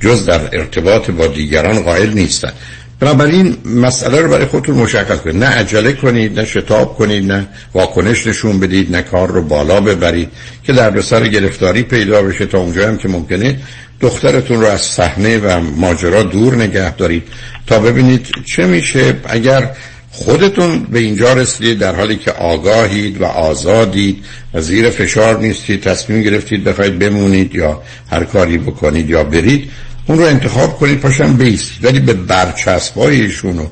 جز 0.01 0.27
در 0.27 0.41
ارتباط 0.53 1.11
با 1.11 1.27
دیگران 1.27 1.83
قائل 1.83 2.13
نیستن. 2.13 2.53
بنابراین 3.01 3.57
مسئله 3.65 4.20
رو 4.20 4.31
برای 4.31 4.47
خودتون 4.47 4.75
مشخص 4.75 5.19
کنید. 5.19 5.37
نه 5.37 5.47
عجله 5.47 5.93
کنید 5.93 6.41
نه 6.41 6.47
شتاب 6.47 6.97
کنید 6.97 7.33
نه 7.33 7.47
واکنش 7.75 8.27
نشون 8.27 8.61
بدید 8.61 8.97
نه 8.97 9.03
کار 9.03 9.29
رو 9.29 9.43
بالا 9.43 9.81
ببرید 9.81 10.29
که 10.62 10.73
در 10.73 11.01
سر 11.01 11.27
گرفتاری 11.27 11.83
پیدا 11.83 12.23
بشه 12.23 12.47
تا 12.47 12.59
اونجا 12.59 12.89
هم 12.89 12.97
که 12.97 13.09
ممکنه 13.09 13.59
دخترتون 14.01 14.61
رو 14.61 14.66
از 14.66 14.81
صحنه 14.81 15.39
و 15.39 15.61
ماجرا 15.61 16.23
دور 16.23 16.55
نگه 16.55 16.97
دارید 16.97 17.23
تا 17.66 17.79
ببینید 17.79 18.27
چه 18.45 18.66
میشه. 18.66 19.15
اگر 19.25 19.70
خودتون 20.11 20.79
به 20.79 20.99
اینجا 20.99 21.33
رسیدید 21.33 21.79
در 21.79 21.95
حالی 21.95 22.16
که 22.16 22.31
آگاهید 22.31 23.20
و 23.20 23.25
آزادید 23.25 24.25
و 24.55 24.61
زیر 24.61 24.91
فشار 24.91 25.39
نیستید 25.39 25.83
تصمیم 25.83 26.23
گرفتید 26.23 26.65
بخواید 26.65 26.99
بمونید 26.99 27.55
یا 27.55 27.83
هر 28.11 28.25
کاری 28.25 28.59
بکنید 28.59 29.11
یا 29.11 29.25
برید 29.25 29.70
اون 30.09 30.19
رو 30.19 30.25
انتخاب 30.25 30.79
کنید 30.79 31.01
پاشم 31.01 31.37
بیست. 31.37 31.71
ولی 31.83 32.01
به 32.01 32.13
برچسبای 32.13 33.21
ایشون 33.21 33.59
و 33.59 33.67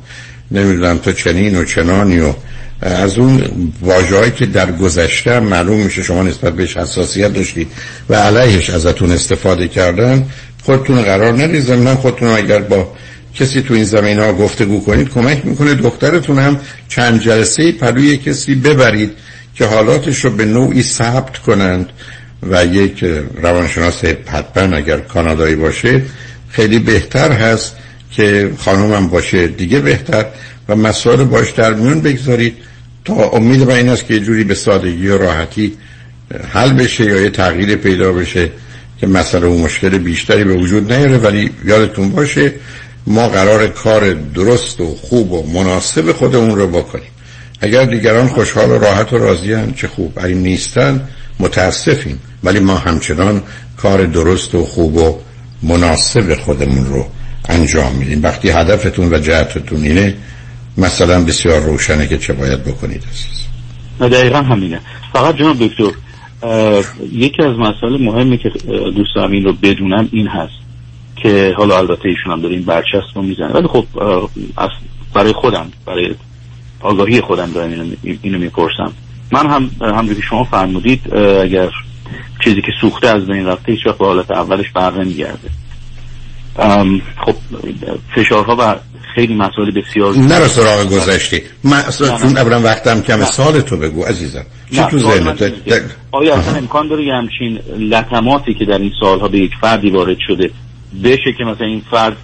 نمی‌دونم 0.50 0.98
تو 0.98 1.12
چنین 1.12 1.58
و 1.58 1.64
چنانی 1.64 2.20
و 2.20 2.32
از 2.80 3.18
اون 3.18 3.42
واجهایی 3.82 4.30
که 4.30 4.46
در 4.46 4.72
گذشته 4.72 5.40
معلوم 5.40 5.80
میشه 5.80 6.02
شما 6.02 6.22
نسبت 6.22 6.52
بهش 6.52 6.76
حساسیت 6.76 7.32
داشتید 7.32 7.68
و 8.08 8.14
علیهش 8.14 8.70
ازتون 8.70 9.12
استفاده 9.12 9.68
کردن 9.68 10.26
خودتون 10.64 11.02
قرار 11.02 11.42
ندید. 11.42 11.70
من 11.70 11.94
خودتون 11.94 12.28
اگر 12.28 12.58
با 12.58 12.92
کسی 13.34 13.62
تو 13.62 13.74
این 13.74 13.84
زمین 13.84 14.18
ها 14.18 14.32
گفتگو 14.32 14.84
کنید 14.84 15.08
کمک 15.08 15.46
می‌کنه 15.46 15.74
دخترتون 15.74 16.38
هم 16.38 16.60
چند 16.88 17.20
جلسه 17.20 17.72
پلوی 17.72 18.16
کسی 18.16 18.54
ببرید 18.54 19.10
که 19.54 19.66
حالاتش 19.66 20.24
رو 20.24 20.30
به 20.30 20.44
نوعی 20.44 20.82
ثبت 20.82 21.38
کنند 21.38 21.88
و 22.42 22.66
یک 22.66 23.04
روانشناس 23.42 24.04
حتما 24.04 24.76
اگر 24.76 25.00
کانادایی 25.00 25.54
باشه 25.54 26.02
خیلی 26.56 26.78
بهتر 26.78 27.32
هست 27.32 27.76
که 28.10 28.50
خانومم 28.58 29.08
باشه 29.08 29.46
دیگه 29.46 29.80
بهتر 29.80 30.26
و 30.68 30.76
مسائل 30.76 31.24
باش 31.24 31.50
در 31.50 31.74
میون 31.74 32.00
بگذارید 32.00 32.54
تا 33.04 33.14
امید 33.14 33.62
من 33.62 33.74
این 33.74 33.88
است 33.88 34.06
که 34.06 34.14
یه 34.14 34.20
جوری 34.20 34.44
به 34.44 34.54
سادگی 34.54 35.08
و 35.08 35.18
راحتی 35.18 35.72
حل 36.52 36.72
بشه 36.72 37.04
یا 37.04 37.20
یه 37.20 37.30
تغییر 37.30 37.76
پیدا 37.76 38.12
بشه 38.12 38.50
که 39.00 39.06
مسئله 39.06 39.46
و 39.46 39.58
مشکل 39.58 39.98
بیشتری 39.98 40.44
به 40.44 40.54
وجود 40.54 40.92
نیاره. 40.92 41.18
ولی 41.18 41.50
یادتون 41.64 42.10
باشه 42.10 42.52
ما 43.06 43.28
قرار 43.28 43.66
کار 43.66 44.12
درست 44.12 44.80
و 44.80 44.94
خوب 44.94 45.32
و 45.32 45.52
مناسب 45.52 46.12
خودمون 46.12 46.56
رو 46.56 46.66
بکنیم. 46.66 47.10
اگر 47.60 47.84
دیگران 47.84 48.28
خوشحال 48.28 48.70
و 48.70 48.78
راحت 48.78 49.12
و 49.12 49.18
راضی 49.18 49.72
چه 49.76 49.88
خوب. 49.88 50.12
اگه 50.16 50.34
نیستن 50.34 51.08
متاسفیم. 51.40 52.18
ولی 52.44 52.60
ما 52.60 52.76
همچنان 52.76 53.42
کار 53.76 54.06
درست 54.06 54.54
و 54.54 54.64
خوب 54.64 54.96
و 54.96 55.18
مناسب 55.68 56.34
خودمون 56.34 56.86
رو 56.86 57.06
انجام 57.48 57.92
میدین 57.92 58.20
وقتی 58.20 58.50
هدفتون 58.50 59.12
و 59.12 59.18
جهتتون 59.18 59.82
اینه 59.82 60.14
مثلا 60.78 61.24
بسیار 61.24 61.60
روشنه 61.60 62.06
که 62.06 62.18
چه 62.18 62.32
باید 62.32 62.64
بکنید 62.64 63.02
عزیز. 63.10 63.46
دقیقا 64.00 64.38
همینه. 64.38 64.80
فقط 65.12 65.36
جناب 65.36 65.56
دکتر 65.58 65.90
یکی 67.12 67.42
از 67.42 67.58
مسائل 67.58 68.02
مهمی 68.02 68.38
که 68.38 68.48
دوست 68.68 69.16
این 69.16 69.44
رو 69.44 69.52
بدونم 69.52 70.08
این 70.12 70.26
هست 70.26 70.52
که 71.22 71.54
حالا 71.56 71.78
البته 71.78 72.08
ایشون 72.08 72.32
هم 72.32 72.40
داره 72.40 72.54
این 72.54 72.64
برچسب 72.64 73.14
رو 73.14 73.22
می‌زنه. 73.22 73.48
ولی 73.48 73.68
خب 73.68 73.86
برای 75.14 75.32
خودم 75.32 75.66
برای 75.86 76.14
آگاهی 76.80 77.20
خودم 77.20 77.52
دارم 77.52 77.92
اینو 78.22 78.38
می‌پرسم. 78.38 78.92
من 79.32 79.50
هم 79.50 79.70
همجوری 79.80 80.22
شما 80.22 80.44
فرمودید 80.44 81.14
اگر 81.14 81.70
چیزی 82.44 82.60
که 82.60 82.72
سوخته 82.80 83.08
از 83.08 83.26
بین 83.26 83.46
رفته 83.46 83.72
هیچ 83.72 83.86
وقت 83.86 83.98
به 83.98 84.06
حالت 84.06 84.30
اولش 84.30 84.70
بر 84.74 85.02
نمیگرده. 85.04 85.50
خب 87.24 87.34
فشارها 88.14 88.56
و 88.58 88.76
خیلی 89.14 89.34
مسائل 89.34 89.70
بسیار 89.70 90.16
نرو 90.16 90.48
سراغ 90.48 90.84
گذشتی. 90.84 91.42
من 91.64 91.76
اصلا 91.76 92.18
چون 92.18 92.38
ابرم 92.38 92.64
وقتم 92.64 93.00
کم 93.00 93.24
سال 93.24 93.60
تو 93.60 93.76
بگو 93.76 94.02
عزیزم. 94.02 94.46
چی 94.70 94.82
تو 94.90 94.98
ذهنت؟ 94.98 95.52
آیا 96.12 96.34
اصلا 96.34 96.56
امکان 96.56 96.88
داره 96.88 97.04
یه 97.04 97.14
همچین 97.14 97.58
لطماتی 97.78 98.54
که 98.54 98.64
در 98.64 98.78
این 98.78 98.92
سالها 99.00 99.28
به 99.28 99.38
یک 99.38 99.52
فردی 99.60 99.90
وارد 99.90 100.16
شده 100.26 100.50
بشه 101.04 101.32
که 101.38 101.44
مثلا 101.44 101.66
این 101.66 101.82
فرد 101.90 102.16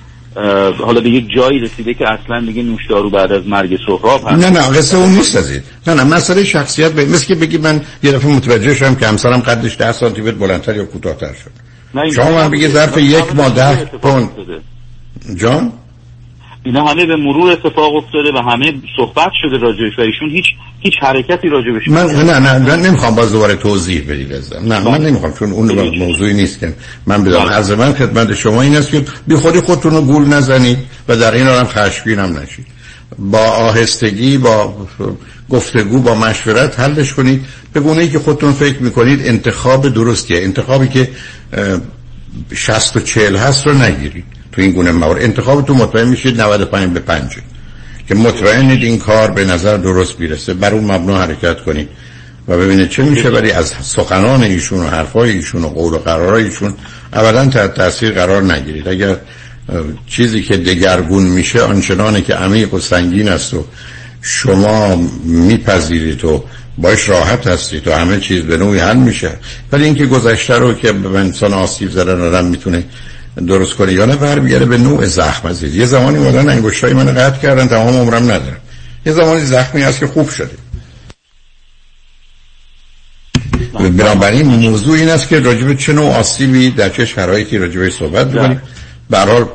حالا 0.79 1.01
به 1.01 1.11
یک 1.11 1.29
جایی 1.37 1.59
رسیده 1.59 1.95
که 1.95 2.05
اصلا 2.09 2.41
دیگه 2.41 2.63
نوشدارو 2.63 3.11
بعد 3.11 3.33
از 3.33 3.47
مرگ 3.47 3.79
سهراب 3.87 4.21
هست. 4.27 4.45
نه 4.45 4.51
نه 4.51 4.61
قصه 4.61 4.97
اون 4.97 5.11
نیست 5.11 5.37
از 5.37 5.51
این. 5.51 5.63
نه 5.87 5.95
نه 5.95 6.05
مسئله 6.05 6.45
شخصیت 6.45 6.93
به 6.93 7.05
مثل 7.05 7.27
که 7.27 7.35
بگی 7.35 7.59
من 7.59 7.81
یه 8.03 8.13
دفعه 8.13 8.31
متوجه 8.37 8.75
شدم 8.75 8.95
که 8.95 9.07
همسرم 9.07 9.41
قدش 9.41 9.77
10 9.77 9.93
سانتی 9.93 10.21
متر 10.21 10.35
بلندتر 10.35 10.77
یا 10.77 10.85
کوتاهتر 10.85 11.33
شد. 11.33 11.51
شما 12.15 12.31
من 12.31 12.51
بگی 12.51 12.69
ظرف 12.69 12.99
یک 12.99 13.37
ماه 13.37 13.55
ده 13.55 13.85
پوند. 13.85 14.31
جان؟ 15.37 15.73
اینا 16.65 16.87
همه 16.87 17.07
به 17.07 17.17
مرور 17.17 17.53
اتفاق 17.53 17.95
افتاده 17.95 18.33
و 18.35 18.51
همه 18.51 18.73
صحبت 18.97 19.31
شده 19.43 19.59
راجعش 19.59 19.99
و 19.99 20.01
ایشون 20.01 20.31
هیچ 20.31 20.45
هیچ 20.81 20.93
حرکتی 21.01 21.49
راجبش 21.49 21.89
من 21.89 22.07
نه 22.07 22.39
نه 22.39 22.59
من 22.59 22.83
نمی‌خوام 22.83 23.15
باز 23.15 23.33
دوباره 23.33 23.57
توضیح 23.57 24.03
بدی 24.09 24.25
بزنم 24.25 24.73
نه 24.73 24.91
من 24.91 25.07
نمی‌خوام 25.07 25.33
چون 25.33 25.53
اون 25.53 25.99
موضوعی 25.99 26.35
نیست 26.35 26.61
که 26.61 26.75
من 27.07 27.25
بدم 27.25 27.47
از 27.47 27.71
من 27.71 27.93
خدمت 27.93 28.35
شما 28.35 28.63
این 28.63 28.77
است 28.77 28.91
که 28.91 29.05
بی 29.27 29.37
خودی 29.37 29.61
خودتون 29.61 29.93
رو 29.93 30.01
گول 30.01 30.25
نزنید 30.25 30.79
و 31.09 31.17
در 31.17 31.35
این 31.35 31.47
حالم 31.47 31.65
خشمگین 31.65 32.19
هم 32.19 32.39
نشید. 32.39 32.67
با 33.19 33.39
آهستگی 33.39 34.39
با 34.39 34.75
گفتگو 35.51 35.99
با 35.99 36.15
مشورت 36.15 36.81
حلش 36.81 37.13
کنید. 37.13 37.45
به 37.73 37.81
گونه 37.81 38.01
ای 38.03 38.09
که 38.09 38.19
خودتون 38.19 38.53
فکر 38.53 38.83
می‌کنید 38.83 39.27
انتخاب 39.27 39.89
درستیه. 39.89 40.43
انتخابی 40.43 40.89
که 40.89 41.09
60 42.55 42.97
و 42.97 43.01
40 43.01 43.37
هست 43.37 43.67
رو 43.67 43.75
نگیرید. 43.75 44.42
تو 44.53 44.63
این 44.63 44.71
گونه 44.71 44.91
موارد. 44.91 45.23
انتخاب 45.23 45.67
تو 45.67 45.75
مطمئن 45.75 46.09
میشید 46.09 46.41
95 46.41 46.93
به 46.93 47.01
5 47.01 47.37
که 48.09 48.15
مطمئنید 48.15 48.83
این 48.83 48.99
کار 48.99 49.31
به 49.31 49.45
نظر 49.45 49.77
درست 49.77 50.21
می‌رسه. 50.21 50.55
بر 50.55 50.75
اون 50.75 50.85
مبنا 50.85 51.19
حرکت 51.19 51.61
کنید 51.61 51.89
و 52.49 52.57
ببینید 52.57 52.89
چه 52.89 53.03
میشه. 53.03 53.29
ولی 53.29 53.51
از 53.51 53.73
سخنان 53.83 54.43
ایشون 54.43 54.81
و 54.81 54.89
حرفای 54.89 55.31
ایشون 55.31 55.65
و 55.65 55.69
قول 55.69 55.95
و 55.95 55.99
قرارای 55.99 56.45
ایشون 56.45 56.75
ابدا 57.13 57.47
تحت 57.47 57.75
تاثیر 57.75 58.11
قرار 58.11 58.43
نگیرید. 58.43 58.89
اگر 58.89 59.17
چیزی 60.07 60.43
که 60.43 60.57
دگرگون 60.57 61.23
میشه 61.23 61.63
آنچنانه 61.63 62.23
که 62.23 62.35
عمیق 62.35 62.75
و 62.75 62.79
سنگین 62.79 63.29
است 63.29 63.55
و 63.55 63.65
شما 64.23 64.97
میپذیرید 65.25 66.25
و 66.25 66.45
باش 66.79 67.09
راحت 67.09 67.47
هستید 67.47 67.89
و 67.89 67.93
همه 67.95 68.21
چیز 68.21 68.43
به 68.43 68.57
نوعی 68.57 68.79
حل 68.79 68.97
میشه. 68.97 69.31
ولی 69.73 69.85
اینکه 69.85 70.07
گذشته 70.07 70.55
رو 70.55 70.75
که 70.75 70.93
به 70.93 71.19
انسان 71.19 71.53
آسیب 71.55 71.91
زدن 71.91 72.21
آدم 72.21 72.45
می‌تونه 72.45 72.85
درست 73.37 73.75
کنه 73.75 73.93
یا 73.93 74.07
نه 74.07 74.17
برمیگرده 74.17 74.65
به 74.65 74.79
نوع 74.79 75.07
زخم 75.07 75.49
عزیز. 75.49 75.77
یه 75.77 75.87
زمانی 75.87 76.19
مدن 76.19 76.49
انگشتای 76.49 76.93
من 76.93 77.15
قطع 77.15 77.39
کردن 77.39 77.69
تمام 77.69 77.97
عمرم 77.97 78.25
ندارم. 78.25 78.61
یه 79.07 79.13
زمانی 79.13 79.45
زخمی 79.45 79.83
هست 79.83 79.99
که 80.01 80.07
خوب 80.07 80.31
شده. 80.31 80.51
بنابراین 83.73 84.47
موضوع 84.47 84.97
این 84.97 85.09
است 85.09 85.29
که 85.29 85.41
راجب 85.41 85.77
چه 85.77 85.93
نوع 85.93 86.15
آسیبی 86.15 86.71
در 86.71 86.89
چه 86.89 87.07
شرایطی 87.07 87.59
راجبه 87.59 87.91
صحبت 87.91 88.31
بکنید 88.31 88.61
برحال 89.11 89.49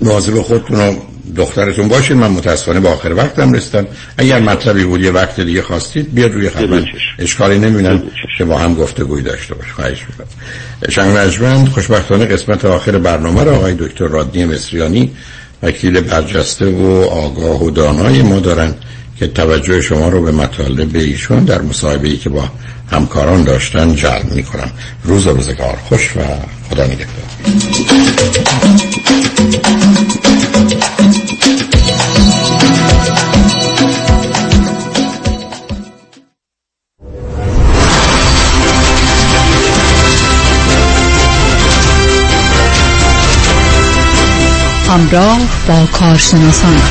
مواظب 0.00 0.42
خودتون 0.42 0.80
و 0.80 0.94
دخترتون 1.36 1.88
باشید 1.88 2.16
من 2.16 2.30
متاسفانه 2.30 2.80
با 2.80 2.90
آخر 2.90 3.12
وقتم 3.12 3.52
رسیدم. 3.52 3.86
اگر 4.18 4.40
مطلبی 4.40 4.84
بود 4.84 5.02
یه 5.02 5.10
وقت 5.10 5.40
دیگه 5.40 5.62
خواستید 5.62 6.14
بیاد 6.14 6.32
روی 6.32 6.50
خدمت 6.50 6.84
اشکالی 7.18 7.58
نمی‌بینم 7.58 8.02
که 8.38 8.44
با 8.44 8.58
هم 8.58 8.74
گفتگوی 8.74 9.22
داشته 9.22 9.54
باش 9.54 9.72
خواهش 9.72 10.06
می‌کنم. 10.10 10.26
شنگ 10.88 11.16
نجمند 11.16 11.68
خوشبختانه 11.68 12.24
قسمت 12.24 12.64
آخر 12.64 12.98
برنامه 12.98 13.44
را 13.44 13.56
آقای 13.56 13.74
دکتر 13.74 14.06
رادنی 14.06 14.44
مصریانی 14.44 15.10
وکیل 15.62 16.00
برجسته 16.00 16.66
و 16.66 16.86
آگاه 17.10 17.64
و 17.64 17.70
دانای 17.70 18.22
ما 18.22 18.38
دارن 18.38 18.74
که 19.18 19.26
توجه 19.26 19.80
شما 19.80 20.08
رو 20.08 20.22
به 20.22 20.32
مطالب 20.32 20.96
ایشون 20.96 21.44
در 21.44 21.62
مصاحبه‌ای 21.62 22.16
که 22.16 22.30
با 22.30 22.50
همکاران 22.92 23.44
داشتن 23.44 23.94
جلب 23.94 24.32
می‌کنم. 24.34 24.70
روز 25.04 25.26
روزگار. 25.26 25.78
خوش 25.88 26.16
و 26.16 26.20
خدا 26.70 26.84
نگهدار. 26.84 27.08
همراه 44.88 45.38
با 45.68 45.86
کارشناسان. 45.92 46.82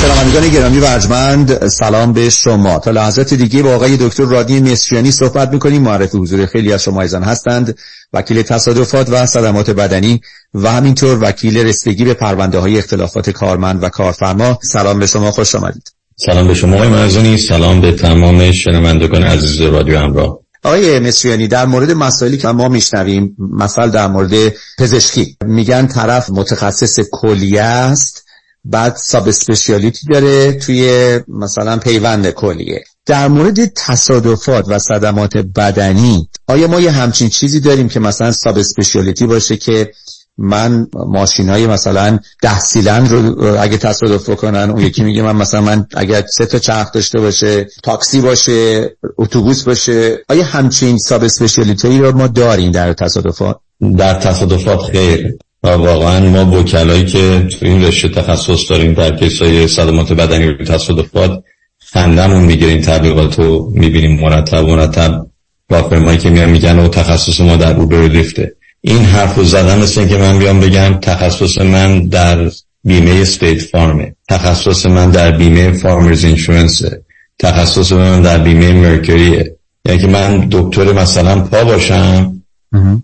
شنوندگان 0.00 0.48
گرامی 0.48 0.78
و 0.78 0.84
ارجمند 0.84 1.68
سلام 1.68 2.12
به 2.12 2.30
شما. 2.30 2.78
تا 2.78 2.90
لحظات 2.90 3.34
دیگه 3.34 3.62
با 3.62 3.74
آقای 3.74 3.96
دکتر 3.96 4.24
رادی 4.24 4.60
مصریانی 4.60 5.10
صحبت 5.10 5.52
می‌کنیم. 5.52 5.82
معرف 5.82 6.14
حضور 6.14 6.46
خیلی 6.46 6.72
از 6.72 6.82
شما 6.82 7.02
ایزان 7.02 7.22
هستند. 7.22 7.78
وکیل 8.12 8.42
تصادفات 8.42 9.10
و 9.10 9.26
صدمات 9.26 9.70
بدنی 9.70 10.20
و 10.54 10.72
همینطور 10.72 11.18
وکیل 11.22 11.58
رسیدگی 11.58 12.04
به 12.04 12.14
پرونده 12.14 12.58
های 12.58 12.78
اختلافات 12.78 13.30
کارمند 13.30 13.82
و 13.82 13.88
کارفرما. 13.88 14.58
سلام 14.62 14.98
به 14.98 15.06
شما 15.06 15.30
خوش 15.30 15.54
آمدید. 15.54 15.92
سلام 16.16 16.48
به 16.48 16.54
شما 16.54 16.76
آقای 16.76 17.38
سلام 17.38 17.80
به 17.80 17.92
تمام 17.92 18.52
شنوندگان 18.52 19.22
عزیز 19.22 19.60
رادیو 19.60 19.98
همراه. 19.98 20.45
آقای 20.64 20.98
مصریانی 20.98 21.48
در 21.48 21.66
مورد 21.66 21.90
مسائلی 21.90 22.36
که 22.36 22.48
ما 22.48 22.68
میشنویم 22.68 23.36
مثلا 23.38 23.86
در 23.86 24.06
مورد 24.06 24.52
پزشکی 24.78 25.36
میگن 25.44 25.86
طرف 25.86 26.30
متخصص 26.30 27.00
کلیه 27.12 27.62
است 27.62 28.26
بعد 28.64 28.96
ساب 28.96 29.28
اسپشیالیتی 29.28 30.06
داره 30.06 30.52
توی 30.52 31.20
مثلا 31.28 31.76
پیوند 31.76 32.30
کلیه. 32.30 32.84
در 33.06 33.28
مورد 33.28 33.64
تصادفات 33.64 34.64
و 34.68 34.78
صدمات 34.78 35.36
بدنی 35.36 36.28
آیا 36.46 36.68
ما 36.68 36.80
یه 36.80 36.90
همچین 36.90 37.28
چیزی 37.28 37.60
داریم 37.60 37.88
که 37.88 38.00
مثلا 38.00 38.32
ساب 38.32 38.58
اسپشیالیتی 38.58 39.26
باشه 39.26 39.56
که 39.56 39.92
من 40.38 40.86
ماشین 40.94 41.48
های 41.48 41.66
مثلا 41.66 42.18
ده 42.42 42.58
سیلند 42.58 43.12
رو 43.12 43.44
اگه 43.60 43.76
تصادف 43.76 44.30
بکنن 44.30 44.70
اون 44.70 44.80
یکی 44.80 45.04
میگه 45.04 45.22
من 45.22 45.36
مثلا 45.36 45.60
من 45.60 45.86
اگر 45.94 46.24
سه 46.26 46.46
تا 46.46 46.58
چرخ 46.58 46.92
داشته 46.92 47.20
باشه 47.20 47.66
تاکسی 47.82 48.20
باشه 48.20 48.90
اتوبوس 49.18 49.64
باشه 49.64 50.18
آیا 50.28 50.44
همچین 50.44 50.98
ساب 50.98 51.24
اسپشیالیتی 51.24 51.98
رو 51.98 52.16
ما 52.16 52.26
داریم 52.26 52.70
در 52.70 52.92
تصادفات؟ 52.92 53.58
در 53.98 54.14
تصادفات 54.14 54.82
خیر 54.82 55.34
و 55.62 55.68
واقعا 55.68 56.28
ما 56.30 56.60
وکلایی 56.60 57.04
که 57.04 57.48
تو 57.50 57.66
این 57.66 57.84
رشته 57.84 58.08
تخصص 58.08 58.70
داریم 58.70 58.94
در 58.94 59.16
کیسای 59.16 59.68
صدمات 59.68 60.12
بدنی 60.12 60.48
و 60.48 60.64
تصادفات 60.64 61.42
خندمون 61.78 62.44
می‌گیره 62.44 62.70
این 62.70 62.82
تبلیغات 62.82 63.38
رو 63.38 63.70
می‌بینیم 63.74 64.20
مرتب 64.20 64.64
مرتب. 64.64 65.26
با 65.68 66.16
که 66.16 66.30
میان 66.30 66.50
میگن 66.50 66.78
و 66.78 66.88
تخصص 66.88 67.40
ما 67.40 67.56
در 67.56 67.76
اوبر 67.76 68.08
لیفته 68.08 68.55
این 68.88 69.04
حرف 69.04 69.34
رو 69.34 69.44
زدن 69.44 69.78
مثل 69.78 70.08
که 70.08 70.16
من 70.16 70.38
بیام 70.38 70.60
بگم 70.60 70.94
تخصص 70.94 71.58
من 71.58 72.00
در 72.00 72.50
بیمه 72.84 73.10
استیت 73.10 73.62
فارمه 73.62 74.14
تخصص 74.28 74.86
من 74.86 75.10
در 75.10 75.30
بیمه 75.30 75.72
فارمرز 75.72 76.24
اینشورنسه 76.24 77.02
تخصص 77.38 77.92
من 77.92 78.22
در 78.22 78.38
بیمه 78.38 78.72
مرکریه 78.72 79.56
یعنی 79.84 79.98
که 80.00 80.06
من 80.06 80.48
دکتر 80.50 80.92
مثلا 80.92 81.40
پا 81.40 81.64
باشم 81.64 82.42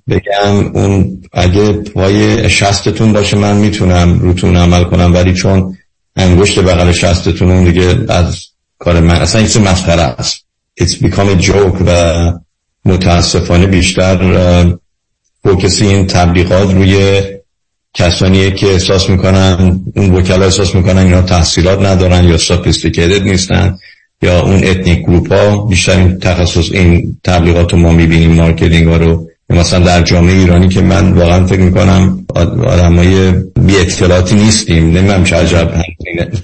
بگم 0.09 0.71
اون 0.75 1.23
اگه 1.33 1.73
پای 1.73 2.51
شستتون 2.51 3.13
باشه 3.13 3.37
من 3.37 3.57
می‌تونم 3.57 4.19
روتون 4.19 4.57
عمل 4.57 4.85
کنم 4.85 5.15
ولی 5.15 5.35
چون 5.35 5.77
انگشت 6.17 6.59
بغل 6.59 6.93
شستتون 6.93 7.51
اون 7.51 7.65
دیگه 7.65 7.99
از 8.09 8.39
کار 8.79 9.01
من 9.01 9.15
اصلا 9.15 9.41
این 9.41 9.69
مسخره 9.69 10.03
است. 10.03 10.45
It's 10.81 10.95
become 10.95 11.41
a 11.41 11.43
joke 11.43 11.83
و 11.87 12.33
متاسفانه 12.85 13.67
بیشتر 13.67 14.17
فوکسی 15.45 15.87
این 15.87 16.07
تبلیغات 16.07 16.75
روی 16.75 17.23
کسانیه 17.95 18.51
که 18.51 18.67
احساس 18.67 19.11
می‌کنن 19.11 19.81
اون 19.97 20.11
وکلا 20.11 20.45
احساس 20.45 20.75
می‌کنن 20.75 20.99
اینا 20.99 21.23
تحصیلات 21.23 21.83
ندارن 21.83 22.25
یا 22.25 22.39
سافیستیکیتد 22.39 23.23
نیستن 23.23 23.79
یا 24.23 24.41
اون 24.41 24.65
ethnic 24.65 25.03
group 25.03 25.33
ها 25.33 25.57
بیشتر 25.57 25.97
این 25.99 26.19
تخصص 26.19 26.73
این 26.73 27.19
تبلیغات 27.25 27.73
رو 27.73 27.79
ما 27.79 27.93
می‌بینیم 27.93 28.31
marketing 28.31 28.89
ها 28.89 28.97
رو. 28.97 29.29
مثلا 29.51 29.85
در 29.85 30.03
جامعه 30.03 30.35
ایرانی 30.35 30.69
که 30.69 30.81
من 30.81 31.13
واقعا 31.13 31.47
فکر 31.47 31.61
می‌کنم 31.61 32.27
های 32.97 33.33
بی 33.67 33.77
اطلاعاتی 33.77 34.35
نیستیم. 34.35 34.85
نمی‌دونم 34.85 35.25
چه 35.25 35.37
عجب 35.37 35.73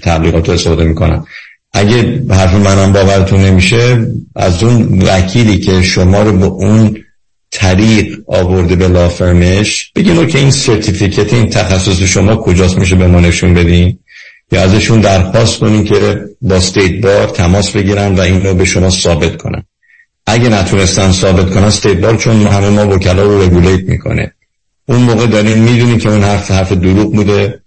تبلیغات 0.01 0.47
رو 0.47 0.53
استفاده 0.53 0.83
می‌کنم 0.83 1.25
اگه 1.73 2.23
حرف 2.29 2.53
منم 2.53 2.93
باورتون 2.93 3.39
نمیشه 3.39 4.07
از 4.35 4.63
اون 4.63 5.01
وکیلی 5.01 5.57
که 5.57 5.81
شما 5.81 6.21
رو 6.21 6.37
به 6.37 6.45
اون 6.45 6.97
طریق 7.51 8.17
آورده 8.27 8.75
به 8.75 8.87
law 8.87 9.22
firm 9.22 9.68
ش 9.68 9.91
بگین 9.95 10.27
که 10.27 10.37
این 10.37 10.51
certificate 10.51 11.33
این 11.33 11.49
تخصص 11.49 12.01
شما 12.01 12.35
کجاست 12.35 12.77
میشه 12.77 12.95
به 12.95 13.07
ما 13.07 13.19
نشون 13.19 13.53
بدین؟ 13.53 13.99
یا 14.51 14.61
ازشون 14.61 15.01
درخواست 15.01 15.59
کنین 15.59 15.83
که 15.83 16.25
با 16.41 16.59
State 16.59 17.01
Bar 17.01 17.27
تماس 17.27 17.71
بگیرن 17.71 18.15
و 18.15 18.21
این 18.21 18.43
رو 18.43 18.53
به 18.53 18.65
شما 18.65 18.89
ثابت 18.89 19.37
کنن. 19.37 19.63
اگه 20.25 20.49
نتونستن 20.49 21.11
ثابت 21.11 21.53
کنن 21.53 21.69
State 21.69 21.97
Bar 21.97 22.17
چون 22.17 22.47
همه 22.47 22.69
ما 22.69 22.95
وکلا 22.95 23.23
رو 23.23 23.41
regulate 23.41 23.89
می‌کنه. 23.89 24.33
اون 24.87 24.99
موقع 24.99 25.27
دارین 25.27 25.57
می‌دونی 25.57 25.97
که 25.97 26.09
اون 26.09 26.23
حرف 26.23 26.51
حرف 26.51 26.71
دروغ 26.71 27.13
بوده 27.13 27.61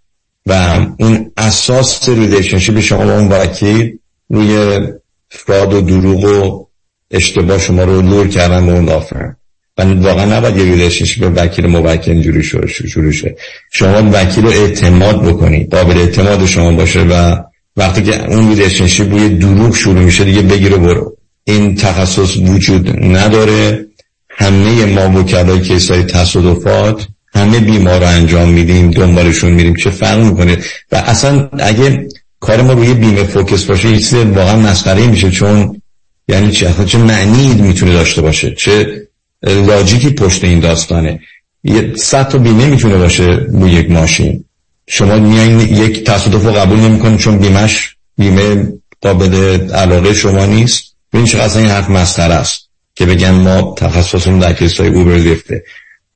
و 0.46 0.86
اون 0.98 1.32
اساس 1.36 2.08
relationship 2.08 2.80
شما 2.80 3.04
با 3.04 3.18
اون 3.18 3.28
وکیل 3.28 3.98
روی 4.28 4.80
fraud 5.28 5.72
و 5.72 5.80
دروغ 5.80 6.24
و 6.24 6.66
اشتباه 7.10 7.58
شما 7.58 7.84
رو 7.84 8.02
lure 8.02 8.28
کردن 8.28 8.66
به 8.66 8.72
اون 8.72 8.84
law 8.84 9.06
firm 9.06 9.36
و 9.78 9.82
واقعا 9.82 10.24
نباید 10.38 10.56
یه 10.56 10.64
relationship 10.64 11.32
وکیل 11.36 11.66
موکل 11.66 12.10
اینجوری 12.10 12.42
شروع 12.42 13.10
شه. 13.12 13.36
شما 13.72 14.10
وکیل 14.12 14.46
اعتماد 14.46 15.22
بکنید 15.22 15.74
قابل 15.74 15.98
اعتماد 15.98 16.46
شما 16.46 16.72
باشه 16.72 17.00
و 17.00 17.36
وقتی 17.76 18.02
که 18.02 18.26
اون 18.26 18.48
relationship 18.48 19.12
روی 19.12 19.28
دروغ 19.28 19.74
شروع 19.76 20.04
میشه 20.04 20.24
دیگه 20.24 20.42
بگیر 20.42 20.76
برو. 20.76 21.16
این 21.44 21.74
تخصص 21.74 22.36
وجود 22.36 22.88
نداره. 23.04 23.86
همه 24.28 24.84
ما 24.84 25.20
وکلای 25.20 25.60
case 25.60 25.94
ای 25.94 26.02
تصادفات 26.02 27.06
همه 27.34 27.60
بیمه‌ها 27.60 28.00
رو 28.00 28.06
انجام 28.06 28.48
میدیم 28.48 28.90
دنبالشون 28.90 29.52
میریم. 29.52 29.74
چه 29.74 29.90
فرق 29.90 30.18
می‌کنه؟ 30.18 30.58
و 30.92 30.96
اصلا 30.96 31.48
اگه 31.58 32.08
کار 32.40 32.62
ما 32.62 32.72
روی 32.72 32.94
بیمه 32.94 33.24
focus 33.24 33.64
باشه 33.64 33.88
یه 33.88 34.24
واقعا 34.24 34.56
مسخره 34.56 35.06
میشه 35.06 35.30
چون 35.30 35.82
یعنی 36.28 36.50
چه 36.50 36.74
چه 36.86 36.98
معنی 36.98 37.54
می‌تونه 37.54 37.92
داشته 37.92 38.22
باشه؟ 38.22 38.54
چه 38.54 39.02
لاجیکی 39.42 40.10
پشت 40.10 40.44
این 40.44 40.60
داستانه. 40.60 41.20
یه 41.64 41.92
صد 41.96 42.28
تا 42.28 42.38
بیمه 42.38 42.66
می‌تونه 42.66 42.96
باشه 42.96 43.24
روی 43.52 43.72
یک 43.72 43.90
ماشین. 43.90 44.44
شما 44.86 45.16
میایین 45.18 45.60
یک 45.60 46.04
تصادف 46.04 46.44
رو 46.44 46.52
قبول 46.52 46.80
نمی‌کنید 46.80 47.18
چون 47.18 47.38
بیمش 47.38 47.96
بیمه 48.18 48.72
قابل 49.00 49.34
علاقه 49.70 50.14
شما 50.14 50.46
نیست. 50.46 50.94
این 51.14 51.24
چقدر 51.24 51.58
این 51.58 51.68
حرف 51.70 51.90
مسخره 51.90 52.34
است 52.34 52.68
که 52.94 53.06
بگن 53.06 53.30
ما 53.30 53.74
تخصصمون 53.78 54.38
در 54.38 54.52
کیسای 54.52 54.88
اوبر 54.88 55.14
لیفته 55.14 55.64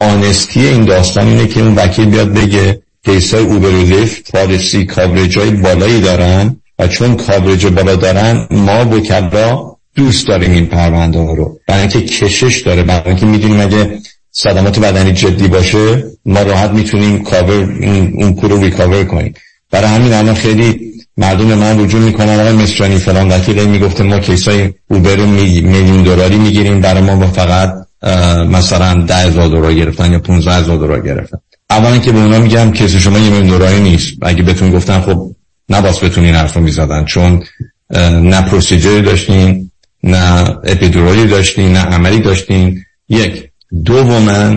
آنستی 0.00 0.66
این 0.66 0.84
داستان 0.84 1.26
اینه 1.26 1.46
که 1.46 1.60
اون 1.60 1.74
وکیل 1.74 2.04
بیاد 2.04 2.32
بگه 2.32 2.82
کیسای 3.04 3.44
اوبر 3.44 3.70
لیفت 3.70 4.32
پالیسی 4.32 4.84
کاورج 4.84 5.38
بالایی 5.38 6.00
دارن 6.00 6.56
و 6.78 6.88
چون 6.88 7.16
کاورج 7.16 7.66
بالا 7.66 7.96
دارن 7.96 8.46
ما 8.50 8.84
وکلا 8.84 9.75
دوست 9.97 10.28
داریم 10.28 10.51
این 10.51 10.66
پرونده 10.66 11.18
ها 11.18 11.35
رو. 11.35 11.59
برای 11.68 11.81
اینکه 11.81 12.01
کشش 12.01 12.62
داره 12.62 12.82
برای 12.82 13.06
اینکه 13.06 13.27
می‌دونیم 13.27 13.60
اگه 13.60 13.98
صدمات 14.31 14.78
بدنی 14.78 15.12
جدی 15.12 15.48
باشه 15.48 16.05
ما 16.27 16.43
راحت 16.43 16.70
می‌تونیم 16.70 17.23
کاور 17.23 17.78
اون 18.14 18.35
پول 18.35 18.51
رو 18.51 18.62
recover 18.62 19.04
کنیم. 19.05 19.35
برای 19.70 19.89
همین 19.89 20.12
الان 20.12 20.35
خیلی 20.35 20.93
مردم 21.16 21.44
من 21.44 21.81
رجوع 21.81 22.01
می‌کنن 22.01 22.40
آقای 22.40 22.52
مصرانی 22.52 22.98
فلان 22.98 23.28
وکیل 23.28 23.64
می‌گفته 23.68 24.05
ما 24.05 24.18
case 24.18 24.72
ای 24.90 24.96
Uber 24.96 25.16
میلیون 25.16 26.02
دلاری 26.02 26.36
می‌گیریم 26.36 26.81
برای 26.81 27.02
ما 27.02 27.27
فقط 27.27 27.74
مثلا 28.48 29.02
ده 29.02 29.16
هزار 29.16 29.48
دلار 29.48 29.74
گرفتن 29.74 30.12
یا 30.12 30.18
15 30.18 30.52
هزار 30.52 30.78
دلار 30.78 31.01
گرفتن. 31.01 31.39
اولا 31.70 31.98
که 31.98 32.12
به 32.12 32.18
اونا 32.18 32.39
میگم 32.39 32.73
case 32.72 32.96
شما 32.97 33.18
یه 33.18 33.31
میلیون 33.31 33.59
دلاری 33.59 33.81
نیست. 33.81 34.14
اگه 34.23 34.43
بهتون 34.43 34.70
گفتن 34.70 35.01
خب 35.01 35.31
نباس 35.68 36.05
بتون 36.05 36.24
این 36.24 36.35
حرف 36.35 36.56
رو 36.56 36.62
می‌زدن 36.62 37.05
چون 37.05 37.43
نه 38.23 38.43
procedure 38.42 38.96
ی 38.96 39.02
داشتین 39.02 39.65
نه 40.06 40.58
اپیدورالی 40.64 41.26
داشتین 41.26 41.72
نه 41.72 41.78
عملی 41.78 42.20
داشتین. 42.20 42.84
یک 43.08 43.50
دوما 43.84 44.56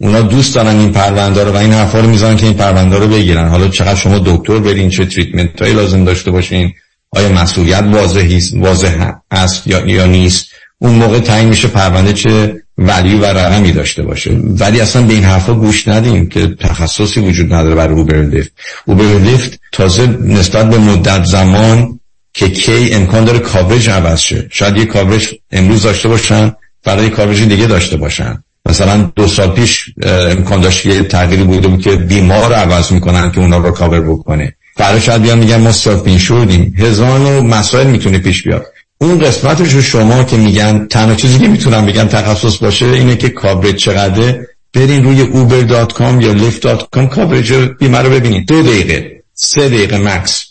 اونا 0.00 0.20
دوست 0.20 0.54
دارن 0.54 0.78
این 0.78 0.92
پرونده 0.92 1.44
رو 1.44 1.52
و 1.52 1.56
این 1.56 1.72
حرفا 1.72 2.00
رو 2.00 2.10
می‌زنن 2.10 2.36
که 2.36 2.46
این 2.46 2.54
پرونده 2.54 2.98
رو 2.98 3.08
بگیرن. 3.08 3.48
حالا 3.48 3.68
چقدر 3.68 3.94
شما 3.94 4.18
دکتر 4.18 4.58
برین 4.58 4.90
چه 4.90 5.04
تریتمنت 5.06 5.62
هایی 5.62 5.74
لازم 5.74 6.04
داشته 6.04 6.30
باشین 6.30 6.72
آیا 7.10 7.28
مسئولیت 7.28 7.82
واضحی 7.82 8.42
واضح 8.58 9.12
است 9.30 9.66
یا 9.66 9.86
یا 9.86 10.06
نیست. 10.06 10.46
اون 10.78 10.92
موقع 10.94 11.18
تعیین 11.18 11.48
میشه 11.48 11.68
پرونده 11.68 12.12
چه 12.12 12.62
ولیو 12.78 13.18
و 13.18 13.24
رقمی 13.24 13.72
داشته 13.72 14.02
باشه. 14.02 14.30
ولی 14.30 14.80
اصلا 14.80 15.02
به 15.02 15.14
این 15.14 15.24
حرفا 15.24 15.54
گوش 15.54 15.88
ندیم 15.88 16.28
که 16.28 16.56
تخصصی 16.60 17.20
وجود 17.20 17.52
نداره 17.52 17.74
برای 17.74 17.94
اوبر 17.94 18.22
لیفت 18.22 18.52
اوبر 18.86 19.04
لیفت 19.04 19.60
تازه 19.72 20.06
نسبت 20.06 20.70
به 20.70 20.78
مدت 20.78 21.24
زمان 21.24 21.99
که 22.34 22.48
کی 22.48 22.90
امکان 22.92 23.24
داره 23.24 23.38
coverage 23.38 23.90
عوض 23.90 24.20
شه. 24.20 24.46
شاید 24.50 24.76
یه 24.76 24.84
coverage 24.84 25.28
امروز 25.52 25.82
داشته 25.82 26.08
باشن 26.08 26.52
برای 26.84 27.10
coverage 27.10 27.42
دیگه 27.42 27.66
داشته 27.66 27.96
باشن. 27.96 28.44
مثلا 28.66 29.12
دو 29.16 29.26
سال 29.26 29.50
پیش 29.50 29.84
امکان 30.02 30.60
داشت 30.60 30.86
یه 30.86 31.02
تغییری 31.02 31.44
بوده 31.44 31.68
بود 31.68 31.82
که 31.82 31.96
بیمه‌ها 31.96 32.48
رو 32.48 32.54
عوض 32.54 32.92
می‌کنن 32.92 33.32
که 33.32 33.40
اونا 33.40 33.58
رو 33.58 33.70
کاور 33.70 34.00
بکنه. 34.00 34.54
فردا 34.76 35.00
شاید 35.00 35.22
بیان 35.22 35.38
میگن 35.38 35.56
ما 35.56 35.72
self-insured 35.72 36.02
یم 36.06 36.74
هزار 36.78 37.20
و 37.20 37.42
مسائل 37.42 37.86
می‌تونه 37.86 38.18
پیش 38.18 38.42
بیاد. 38.42 38.66
اون 39.00 39.18
قسمتش 39.18 39.72
رو 39.72 39.82
شما 39.82 40.24
که 40.24 40.36
میگن 40.36 40.86
تنها 40.86 41.14
چیزی 41.14 41.38
که 41.38 41.48
می‌تونم 41.48 41.86
بگم 41.86 42.04
تخصص 42.04 42.56
باشه 42.56 42.86
اینه 42.86 43.16
که 43.16 43.28
coverage 43.28 43.74
چقدره. 43.74 44.46
برین 44.74 45.04
روی 45.04 45.24
uber.com 45.24 46.22
یا 46.24 46.34
lyft.com 46.34 47.14
coverage 47.14 47.52
بیمه 47.52 47.98
رو 47.98 48.10
ببینید. 48.10 48.48
دو 48.48 48.62
دقیقه 48.62 49.22
سه 49.34 49.68
دقیقه 49.68 49.98
max 49.98 50.44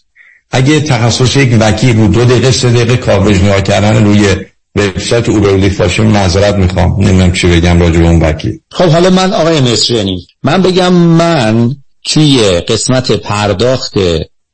اگه 0.51 0.79
تخصص 0.79 1.35
یک 1.35 1.57
وکیل 1.59 1.97
رو 1.97 2.07
دو 2.07 2.25
دقیقه 2.25 2.51
سه 2.51 2.69
دقیقه 2.69 2.97
کاورج 2.97 3.43
نگاه 3.43 3.61
کردن 3.61 4.05
روی 4.05 4.35
وبسایت 4.75 5.29
اوبر 5.29 5.69
باشه 5.79 6.03
معذرت 6.03 6.55
می‌خوام. 6.55 6.95
نمی‌دونم 7.01 7.31
چی 7.31 7.47
بگم 7.47 7.79
راجع 7.79 7.99
به 7.99 8.07
اون 8.07 8.21
وکیل. 8.21 8.59
خب 8.71 8.89
حالا 8.89 9.09
من 9.09 9.33
آقای 9.33 9.61
مصریانی 9.61 10.27
من 10.43 10.61
بگم 10.61 10.93
من 10.93 11.75
توی 12.05 12.39
قسمت 12.59 13.11
پرداخت 13.11 13.93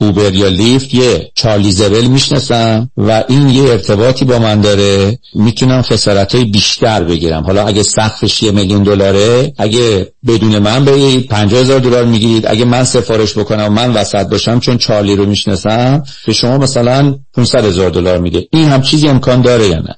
اوبر 0.01 0.34
یا 0.34 0.47
لیفت 0.47 0.93
یه 0.93 1.31
چارلی 1.35 1.72
زبل 1.72 2.05
می‌شناسم 2.05 2.89
و 2.97 3.23
این 3.27 3.49
یه 3.49 3.63
ارتباطی 3.63 4.26
با 4.26 4.39
من 4.39 4.61
داره. 4.61 5.17
می‌تونم 5.35 5.81
خسارت 5.81 6.35
های 6.35 6.45
بیشتر 6.45 7.03
بگیرم. 7.03 7.43
حالا 7.43 7.67
اگه 7.67 7.84
سقفش 7.84 8.43
یه 8.43 8.51
میلیون 8.51 8.84
دلاره 8.84 9.53
اگه 9.57 10.11
بدون 10.27 10.59
من 10.59 10.85
پنجاه 11.30 11.59
هزار 11.59 11.80
دلار 11.80 12.05
می‌گیرید 12.05 12.47
اگه 12.47 12.65
من 12.65 12.84
سفارش 12.84 13.38
بکنم 13.38 13.73
من 13.73 13.93
وسط 13.93 14.30
باشم 14.30 14.59
چون 14.59 14.77
چارلی 14.77 15.15
رو 15.15 15.26
می‌شناسم 15.26 16.03
به 16.27 16.34
شما 16.34 16.57
مثلا 16.57 17.15
500 17.34 17.65
هزار 17.65 17.89
دلار 17.89 18.17
میده. 18.17 18.47
این 18.51 18.69
هم 18.69 18.81
چیزی 18.81 19.07
امکان 19.07 19.41
داره 19.41 19.67
یا 19.67 19.80
نه؟ 19.80 19.95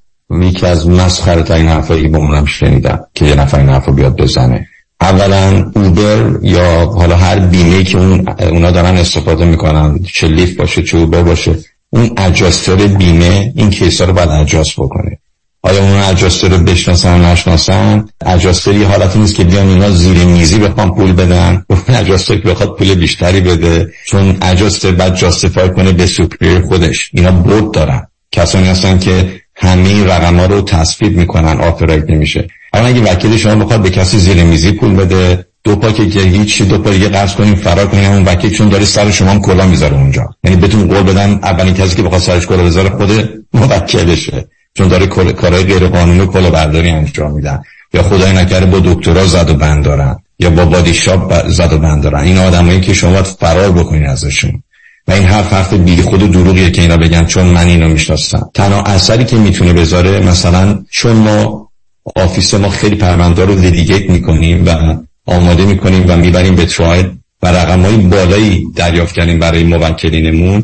یکی 0.47 0.65
از 0.65 0.87
مسخره 0.87 1.43
ترین 1.43 1.67
حرفایی 1.67 2.07
با 2.07 2.17
اونم 2.17 2.45
شنیدم 2.45 2.99
که 3.15 3.25
یه 3.25 3.35
نفر 3.35 3.59
این 3.59 3.69
حرف 3.69 3.89
بیاد 3.89 4.15
بزنه. 4.15 4.67
اولا 5.01 5.71
اوبر 5.75 6.39
یا 6.41 6.85
حالا 6.85 7.15
هر 7.15 7.39
بیمه 7.39 7.83
که 7.83 7.97
اون 7.97 8.29
اونا 8.41 8.71
دارن 8.71 8.97
استفاده 8.97 9.45
می‌کنن 9.45 9.99
چه 10.13 10.27
لیف 10.27 10.55
باشه 10.55 10.83
چه 10.83 10.97
اوبر 10.97 11.23
باشه 11.23 11.55
اون 11.89 12.09
اجاستر 12.17 12.75
بیمه 12.75 13.53
این 13.55 13.69
کیسا 13.69 14.05
رو 14.05 14.13
باید 14.13 14.29
اجاست 14.29 14.73
بکنه. 14.73 15.17
آیا 15.61 15.83
اون 15.83 16.01
اجاستر 16.01 16.47
رو 16.47 16.57
بشناسن 16.57 17.25
نشناسن؟ 17.25 18.05
اجاستر 18.25 18.75
یه 18.75 18.87
حالتی 18.87 19.19
نیست 19.19 19.35
که 19.35 19.43
بیان 19.43 19.67
اینا 19.67 19.91
زیر 19.91 20.17
میزی 20.17 20.59
بخوام 20.59 20.95
پول 20.95 21.13
بدن. 21.13 21.63
اون 21.69 21.79
اجاستر 21.87 22.37
که 22.37 22.49
بخواد 22.49 22.77
پول 22.77 22.95
بیشتری 22.95 23.41
بده. 23.41 23.93
چون 24.05 24.37
اجاستر 24.41 24.91
بعد 24.91 25.15
جاستفای 25.15 25.69
کنه 25.69 25.91
به 25.91 26.05
سوپریر 26.05 26.61
خودش. 26.61 27.09
اینا 27.13 27.31
بود 27.31 27.73
دارن. 27.73 28.07
کسانی 28.31 28.67
هستن 28.67 28.99
که 28.99 29.41
همه 29.55 30.03
رقم 30.03 30.39
ها 30.39 30.45
رو 30.45 30.61
تصویب 30.61 31.17
می‌کنن 31.17 31.61
آپریت 31.61 32.09
نمیشه. 32.09 32.47
اما 32.77 32.87
اگه 32.87 33.01
وکیل 33.01 33.37
شما 33.37 33.55
بخواد 33.55 33.81
به 33.81 33.89
کسی 33.89 34.17
زیر 34.17 34.43
میزی 34.43 34.71
پول 34.71 34.95
بده 34.95 35.45
دو 35.63 35.75
پا 35.75 35.91
که 35.91 36.03
هیچ 36.03 36.61
دو 36.61 36.77
پا 36.77 36.89
دیگه 36.89 37.09
قرض 37.09 37.33
کنیم 37.33 37.55
فرار 37.55 37.87
کنیم 37.87 38.11
اون 38.11 38.25
وکیل 38.25 38.51
چون 38.51 38.69
داره 38.69 38.85
سر 38.85 39.11
شما 39.11 39.31
هم 39.31 39.41
کلا 39.41 39.65
می‌ذاره 39.65 39.95
اونجا. 39.95 40.25
یعنی 40.43 40.57
بتون 40.57 40.87
قول 40.87 41.03
بدن 41.03 41.39
اولین 41.43 41.73
کسی 41.73 41.95
که 41.95 42.03
بخواد 42.03 42.21
سرش 42.21 42.45
کلا 42.45 42.63
بذاره 42.63 42.89
خود 42.89 43.29
موکلشه. 43.53 44.47
چون 44.73 44.87
داره 44.87 45.07
کارهای 45.07 45.63
غیر 45.63 45.87
قانونی 45.87 46.27
کلا 46.27 46.49
برداری 46.49 46.89
انجام 46.89 47.31
میدن. 47.31 47.61
یا 47.93 48.03
خدای 48.03 48.33
نکره 48.33 48.65
با 48.65 48.79
دکترا 48.79 49.25
زد 49.25 49.49
و 49.49 49.53
بند 49.53 49.85
دارن. 49.85 50.15
یا 50.39 50.49
با 50.49 50.65
بادی 50.65 50.93
شاپ 50.93 51.47
زد 51.47 51.73
و 51.73 51.77
بند 51.77 52.03
دارن. 52.03 52.19
این 52.19 52.37
آدمایی 52.37 52.81
که 52.81 52.93
شما 52.93 53.23
فرار 53.23 53.71
بکنید 53.71 54.03
ازشون. 54.03 54.63
و 55.07 55.11
این 55.11 55.23
حرف 55.23 55.53
حرف 55.53 55.73
بی 55.73 56.01
خود 56.01 56.23
و 56.23 56.27
دروغیه 56.27 56.71
که 56.71 56.81
اینا 56.81 56.97
بگن 56.97 57.25
چون 57.25 57.45
من 57.45 57.67
اینو 57.67 57.87
می‌شناسم. 57.87 58.49
تنها 58.53 58.83
اثری 58.83 59.25
که 59.25 59.35
می‌تونه 59.35 59.73
بذاره 59.73 60.19
مثلا 60.19 60.79
چون 60.91 61.11
ما 61.11 61.66
office 62.15 62.53
ما 62.53 62.69
خیلی 62.69 62.95
پرونده 62.95 63.45
رو 63.45 63.55
litigate 63.55 64.09
می‌کنیم 64.09 64.65
و 64.65 64.97
آماده 65.25 65.65
می‌کنیم 65.65 66.05
و 66.07 66.17
می‌بریم 66.17 66.55
به 66.55 66.65
trial 66.65 67.05
و 67.43 67.47
رقم 67.47 67.81
های 67.81 67.97
بالایی 67.97 68.65
دریافت 68.75 69.15
کردیم 69.15 69.39
برای 69.39 69.63
موکلینمون. 69.63 70.63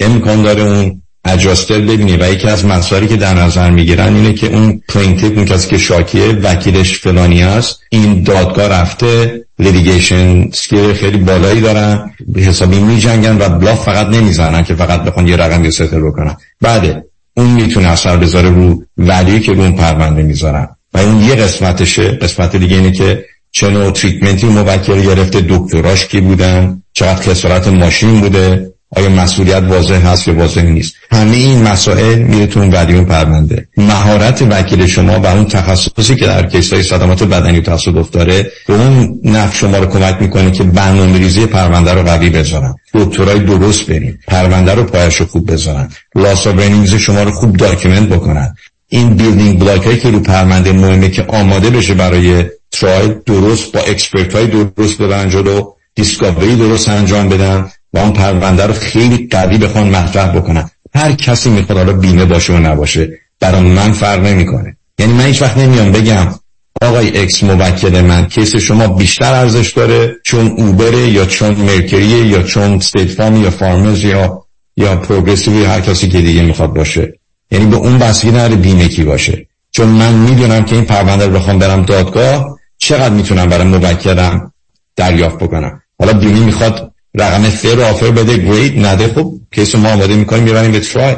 امکان 0.00 0.42
داره 0.42 0.62
اون 0.62 1.02
adjuster 1.24 1.78
ببینی 1.78 2.16
و 2.16 2.32
یکی 2.32 2.48
از 2.48 2.66
مسائلی 2.66 3.06
که 3.06 3.16
در 3.16 3.34
نظر 3.34 3.70
می‌گیرن 3.70 4.16
اینه 4.16 4.32
که 4.32 4.54
اون 4.54 4.82
plaintiff 4.88 5.32
اون 5.36 5.44
کسی 5.44 5.68
که 5.68 5.78
شاکیه 5.78 6.26
وکیلش 6.26 6.98
فلانی 6.98 7.42
است. 7.42 7.80
این 7.90 8.22
دادگاه 8.22 8.68
رفته 8.68 9.40
litigation 9.58 10.50
skill 10.50 10.92
خیلی 10.92 11.18
بالایی 11.18 11.60
دارن 11.60 12.10
حسابی 12.36 12.78
می 12.78 12.98
جنگن 12.98 13.38
و 13.38 13.48
bluff 13.48 13.84
فقط 13.84 14.06
نمی‌زنن 14.06 14.64
که 14.64 14.74
فقط 14.74 15.02
بخوان 15.02 15.28
یه 15.28 15.36
رقم 15.36 15.70
settle 15.70 16.00
بکنن. 16.00 16.36
بعد 16.60 17.04
اون 17.36 17.50
می‌تونه 17.50 17.88
اثر 17.88 18.16
بذاره 18.16 18.50
رو 18.50 18.84
ولی 18.96 19.40
که 19.40 19.52
رو 19.52 19.60
اون 19.60 19.72
پرونده 19.72 20.22
می‌ذارن. 20.22 20.68
و 20.94 20.98
اون 20.98 21.22
یه 21.22 21.34
قسمتشه 21.34 22.08
قسمت 22.10 22.56
دیگه 22.56 22.76
اینه 22.76 22.92
که 22.92 23.24
چه 23.52 23.70
نوع 23.70 23.90
تریتمنتی 23.90 24.46
موکل 24.46 25.02
گرفته 25.02 25.44
دکتراش 25.48 26.06
کی 26.06 26.20
بودن 26.20 26.82
چقدر 26.92 27.22
خسارت 27.22 27.68
ماشین 27.68 28.20
بوده 28.20 28.72
آیا 28.96 29.08
مسئولیت 29.08 29.62
واضح 29.62 29.94
هست 29.94 30.28
یا 30.28 30.34
واضح 30.34 30.62
نیست. 30.62 30.94
همه 31.10 31.36
این 31.36 31.62
مسائل 31.62 32.18
میره 32.18 32.46
تو 32.46 32.60
اون 32.60 32.74
اون 32.74 33.04
پرونده. 33.04 33.68
مهارت 33.76 34.42
وکیل 34.50 34.86
شما 34.86 35.20
و 35.20 35.26
اون 35.26 35.44
تخصصی 35.44 36.16
که 36.16 36.26
در 36.26 36.46
کیسای 36.46 36.82
صدمات 36.82 37.22
بدنی 37.22 37.58
و 37.58 37.62
تصادف 37.62 38.10
داره 38.10 38.50
به 38.68 38.74
اون 38.74 39.20
نفع 39.24 39.56
شما 39.56 39.78
رو 39.78 39.86
کمک 39.86 40.16
می‌کنه 40.20 40.50
که 40.50 40.64
برنامه 40.64 41.18
ریزی 41.18 41.46
پرونده 41.46 41.92
رو 41.92 42.02
قوی 42.02 42.30
بذارن. 42.30 42.74
دکترای 42.94 43.38
درست 43.38 43.86
برین 43.86 44.18
پرونده 44.28 44.74
رو 44.74 44.84
پایش 44.84 45.16
رو 45.16 45.26
خوب 45.26 45.52
بذارن. 45.52 45.88
loss 46.14 46.46
ا 46.46 46.54
شما 46.98 47.22
رو 47.22 47.30
خوب 47.30 47.56
document 47.56 48.08
بکنن. 48.08 48.54
این 48.94 49.14
building 49.14 49.58
block 49.58 49.84
هایی 49.84 49.98
که 49.98 50.10
رو 50.10 50.20
پرونده 50.20 50.72
مهمه 50.72 51.08
که 51.08 51.24
آماده 51.28 51.70
بشه 51.70 51.94
برای 51.94 52.44
trial 52.72 53.14
درست 53.26 53.72
با 53.72 53.80
expert 53.80 54.34
های 54.34 54.46
درست 54.46 55.02
ببرن 55.02 55.28
جلو 55.28 55.72
discovery 55.94 56.56
درست 56.56 56.88
انجام 56.88 57.28
بدن 57.28 57.70
و 57.92 57.98
اون 57.98 58.12
پرونده 58.12 58.66
رو 58.66 58.72
خیلی 58.72 59.28
قوی 59.30 59.58
بخوان 59.58 59.88
مطرح 59.88 60.36
بکنن. 60.36 60.70
هر 60.94 61.12
کسی 61.12 61.50
می‌خواد 61.50 61.78
حالا 61.78 61.92
بیمه 61.92 62.24
باشه 62.24 62.52
و 62.52 62.58
نباشه 62.58 63.08
برای 63.40 63.60
من 63.60 63.92
فرق 63.92 64.26
نمی‌کنه. 64.26 64.76
یعنی 64.98 65.12
من 65.12 65.26
هیچ 65.26 65.42
وقت 65.42 65.58
نمیام 65.58 65.92
بگم 65.92 66.34
آقای 66.82 67.18
X 67.18 67.42
موکل 67.42 68.00
من 68.00 68.26
case 68.26 68.56
شما 68.56 68.88
بیشتر 68.88 69.34
ارزش 69.34 69.70
داره 69.70 70.16
چون 70.24 70.46
Uber 70.46 70.96
ه 70.96 71.08
یا 71.08 71.24
چون 71.26 71.54
Mercury 71.54 72.17
ه 72.17 72.26
یا 72.26 72.42
چون 72.42 72.72
State 72.72 73.20
یا 73.20 73.50
Farmers 73.50 74.04
یا 74.04 74.42
یا 74.76 74.96
Progressive 74.96 75.66
هر 75.66 75.80
کسی 75.80 76.08
که 76.08 76.20
دیگه 76.20 76.42
می‌خواد 76.42 76.74
باشه. 76.74 77.21
یعنی 77.52 77.66
به 77.66 77.76
اون 77.76 77.98
بستگی 77.98 78.30
نداره 78.30 78.56
بیمه 78.56 78.88
کی 78.88 79.04
باشه. 79.04 79.46
چون 79.70 79.88
من 79.88 80.14
می‌دونم 80.14 80.64
که 80.64 80.74
این 80.74 80.84
پرونده 80.84 81.26
رو 81.26 81.32
بخوام 81.32 81.58
برم 81.58 81.82
دادگاه 81.84 82.58
چقدر 82.78 83.14
می‌تونم 83.14 83.48
برای 83.48 83.64
موکلم 83.64 84.52
دریافت 84.96 85.36
بکنم. 85.36 85.82
حالا 85.98 86.12
بیمه 86.12 86.40
می‌خواد 86.40 86.92
رقم 87.14 87.42
fair 87.42 87.80
offer 87.80 88.10
بده 88.10 88.36
great 88.36 88.86
نده. 88.86 89.08
خب 89.08 89.32
case 89.54 89.74
ما 89.74 89.88
آماده 89.88 90.16
می‌کنیم 90.16 90.42
می‌بریم 90.44 90.72
به 90.72 90.80
trial. 90.80 91.16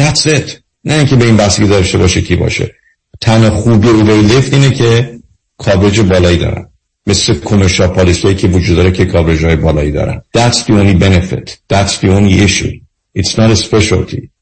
That's 0.00 0.22
it. 0.22 0.50
نه 0.84 0.94
اینکه 0.94 1.16
به 1.16 1.24
این 1.24 1.36
بستگی 1.36 1.68
داشته 1.68 1.98
باشه 1.98 2.20
کی 2.20 2.36
باشه. 2.36 2.74
تنها 3.20 3.50
خوبی 3.50 3.88
Uber 3.88 4.14
Lyft 4.14 4.52
اینه 4.52 4.70
که 4.70 5.18
coverage 5.58 6.00
بالایی 6.00 6.38
دارن. 6.38 6.68
مثل 7.06 7.34
commercial 7.34 7.88
policy 7.88 8.34
که 8.34 8.48
وجود 8.48 8.76
داره 8.76 8.92
که 8.92 9.04
coverage 9.04 9.44
های 9.44 9.56
بالایی 9.56 9.92
دارن. 9.92 10.22
That's 10.38 10.56
the 10.56 10.70
only 10.70 11.02
benefit. 11.02 11.50
That's 11.72 11.98
the 12.02 12.08
only 12.08 12.44
issue. 12.48 12.72
It's 13.18 13.34
not 13.38 13.50
a 13.50 13.56
specialty. 13.56 14.33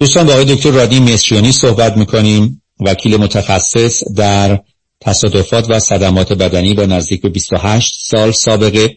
دوستان 0.00 0.26
با 0.26 0.32
آقای 0.32 0.44
دکتر 0.44 0.70
رادی 0.70 1.00
مصریانی 1.00 1.52
صحبت 1.52 1.96
می‌کنیم. 1.96 2.62
وکیل 2.80 3.16
متخصص 3.16 4.02
در 4.16 4.60
تصادفات 5.00 5.70
و 5.70 5.78
صدمات 5.78 6.32
بدنی 6.32 6.74
با 6.74 6.86
نزدیک 6.86 7.22
به 7.22 7.28
28 7.28 7.94
سال 8.02 8.32
سابقه 8.32 8.96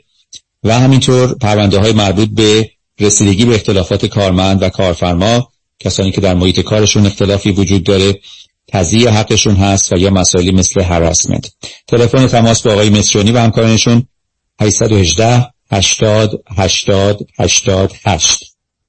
و 0.64 0.80
همینطور 0.80 1.36
پرونده 1.36 1.80
های 1.80 1.92
مربوط 1.92 2.30
به 2.30 2.70
رسیدگی 3.00 3.46
به 3.46 3.56
اختلافات 3.56 4.06
کارمند 4.06 4.64
و 4.64 4.70
کارفرما 4.70 5.52
کسانی 5.80 6.12
که 6.12 6.22
در 6.22 6.34
محیط 6.34 6.60
کارشون 6.60 7.06
اختلافی 7.06 7.52
وجود 7.52 7.84
داره 7.84 8.20
تضییع 8.68 9.10
حقشون 9.10 9.56
هست 9.56 9.94
و 9.94 9.98
یا 9.98 10.10
مسائلی 10.10 10.52
مثل 10.52 10.82
هراسمنت 10.82 11.52
تلفن 11.88 12.28
تماس 12.28 12.62
با 12.62 12.72
آقای 12.72 12.90
مصریانی 12.90 13.32
و 13.32 13.40
همکارانشون 13.40 14.08
818 14.62 15.48
80 15.72 16.44
80 16.58 17.28
88 17.40 18.44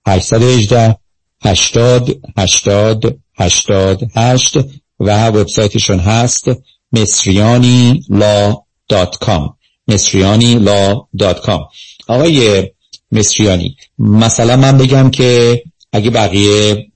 818 0.06 0.96
80 1.44 2.20
80 2.38 3.20
88 3.36 4.58
و 5.00 5.28
وبسایتشون 5.28 5.98
هست 5.98 6.44
مصریانی 6.92 8.04
Law 8.08 8.56
dot 8.88 9.18
com. 9.18 9.56
مصریانی 9.88 10.54
Law 10.54 11.00
dot 11.18 11.40
com. 11.40 11.60
آقای 12.08 12.68
مصریانی 13.12 13.76
مثلا 13.98 14.56
من 14.56 14.78
بگم 14.78 15.10
که 15.10 15.62
اگه 15.92 16.10
بقیه 16.10 16.86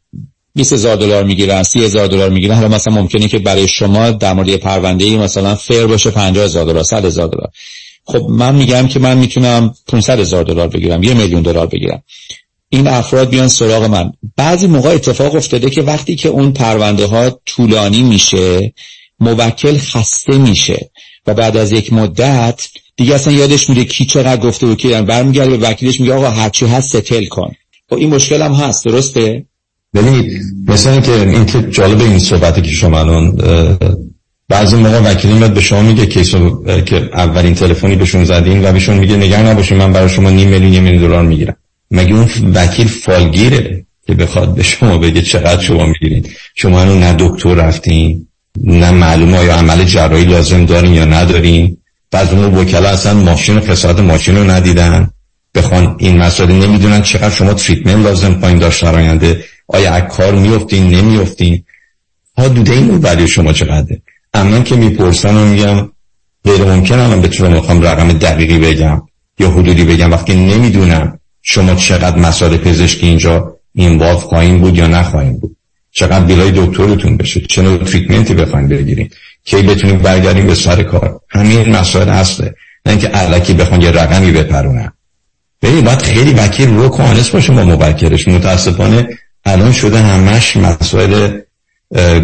20 0.55 0.73
هزار 0.73 0.97
دلار 0.97 1.25
می‌گیرن 1.25 1.63
30 1.63 1.85
هزار 1.85 2.07
دلار 2.07 2.31
می‌گیرن 2.31 2.55
حالا 2.55 2.69
مثلا 2.69 2.95
ممکنه 2.95 3.29
که 3.29 3.39
برای 3.39 3.69
شما 3.69 4.11
در 4.11 4.33
مورد 4.33 4.57
پرونده 4.57 5.05
ای 5.05 5.17
مثلا 5.17 5.55
fair 5.55 5.87
باشه 5.87 6.11
50 6.11 6.45
هزار 6.45 6.65
دلار 6.65 6.83
100 6.83 7.05
هزار 7.05 7.29
دلار. 7.29 7.51
خب 8.05 8.27
من 8.29 8.55
میگم 8.55 8.89
که 8.89 8.99
من 8.99 9.19
می‌تونم 9.19 9.75
500 9.89 10.21
هزار 10.21 10.45
دلار 10.45 10.69
بگیرم 10.69 11.03
یه 11.03 11.15
میلیون 11.15 11.43
دلار 11.43 11.67
بگیرم. 11.67 12.03
این 12.75 12.89
افراد 12.89 13.31
بیان 13.31 13.49
سراغ 13.49 13.85
من. 13.85 14.13
بعضی 14.37 14.67
موقع 14.67 14.89
اتفاق 14.89 15.35
افتاده 15.35 15.71
که 15.71 15.83
وقتی 15.83 16.17
که 16.17 16.29
اون 16.29 16.53
پرونده 16.53 17.07
ها 17.07 17.41
طولانی 17.47 18.03
میشه 18.03 18.73
موکل 19.21 19.79
خسته 19.79 20.39
میشه 20.39 20.91
و 21.27 21.35
بعد 21.35 21.57
از 21.57 21.73
یک 21.73 21.93
مدت 21.93 22.69
دیگه 22.97 23.15
اصلا 23.15 23.33
یادش 23.33 23.71
میره 23.71 23.85
کی 23.85 24.05
چقدر 24.05 24.37
گفته 24.37 24.67
و 24.67 24.75
کی 24.75 24.89
برمیگرده 24.89 25.57
به 25.57 25.69
وکیلش 25.69 26.01
میگه 26.01 26.15
آقا 26.15 26.31
هرچی 26.31 26.67
هست 26.67 26.99
ستل 26.99 27.25
کن. 27.25 27.53
خب 27.91 27.97
این 27.97 28.15
مشکل 28.15 28.43
هم 28.43 28.53
هست 28.53 28.85
درسته؟ 28.85 29.45
ببینید 29.95 30.43
مثلا 30.69 31.01
که 31.01 31.13
این 31.13 31.47
که 31.47 31.63
جالب 31.63 32.01
این 32.01 32.19
صحبتی 32.19 32.63
که 32.63 32.71
شما 32.71 32.99
الان 32.99 33.39
بعضی 34.49 34.77
موقع 34.77 34.99
وکیلی 34.99 35.35
میاد 35.35 35.55
به 35.55 35.61
شما 35.61 35.83
میگه 35.83 36.07
کیسو 36.07 36.65
که 36.83 37.11
اولین 37.13 37.55
تلفنی 37.55 37.97
بهشون 37.97 38.25
زدین 38.25 38.65
و 38.65 38.73
بهشون 38.73 38.99
میگه 38.99 39.17
نگران 39.17 39.47
نباشید 39.47 39.79
من 39.79 39.93
برای 39.93 40.09
شما 40.09 40.31
نیم 40.31 40.49
میلیون 40.49 40.73
یه 40.73 40.81
میلیون 40.81 41.03
دلار 41.03 41.23
می‌گیرم. 41.23 41.57
مگه 41.93 42.15
اون 42.15 42.29
وکیل 42.55 42.89
فالگیره 42.89 43.87
که 44.07 44.15
بخواد 44.15 44.55
به 44.55 44.63
شما 44.63 44.99
بگه 44.99 45.23
چقدر 45.23 45.63
شما 45.63 45.87
می‌گیرین 45.87 46.27
شما 46.55 46.81
هنو 46.81 46.99
نه 46.99 47.17
دکتر 47.19 47.55
رفتین 47.55 48.27
نه 48.65 48.91
معلومه 48.91 49.39
آیا 49.39 49.57
عمل 49.57 49.85
جراحی 49.85 50.25
لازم 50.25 50.65
دارین 50.65 50.95
یا 50.95 51.05
ندارین. 51.05 51.77
بعض 52.11 52.33
اون 52.33 52.55
وکلا 52.55 52.89
اصلا 52.89 53.15
ماشین 53.15 53.61
ماشین 54.01 54.37
رو 54.37 54.51
ندیدن. 54.51 55.11
بخوان 55.55 55.97
این 55.99 56.17
مسئله 56.19 56.67
نمی‌دونن 56.67 57.03
چقدر 57.03 57.31
شما 57.31 57.55
تریتمنت 57.55 58.07
لازم 58.07 58.35
پایین 58.35 58.59
داشت 58.59 58.83
در 58.83 58.95
آینده. 58.95 59.45
آیا 59.69 59.93
از 59.93 60.03
کار 60.17 60.35
میفتین 60.35 60.91
نمیفتین 60.95 61.65
ها 62.39 62.49
دوده 62.49 62.73
این 62.73 62.91
ولی 62.91 63.29
شما 63.29 63.53
چقدره؟ 63.53 64.03
اما 64.35 64.61
که 64.61 64.77
می‌پرسن 64.77 65.37
و 65.37 65.45
میگم 65.47 65.89
غیر 66.45 66.65
ممکن 66.65 66.99
الان 66.99 67.21
بتونم 67.21 67.53
می‌خوام 67.53 67.83
رقم 67.83 68.13
دقیقی 68.13 68.59
بگم 68.59 69.03
یا 69.39 69.51
حدودی 69.51 69.85
بگم. 69.85 70.13
وقتی 70.13 70.35
نمی‌دونم 70.35 71.19
شما 71.43 71.75
چقدر 71.75 72.19
مسائل 72.19 72.57
پزشکی 72.57 73.07
اینجا 73.07 73.57
این 73.75 74.15
خواهیم 74.15 74.61
بود 74.61 74.79
یا 74.79 74.87
نخواهیم 74.87 75.39
بود؟ 75.39 75.57
چقدر 75.93 76.25
بیلای 76.25 76.53
دکترتون 76.55 77.17
بشه؟ 77.17 77.41
چه 77.41 77.63
نوع 77.63 77.85
تریتمنتی 77.85 78.35
بخواین 78.35 78.69
بگیرین 78.69 79.11
کی 79.45 79.63
بتونیم 79.63 79.99
برگردیم 79.99 80.47
به 80.47 80.55
سر 80.55 80.83
کار؟ 80.83 81.21
همین 81.29 81.77
مسائل 81.77 82.09
هسته 82.09 82.55
نه 82.87 82.93
اینکه 82.93 83.09
علکی 83.09 83.55
بخوان 83.55 83.83
یه 83.83 83.91
رقمی 83.91 84.33
بپرونن. 84.33 84.93
ببین 85.63 85.85
باید 85.85 86.03
خیلی 86.03 86.33
وکیل 86.33 86.69
رو 86.69 86.89
کانس 86.89 87.31
باشه 87.31 87.53
با 87.53 87.65
موکلش 87.65 88.29
متاسفانه 88.29 89.09
الان 89.45 89.73
شده 89.73 89.99
همش 89.99 90.57
مسائل 90.57 91.39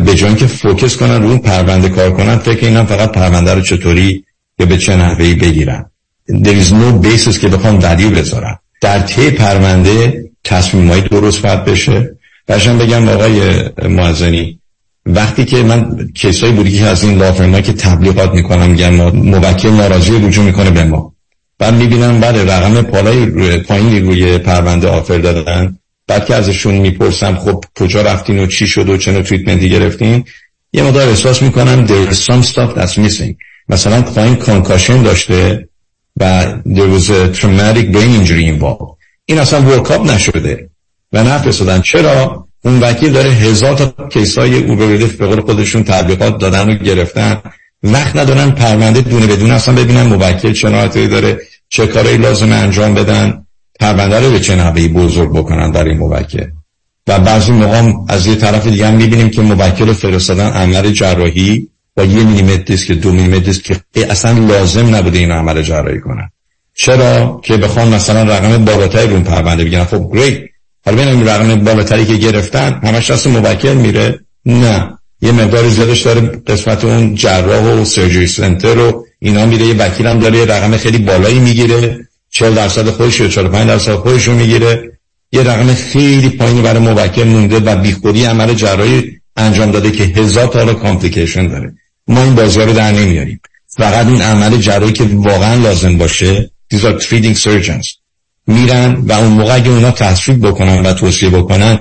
به 0.05 0.15
جای 0.15 0.35
که 0.35 0.47
فوکس 0.47 0.97
کنن 0.97 1.23
رو 1.23 1.39
پرونده 1.39 1.89
کار 1.89 2.13
کنن 2.13 2.39
فکر 2.39 2.67
اینم 2.67 2.87
فقط 2.87 3.13
پرونده 3.13 3.55
رو 3.55 3.61
چطوری 3.61 4.25
یا 4.59 4.67
به 4.67 4.79
چه 4.79 4.97
نحوهی 4.97 5.35
بگیرن. 5.35 5.91
There 6.31 6.65
is 6.65 6.73
no 6.73 7.07
basis 7.07 7.39
که 7.39 7.49
بخوام 7.49 7.79
دلیل 7.79 8.15
بذارن 8.15 8.58
در 8.81 8.99
طی 8.99 9.31
پرونده 9.31 10.25
تصمیم 10.45 11.01
درست 11.01 11.43
باید 11.43 11.65
بشه. 11.65 12.17
باشم 12.49 12.79
بگم 12.79 13.09
آقای 13.09 13.41
معزنی 13.89 14.61
وقتی 15.07 15.45
که 15.45 15.63
من 15.63 16.09
کیسایی 16.15 16.53
بودی 16.53 16.79
که 16.79 16.85
از 16.85 17.05
این 17.05 17.19
لافرمایی 17.19 17.63
که 17.63 17.73
تبلیغات 17.73 18.35
می‌کنم 18.35 18.71
میگن 18.71 18.91
موکل 19.11 19.71
ناراضی 19.71 20.13
رجوع 20.13 20.45
می‌کنه 20.45 20.71
به 20.71 20.85
ما. 20.85 21.15
بعد 21.59 21.75
می‌بینم 21.75 22.21
بعد 22.21 22.51
رقم 22.51 22.83
پالای 22.83 23.27
روی 23.27 24.01
روی 24.01 24.39
پرونده 24.39 24.89
آفر 24.89 25.19
دادن. 25.19 25.79
بعد 26.07 26.27
که 26.27 26.35
ازشون 26.35 26.75
می‌پرسم 26.75 27.35
خب 27.37 27.65
کجا 27.79 28.03
رفتین 28.03 28.39
و 28.39 28.47
چی 28.47 28.67
شد 28.67 28.89
و 28.89 28.97
چه 28.97 29.13
نوع 29.13 29.23
treatment 29.23 29.66
ی 29.66 29.71
گرفتین 29.71 30.25
یه 30.73 30.83
مقدار 30.83 31.09
احساس 31.09 31.43
می‌کنم 31.43 31.87
there 31.87 32.13
is 32.13 32.17
some 32.17 32.53
stuff 32.53 32.79
that's 32.79 32.95
missing. 32.95 33.35
مثلا 33.69 34.03
پایین 34.03 34.37
concussion 34.37 35.03
داشته 35.03 35.68
و 36.21 36.43
there 36.67 36.91
was 36.99 37.11
a 37.11 37.41
traumatic 37.41 37.93
brain 37.93 38.13
injury 38.21 38.47
involved. 38.55 38.99
این 39.25 39.39
اصلا 39.39 39.61
workup 39.63 40.11
نشده. 40.11 40.71
و 41.13 41.25
نفرستادن 41.25 41.81
چرا؟ 41.81 42.49
اون 42.65 42.81
وکیل 42.81 43.13
داره 43.13 43.31
هزار 43.31 43.75
تا 43.75 44.09
case 44.09 44.54
ای 44.54 44.65
اوبرلیف 44.65 45.17
به 45.17 45.27
قول 45.27 45.41
خودشون 45.41 45.85
تبلیغات 45.85 46.39
دادن 46.39 46.71
و 46.71 46.75
گرفتن. 46.75 47.43
وقت 47.83 48.17
ندارن 48.17 48.51
پرونده 48.51 49.01
دونه 49.01 49.27
به 49.27 49.35
دونه 49.35 49.51
اصلا 49.51 49.75
ببینن 49.75 50.03
موکل 50.03 50.53
چه 50.53 50.69
داره 51.09 51.39
چه 51.69 51.87
کارایی 51.87 52.17
لازم 52.17 52.53
انجام 52.53 52.95
بدن. 52.95 53.47
پرونده 53.81 54.21
رو 54.21 54.31
به 54.31 54.41
چه 54.41 54.57
نحوی 54.57 54.89
بزرگ 54.89 55.33
بکنن 55.33 55.71
در 55.71 55.85
این 55.85 55.99
موکل. 55.99 56.47
و 57.07 57.19
بعضی 57.19 57.53
موقع 57.53 57.93
از 58.09 58.27
یه 58.27 58.35
طرف 58.35 58.67
دیگه 58.67 58.87
هم 58.87 58.95
می‌بینیم 58.95 59.31
که 59.31 59.43
موکل 59.43 59.93
فرستادن 59.93 60.47
عمل 60.51 60.91
جراحی. 60.91 61.69
با 61.99 62.05
یه 62.05 62.25
میلیمتر 62.25 62.63
دیسک 62.63 62.93
دو 62.93 63.13
میلیمتر 63.13 63.39
دیسک 63.39 63.63
که 63.95 64.11
اصلا 64.11 64.33
لازم 64.47 64.95
نبوده 64.95 65.19
این 65.19 65.31
عمل 65.31 65.63
جراحی 65.63 66.01
کنن 66.01 66.31
چرا؟ 66.75 67.41
که 67.45 67.57
بخوان 67.57 67.89
مثلا 67.89 68.23
رقم 68.23 68.65
بالاتری 68.65 69.07
رو 69.07 69.21
پرونده 69.21 69.65
بگیرن. 69.65 69.85
خب 69.85 70.11
گریت 70.15 70.43
حالا 70.85 71.03
ببینیم 71.03 71.29
رقم 71.29 71.55
بالاتری 71.65 72.07
که 72.07 72.15
گرفتن 72.15 72.81
همش 72.85 73.11
دست 73.11 73.27
موکل 73.27 73.75
میره. 73.75 74.21
نه. 74.47 74.99
یه 75.23 75.33
مقدار 75.33 75.69
زیادش 75.69 76.01
داره 76.01 76.21
قسمت 76.21 76.85
اون 76.85 77.15
جراح 77.15 77.65
و 77.65 77.85
سرجری 77.85 78.27
سنتر 78.27 78.79
و 78.79 79.07
اینا 79.19 79.47
میره 79.47 79.67
یه 79.67 79.75
وکیل 79.75 80.07
هم 80.07 80.19
داره 80.19 80.39
یه 80.39 80.45
رقم 80.45 80.77
خیلی 80.77 80.99
بالایی 80.99 81.39
می‌گیره. 81.39 82.09
40 82.31 82.55
درصد 82.55 82.91
خودش 82.91 83.21
و 83.21 83.29
45 83.29 83.69
درصد 83.69 83.95
خودش 83.95 84.29
رو 84.29 84.35
می‌گیره. 84.35 84.93
یه 85.33 85.43
رقم 85.43 85.75
خیلی 85.75 86.29
پایینی 86.29 86.63
برای 86.63 86.79
موکل 86.79 87.25
مونده 87.25 87.61
و 87.61 87.77
بیخودی 87.77 88.25
عمل 88.25 88.55
جراحی 88.55 89.19
انجام 89.37 89.71
داده 89.71 89.91
که 89.91 90.05
هزار 90.05 90.47
تا 90.47 90.63
رو 90.63 90.75
کامپلیکیشن 90.75 91.49
داره. 91.49 91.75
ما 92.09 92.23
این 92.23 92.35
بازار 92.35 92.67
رو 92.67 92.73
در 92.73 92.93
نمیاریم. 92.93 93.41
فقط 93.67 94.07
این 94.07 94.23
عمل 94.23 94.57
جراحی 94.57 94.93
که 94.93 95.05
واقعا 95.05 95.55
لازم 95.55 95.99
باشه 95.99 96.51
these 96.75 96.79
are 96.79 97.03
treating 97.03 97.37
surgeons. 97.43 97.87
میرن 98.47 98.95
و 98.95 99.13
اون 99.13 99.33
موقع 99.33 99.55
اگه 99.55 99.71
اونا 99.71 99.91
تصویب 99.91 100.47
بکنن 100.47 100.87
و 100.87 100.93
توصیه 100.93 101.31
بکنن 101.31 101.79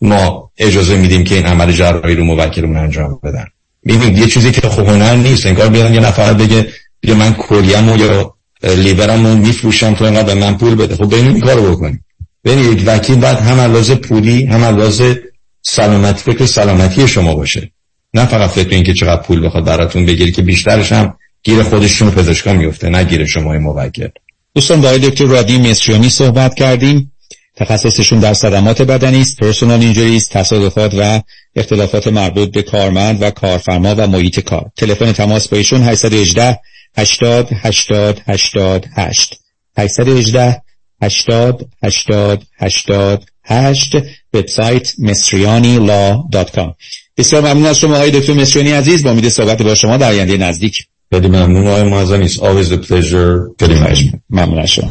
ما 0.00 0.50
اجازه 0.58 0.96
میدیم 0.96 1.24
که 1.24 1.34
این 1.34 1.46
عمل 1.46 1.72
جراحی 1.72 2.14
رو 2.14 2.24
موکلمون 2.24 2.76
انجام 2.76 3.20
بدن. 3.22 3.46
می‌بینید 3.84 4.18
یه 4.18 4.26
چیزی 4.26 4.52
که 4.52 4.68
خب 4.68 4.88
هنر 4.88 5.16
نیست. 5.16 5.46
انگار 5.46 5.68
بیان 5.68 5.94
یه 5.94 6.00
نفر 6.00 6.34
بگه 6.34 6.68
بگه 7.02 7.14
من 7.14 7.34
کلیم 7.34 7.88
یا 7.88 8.34
لیبرم 8.62 9.26
رو 9.26 9.36
میفروشم 9.36 9.94
تو 9.94 10.04
اینقدر 10.04 10.34
به 10.34 10.34
من 10.34 10.56
پول 10.56 10.74
بده. 10.74 10.96
خب 10.96 11.14
بینیم 11.14 11.34
این 11.34 11.40
کارو 11.40 11.76
بکنیم. 11.76 12.04
بین 12.42 12.58
یک 12.58 12.82
وکیل 12.86 13.16
باید 13.16 13.38
هم 13.38 13.60
علاوه 13.60 13.94
پولی 13.94 14.44
هم 14.44 14.64
علاوه 14.64 15.16
سلامتی 15.62 16.32
فکر 16.32 16.46
سلامتی 16.46 17.08
شما 17.08 17.34
باشه. 17.34 17.70
نه 18.14 18.26
فقط 18.26 18.50
فکر 18.50 18.68
این 18.68 18.84
که 18.84 18.94
چقدر 18.94 19.22
پول 19.22 19.46
بخواد 19.46 19.64
براتون 19.64 20.06
بگیری 20.06 20.32
که 20.32 20.42
بیشترش 20.42 20.92
هم 20.92 21.14
گیر 21.42 21.62
خودشون 21.62 22.10
پزشکا 22.10 22.52
میفته 22.52 22.88
نه 22.88 23.04
گیر 23.04 23.26
شما 23.26 23.52
موکل. 23.52 24.08
دوستان 24.54 24.80
با 24.80 24.98
دکتر 24.98 25.24
رادی 25.24 25.58
مصریانی 25.58 26.08
صحبت 26.08 26.54
کردیم. 26.54 27.12
تخصصشون 27.56 28.20
در 28.20 28.34
صدمات 28.34 28.82
بدنی 28.82 29.20
است 29.20 29.36
پرسونال 29.40 29.80
اینجوریز 29.80 30.28
تصادفات 30.28 30.94
و 30.98 31.22
اختلافات 31.56 32.08
مربوط 32.08 32.52
به 32.52 32.62
کارمند 32.62 33.22
و 33.22 33.30
کارفرما 33.30 33.94
و 33.98 34.06
محیط 34.06 34.40
کار. 34.40 34.70
تلفن 34.76 35.12
تماس 35.12 35.48
با 35.48 35.56
ایشون 35.56 35.82
818 35.82 36.58
80 36.98 37.48
80 37.52 38.20
88 38.26 39.40
818 39.78 40.62
80 41.02 41.68
80 41.82 43.24
88 43.44 43.96
وبسایت 44.34 44.92
مصریانی 44.98 45.78
بسیار 47.16 47.42
ممنون 47.42 47.66
از 47.66 47.78
شما 47.78 47.96
های 47.96 48.10
دکتر 48.10 48.32
مصریانی 48.32 48.72
عزیز. 48.72 49.04
با 49.04 49.10
امید 49.10 49.28
صحبت 49.28 49.62
با 49.62 49.74
شما 49.74 49.96
در 49.96 50.08
آینده 50.08 50.36
نزدیک. 50.36 50.86
خیلی 51.12 51.28
ممنون 51.28 51.66
آقای 51.66 51.82
معظمی 51.82 52.28
always 52.28 52.70
a 52.70 52.86
pleasure. 52.86 53.54
خیلی 53.58 53.74
ممنون. 54.30 54.66
شما. 54.66 54.90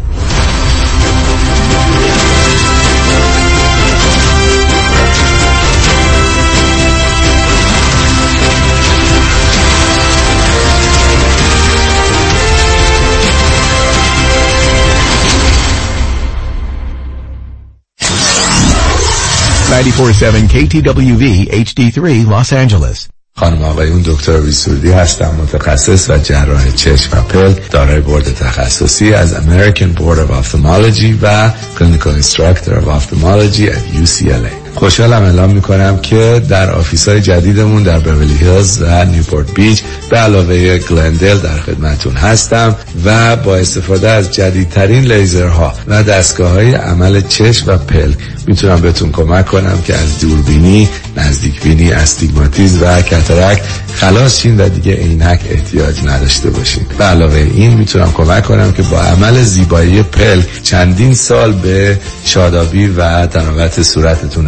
947 19.79 20.47
KTWV 20.49 21.47
HD3 21.51 22.27
Los 22.27 22.51
Angeles 22.51 23.07
خانم 23.35 23.63
آقایون 23.63 24.01
دکتر 24.01 24.41
سرودی 24.41 24.91
هستم 24.91 25.35
متخصص 25.41 26.09
و 26.09 26.17
جراح 26.17 26.71
چشم 26.71 27.17
و 27.17 27.21
پلک 27.21 27.71
دارای 27.71 28.01
بورد 28.01 28.33
تخصصی 28.33 29.13
از 29.13 29.35
American 29.35 29.97
Board 29.97 30.17
of 30.17 30.31
Ophthalmology 30.31 31.15
و 31.21 31.51
Clinical 31.77 32.23
Instructor 32.23 32.71
of 32.71 32.87
Ophthalmology 32.87 33.69
at 33.69 34.03
UCLA 34.03 34.68
خوشحالم 34.75 35.23
اعلام 35.23 35.49
می‌کنم 35.49 35.97
که 35.97 36.41
در 36.49 36.71
office 36.71 37.07
های 37.07 37.21
جدیدمون 37.21 37.83
در 37.83 37.99
بورلی 37.99 38.37
هیلز 38.37 38.81
و 38.81 39.05
نیوپورت 39.05 39.53
بیچ 39.53 39.83
به 40.09 40.17
علاوه 40.17 40.77
گلندل 40.77 41.37
در 41.37 41.59
خدمتون 41.59 42.13
هستم 42.13 42.75
و 43.05 43.35
با 43.35 43.55
استفاده 43.55 44.09
از 44.09 44.31
جدیدترین 44.31 45.03
لیزرها 45.11 45.73
و 45.87 46.03
دستگاه 46.03 46.51
های 46.51 46.73
عمل 46.73 47.21
چشم 47.21 47.71
و 47.71 47.77
پلک 47.77 48.17
می‌تونم 48.47 48.81
بهتون 48.81 49.11
کمک 49.11 49.45
کنم 49.45 49.81
که 49.85 49.95
از 49.95 50.19
دوربینی، 50.19 50.89
نزدیک 51.17 51.61
بینی، 51.61 51.91
استیگماتیز 51.91 52.81
و 52.81 53.01
کترک 53.01 53.61
خلاص 53.93 54.41
شین 54.41 54.61
و 54.61 54.69
دیگه 54.69 54.93
عینک 54.93 55.39
احتیاج 55.49 55.99
نداشته 56.05 56.49
باشین. 56.49 56.83
به 56.97 57.03
علاوه 57.03 57.47
این 57.53 57.73
می‌تونم 57.73 58.11
کمک 58.11 58.43
کنم 58.43 58.71
که 58.71 58.81
با 58.81 59.01
عمل 59.01 59.43
زیبایی 59.43 60.03
پلک 60.03 60.63
چندین 60.63 61.13
سال 61.13 61.51
به 61.51 61.99
شادابی 62.25 62.87
و 62.87 63.25
تناوت 63.25 63.83
صورتتون 63.83 64.47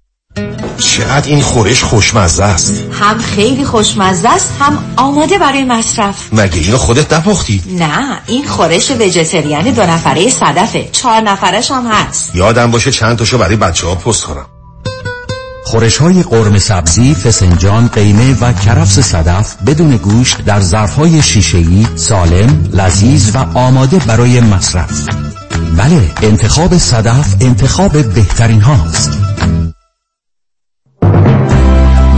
چقدر 0.77 1.29
این 1.29 1.41
خورش 1.41 1.83
خوشمزه 1.83 2.43
است 2.43 2.73
هم 2.91 3.17
خیلی 3.17 3.65
خوشمزه 3.65 4.29
است 4.29 4.53
هم 4.59 4.83
آماده 4.95 5.37
برای 5.37 5.63
مصرف 5.63 6.33
مگه 6.33 6.59
اینو 6.59 6.77
خودت 6.77 7.13
نپختی؟ 7.13 7.63
نه 7.79 8.19
این 8.27 8.47
خورش 8.47 8.91
vegetarian 8.91 9.63
دو 9.63 9.81
نفره 9.81 10.29
صدفه 10.29 10.89
چهار 10.91 11.21
نفرش 11.21 11.71
هم 11.71 11.91
هست 11.91 12.35
یادم 12.35 12.71
باشه 12.71 12.91
چند 12.91 13.17
تاشو 13.17 13.37
برای 13.37 13.55
بچه 13.55 13.87
ها 13.87 13.95
پست 13.95 14.23
کنم 14.23 14.45
خورش 15.65 15.97
های 15.97 16.23
قرم 16.23 16.57
سبزی، 16.57 17.15
فسنجان، 17.15 17.87
قیمه 17.87 18.35
و 18.41 18.53
کرفس 18.53 18.99
صدف 18.99 19.55
بدون 19.67 19.97
گوشت 19.97 20.45
در 20.45 20.59
ظرفهای 20.59 21.21
شیشه‌ای 21.21 21.87
سالم، 21.95 22.69
لذیذ 22.73 23.35
و 23.35 23.57
آماده 23.57 23.97
برای 23.97 24.39
مصرف. 24.39 25.07
بله، 25.77 26.11
انتخاب 26.21 26.77
صدف 26.77 27.35
انتخاب 27.41 28.13
بهترین 28.13 28.61
هاست. 28.61 29.19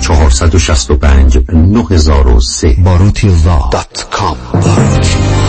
465 0.00 1.38
9003 1.52 2.76
باروتیلا 2.84 3.68
dot 3.72 4.06
com. 4.10 4.36
باروتیلا 4.52 5.48